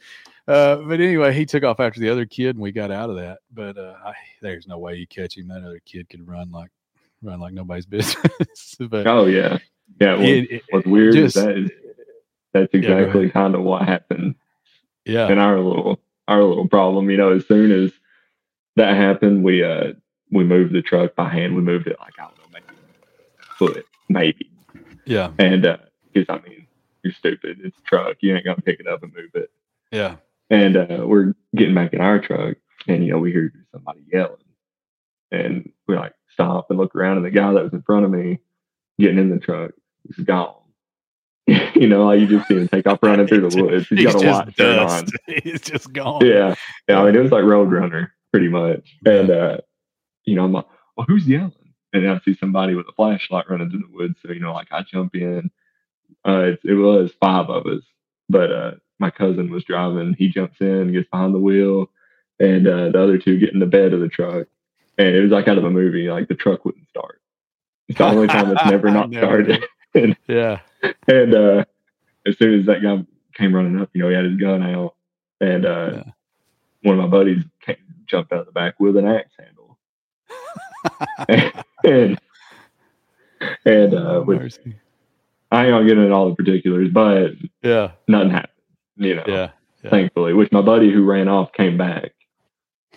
Uh, 0.48 0.78
but 0.78 1.00
anyway, 1.00 1.32
he 1.32 1.46
took 1.46 1.64
off 1.64 1.80
after 1.80 2.00
the 2.00 2.10
other 2.10 2.26
kid, 2.26 2.56
and 2.56 2.60
we 2.60 2.72
got 2.72 2.90
out 2.90 3.10
of 3.10 3.18
that. 3.18 3.38
But 3.54 3.78
uh, 3.78 3.96
I, 4.04 4.14
there's 4.42 4.68
no 4.68 4.80
way 4.80 4.96
you 4.96 5.06
catch 5.06 5.38
him. 5.38 5.48
That 5.50 5.64
other 5.64 5.80
kid 5.86 6.10
could 6.10 6.28
run 6.28 6.52
like 6.52 6.72
run 7.22 7.40
like 7.40 7.54
nobody's 7.54 7.86
business. 7.88 8.76
but 8.80 9.06
oh 9.06 9.26
yeah, 9.26 9.60
yeah. 10.02 10.16
What, 10.16 10.26
it, 10.26 10.52
it, 10.52 10.62
what's 10.72 10.88
weird 10.88 11.14
just, 11.14 11.38
is 11.38 11.44
that 11.44 11.58
is 11.58 11.72
that's 12.54 12.74
exactly 12.74 13.26
yeah, 13.26 13.32
kind 13.32 13.54
of 13.54 13.62
what 13.62 13.88
happened. 13.88 14.36
Yeah, 15.06 15.32
in 15.32 15.38
our 15.38 15.60
little 15.60 16.00
our 16.28 16.44
little 16.44 16.68
problem. 16.68 17.12
You 17.12 17.18
know, 17.18 17.32
as 17.32 17.48
soon 17.48 17.72
as 17.72 17.92
that 18.76 18.96
happened, 18.96 19.44
we 19.44 19.64
uh 19.64 19.94
we 20.32 20.44
moved 20.44 20.74
the 20.74 20.82
truck 20.82 21.16
by 21.16 21.30
hand. 21.30 21.56
We 21.56 21.62
moved 21.62 21.86
it 21.86 21.98
like 22.00 22.14
I 22.18 22.24
don't 22.24 22.38
know, 22.38 22.44
maybe 22.54 22.66
foot, 23.58 23.86
maybe. 24.08 24.50
Yeah, 25.06 25.32
and 25.38 25.78
because 26.14 26.30
uh, 26.30 26.34
I 26.34 26.50
mean, 26.50 26.59
you're 27.04 27.14
stupid. 27.14 27.60
It's 27.64 27.78
a 27.78 27.82
truck. 27.84 28.18
You 28.22 28.36
ain't 28.36 28.46
gonna 28.46 28.62
pick 28.62 28.80
it 28.80 28.88
up 28.88 29.04
and 29.04 29.14
move 29.14 29.32
it. 29.34 29.52
Yeah. 29.92 30.18
And 30.50 30.78
uh, 30.78 31.04
we're 31.06 31.34
getting 31.56 31.76
back 31.76 31.94
in 31.94 32.02
our 32.02 32.20
truck, 32.20 32.58
and 32.88 33.06
you 33.06 33.12
know 33.12 33.20
we 33.20 33.32
hear 33.32 33.54
somebody 33.72 34.02
yelling, 34.12 34.38
and 35.32 35.72
we 35.88 35.96
like 35.96 36.14
stop 36.34 36.70
and 36.70 36.80
look 36.80 36.96
around, 36.96 37.18
and 37.18 37.26
the 37.26 37.32
guy 37.32 37.54
that 37.54 37.64
was 37.64 37.74
in 37.74 37.84
front 37.84 38.06
of 38.06 38.12
me 38.12 38.40
getting 39.00 39.20
in 39.20 39.30
the 39.30 39.40
truck 39.40 39.72
is 40.06 40.24
gone. 40.24 40.56
you 41.76 41.88
know, 41.88 42.06
like 42.06 42.20
you 42.20 42.28
just 42.28 42.48
see 42.48 42.56
him 42.56 42.68
take 42.68 42.86
off 42.88 43.00
running 43.02 43.28
through 43.28 43.50
the 43.50 43.64
woods. 43.64 43.88
He's, 43.88 44.00
He's 44.00 44.14
got 44.14 44.24
a 44.24 44.28
watch 44.28 44.60
on. 44.60 45.08
He's 45.44 45.62
just 45.62 45.92
gone. 45.94 46.26
Yeah, 46.26 46.56
yeah. 46.88 47.02
I 47.02 47.06
mean, 47.06 47.16
it 47.16 47.22
was 47.22 47.32
like 47.32 47.44
Roadrunner, 47.44 48.10
pretty 48.32 48.50
much. 48.50 48.98
And 49.06 49.30
uh, 49.30 49.58
you 50.26 50.36
know, 50.36 50.46
I'm 50.46 50.52
like, 50.52 50.68
well, 50.96 51.06
who's 51.08 51.28
yelling? 51.28 51.54
And 51.94 52.08
I 52.08 52.20
see 52.24 52.36
somebody 52.36 52.76
with 52.76 52.88
a 52.88 52.92
flashlight 52.94 53.50
running 53.50 53.70
through 53.70 53.80
the 53.80 53.96
woods. 53.96 54.16
So 54.24 54.32
you 54.32 54.40
know, 54.40 54.54
like 54.54 54.68
I 54.72 54.84
jump 54.84 55.16
in. 55.16 55.50
Uh, 56.28 56.52
it, 56.54 56.60
it 56.64 56.74
was 56.76 57.12
five 57.20 57.50
of 57.50 57.66
us, 57.66 57.84
but 58.28 58.52
uh, 58.52 58.72
my 59.00 59.10
cousin 59.10 59.50
was 59.50 59.64
driving. 59.64 60.16
He 60.18 60.30
jumps 60.30 60.60
in, 60.60 60.92
gets 60.92 61.10
behind 61.10 61.34
the 61.34 61.40
wheel, 61.40 61.90
and 62.40 62.68
uh, 62.68 62.90
the 62.90 63.02
other 63.02 63.18
two 63.18 63.40
get 63.40 63.54
in 63.54 63.60
the 63.60 63.66
bed 63.66 63.94
of 63.94 64.02
the 64.02 64.10
truck. 64.10 64.48
And 64.98 65.16
it 65.16 65.22
was 65.22 65.32
like 65.32 65.48
out 65.48 65.58
of 65.58 65.64
a 65.64 65.72
movie. 65.72 66.10
Like 66.10 66.28
the 66.28 66.36
truck 66.36 66.66
wouldn't 66.66 66.90
start. 66.90 67.22
It's 67.88 67.98
the 67.98 68.06
only 68.06 68.28
time 68.28 68.52
it's 68.52 68.66
never 68.66 68.92
not 68.92 69.12
started. 69.12 69.64
and, 69.94 70.16
yeah. 70.28 70.60
And 71.08 71.34
uh, 71.34 71.66
as 72.26 72.38
soon 72.38 72.60
as 72.60 72.66
that 72.68 72.84
guy 72.84 73.04
came 73.34 73.56
running 73.56 73.82
up, 73.82 73.90
you 73.94 74.02
know, 74.02 74.10
he 74.10 74.16
had 74.16 74.26
his 74.26 74.38
gun 74.38 74.64
out, 74.64 74.96
and 75.42 75.66
uh, 75.66 75.92
yeah. 75.94 76.04
one 76.84 77.00
of 77.00 77.04
my 77.04 77.10
buddies 77.10 77.44
came, 77.62 77.78
jumped 78.06 78.32
out 78.34 78.42
of 78.42 78.46
the 78.46 78.52
back 78.52 78.80
with 78.80 78.98
an 78.98 79.08
axe 79.08 79.34
handle. 79.38 79.78
and 81.84 82.20
and 83.66 83.94
uh, 83.94 84.24
with, 84.26 84.58
I 85.52 85.66
ain't 85.66 85.74
gonna 85.74 85.88
get 85.88 85.98
into 85.98 86.14
all 86.14 86.30
the 86.30 86.36
particulars, 86.36 86.90
but 86.92 87.32
yeah, 87.64 87.92
nothing 88.08 88.30
happened 88.30 88.54
you 89.00 89.16
know, 89.16 89.24
yeah, 89.26 89.50
yeah. 89.84 89.90
thankfully, 89.90 90.34
which 90.34 90.52
my 90.52 90.62
buddy 90.62 90.92
who 90.92 91.04
ran 91.04 91.28
off 91.28 91.52
came 91.54 91.78
back 91.78 92.12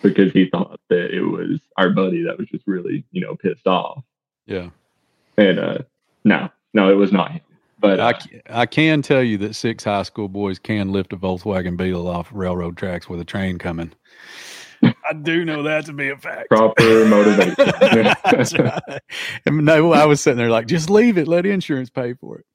because 0.01 0.31
he 0.33 0.49
thought 0.49 0.79
that 0.89 1.15
it 1.15 1.21
was 1.21 1.59
our 1.77 1.89
buddy 1.89 2.23
that 2.23 2.37
was 2.37 2.47
just 2.49 2.67
really, 2.67 3.05
you 3.11 3.21
know, 3.21 3.35
pissed 3.35 3.65
off. 3.65 4.03
Yeah. 4.45 4.69
And 5.37 5.59
uh 5.59 5.77
no, 6.25 6.49
no, 6.73 6.91
it 6.91 6.95
was 6.95 7.11
not 7.11 7.31
him. 7.31 7.41
But 7.79 7.99
uh, 7.99 8.13
I, 8.49 8.61
I 8.61 8.65
can 8.65 9.01
tell 9.01 9.23
you 9.23 9.37
that 9.39 9.55
six 9.55 9.83
high 9.83 10.03
school 10.03 10.29
boys 10.29 10.59
can 10.59 10.91
lift 10.91 11.11
a 11.11 11.17
Volkswagen 11.17 11.75
Beetle 11.75 12.07
off 12.07 12.29
railroad 12.31 12.77
tracks 12.77 13.09
with 13.09 13.19
a 13.19 13.25
train 13.25 13.57
coming. 13.57 13.91
I 15.13 15.15
do 15.15 15.45
know 15.45 15.61
that 15.61 15.85
to 15.85 15.93
be 15.93 16.09
a 16.09 16.17
fact. 16.17 16.49
Proper 16.49 17.05
motivation. 17.05 17.53
right. 18.65 19.01
And 19.45 19.63
no, 19.63 19.93
I 19.93 20.05
was 20.05 20.21
sitting 20.21 20.39
there 20.39 20.49
like, 20.49 20.65
just 20.65 20.89
leave 20.89 21.19
it. 21.19 21.27
Let 21.27 21.45
insurance 21.45 21.91
pay 21.91 22.15
for 22.15 22.39
it. 22.39 22.45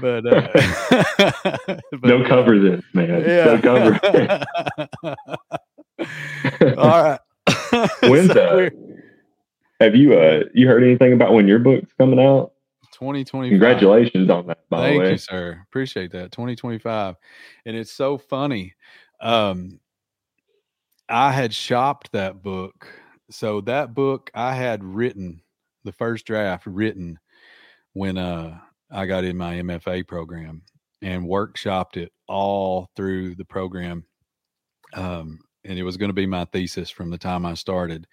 But, 0.00 0.26
uh, 0.26 0.48
but 1.92 2.02
don't 2.02 2.26
uh, 2.26 2.28
cover 2.28 2.58
this, 2.58 2.84
man. 2.92 3.22
Yeah. 3.22 3.44
Don't 3.44 3.62
cover 3.62 3.98
it. 4.02 4.46
All 6.78 7.02
right. 7.02 7.20
When's 8.02 8.32
so 8.32 8.68
have 9.80 9.96
you 9.96 10.18
uh 10.18 10.42
you 10.52 10.66
heard 10.66 10.82
anything 10.82 11.14
about 11.14 11.32
when 11.32 11.48
your 11.48 11.60
book's 11.60 11.92
coming 11.94 12.20
out? 12.20 12.52
2025. 12.92 13.50
Congratulations 13.50 14.28
on 14.28 14.46
that, 14.48 14.68
by 14.68 14.88
Thank 14.88 14.94
the 14.94 14.98
way. 14.98 15.10
you, 15.12 15.18
sir. 15.18 15.64
Appreciate 15.68 16.10
that. 16.12 16.32
2025. 16.32 17.14
And 17.64 17.76
it's 17.76 17.92
so 17.92 18.18
funny. 18.18 18.74
Um, 19.20 19.80
I 21.08 21.32
had 21.32 21.54
shopped 21.54 22.12
that 22.12 22.42
book. 22.42 22.86
So 23.30 23.60
that 23.62 23.94
book 23.94 24.30
I 24.34 24.54
had 24.54 24.82
written, 24.84 25.42
the 25.84 25.92
first 25.92 26.26
draft 26.26 26.66
written 26.66 27.18
when 27.92 28.18
uh 28.18 28.58
I 28.90 29.06
got 29.06 29.24
in 29.24 29.36
my 29.36 29.56
MFA 29.56 30.06
program 30.06 30.62
and 31.02 31.24
workshopped 31.24 31.96
it 31.96 32.12
all 32.26 32.88
through 32.96 33.34
the 33.34 33.44
program. 33.44 34.04
Um, 34.94 35.40
and 35.64 35.78
it 35.78 35.82
was 35.82 35.96
going 35.96 36.08
to 36.08 36.14
be 36.14 36.26
my 36.26 36.46
thesis 36.46 36.90
from 36.90 37.10
the 37.10 37.18
time 37.18 37.44
I 37.44 37.54
started. 37.54 38.06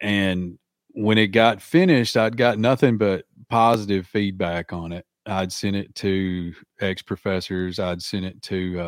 And 0.00 0.58
when 0.90 1.18
it 1.18 1.28
got 1.28 1.62
finished, 1.62 2.16
I'd 2.16 2.36
got 2.36 2.58
nothing 2.58 2.98
but 2.98 3.24
positive 3.48 4.06
feedback 4.06 4.72
on 4.72 4.92
it. 4.92 5.06
I'd 5.26 5.52
sent 5.52 5.76
it 5.76 5.94
to 5.96 6.52
ex 6.80 7.00
professors. 7.00 7.78
I'd 7.78 8.02
sent 8.02 8.26
it 8.26 8.42
to 8.42 8.80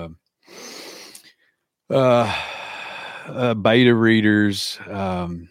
uh, 1.90 1.94
uh, 1.94 2.42
uh, 3.26 3.54
beta 3.54 3.94
readers. 3.94 4.78
Um, 4.88 5.48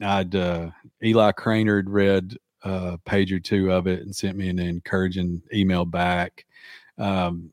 I'd 0.00 0.34
uh, 0.34 0.70
Eli 1.02 1.32
Cranor 1.32 1.76
had 1.78 1.90
read 1.90 2.36
a 2.62 2.98
page 2.98 3.32
or 3.32 3.40
two 3.40 3.72
of 3.72 3.86
it 3.86 4.02
and 4.02 4.14
sent 4.14 4.36
me 4.36 4.48
an 4.48 4.58
encouraging 4.58 5.42
email 5.52 5.84
back. 5.84 6.44
Um, 6.98 7.52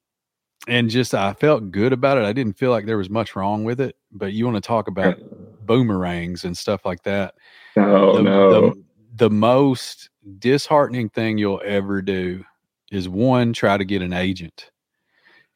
and 0.67 0.89
just 0.89 1.13
I 1.13 1.33
felt 1.33 1.71
good 1.71 1.93
about 1.93 2.17
it. 2.17 2.23
I 2.23 2.33
didn't 2.33 2.57
feel 2.57 2.71
like 2.71 2.85
there 2.85 2.97
was 2.97 3.09
much 3.09 3.35
wrong 3.35 3.63
with 3.63 3.81
it. 3.81 3.97
But 4.11 4.33
you 4.33 4.45
want 4.45 4.55
to 4.55 4.61
talk 4.61 4.87
about 4.87 5.17
boomerangs 5.65 6.45
and 6.45 6.57
stuff 6.57 6.85
like 6.85 7.03
that? 7.03 7.35
No, 7.75 8.17
the, 8.17 8.23
no. 8.23 8.51
The, 8.51 8.83
the 9.15 9.29
most 9.29 10.09
disheartening 10.39 11.09
thing 11.09 11.37
you'll 11.37 11.61
ever 11.65 12.01
do 12.01 12.43
is 12.91 13.09
one, 13.09 13.53
try 13.53 13.77
to 13.77 13.85
get 13.85 14.01
an 14.01 14.13
agent, 14.13 14.71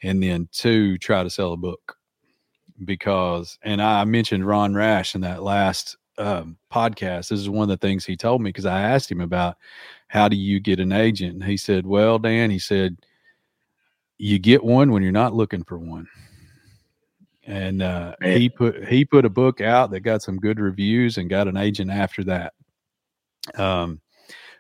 and 0.03 0.22
then 0.22 0.49
two, 0.51 0.97
try 0.97 1.24
to 1.24 1.30
sell 1.30 1.53
a 1.53 1.57
book 1.57 1.97
because, 2.86 3.57
and 3.63 3.82
I 3.82 4.03
mentioned 4.05 4.45
Ron 4.45 4.75
Rash 4.75 5.15
in 5.15 5.21
that 5.21 5.43
last 5.43 5.97
um, 6.17 6.57
podcast. 6.71 7.30
This 7.30 7.39
is 7.39 7.49
one 7.49 7.63
of 7.63 7.69
the 7.69 7.86
things 7.88 8.05
he 8.05 8.17
told 8.17 8.41
me 8.41 8.49
because 8.49 8.65
I 8.65 8.82
asked 8.82 9.11
him 9.11 9.21
about 9.21 9.57
how 10.07 10.28
do 10.28 10.36
you 10.36 10.59
get 10.59 10.80
an 10.80 10.91
agent, 10.91 11.34
and 11.36 11.43
he 11.43 11.57
said, 11.57 11.86
"Well, 11.86 12.19
Dan," 12.19 12.49
he 12.49 12.59
said, 12.59 12.97
"you 14.17 14.39
get 14.39 14.63
one 14.63 14.91
when 14.91 15.03
you're 15.03 15.11
not 15.11 15.34
looking 15.34 15.63
for 15.63 15.78
one." 15.78 16.07
And 17.45 17.82
uh, 17.82 18.15
he 18.21 18.49
put 18.49 18.88
he 18.88 19.05
put 19.05 19.25
a 19.25 19.30
book 19.30 19.61
out 19.61 19.91
that 19.91 20.01
got 20.01 20.21
some 20.21 20.38
good 20.38 20.59
reviews 20.59 21.17
and 21.17 21.30
got 21.30 21.47
an 21.47 21.57
agent 21.57 21.91
after 21.91 22.23
that. 22.25 22.53
Um, 23.55 24.01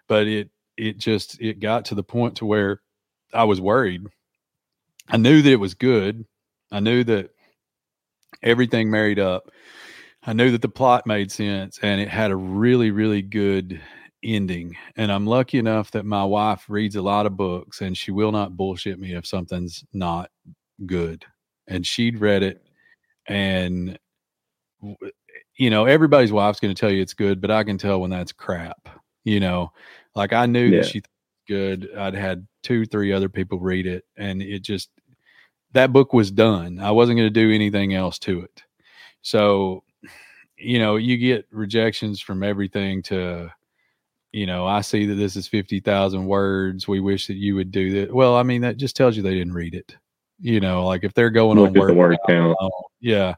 but 0.07 0.27
it 0.27 0.49
it 0.77 0.97
just 0.97 1.41
it 1.41 1.59
got 1.59 1.85
to 1.85 1.95
the 1.95 2.03
point 2.03 2.37
to 2.37 2.45
where 2.45 2.81
I 3.33 3.43
was 3.43 3.59
worried. 3.59 4.03
I 5.09 5.17
knew 5.17 5.41
that 5.41 5.51
it 5.51 5.59
was 5.59 5.73
good. 5.73 6.25
I 6.71 6.79
knew 6.79 7.03
that 7.05 7.31
everything 8.41 8.89
married 8.89 9.19
up. 9.19 9.49
I 10.23 10.33
knew 10.33 10.51
that 10.51 10.61
the 10.61 10.69
plot 10.69 11.05
made 11.05 11.31
sense 11.31 11.79
and 11.81 12.01
it 12.01 12.09
had 12.09 12.31
a 12.31 12.35
really, 12.35 12.91
really 12.91 13.21
good 13.21 13.81
ending. 14.23 14.75
And 14.95 15.11
I'm 15.11 15.25
lucky 15.25 15.57
enough 15.57 15.91
that 15.91 16.05
my 16.05 16.25
wife 16.25 16.65
reads 16.67 16.95
a 16.95 17.01
lot 17.01 17.25
of 17.25 17.37
books 17.37 17.81
and 17.81 17.97
she 17.97 18.11
will 18.11 18.31
not 18.31 18.57
bullshit 18.57 18.99
me 18.99 19.13
if 19.13 19.25
something's 19.25 19.85
not 19.93 20.29
good. 20.85 21.25
And 21.67 21.85
she'd 21.85 22.19
read 22.19 22.43
it 22.43 22.61
and 23.27 23.97
you 25.57 25.69
know, 25.69 25.85
everybody's 25.85 26.31
wife's 26.31 26.59
going 26.59 26.73
to 26.73 26.79
tell 26.79 26.91
you 26.91 27.01
it's 27.01 27.13
good, 27.13 27.41
but 27.41 27.49
I 27.49 27.63
can 27.63 27.77
tell 27.77 27.99
when 27.99 28.11
that's 28.11 28.31
crap. 28.31 28.89
You 29.23 29.39
know, 29.39 29.71
like 30.15 30.33
I 30.33 30.45
knew 30.45 30.65
yeah. 30.65 30.81
that 30.81 30.89
she 30.89 31.01
good. 31.47 31.89
I'd 31.97 32.13
had 32.13 32.47
two, 32.63 32.85
three 32.85 33.13
other 33.13 33.29
people 33.29 33.59
read 33.59 33.87
it 33.87 34.03
and 34.17 34.41
it 34.41 34.61
just 34.61 34.89
that 35.73 35.93
book 35.93 36.13
was 36.13 36.31
done. 36.31 36.79
I 36.79 36.91
wasn't 36.91 37.17
going 37.17 37.31
to 37.31 37.41
do 37.47 37.53
anything 37.53 37.93
else 37.93 38.19
to 38.19 38.41
it. 38.41 38.63
So, 39.21 39.83
you 40.57 40.79
know, 40.79 40.95
you 40.95 41.17
get 41.17 41.45
rejections 41.51 42.21
from 42.21 42.43
everything 42.43 43.03
to, 43.03 43.51
you 44.31 44.45
know, 44.45 44.65
I 44.65 44.81
see 44.81 45.05
that 45.05 45.15
this 45.15 45.35
is 45.35 45.47
50,000 45.47 46.25
words. 46.25 46.87
We 46.87 46.99
wish 46.99 47.27
that 47.27 47.35
you 47.35 47.55
would 47.55 47.71
do 47.71 48.01
that. 48.01 48.13
Well, 48.13 48.35
I 48.35 48.43
mean, 48.43 48.61
that 48.61 48.77
just 48.77 48.95
tells 48.95 49.15
you 49.15 49.23
they 49.23 49.35
didn't 49.35 49.53
read 49.53 49.75
it. 49.75 49.95
You 50.39 50.59
know, 50.59 50.85
like 50.85 51.03
if 51.03 51.13
they're 51.13 51.31
going 51.31 51.57
Look 51.57 51.69
on 51.69 51.73
word, 51.73 51.95
word 51.95 52.17
count. 52.27 52.57
Yeah. 52.99 53.35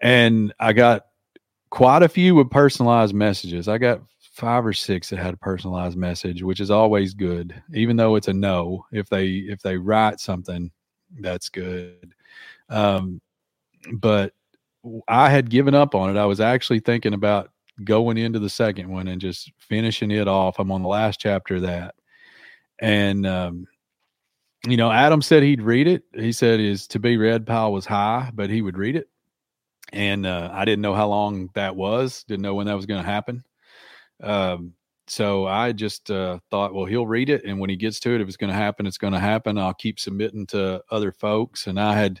And 0.00 0.52
I 0.58 0.72
got 0.72 1.06
quite 1.70 2.02
a 2.02 2.08
few 2.08 2.34
with 2.34 2.50
personalized 2.50 3.14
messages. 3.14 3.68
I 3.68 3.78
got 3.78 4.02
five 4.32 4.64
or 4.64 4.72
six 4.72 5.10
that 5.10 5.18
had 5.18 5.34
a 5.34 5.38
personalized 5.38 5.96
message, 5.96 6.42
which 6.42 6.60
is 6.60 6.70
always 6.70 7.14
good, 7.14 7.60
even 7.74 7.96
though 7.96 8.16
it's 8.16 8.28
a 8.28 8.32
no. 8.32 8.84
If 8.92 9.08
they 9.08 9.28
if 9.28 9.60
they 9.62 9.76
write 9.76 10.20
something 10.20 10.70
that's 11.20 11.48
good. 11.48 12.14
Um, 12.68 13.20
but 13.92 14.32
I 15.06 15.30
had 15.30 15.50
given 15.50 15.74
up 15.74 15.94
on 15.94 16.14
it. 16.14 16.18
I 16.18 16.26
was 16.26 16.40
actually 16.40 16.80
thinking 16.80 17.14
about 17.14 17.50
going 17.84 18.18
into 18.18 18.38
the 18.38 18.50
second 18.50 18.88
one 18.88 19.08
and 19.08 19.20
just 19.20 19.52
finishing 19.58 20.10
it 20.10 20.28
off. 20.28 20.58
I'm 20.58 20.72
on 20.72 20.82
the 20.82 20.88
last 20.88 21.20
chapter 21.20 21.56
of 21.56 21.62
that. 21.62 21.94
And, 22.80 23.26
um, 23.26 23.66
you 24.66 24.76
know, 24.76 24.90
Adam 24.90 25.22
said 25.22 25.42
he'd 25.42 25.62
read 25.62 25.86
it. 25.86 26.02
He 26.14 26.32
said 26.32 26.60
his 26.60 26.86
to 26.88 26.98
be 26.98 27.16
read 27.16 27.46
pile 27.46 27.72
was 27.72 27.86
high, 27.86 28.30
but 28.34 28.50
he 28.50 28.62
would 28.62 28.76
read 28.76 28.96
it. 28.96 29.08
And 29.92 30.26
uh, 30.26 30.50
I 30.52 30.64
didn't 30.64 30.82
know 30.82 30.94
how 30.94 31.08
long 31.08 31.50
that 31.54 31.76
was, 31.76 32.24
didn't 32.24 32.42
know 32.42 32.54
when 32.54 32.66
that 32.66 32.76
was 32.76 32.86
going 32.86 33.02
to 33.02 33.10
happen. 33.10 33.44
Um, 34.22 34.74
so 35.08 35.46
I 35.46 35.72
just 35.72 36.10
uh, 36.10 36.38
thought, 36.50 36.74
well, 36.74 36.84
he'll 36.84 37.06
read 37.06 37.30
it, 37.30 37.44
and 37.44 37.58
when 37.58 37.70
he 37.70 37.76
gets 37.76 37.98
to 38.00 38.14
it, 38.14 38.20
if 38.20 38.28
it's 38.28 38.36
going 38.36 38.52
to 38.52 38.56
happen, 38.56 38.86
it's 38.86 38.98
going 38.98 39.12
to 39.14 39.18
happen. 39.18 39.58
I'll 39.58 39.74
keep 39.74 39.98
submitting 39.98 40.46
to 40.48 40.82
other 40.90 41.12
folks, 41.12 41.66
and 41.66 41.80
I 41.80 41.94
had 41.94 42.20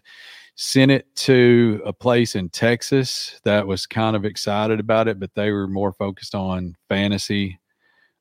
sent 0.56 0.90
it 0.90 1.14
to 1.14 1.80
a 1.84 1.92
place 1.92 2.34
in 2.34 2.48
Texas 2.48 3.40
that 3.44 3.66
was 3.66 3.86
kind 3.86 4.16
of 4.16 4.24
excited 4.24 4.80
about 4.80 5.06
it, 5.06 5.20
but 5.20 5.34
they 5.34 5.52
were 5.52 5.68
more 5.68 5.92
focused 5.92 6.34
on 6.34 6.74
fantasy, 6.88 7.60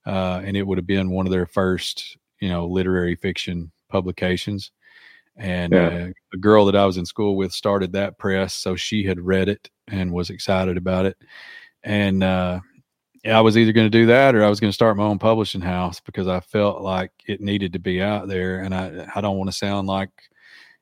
uh, 0.05 0.41
and 0.43 0.55
it 0.55 0.65
would 0.68 0.78
have 0.78 0.86
been 0.88 1.09
one 1.09 1.26
of 1.26 1.32
their 1.32 1.47
first, 1.47 2.18
you 2.39 2.49
know, 2.49 2.68
literary 2.68 3.15
fiction 3.15 3.72
publications. 3.89 4.72
And 5.36 5.74
Yeah. 5.74 5.88
uh, 5.88 6.07
a 6.34 6.38
girl 6.38 6.65
that 6.65 6.76
I 6.76 6.86
was 6.86 6.97
in 6.97 7.05
school 7.05 7.38
with 7.38 7.51
started 7.51 7.93
that 7.93 8.18
press, 8.18 8.53
so 8.53 8.76
she 8.76 9.03
had 9.03 9.20
read 9.20 9.49
it 9.49 9.70
and 9.88 10.11
was 10.11 10.30
excited 10.30 10.78
about 10.78 11.05
it. 11.05 11.18
And 11.84 12.24
uh, 12.24 12.59
I 13.26 13.41
was 13.41 13.57
either 13.57 13.72
going 13.72 13.89
to 13.89 13.97
do 13.97 14.05
that 14.07 14.36
or 14.36 14.43
I 14.43 14.49
was 14.49 14.59
going 14.59 14.70
to 14.70 14.76
start 14.76 14.97
my 14.97 15.03
own 15.03 15.20
publishing 15.20 15.61
house 15.61 15.99
because 15.99 16.28
I 16.28 16.39
felt 16.39 16.82
like 16.82 17.11
it 17.28 17.41
needed 17.41 17.74
to 17.74 17.80
be 17.80 18.01
out 18.01 18.28
there, 18.28 18.61
and 18.61 18.74
I 18.74 19.07
I 19.15 19.22
don't 19.22 19.38
want 19.38 19.49
to 19.49 19.55
sound 19.55 19.88
like 19.88 20.09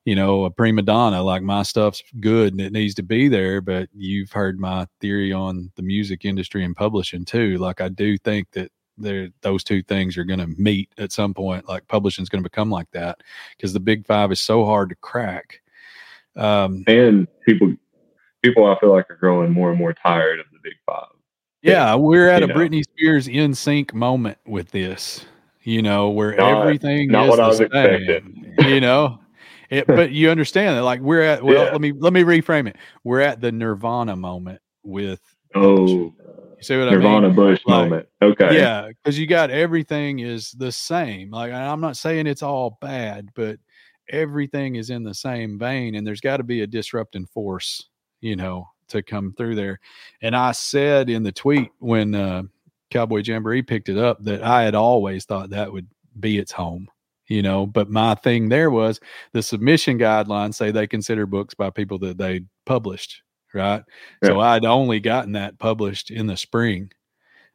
you 0.05 0.15
know 0.15 0.45
a 0.45 0.51
prima 0.51 0.83
donna 0.83 1.21
like 1.23 1.41
my 1.41 1.63
stuff's 1.63 2.03
good 2.19 2.53
and 2.53 2.61
it 2.61 2.71
needs 2.71 2.93
to 2.93 3.01
be 3.01 3.27
there 3.27 3.59
but 3.59 3.89
you've 3.91 4.31
heard 4.31 4.59
my 4.59 4.85
theory 5.01 5.33
on 5.33 5.71
the 5.77 5.81
music 5.81 6.25
industry 6.25 6.63
and 6.63 6.75
publishing 6.75 7.25
too 7.25 7.57
like 7.57 7.81
i 7.81 7.89
do 7.89 8.15
think 8.19 8.47
that 8.51 8.71
there 8.99 9.29
those 9.41 9.63
two 9.63 9.81
things 9.81 10.15
are 10.15 10.23
going 10.23 10.39
to 10.39 10.45
meet 10.61 10.93
at 10.99 11.11
some 11.11 11.33
point 11.33 11.67
like 11.67 11.87
publishing 11.87 12.21
is 12.21 12.29
going 12.29 12.43
to 12.43 12.47
become 12.47 12.69
like 12.69 12.89
that 12.91 13.17
because 13.57 13.73
the 13.73 13.79
big 13.79 14.05
five 14.05 14.31
is 14.31 14.39
so 14.39 14.63
hard 14.63 14.89
to 14.89 14.95
crack 14.97 15.59
um 16.37 16.83
And 16.87 17.27
people, 17.45 17.73
people, 18.41 18.65
I 18.65 18.79
feel 18.79 18.91
like 18.91 19.09
are 19.09 19.15
growing 19.15 19.51
more 19.51 19.69
and 19.69 19.79
more 19.79 19.93
tired 19.93 20.39
of 20.39 20.45
the 20.51 20.59
big 20.63 20.73
five. 20.85 21.14
Yeah 21.65 21.95
we're 21.95 22.29
at 22.29 22.39
You 22.41 22.45
a 22.45 22.47
know. 22.49 22.55
britney 22.55 22.83
spears 22.83 23.27
NSYNC 23.27 23.93
moment 23.93 24.37
with 24.45 24.69
this 24.71 25.25
you 25.63 25.81
know 25.81 26.09
where 26.09 26.35
Not- 26.35 26.61
everything 26.61 27.09
not 27.09 27.23
is 27.25 27.29
what 27.29 27.35
the 27.37 27.43
I 27.43 27.47
was 27.47 27.57
same, 27.57 27.65
expecting. 27.67 28.55
you 28.69 28.79
know 28.81 29.19
it, 29.71 29.87
but 29.99 30.11
you 30.11 30.29
understand 30.29 30.77
that 30.77 30.83
like 30.83 30.99
we're 31.01 31.21
at 31.21 31.43
well 31.43 31.65
Yeah. 31.65 31.71
let 31.71 31.81
me 31.81 31.91
let 31.91 32.13
me 32.13 32.21
reframe 32.23 32.67
it 32.67 32.75
we're 33.03 33.21
at 33.21 33.41
the 33.41 33.51
nirvana 33.51 34.15
moment 34.15 34.61
with 34.83 35.19
Oh, 35.55 35.87
you 35.87 36.13
see 36.61 36.77
what 36.77 36.91
Nirvana 36.91 37.27
i 37.27 37.29
mean 37.29 37.35
Bush 37.35 37.61
Like, 37.65 37.89
moment. 37.89 38.07
Okay. 38.21 38.57
yeah 38.59 38.89
because 38.89 39.17
you 39.17 39.25
got 39.25 39.49
everything 39.49 40.19
is 40.19 40.51
the 40.51 40.71
same 40.71 41.31
like 41.31 41.51
i'm 41.51 41.81
not 41.81 41.97
saying 41.97 42.27
it's 42.27 42.43
all 42.43 42.77
bad 42.81 43.29
but 43.35 43.57
everything 44.09 44.75
is 44.75 44.89
in 44.91 45.03
the 45.03 45.13
same 45.15 45.57
vein 45.57 45.95
and 45.95 46.05
there's 46.05 46.21
got 46.21 46.37
to 46.37 46.43
be 46.43 46.61
a 46.61 46.67
disrupting 46.67 47.25
force 47.25 47.87
you 48.21 48.35
know 48.35 48.67
to 48.89 49.01
come 49.01 49.33
through 49.33 49.55
there. 49.55 49.79
And 50.21 50.35
i 50.35 50.51
said 50.51 51.09
in 51.09 51.23
the 51.23 51.31
tweet 51.31 51.71
when 51.79 52.15
uh 52.15 52.43
cowboy 52.91 53.21
jamboree 53.23 53.61
picked 53.63 53.89
it 53.89 53.97
up 53.97 54.23
that 54.23 54.43
i 54.43 54.63
had 54.63 54.75
always 54.75 55.25
thought 55.25 55.49
that 55.49 55.71
would 55.73 55.87
be 56.19 56.37
its 56.37 56.51
home 56.51 56.87
you 57.27 57.41
know 57.41 57.65
but 57.65 57.89
my 57.89 58.15
thing 58.15 58.47
there 58.47 58.69
was 58.69 58.99
the 59.33 59.41
submission 59.41 59.97
guidelines 59.97 60.53
say 60.53 60.71
they 60.71 60.87
consider 60.87 61.25
books 61.25 61.53
by 61.55 61.69
people 61.69 61.97
that 61.99 62.17
they 62.17 62.41
published 62.65 63.21
right? 63.53 63.83
So 64.23 64.39
i'd 64.39 64.65
only 64.65 64.99
gotten 64.99 65.31
that 65.33 65.57
published 65.57 66.11
in 66.11 66.27
the 66.27 66.37
spring. 66.37 66.91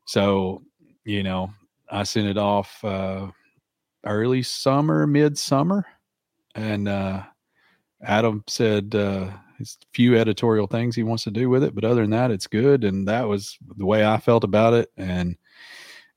So 0.06 0.62
you 1.04 1.22
know 1.22 1.52
i 1.90 2.02
sent 2.02 2.26
it 2.26 2.38
off 2.38 2.82
uh 2.84 3.28
early 4.04 4.42
summer 4.42 5.06
midsummer 5.06 5.86
and 6.54 6.88
uh 6.88 7.22
adam 8.02 8.44
said 8.46 8.94
uh 8.94 9.30
a 9.60 9.86
few 9.92 10.16
editorial 10.16 10.66
things 10.66 10.96
he 10.96 11.02
wants 11.02 11.24
to 11.24 11.30
do 11.30 11.48
with 11.50 11.62
it 11.62 11.74
but 11.74 11.84
other 11.84 12.02
than 12.02 12.10
that 12.10 12.30
it's 12.30 12.46
good 12.46 12.84
and 12.84 13.06
that 13.08 13.28
was 13.28 13.58
the 13.76 13.86
way 13.86 14.04
i 14.04 14.16
felt 14.18 14.44
about 14.44 14.72
it 14.74 14.90
and 14.96 15.36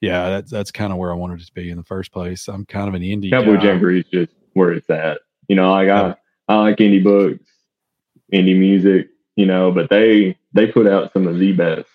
yeah 0.01 0.29
that's 0.29 0.51
that's 0.51 0.71
kind 0.71 0.91
of 0.91 0.97
where 0.97 1.11
i 1.11 1.15
wanted 1.15 1.39
it 1.41 1.45
to 1.45 1.53
be 1.53 1.69
in 1.69 1.77
the 1.77 1.83
first 1.83 2.11
place 2.11 2.47
i'm 2.47 2.65
kind 2.65 2.87
of 2.87 2.93
an 2.93 3.01
indie 3.01 3.31
Cowboy. 3.31 3.61
Jamboree 3.61 3.99
is 4.01 4.05
just 4.11 4.31
where 4.53 4.71
it's 4.71 4.89
at. 4.89 5.19
You 5.47 5.55
know, 5.55 5.71
like. 5.71 5.89
I, 5.89 6.15
I 6.49 6.55
like 6.55 6.77
indie 6.77 7.03
books, 7.03 7.43
indie 8.33 8.57
music, 8.57 9.07
you 9.35 9.45
know, 9.45 9.71
but 9.71 9.89
they 9.89 10.37
they 10.53 10.67
put 10.67 10.87
out 10.87 11.11
some 11.13 11.25
of 11.27 11.39
the 11.39 11.53
best 11.53 11.87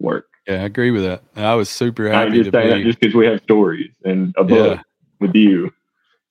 work. 0.00 0.26
yeah 0.46 0.62
i 0.62 0.64
agree 0.64 0.90
with 0.90 1.02
that 1.04 1.22
i 1.36 1.54
was 1.54 1.68
super 1.70 2.08
happy 2.10 2.32
just 2.32 2.52
to 2.52 2.58
saying 2.58 2.70
that 2.70 2.82
just 2.84 3.00
because 3.00 3.14
we 3.14 3.26
have 3.26 3.40
stories 3.42 3.92
and 4.04 4.34
a 4.36 4.44
book 4.44 4.76
Yeah. 4.76 4.82
with 5.20 5.34
you. 5.34 5.72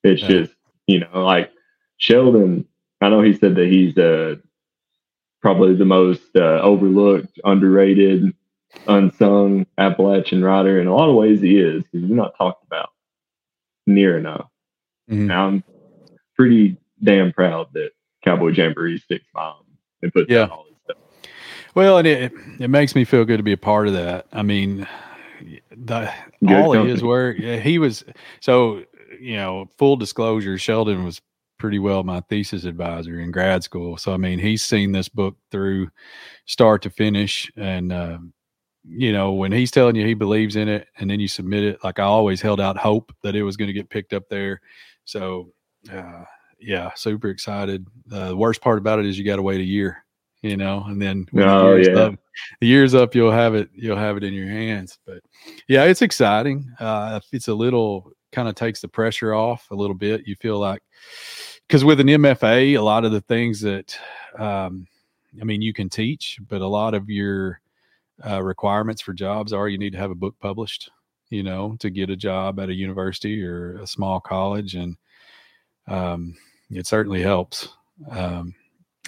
It's 0.04 0.22
Yeah. 0.22 0.28
just, 0.28 0.52
you 0.86 1.00
know, 1.00 1.24
like 1.24 1.50
Sheldon, 1.98 2.66
I 3.00 3.08
know 3.08 3.22
he 3.22 3.32
said 3.34 3.54
that 3.56 3.66
he's 3.68 3.96
uh, 3.98 4.36
probably 5.44 5.74
the 5.74 5.84
most 5.84 6.22
uh, 6.36 6.58
overlooked, 6.62 7.38
underrated, 7.44 8.34
unsung 8.88 9.66
Appalachian 9.76 10.42
writer. 10.42 10.80
In 10.80 10.86
a 10.86 10.94
lot 10.96 11.10
of 11.10 11.16
ways, 11.16 11.42
he 11.42 11.58
is 11.58 11.82
because 11.82 12.00
he's 12.00 12.10
not 12.16 12.32
talked 12.38 12.64
about 12.64 12.88
near 13.86 14.16
enough. 14.16 14.48
Mhm. 15.10 15.20
And 15.24 15.32
I'm 15.34 15.64
pretty 16.34 16.78
damn 17.02 17.30
proud 17.30 17.66
that 17.74 17.90
Cowboy 18.24 18.52
Jamboree 18.52 18.96
sticks 18.96 19.26
by 19.34 19.48
him 19.50 19.66
and 20.00 20.12
puts 20.14 20.30
Yeah. 20.30 20.46
all 20.46 20.64
this 20.66 20.78
stuff. 20.82 21.30
Well, 21.74 21.98
and 21.98 22.06
it 22.08 22.32
it 22.58 22.68
makes 22.68 22.94
me 22.94 23.04
feel 23.04 23.26
good 23.26 23.36
to 23.36 23.42
be 23.42 23.52
a 23.52 23.58
part 23.58 23.86
of 23.86 23.92
that. 23.92 24.26
I 24.32 24.40
mean, 24.40 24.86
the, 25.76 26.10
Good 26.42 26.52
all 26.56 26.74
of 26.74 26.86
his 26.86 27.04
work, 27.04 27.36
yeah, 27.38 27.56
he 27.56 27.78
was 27.78 28.02
so 28.40 28.82
you 29.20 29.36
know. 29.36 29.68
Full 29.76 29.96
disclosure, 29.96 30.56
Sheldon 30.56 31.04
was 31.04 31.20
pretty 31.58 31.78
well 31.78 32.02
my 32.02 32.20
thesis 32.28 32.64
advisor 32.64 33.20
in 33.20 33.30
grad 33.30 33.62
school. 33.64 33.96
So 33.96 34.12
I 34.12 34.16
mean, 34.16 34.38
he's 34.38 34.62
seen 34.64 34.92
this 34.92 35.08
book 35.08 35.36
through 35.50 35.88
start 36.46 36.82
to 36.82 36.90
finish, 36.90 37.50
and 37.56 37.92
uh, 37.92 38.18
you 38.86 39.12
know 39.12 39.32
when 39.32 39.52
he's 39.52 39.70
telling 39.70 39.96
you 39.96 40.06
he 40.06 40.14
believes 40.14 40.56
in 40.56 40.68
it, 40.68 40.88
and 40.98 41.10
then 41.10 41.20
you 41.20 41.28
submit 41.28 41.64
it. 41.64 41.84
Like 41.84 41.98
I 41.98 42.04
always 42.04 42.40
held 42.40 42.60
out 42.60 42.76
hope 42.76 43.12
that 43.22 43.34
it 43.36 43.42
was 43.42 43.56
going 43.56 43.68
to 43.68 43.72
get 43.72 43.90
picked 43.90 44.12
up 44.12 44.24
there. 44.28 44.60
So 45.04 45.52
uh, 45.92 46.24
yeah, 46.58 46.92
super 46.94 47.28
excited. 47.28 47.86
Uh, 48.12 48.28
the 48.28 48.36
worst 48.36 48.60
part 48.60 48.78
about 48.78 48.98
it 48.98 49.06
is 49.06 49.18
you 49.18 49.24
got 49.24 49.36
to 49.36 49.42
wait 49.42 49.60
a 49.60 49.64
year 49.64 50.04
you 50.44 50.58
know, 50.58 50.84
and 50.88 51.00
then 51.00 51.26
when 51.30 51.48
Oh, 51.48 51.70
the 51.70 51.76
year's 51.76 51.88
yeah. 51.88 52.02
up, 52.02 52.14
the 52.60 52.66
year's 52.66 52.94
up, 52.94 53.14
you'll 53.14 53.32
have 53.32 53.54
it, 53.54 53.70
you'll 53.74 53.96
have 53.96 54.18
it 54.18 54.24
in 54.24 54.34
your 54.34 54.46
hands. 54.46 54.98
But 55.06 55.20
yeah, 55.68 55.84
it's 55.84 56.02
exciting. 56.02 56.70
Uh, 56.78 57.18
it's 57.32 57.48
a 57.48 57.54
little 57.54 58.12
kind 58.34 58.48
of 58.48 58.54
takes 58.54 58.80
the 58.80 58.88
pressure 58.88 59.32
off 59.32 59.70
a 59.70 59.74
little 59.74 59.94
bit. 59.94 60.26
You 60.26 60.34
feel 60.36 60.58
like 60.58 60.82
because 61.66 61.84
with 61.84 62.00
an 62.00 62.08
MFA, 62.08 62.76
a 62.76 62.82
lot 62.82 63.04
of 63.04 63.12
the 63.12 63.20
things 63.22 63.60
that, 63.60 63.96
um, 64.38 64.86
I 65.40 65.44
mean, 65.44 65.62
you 65.62 65.72
can 65.72 65.88
teach, 65.88 66.38
but 66.48 66.60
a 66.60 66.66
lot 66.66 66.94
of 66.94 67.08
your 67.08 67.60
uh, 68.26 68.42
requirements 68.42 69.00
for 69.00 69.12
jobs 69.12 69.52
are 69.52 69.68
you 69.68 69.78
need 69.78 69.92
to 69.92 69.98
have 69.98 70.10
a 70.10 70.16
book 70.16 70.34
published, 70.40 70.90
you 71.30 71.42
know, 71.42 71.76
to 71.78 71.90
get 71.90 72.10
a 72.10 72.16
job 72.16 72.60
at 72.60 72.68
a 72.68 72.74
university 72.74 73.42
or 73.42 73.78
a 73.78 73.86
small 73.86 74.20
college, 74.20 74.74
and 74.74 74.96
um, 75.88 76.36
it 76.70 76.86
certainly 76.86 77.22
helps. 77.22 77.68
Um, 78.10 78.54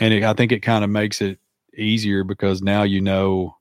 and 0.01 0.15
it, 0.15 0.23
I 0.25 0.33
think 0.33 0.53
it 0.53 0.61
kind 0.61 0.85
of 0.85 0.91
makes 0.91 1.21
it 1.21 1.39
easier 1.77 2.25
because 2.25 2.63
now 2.63 2.85
you 2.85 3.01
know 3.01 3.57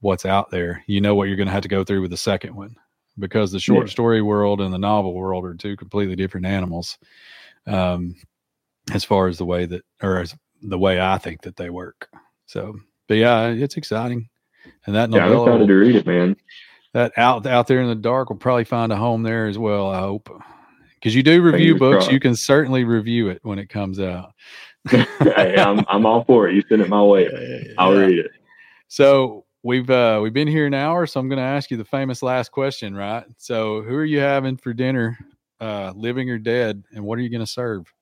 what's 0.00 0.24
out 0.24 0.50
there. 0.50 0.82
You 0.86 1.00
know 1.00 1.14
what 1.14 1.28
you're 1.28 1.36
going 1.36 1.48
to 1.48 1.52
have 1.52 1.62
to 1.62 1.68
go 1.68 1.84
through 1.84 2.02
with 2.02 2.10
the 2.10 2.16
second 2.16 2.54
one 2.54 2.76
because 3.18 3.52
the 3.52 3.60
short 3.60 3.86
Yeah. 3.86 3.90
story 3.92 4.22
world 4.22 4.60
and 4.60 4.72
the 4.72 4.78
novel 4.78 5.14
world 5.14 5.44
are 5.44 5.54
two 5.54 5.76
completely 5.76 6.16
different 6.16 6.46
animals. 6.46 6.98
Um, 7.66 8.14
as 8.92 9.04
far 9.04 9.26
as 9.28 9.38
the 9.38 9.44
way 9.44 9.66
that, 9.66 9.82
or 10.02 10.20
as 10.20 10.34
the 10.62 10.78
way 10.78 11.00
I 11.00 11.18
think 11.18 11.42
that 11.42 11.56
they 11.56 11.70
work. 11.70 12.08
So, 12.46 12.76
but 13.08 13.14
yeah, 13.16 13.48
it's 13.48 13.76
exciting. 13.76 14.28
And 14.86 14.94
that 14.94 15.10
Yeah, 15.10 15.26
I'm 15.26 15.32
excited 15.32 15.66
to 15.66 15.74
read 15.74 15.96
it, 15.96 16.06
man. 16.06 16.36
that 16.92 17.12
out 17.18 17.46
out 17.46 17.66
there 17.66 17.80
in 17.80 17.88
the 17.88 17.94
dark 17.96 18.28
will 18.30 18.36
probably 18.36 18.64
find 18.64 18.92
a 18.92 18.96
home 18.96 19.22
there 19.24 19.46
as 19.46 19.58
well. 19.58 19.90
I 19.90 19.98
hope 20.00 20.30
because 20.94 21.14
you 21.16 21.22
do 21.24 21.42
review 21.42 21.72
Fingers 21.72 21.78
books, 21.80 21.96
crossed. 22.04 22.12
you 22.12 22.20
can 22.20 22.36
certainly 22.36 22.84
review 22.84 23.28
it 23.28 23.40
when 23.42 23.58
it 23.58 23.68
comes 23.68 23.98
out. 23.98 24.32
hey, 24.90 25.56
I'm 25.58 25.84
I'm 25.88 26.06
all 26.06 26.24
for 26.24 26.48
it. 26.48 26.54
You 26.54 26.62
send 26.68 26.82
it 26.82 26.88
my 26.88 27.02
way. 27.02 27.74
I'll 27.78 27.92
Yeah. 27.92 28.06
read 28.06 28.18
it. 28.20 28.30
So 28.88 29.45
we've 29.66 29.90
uh 29.90 30.20
we've 30.22 30.32
been 30.32 30.48
here 30.48 30.66
an 30.66 30.74
hour, 30.74 31.06
so 31.06 31.18
I'm 31.18 31.28
going 31.28 31.38
to 31.38 31.42
ask 31.42 31.70
you 31.70 31.76
the 31.76 31.84
famous 31.84 32.22
last 32.22 32.52
question, 32.52 32.94
right? 32.94 33.24
So 33.36 33.82
who 33.82 33.96
are 33.96 34.04
you 34.04 34.20
having 34.20 34.56
for 34.56 34.72
dinner, 34.72 35.18
uh, 35.60 35.92
living 35.96 36.30
or 36.30 36.38
dead, 36.38 36.84
and 36.94 37.04
what 37.04 37.18
are 37.18 37.22
you 37.22 37.28
going 37.28 37.40
to 37.40 37.46
serve? 37.46 37.92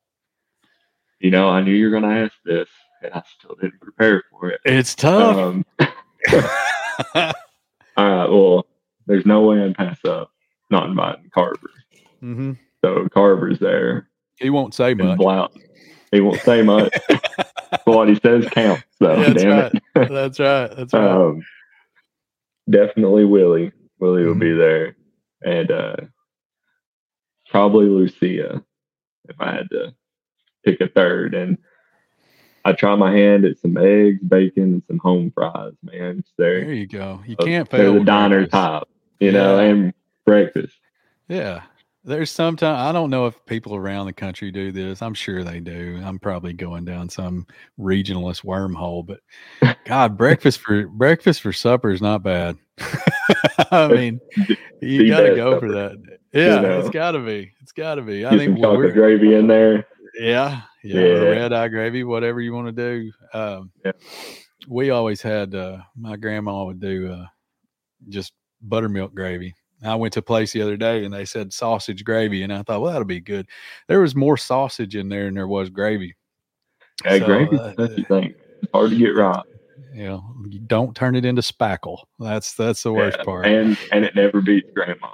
You 1.20 1.30
know, 1.30 1.48
I 1.48 1.62
knew 1.62 1.72
you 1.72 1.86
were 1.86 1.90
gonna 1.90 2.14
ask 2.14 2.34
this, 2.44 2.68
and 3.02 3.14
I 3.14 3.22
still 3.38 3.56
didn't 3.58 3.80
prepare 3.80 4.22
for 4.30 4.50
it. 4.50 4.60
It's 4.66 4.94
tough. 4.94 5.36
Um, 5.38 5.64
all 7.14 7.22
right, 7.96 8.26
well, 8.28 8.66
there's 9.06 9.24
no 9.24 9.40
way 9.42 9.64
I'd 9.64 9.74
pass 9.74 9.98
up 10.04 10.30
not 10.70 10.88
inviting 10.90 11.30
Carver. 11.32 11.70
hmm 12.20 12.52
So 12.84 13.08
Carver's 13.08 13.58
there. 13.58 14.10
He 14.38 14.50
won't 14.50 14.74
say 14.74 14.92
much. 14.92 15.16
Blount. 15.16 15.52
He 16.10 16.20
won't 16.20 16.40
say 16.40 16.60
much. 16.62 16.92
what 17.84 18.09
he 18.09 18.14
says 18.16 18.46
counts. 18.51 18.84
So 19.02 19.16
That's 19.16 19.42
damn 19.42 19.51
right. 19.51 19.74
it. 19.74 20.09
That's 20.09 20.40
right. 20.40 20.76
That's 20.76 20.92
right. 20.94 21.06
um, 21.10 21.42
definitely 22.68 23.24
Willy. 23.24 23.72
Willy 24.01 24.24
will 24.24 24.34
be 24.34 24.51
Mhm. 24.51 24.59
there, 24.59 24.96
and 25.44 25.70
uh, 25.70 25.96
probably 27.51 27.86
Lucia 27.86 28.62
if 29.28 29.36
I 29.40 29.52
had 29.52 29.70
to 29.70 29.94
pick 30.64 30.80
a 30.80 30.88
third. 30.88 31.34
And 31.34 31.59
I 32.64 32.72
try 32.72 32.94
my 32.96 33.14
hand 33.14 33.44
at 33.44 33.59
some 33.59 33.76
eggs, 33.76 34.22
bacon, 34.22 34.62
and 34.64 34.82
some 34.86 34.98
home 34.98 35.30
fries. 35.34 35.72
Man, 35.82 36.24
there 36.38 36.72
you 36.72 36.86
go. 36.86 37.22
You 37.26 37.36
uh, 37.38 37.44
can't 37.44 37.70
fail. 37.70 37.92
they're 37.92 38.01
the 38.01 38.05
diner 38.05 38.38
breakfast. 38.40 38.52
top, 38.52 38.88
you 39.20 39.32
know, 39.32 39.59
and 39.59 39.94
breakfast. 40.26 40.76
Yeah. 41.28 41.62
There's 42.06 42.31
sometimes 42.31 42.78
I 42.78 42.93
don't 42.93 43.09
know 43.09 43.26
if 43.26 43.35
people 43.47 43.74
around 43.74 44.06
the 44.06 44.12
country 44.12 44.51
do 44.51 44.70
this. 44.72 45.01
I'm 45.01 45.14
sure 45.14 45.43
they 45.43 45.59
do. 45.60 46.01
I'm 46.05 46.18
probably 46.18 46.52
going 46.52 46.85
down 46.85 47.09
some 47.09 47.47
regionalist 47.81 48.44
wormhole, 48.44 49.06
but 49.06 49.20
God, 49.86 50.18
breakfast 50.18 50.60
for 50.60 50.86
breakfast 50.86 51.40
for 51.40 51.52
supper 51.52 51.90
is 51.90 52.02
not 52.02 52.22
bad. 52.22 52.59
I 53.70 53.89
mean, 53.89 54.20
you 54.82 54.98
the 54.98 55.09
got 55.09 55.20
to 55.20 55.26
best 55.28 55.36
go 55.36 55.60
for 55.60 55.72
that. 55.72 55.97
Yeah, 56.32 56.60
know. 56.60 56.81
it's 56.81 56.90
got 56.90 57.12
to 57.12 57.20
be. 57.20 57.52
It's 57.62 57.72
got 57.72 57.94
to 57.94 58.02
be. 58.02 58.26
I 58.26 58.36
think 58.36 58.55
some 58.55 58.62
chocolate 58.62 58.93
gravy 58.93 59.35
in 59.35 59.47
there. 59.47 59.86
yeah, 60.18 60.60
yeah, 60.82 61.01
Yeah. 61.01 61.18
red 61.20 61.52
eye 61.55 61.68
gravy, 61.68 62.05
whatever 62.05 62.40
you 62.43 62.52
want 62.52 62.66
to 62.66 62.72
do. 62.72 63.12
Um, 63.32 63.70
Yeah. 63.85 63.93
We 64.68 64.90
always 64.90 65.22
had. 65.22 65.55
Uh, 65.55 65.78
my 65.97 66.16
grandma 66.16 66.64
would 66.64 66.81
do 66.81 67.12
uh, 67.12 67.26
just 68.10 68.32
buttermilk 68.60 69.14
gravy. 69.14 69.55
I 69.86 69.94
went 69.97 70.12
to 70.15 70.20
a 70.20 70.23
place 70.23 70.52
the 70.52 70.62
other 70.62 70.77
day 70.77 71.05
and 71.05 71.12
they 71.12 71.24
said 71.24 71.52
sausage 71.52 72.05
gravy, 72.05 72.43
and 72.43 72.52
I 72.52 72.62
thought, 72.62 72.81
well, 72.81 72.93
that'll 72.93 73.06
be 73.06 73.20
good. 73.20 73.47
There 73.89 74.01
was 74.01 74.15
more 74.15 74.36
sausage 74.36 74.97
in 74.97 75.09
there 75.09 75.24
than 75.24 75.35
there 75.35 75.48
was 75.48 75.70
gravy. 75.70 76.16
Hey, 77.05 77.20
So, 77.20 77.27
gravy, 77.27 77.56
uh, 77.56 77.73
that's 77.77 77.97
the 77.97 78.05
thing. 78.05 78.35
It's 78.62 78.73
hard 78.73 78.90
to 78.90 78.97
get 78.97 79.15
right. 79.15 79.43
You 79.93 80.05
know, 80.05 80.24
you 80.48 80.61
don't 80.61 80.97
turn 80.97 81.15
it 81.15 81.24
into 81.24 81.43
spackle. 81.43 81.98
That's 82.19 82.55
that's 82.55 82.82
the 82.82 82.93
worst 82.93 83.19
Yeah, 83.19 83.24
part. 83.24 83.47
And 83.47 83.78
and 83.93 84.05
it 84.05 84.16
never 84.16 84.40
beats 84.40 84.69
grandma's. 84.74 85.11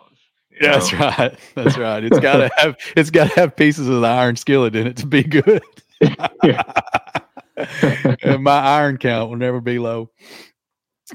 you 0.51 0.59
That's 0.63 0.93
right. 0.93 1.39
That's 1.55 1.77
right. 1.79 2.05
It's 2.05 2.21
got 2.21 2.37
to 2.39 2.51
have 2.57 2.77
it's 2.97 3.11
got 3.11 3.31
to 3.31 3.41
have 3.41 3.57
pieces 3.57 3.89
of 3.89 4.01
the 4.01 4.07
iron 4.07 4.37
skillet 4.37 4.77
in 4.77 4.87
it 4.87 4.97
to 4.99 5.07
be 5.07 5.23
good. 5.23 5.63
and 8.23 8.43
my 8.43 8.59
iron 8.59 8.97
count 8.97 9.31
will 9.31 9.37
never 9.37 9.61
be 9.61 9.79
low. 9.79 10.11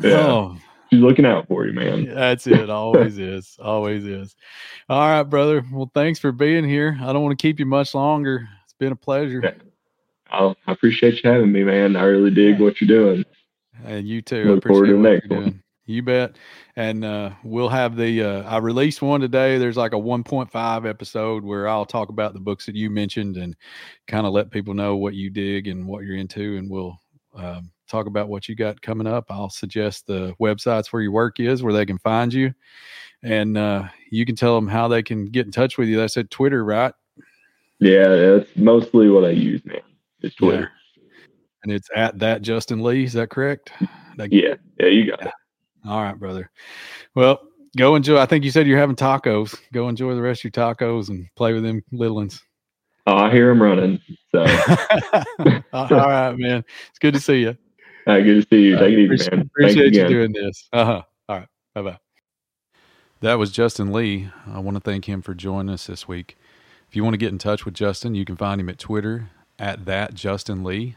Yeah. 0.01 0.11
Oh, 0.11 0.57
She's 0.95 1.03
looking 1.03 1.25
out 1.25 1.47
for 1.49 1.65
you, 1.65 1.73
man. 1.73 2.05
that's 2.15 2.47
it. 2.47 2.69
Always 2.69 3.17
is. 3.19 3.57
Always 3.61 4.05
is. 4.05 4.33
All 4.87 4.99
right, 4.99 5.23
brother. 5.23 5.61
Well, 5.73 5.91
thanks 5.93 6.19
for 6.19 6.31
being 6.31 6.63
here. 6.63 6.97
I 7.01 7.11
don't 7.11 7.21
want 7.21 7.37
to 7.37 7.41
keep 7.41 7.59
you 7.59 7.65
much 7.65 7.93
longer. 7.93 8.47
It's 8.63 8.73
been 8.79 8.93
a 8.93 8.95
pleasure. 8.95 9.41
Yeah. 9.43 9.51
I'll, 10.29 10.55
appreciate 10.67 11.21
you 11.21 11.29
having 11.29 11.51
me, 11.51 11.65
man. 11.65 11.97
I 11.97 12.03
really 12.03 12.31
dig 12.31 12.61
what 12.61 12.79
you're 12.79 12.87
doing. 12.87 13.25
And 13.83 14.07
you 14.07 14.21
too. 14.21 14.55
Look 14.55 14.65
I 14.65 14.69
forward 14.69 14.87
to 14.87 14.93
the 14.93 14.99
next 14.99 15.29
one. 15.29 15.61
You 15.85 16.01
bet. 16.01 16.37
And 16.77 17.05
uh, 17.05 17.31
we'll 17.43 17.69
have 17.69 17.95
the. 17.95 18.23
Uh, 18.23 18.43
I 18.43 18.57
released 18.57 19.01
one 19.01 19.21
today. 19.21 19.57
There's 19.57 19.77
like 19.77 19.93
a 19.93 19.97
1.5 19.97 20.89
episode 20.89 21.43
where 21.43 21.67
I'll 21.67 21.85
talk 21.85 22.09
about 22.09 22.33
the 22.33 22.39
books 22.39 22.65
that 22.65 22.75
you 22.75 22.89
mentioned 22.89 23.37
and 23.37 23.55
kind 24.07 24.25
of 24.25 24.33
let 24.33 24.49
people 24.49 24.73
know 24.73 24.95
what 24.95 25.13
you 25.13 25.29
dig 25.29 25.67
and 25.67 25.85
what 25.85 26.05
you're 26.05 26.15
into, 26.15 26.57
and 26.57 26.71
we'll 26.71 26.97
um, 27.35 27.69
talk 27.87 28.07
about 28.07 28.27
what 28.29 28.47
you 28.49 28.55
got 28.55 28.81
coming 28.81 29.07
up. 29.07 29.25
I'll 29.29 29.49
suggest 29.49 30.07
the 30.07 30.33
websites 30.41 30.87
where 30.87 31.01
your 31.01 31.11
work 31.11 31.39
is, 31.39 31.63
where 31.63 31.73
they 31.73 31.85
can 31.85 31.97
find 31.99 32.33
you, 32.33 32.53
and 33.23 33.57
uh, 33.57 33.87
you 34.11 34.25
can 34.25 34.35
tell 34.35 34.55
them 34.55 34.67
how 34.67 34.87
they 34.87 35.03
can 35.03 35.25
get 35.25 35.45
in 35.45 35.51
touch 35.51 35.77
with 35.77 35.87
you. 35.87 35.97
That's 35.97 36.17
at 36.17 36.29
Twitter, 36.29 36.63
right? 36.63 36.93
Yeah, 37.79 38.07
that's 38.07 38.49
mostly 38.55 39.09
what 39.09 39.25
I 39.25 39.31
use, 39.31 39.63
man. 39.65 39.81
It's 40.21 40.35
Twitter. 40.35 40.71
And 41.63 41.71
it's 41.71 41.89
at 41.95 42.19
that 42.19 42.41
Justin 42.41 42.83
Lee. 42.83 43.03
Is 43.03 43.13
that 43.13 43.29
correct? 43.29 43.71
That- 44.17 44.31
Yeah, 44.31 44.55
yeah, 44.79 44.87
you 44.87 45.09
got 45.09 45.25
it. 45.25 45.33
All 45.85 46.01
right, 46.01 46.17
brother. 46.17 46.49
Well, 47.15 47.41
go 47.77 47.95
enjoy. 47.95 48.17
I 48.17 48.25
think 48.25 48.43
you 48.45 48.51
said 48.51 48.65
you're 48.67 48.77
having 48.79 48.95
tacos. 48.95 49.55
Go 49.73 49.89
enjoy 49.89 50.15
the 50.15 50.21
rest 50.21 50.41
of 50.41 50.43
your 50.45 50.51
tacos 50.51 51.09
and 51.09 51.27
play 51.35 51.53
with 51.53 51.63
them 51.63 51.83
little 51.91 52.15
ones. 52.15 52.41
Oh, 53.07 53.15
I 53.17 53.31
hear 53.31 53.49
them 53.49 53.61
running. 53.61 53.99
So, 54.31 54.39
All 55.73 55.87
right, 55.89 56.33
man. 56.37 56.63
It's 56.89 56.99
good 56.99 57.13
to 57.13 57.19
see 57.19 57.41
you. 57.41 57.57
Uh, 58.07 58.19
good 58.19 58.41
to 58.41 58.47
see 58.49 58.61
you. 58.63 58.77
Take 58.77 58.93
it 58.93 58.99
easy, 58.99 59.05
Appreciate, 59.05 59.31
man. 59.31 59.39
Thanks 59.39 59.51
appreciate 59.73 59.93
you 59.93 60.01
again. 60.05 60.11
doing 60.11 60.31
this. 60.33 60.67
Uh 60.73 60.85
huh. 60.85 61.01
All 61.29 61.37
right. 61.39 61.47
Bye 61.73 61.81
bye. 61.81 61.97
That 63.21 63.35
was 63.35 63.51
Justin 63.51 63.91
Lee. 63.91 64.29
I 64.47 64.59
want 64.59 64.75
to 64.75 64.81
thank 64.81 65.05
him 65.05 65.21
for 65.21 65.33
joining 65.33 65.73
us 65.73 65.87
this 65.87 66.07
week. 66.07 66.37
If 66.89 66.95
you 66.95 67.03
want 67.03 67.13
to 67.13 67.17
get 67.17 67.31
in 67.31 67.37
touch 67.37 67.65
with 67.65 67.73
Justin, 67.73 68.13
you 68.15 68.25
can 68.25 68.35
find 68.35 68.61
him 68.61 68.69
at 68.69 68.77
Twitter 68.77 69.29
at 69.57 69.85
that 69.85 70.13
Justin 70.13 70.63
Lee. 70.63 70.95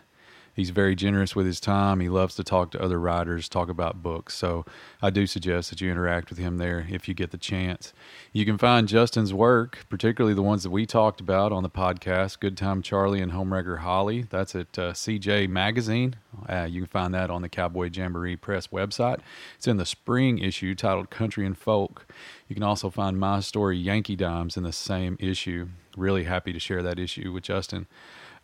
He's 0.58 0.70
very 0.70 0.96
generous 0.96 1.36
with 1.36 1.46
his 1.46 1.60
time. 1.60 2.00
He 2.00 2.08
loves 2.08 2.34
to 2.34 2.42
talk 2.42 2.72
to 2.72 2.82
other 2.82 2.98
writers, 2.98 3.48
talk 3.48 3.68
about 3.68 4.02
books. 4.02 4.34
So 4.34 4.64
I 5.00 5.08
do 5.08 5.24
suggest 5.24 5.70
that 5.70 5.80
you 5.80 5.88
interact 5.88 6.30
with 6.30 6.40
him 6.40 6.56
there 6.58 6.84
if 6.90 7.06
you 7.06 7.14
get 7.14 7.30
the 7.30 7.38
chance. 7.38 7.92
You 8.32 8.44
can 8.44 8.58
find 8.58 8.88
Justin's 8.88 9.32
work, 9.32 9.86
particularly 9.88 10.34
the 10.34 10.42
ones 10.42 10.64
that 10.64 10.70
we 10.70 10.84
talked 10.84 11.20
about 11.20 11.52
on 11.52 11.62
the 11.62 11.70
podcast, 11.70 12.40
Good 12.40 12.56
Time 12.56 12.82
Charlie 12.82 13.20
and 13.20 13.30
Homewrecker 13.30 13.78
Holly. 13.78 14.22
That's 14.22 14.56
at 14.56 14.76
uh, 14.76 14.94
CJ 14.94 15.48
Magazine. 15.48 16.16
Uh, 16.48 16.66
you 16.68 16.80
can 16.80 16.88
find 16.88 17.14
that 17.14 17.30
on 17.30 17.42
the 17.42 17.48
Cowboy 17.48 17.88
Jamboree 17.92 18.34
Press 18.34 18.66
website. 18.66 19.20
It's 19.58 19.68
in 19.68 19.76
the 19.76 19.86
spring 19.86 20.38
issue 20.40 20.74
titled 20.74 21.08
Country 21.08 21.46
and 21.46 21.56
Folk. 21.56 22.12
You 22.48 22.56
can 22.56 22.64
also 22.64 22.90
find 22.90 23.16
my 23.16 23.38
story, 23.38 23.78
Yankee 23.78 24.16
Dimes, 24.16 24.56
in 24.56 24.64
the 24.64 24.72
same 24.72 25.16
issue. 25.20 25.68
Really 25.96 26.24
happy 26.24 26.52
to 26.52 26.58
share 26.58 26.82
that 26.82 26.98
issue 26.98 27.30
with 27.30 27.44
Justin. 27.44 27.86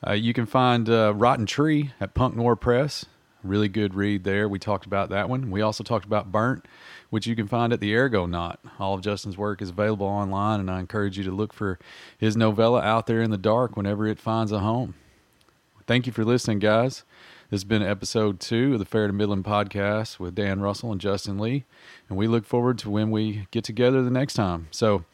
Uh, 0.06 0.12
you 0.12 0.32
can 0.32 0.46
find 0.46 0.88
uh, 0.88 1.12
Rotten 1.14 1.46
Tree 1.46 1.92
at 2.00 2.14
Punk 2.14 2.36
Noir 2.36 2.56
Press. 2.56 3.06
Really 3.42 3.68
good 3.68 3.94
read 3.94 4.24
there. 4.24 4.48
We 4.48 4.58
talked 4.58 4.86
about 4.86 5.10
that 5.10 5.28
one. 5.28 5.50
We 5.50 5.60
also 5.60 5.84
talked 5.84 6.06
about 6.06 6.32
Burnt, 6.32 6.66
which 7.10 7.26
you 7.26 7.36
can 7.36 7.46
find 7.46 7.72
at 7.72 7.80
the 7.80 7.92
Airgonaut. 7.92 8.56
All 8.78 8.94
of 8.94 9.02
Justin's 9.02 9.36
work 9.36 9.60
is 9.60 9.68
available 9.68 10.06
online, 10.06 10.60
and 10.60 10.70
I 10.70 10.80
encourage 10.80 11.18
you 11.18 11.24
to 11.24 11.30
look 11.30 11.52
for 11.52 11.78
his 12.16 12.36
novella 12.36 12.80
Out 12.80 13.06
There 13.06 13.20
in 13.20 13.30
the 13.30 13.36
Dark 13.36 13.76
whenever 13.76 14.06
it 14.06 14.18
finds 14.18 14.50
a 14.50 14.60
home. 14.60 14.94
Thank 15.86 16.06
you 16.06 16.12
for 16.12 16.24
listening, 16.24 16.58
guys. 16.60 17.04
This 17.50 17.60
has 17.60 17.64
been 17.64 17.82
episode 17.82 18.40
two 18.40 18.72
of 18.72 18.78
the 18.78 18.86
Fair 18.86 19.06
to 19.06 19.12
Middlin' 19.12 19.44
podcast 19.44 20.18
with 20.18 20.34
Dan 20.34 20.60
Russell 20.60 20.90
and 20.90 21.00
Justin 21.00 21.38
Lee, 21.38 21.64
and 22.08 22.16
we 22.16 22.26
look 22.26 22.46
forward 22.46 22.78
to 22.78 22.90
when 22.90 23.10
we 23.10 23.46
get 23.50 23.64
together 23.64 24.02
the 24.02 24.10
next 24.10 24.32
time. 24.34 24.68
So, 24.70 25.04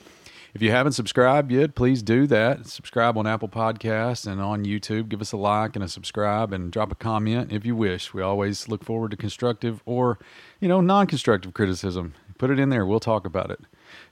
if 0.54 0.62
you 0.62 0.70
haven't 0.70 0.92
subscribed 0.92 1.52
yet, 1.52 1.74
please 1.74 2.02
do 2.02 2.26
that. 2.26 2.66
Subscribe 2.66 3.16
on 3.16 3.26
Apple 3.26 3.48
Podcasts 3.48 4.26
and 4.26 4.40
on 4.40 4.64
YouTube. 4.64 5.08
Give 5.08 5.20
us 5.20 5.32
a 5.32 5.36
like 5.36 5.76
and 5.76 5.84
a 5.84 5.88
subscribe 5.88 6.52
and 6.52 6.72
drop 6.72 6.92
a 6.92 6.94
comment 6.94 7.52
if 7.52 7.64
you 7.64 7.76
wish. 7.76 8.12
We 8.12 8.22
always 8.22 8.68
look 8.68 8.84
forward 8.84 9.10
to 9.12 9.16
constructive 9.16 9.82
or, 9.86 10.18
you 10.60 10.68
know, 10.68 10.80
non-constructive 10.80 11.54
criticism. 11.54 12.14
Put 12.38 12.50
it 12.50 12.58
in 12.58 12.70
there. 12.70 12.86
We'll 12.86 13.00
talk 13.00 13.26
about 13.26 13.50
it. 13.50 13.60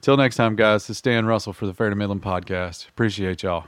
Till 0.00 0.16
next 0.16 0.36
time, 0.36 0.56
guys, 0.56 0.86
this 0.86 0.98
is 0.98 1.02
Dan 1.02 1.26
Russell 1.26 1.52
for 1.52 1.66
the 1.66 1.74
Fair 1.74 1.90
to 1.90 1.96
Middlin' 1.96 2.20
podcast. 2.20 2.88
Appreciate 2.88 3.42
y'all. 3.42 3.64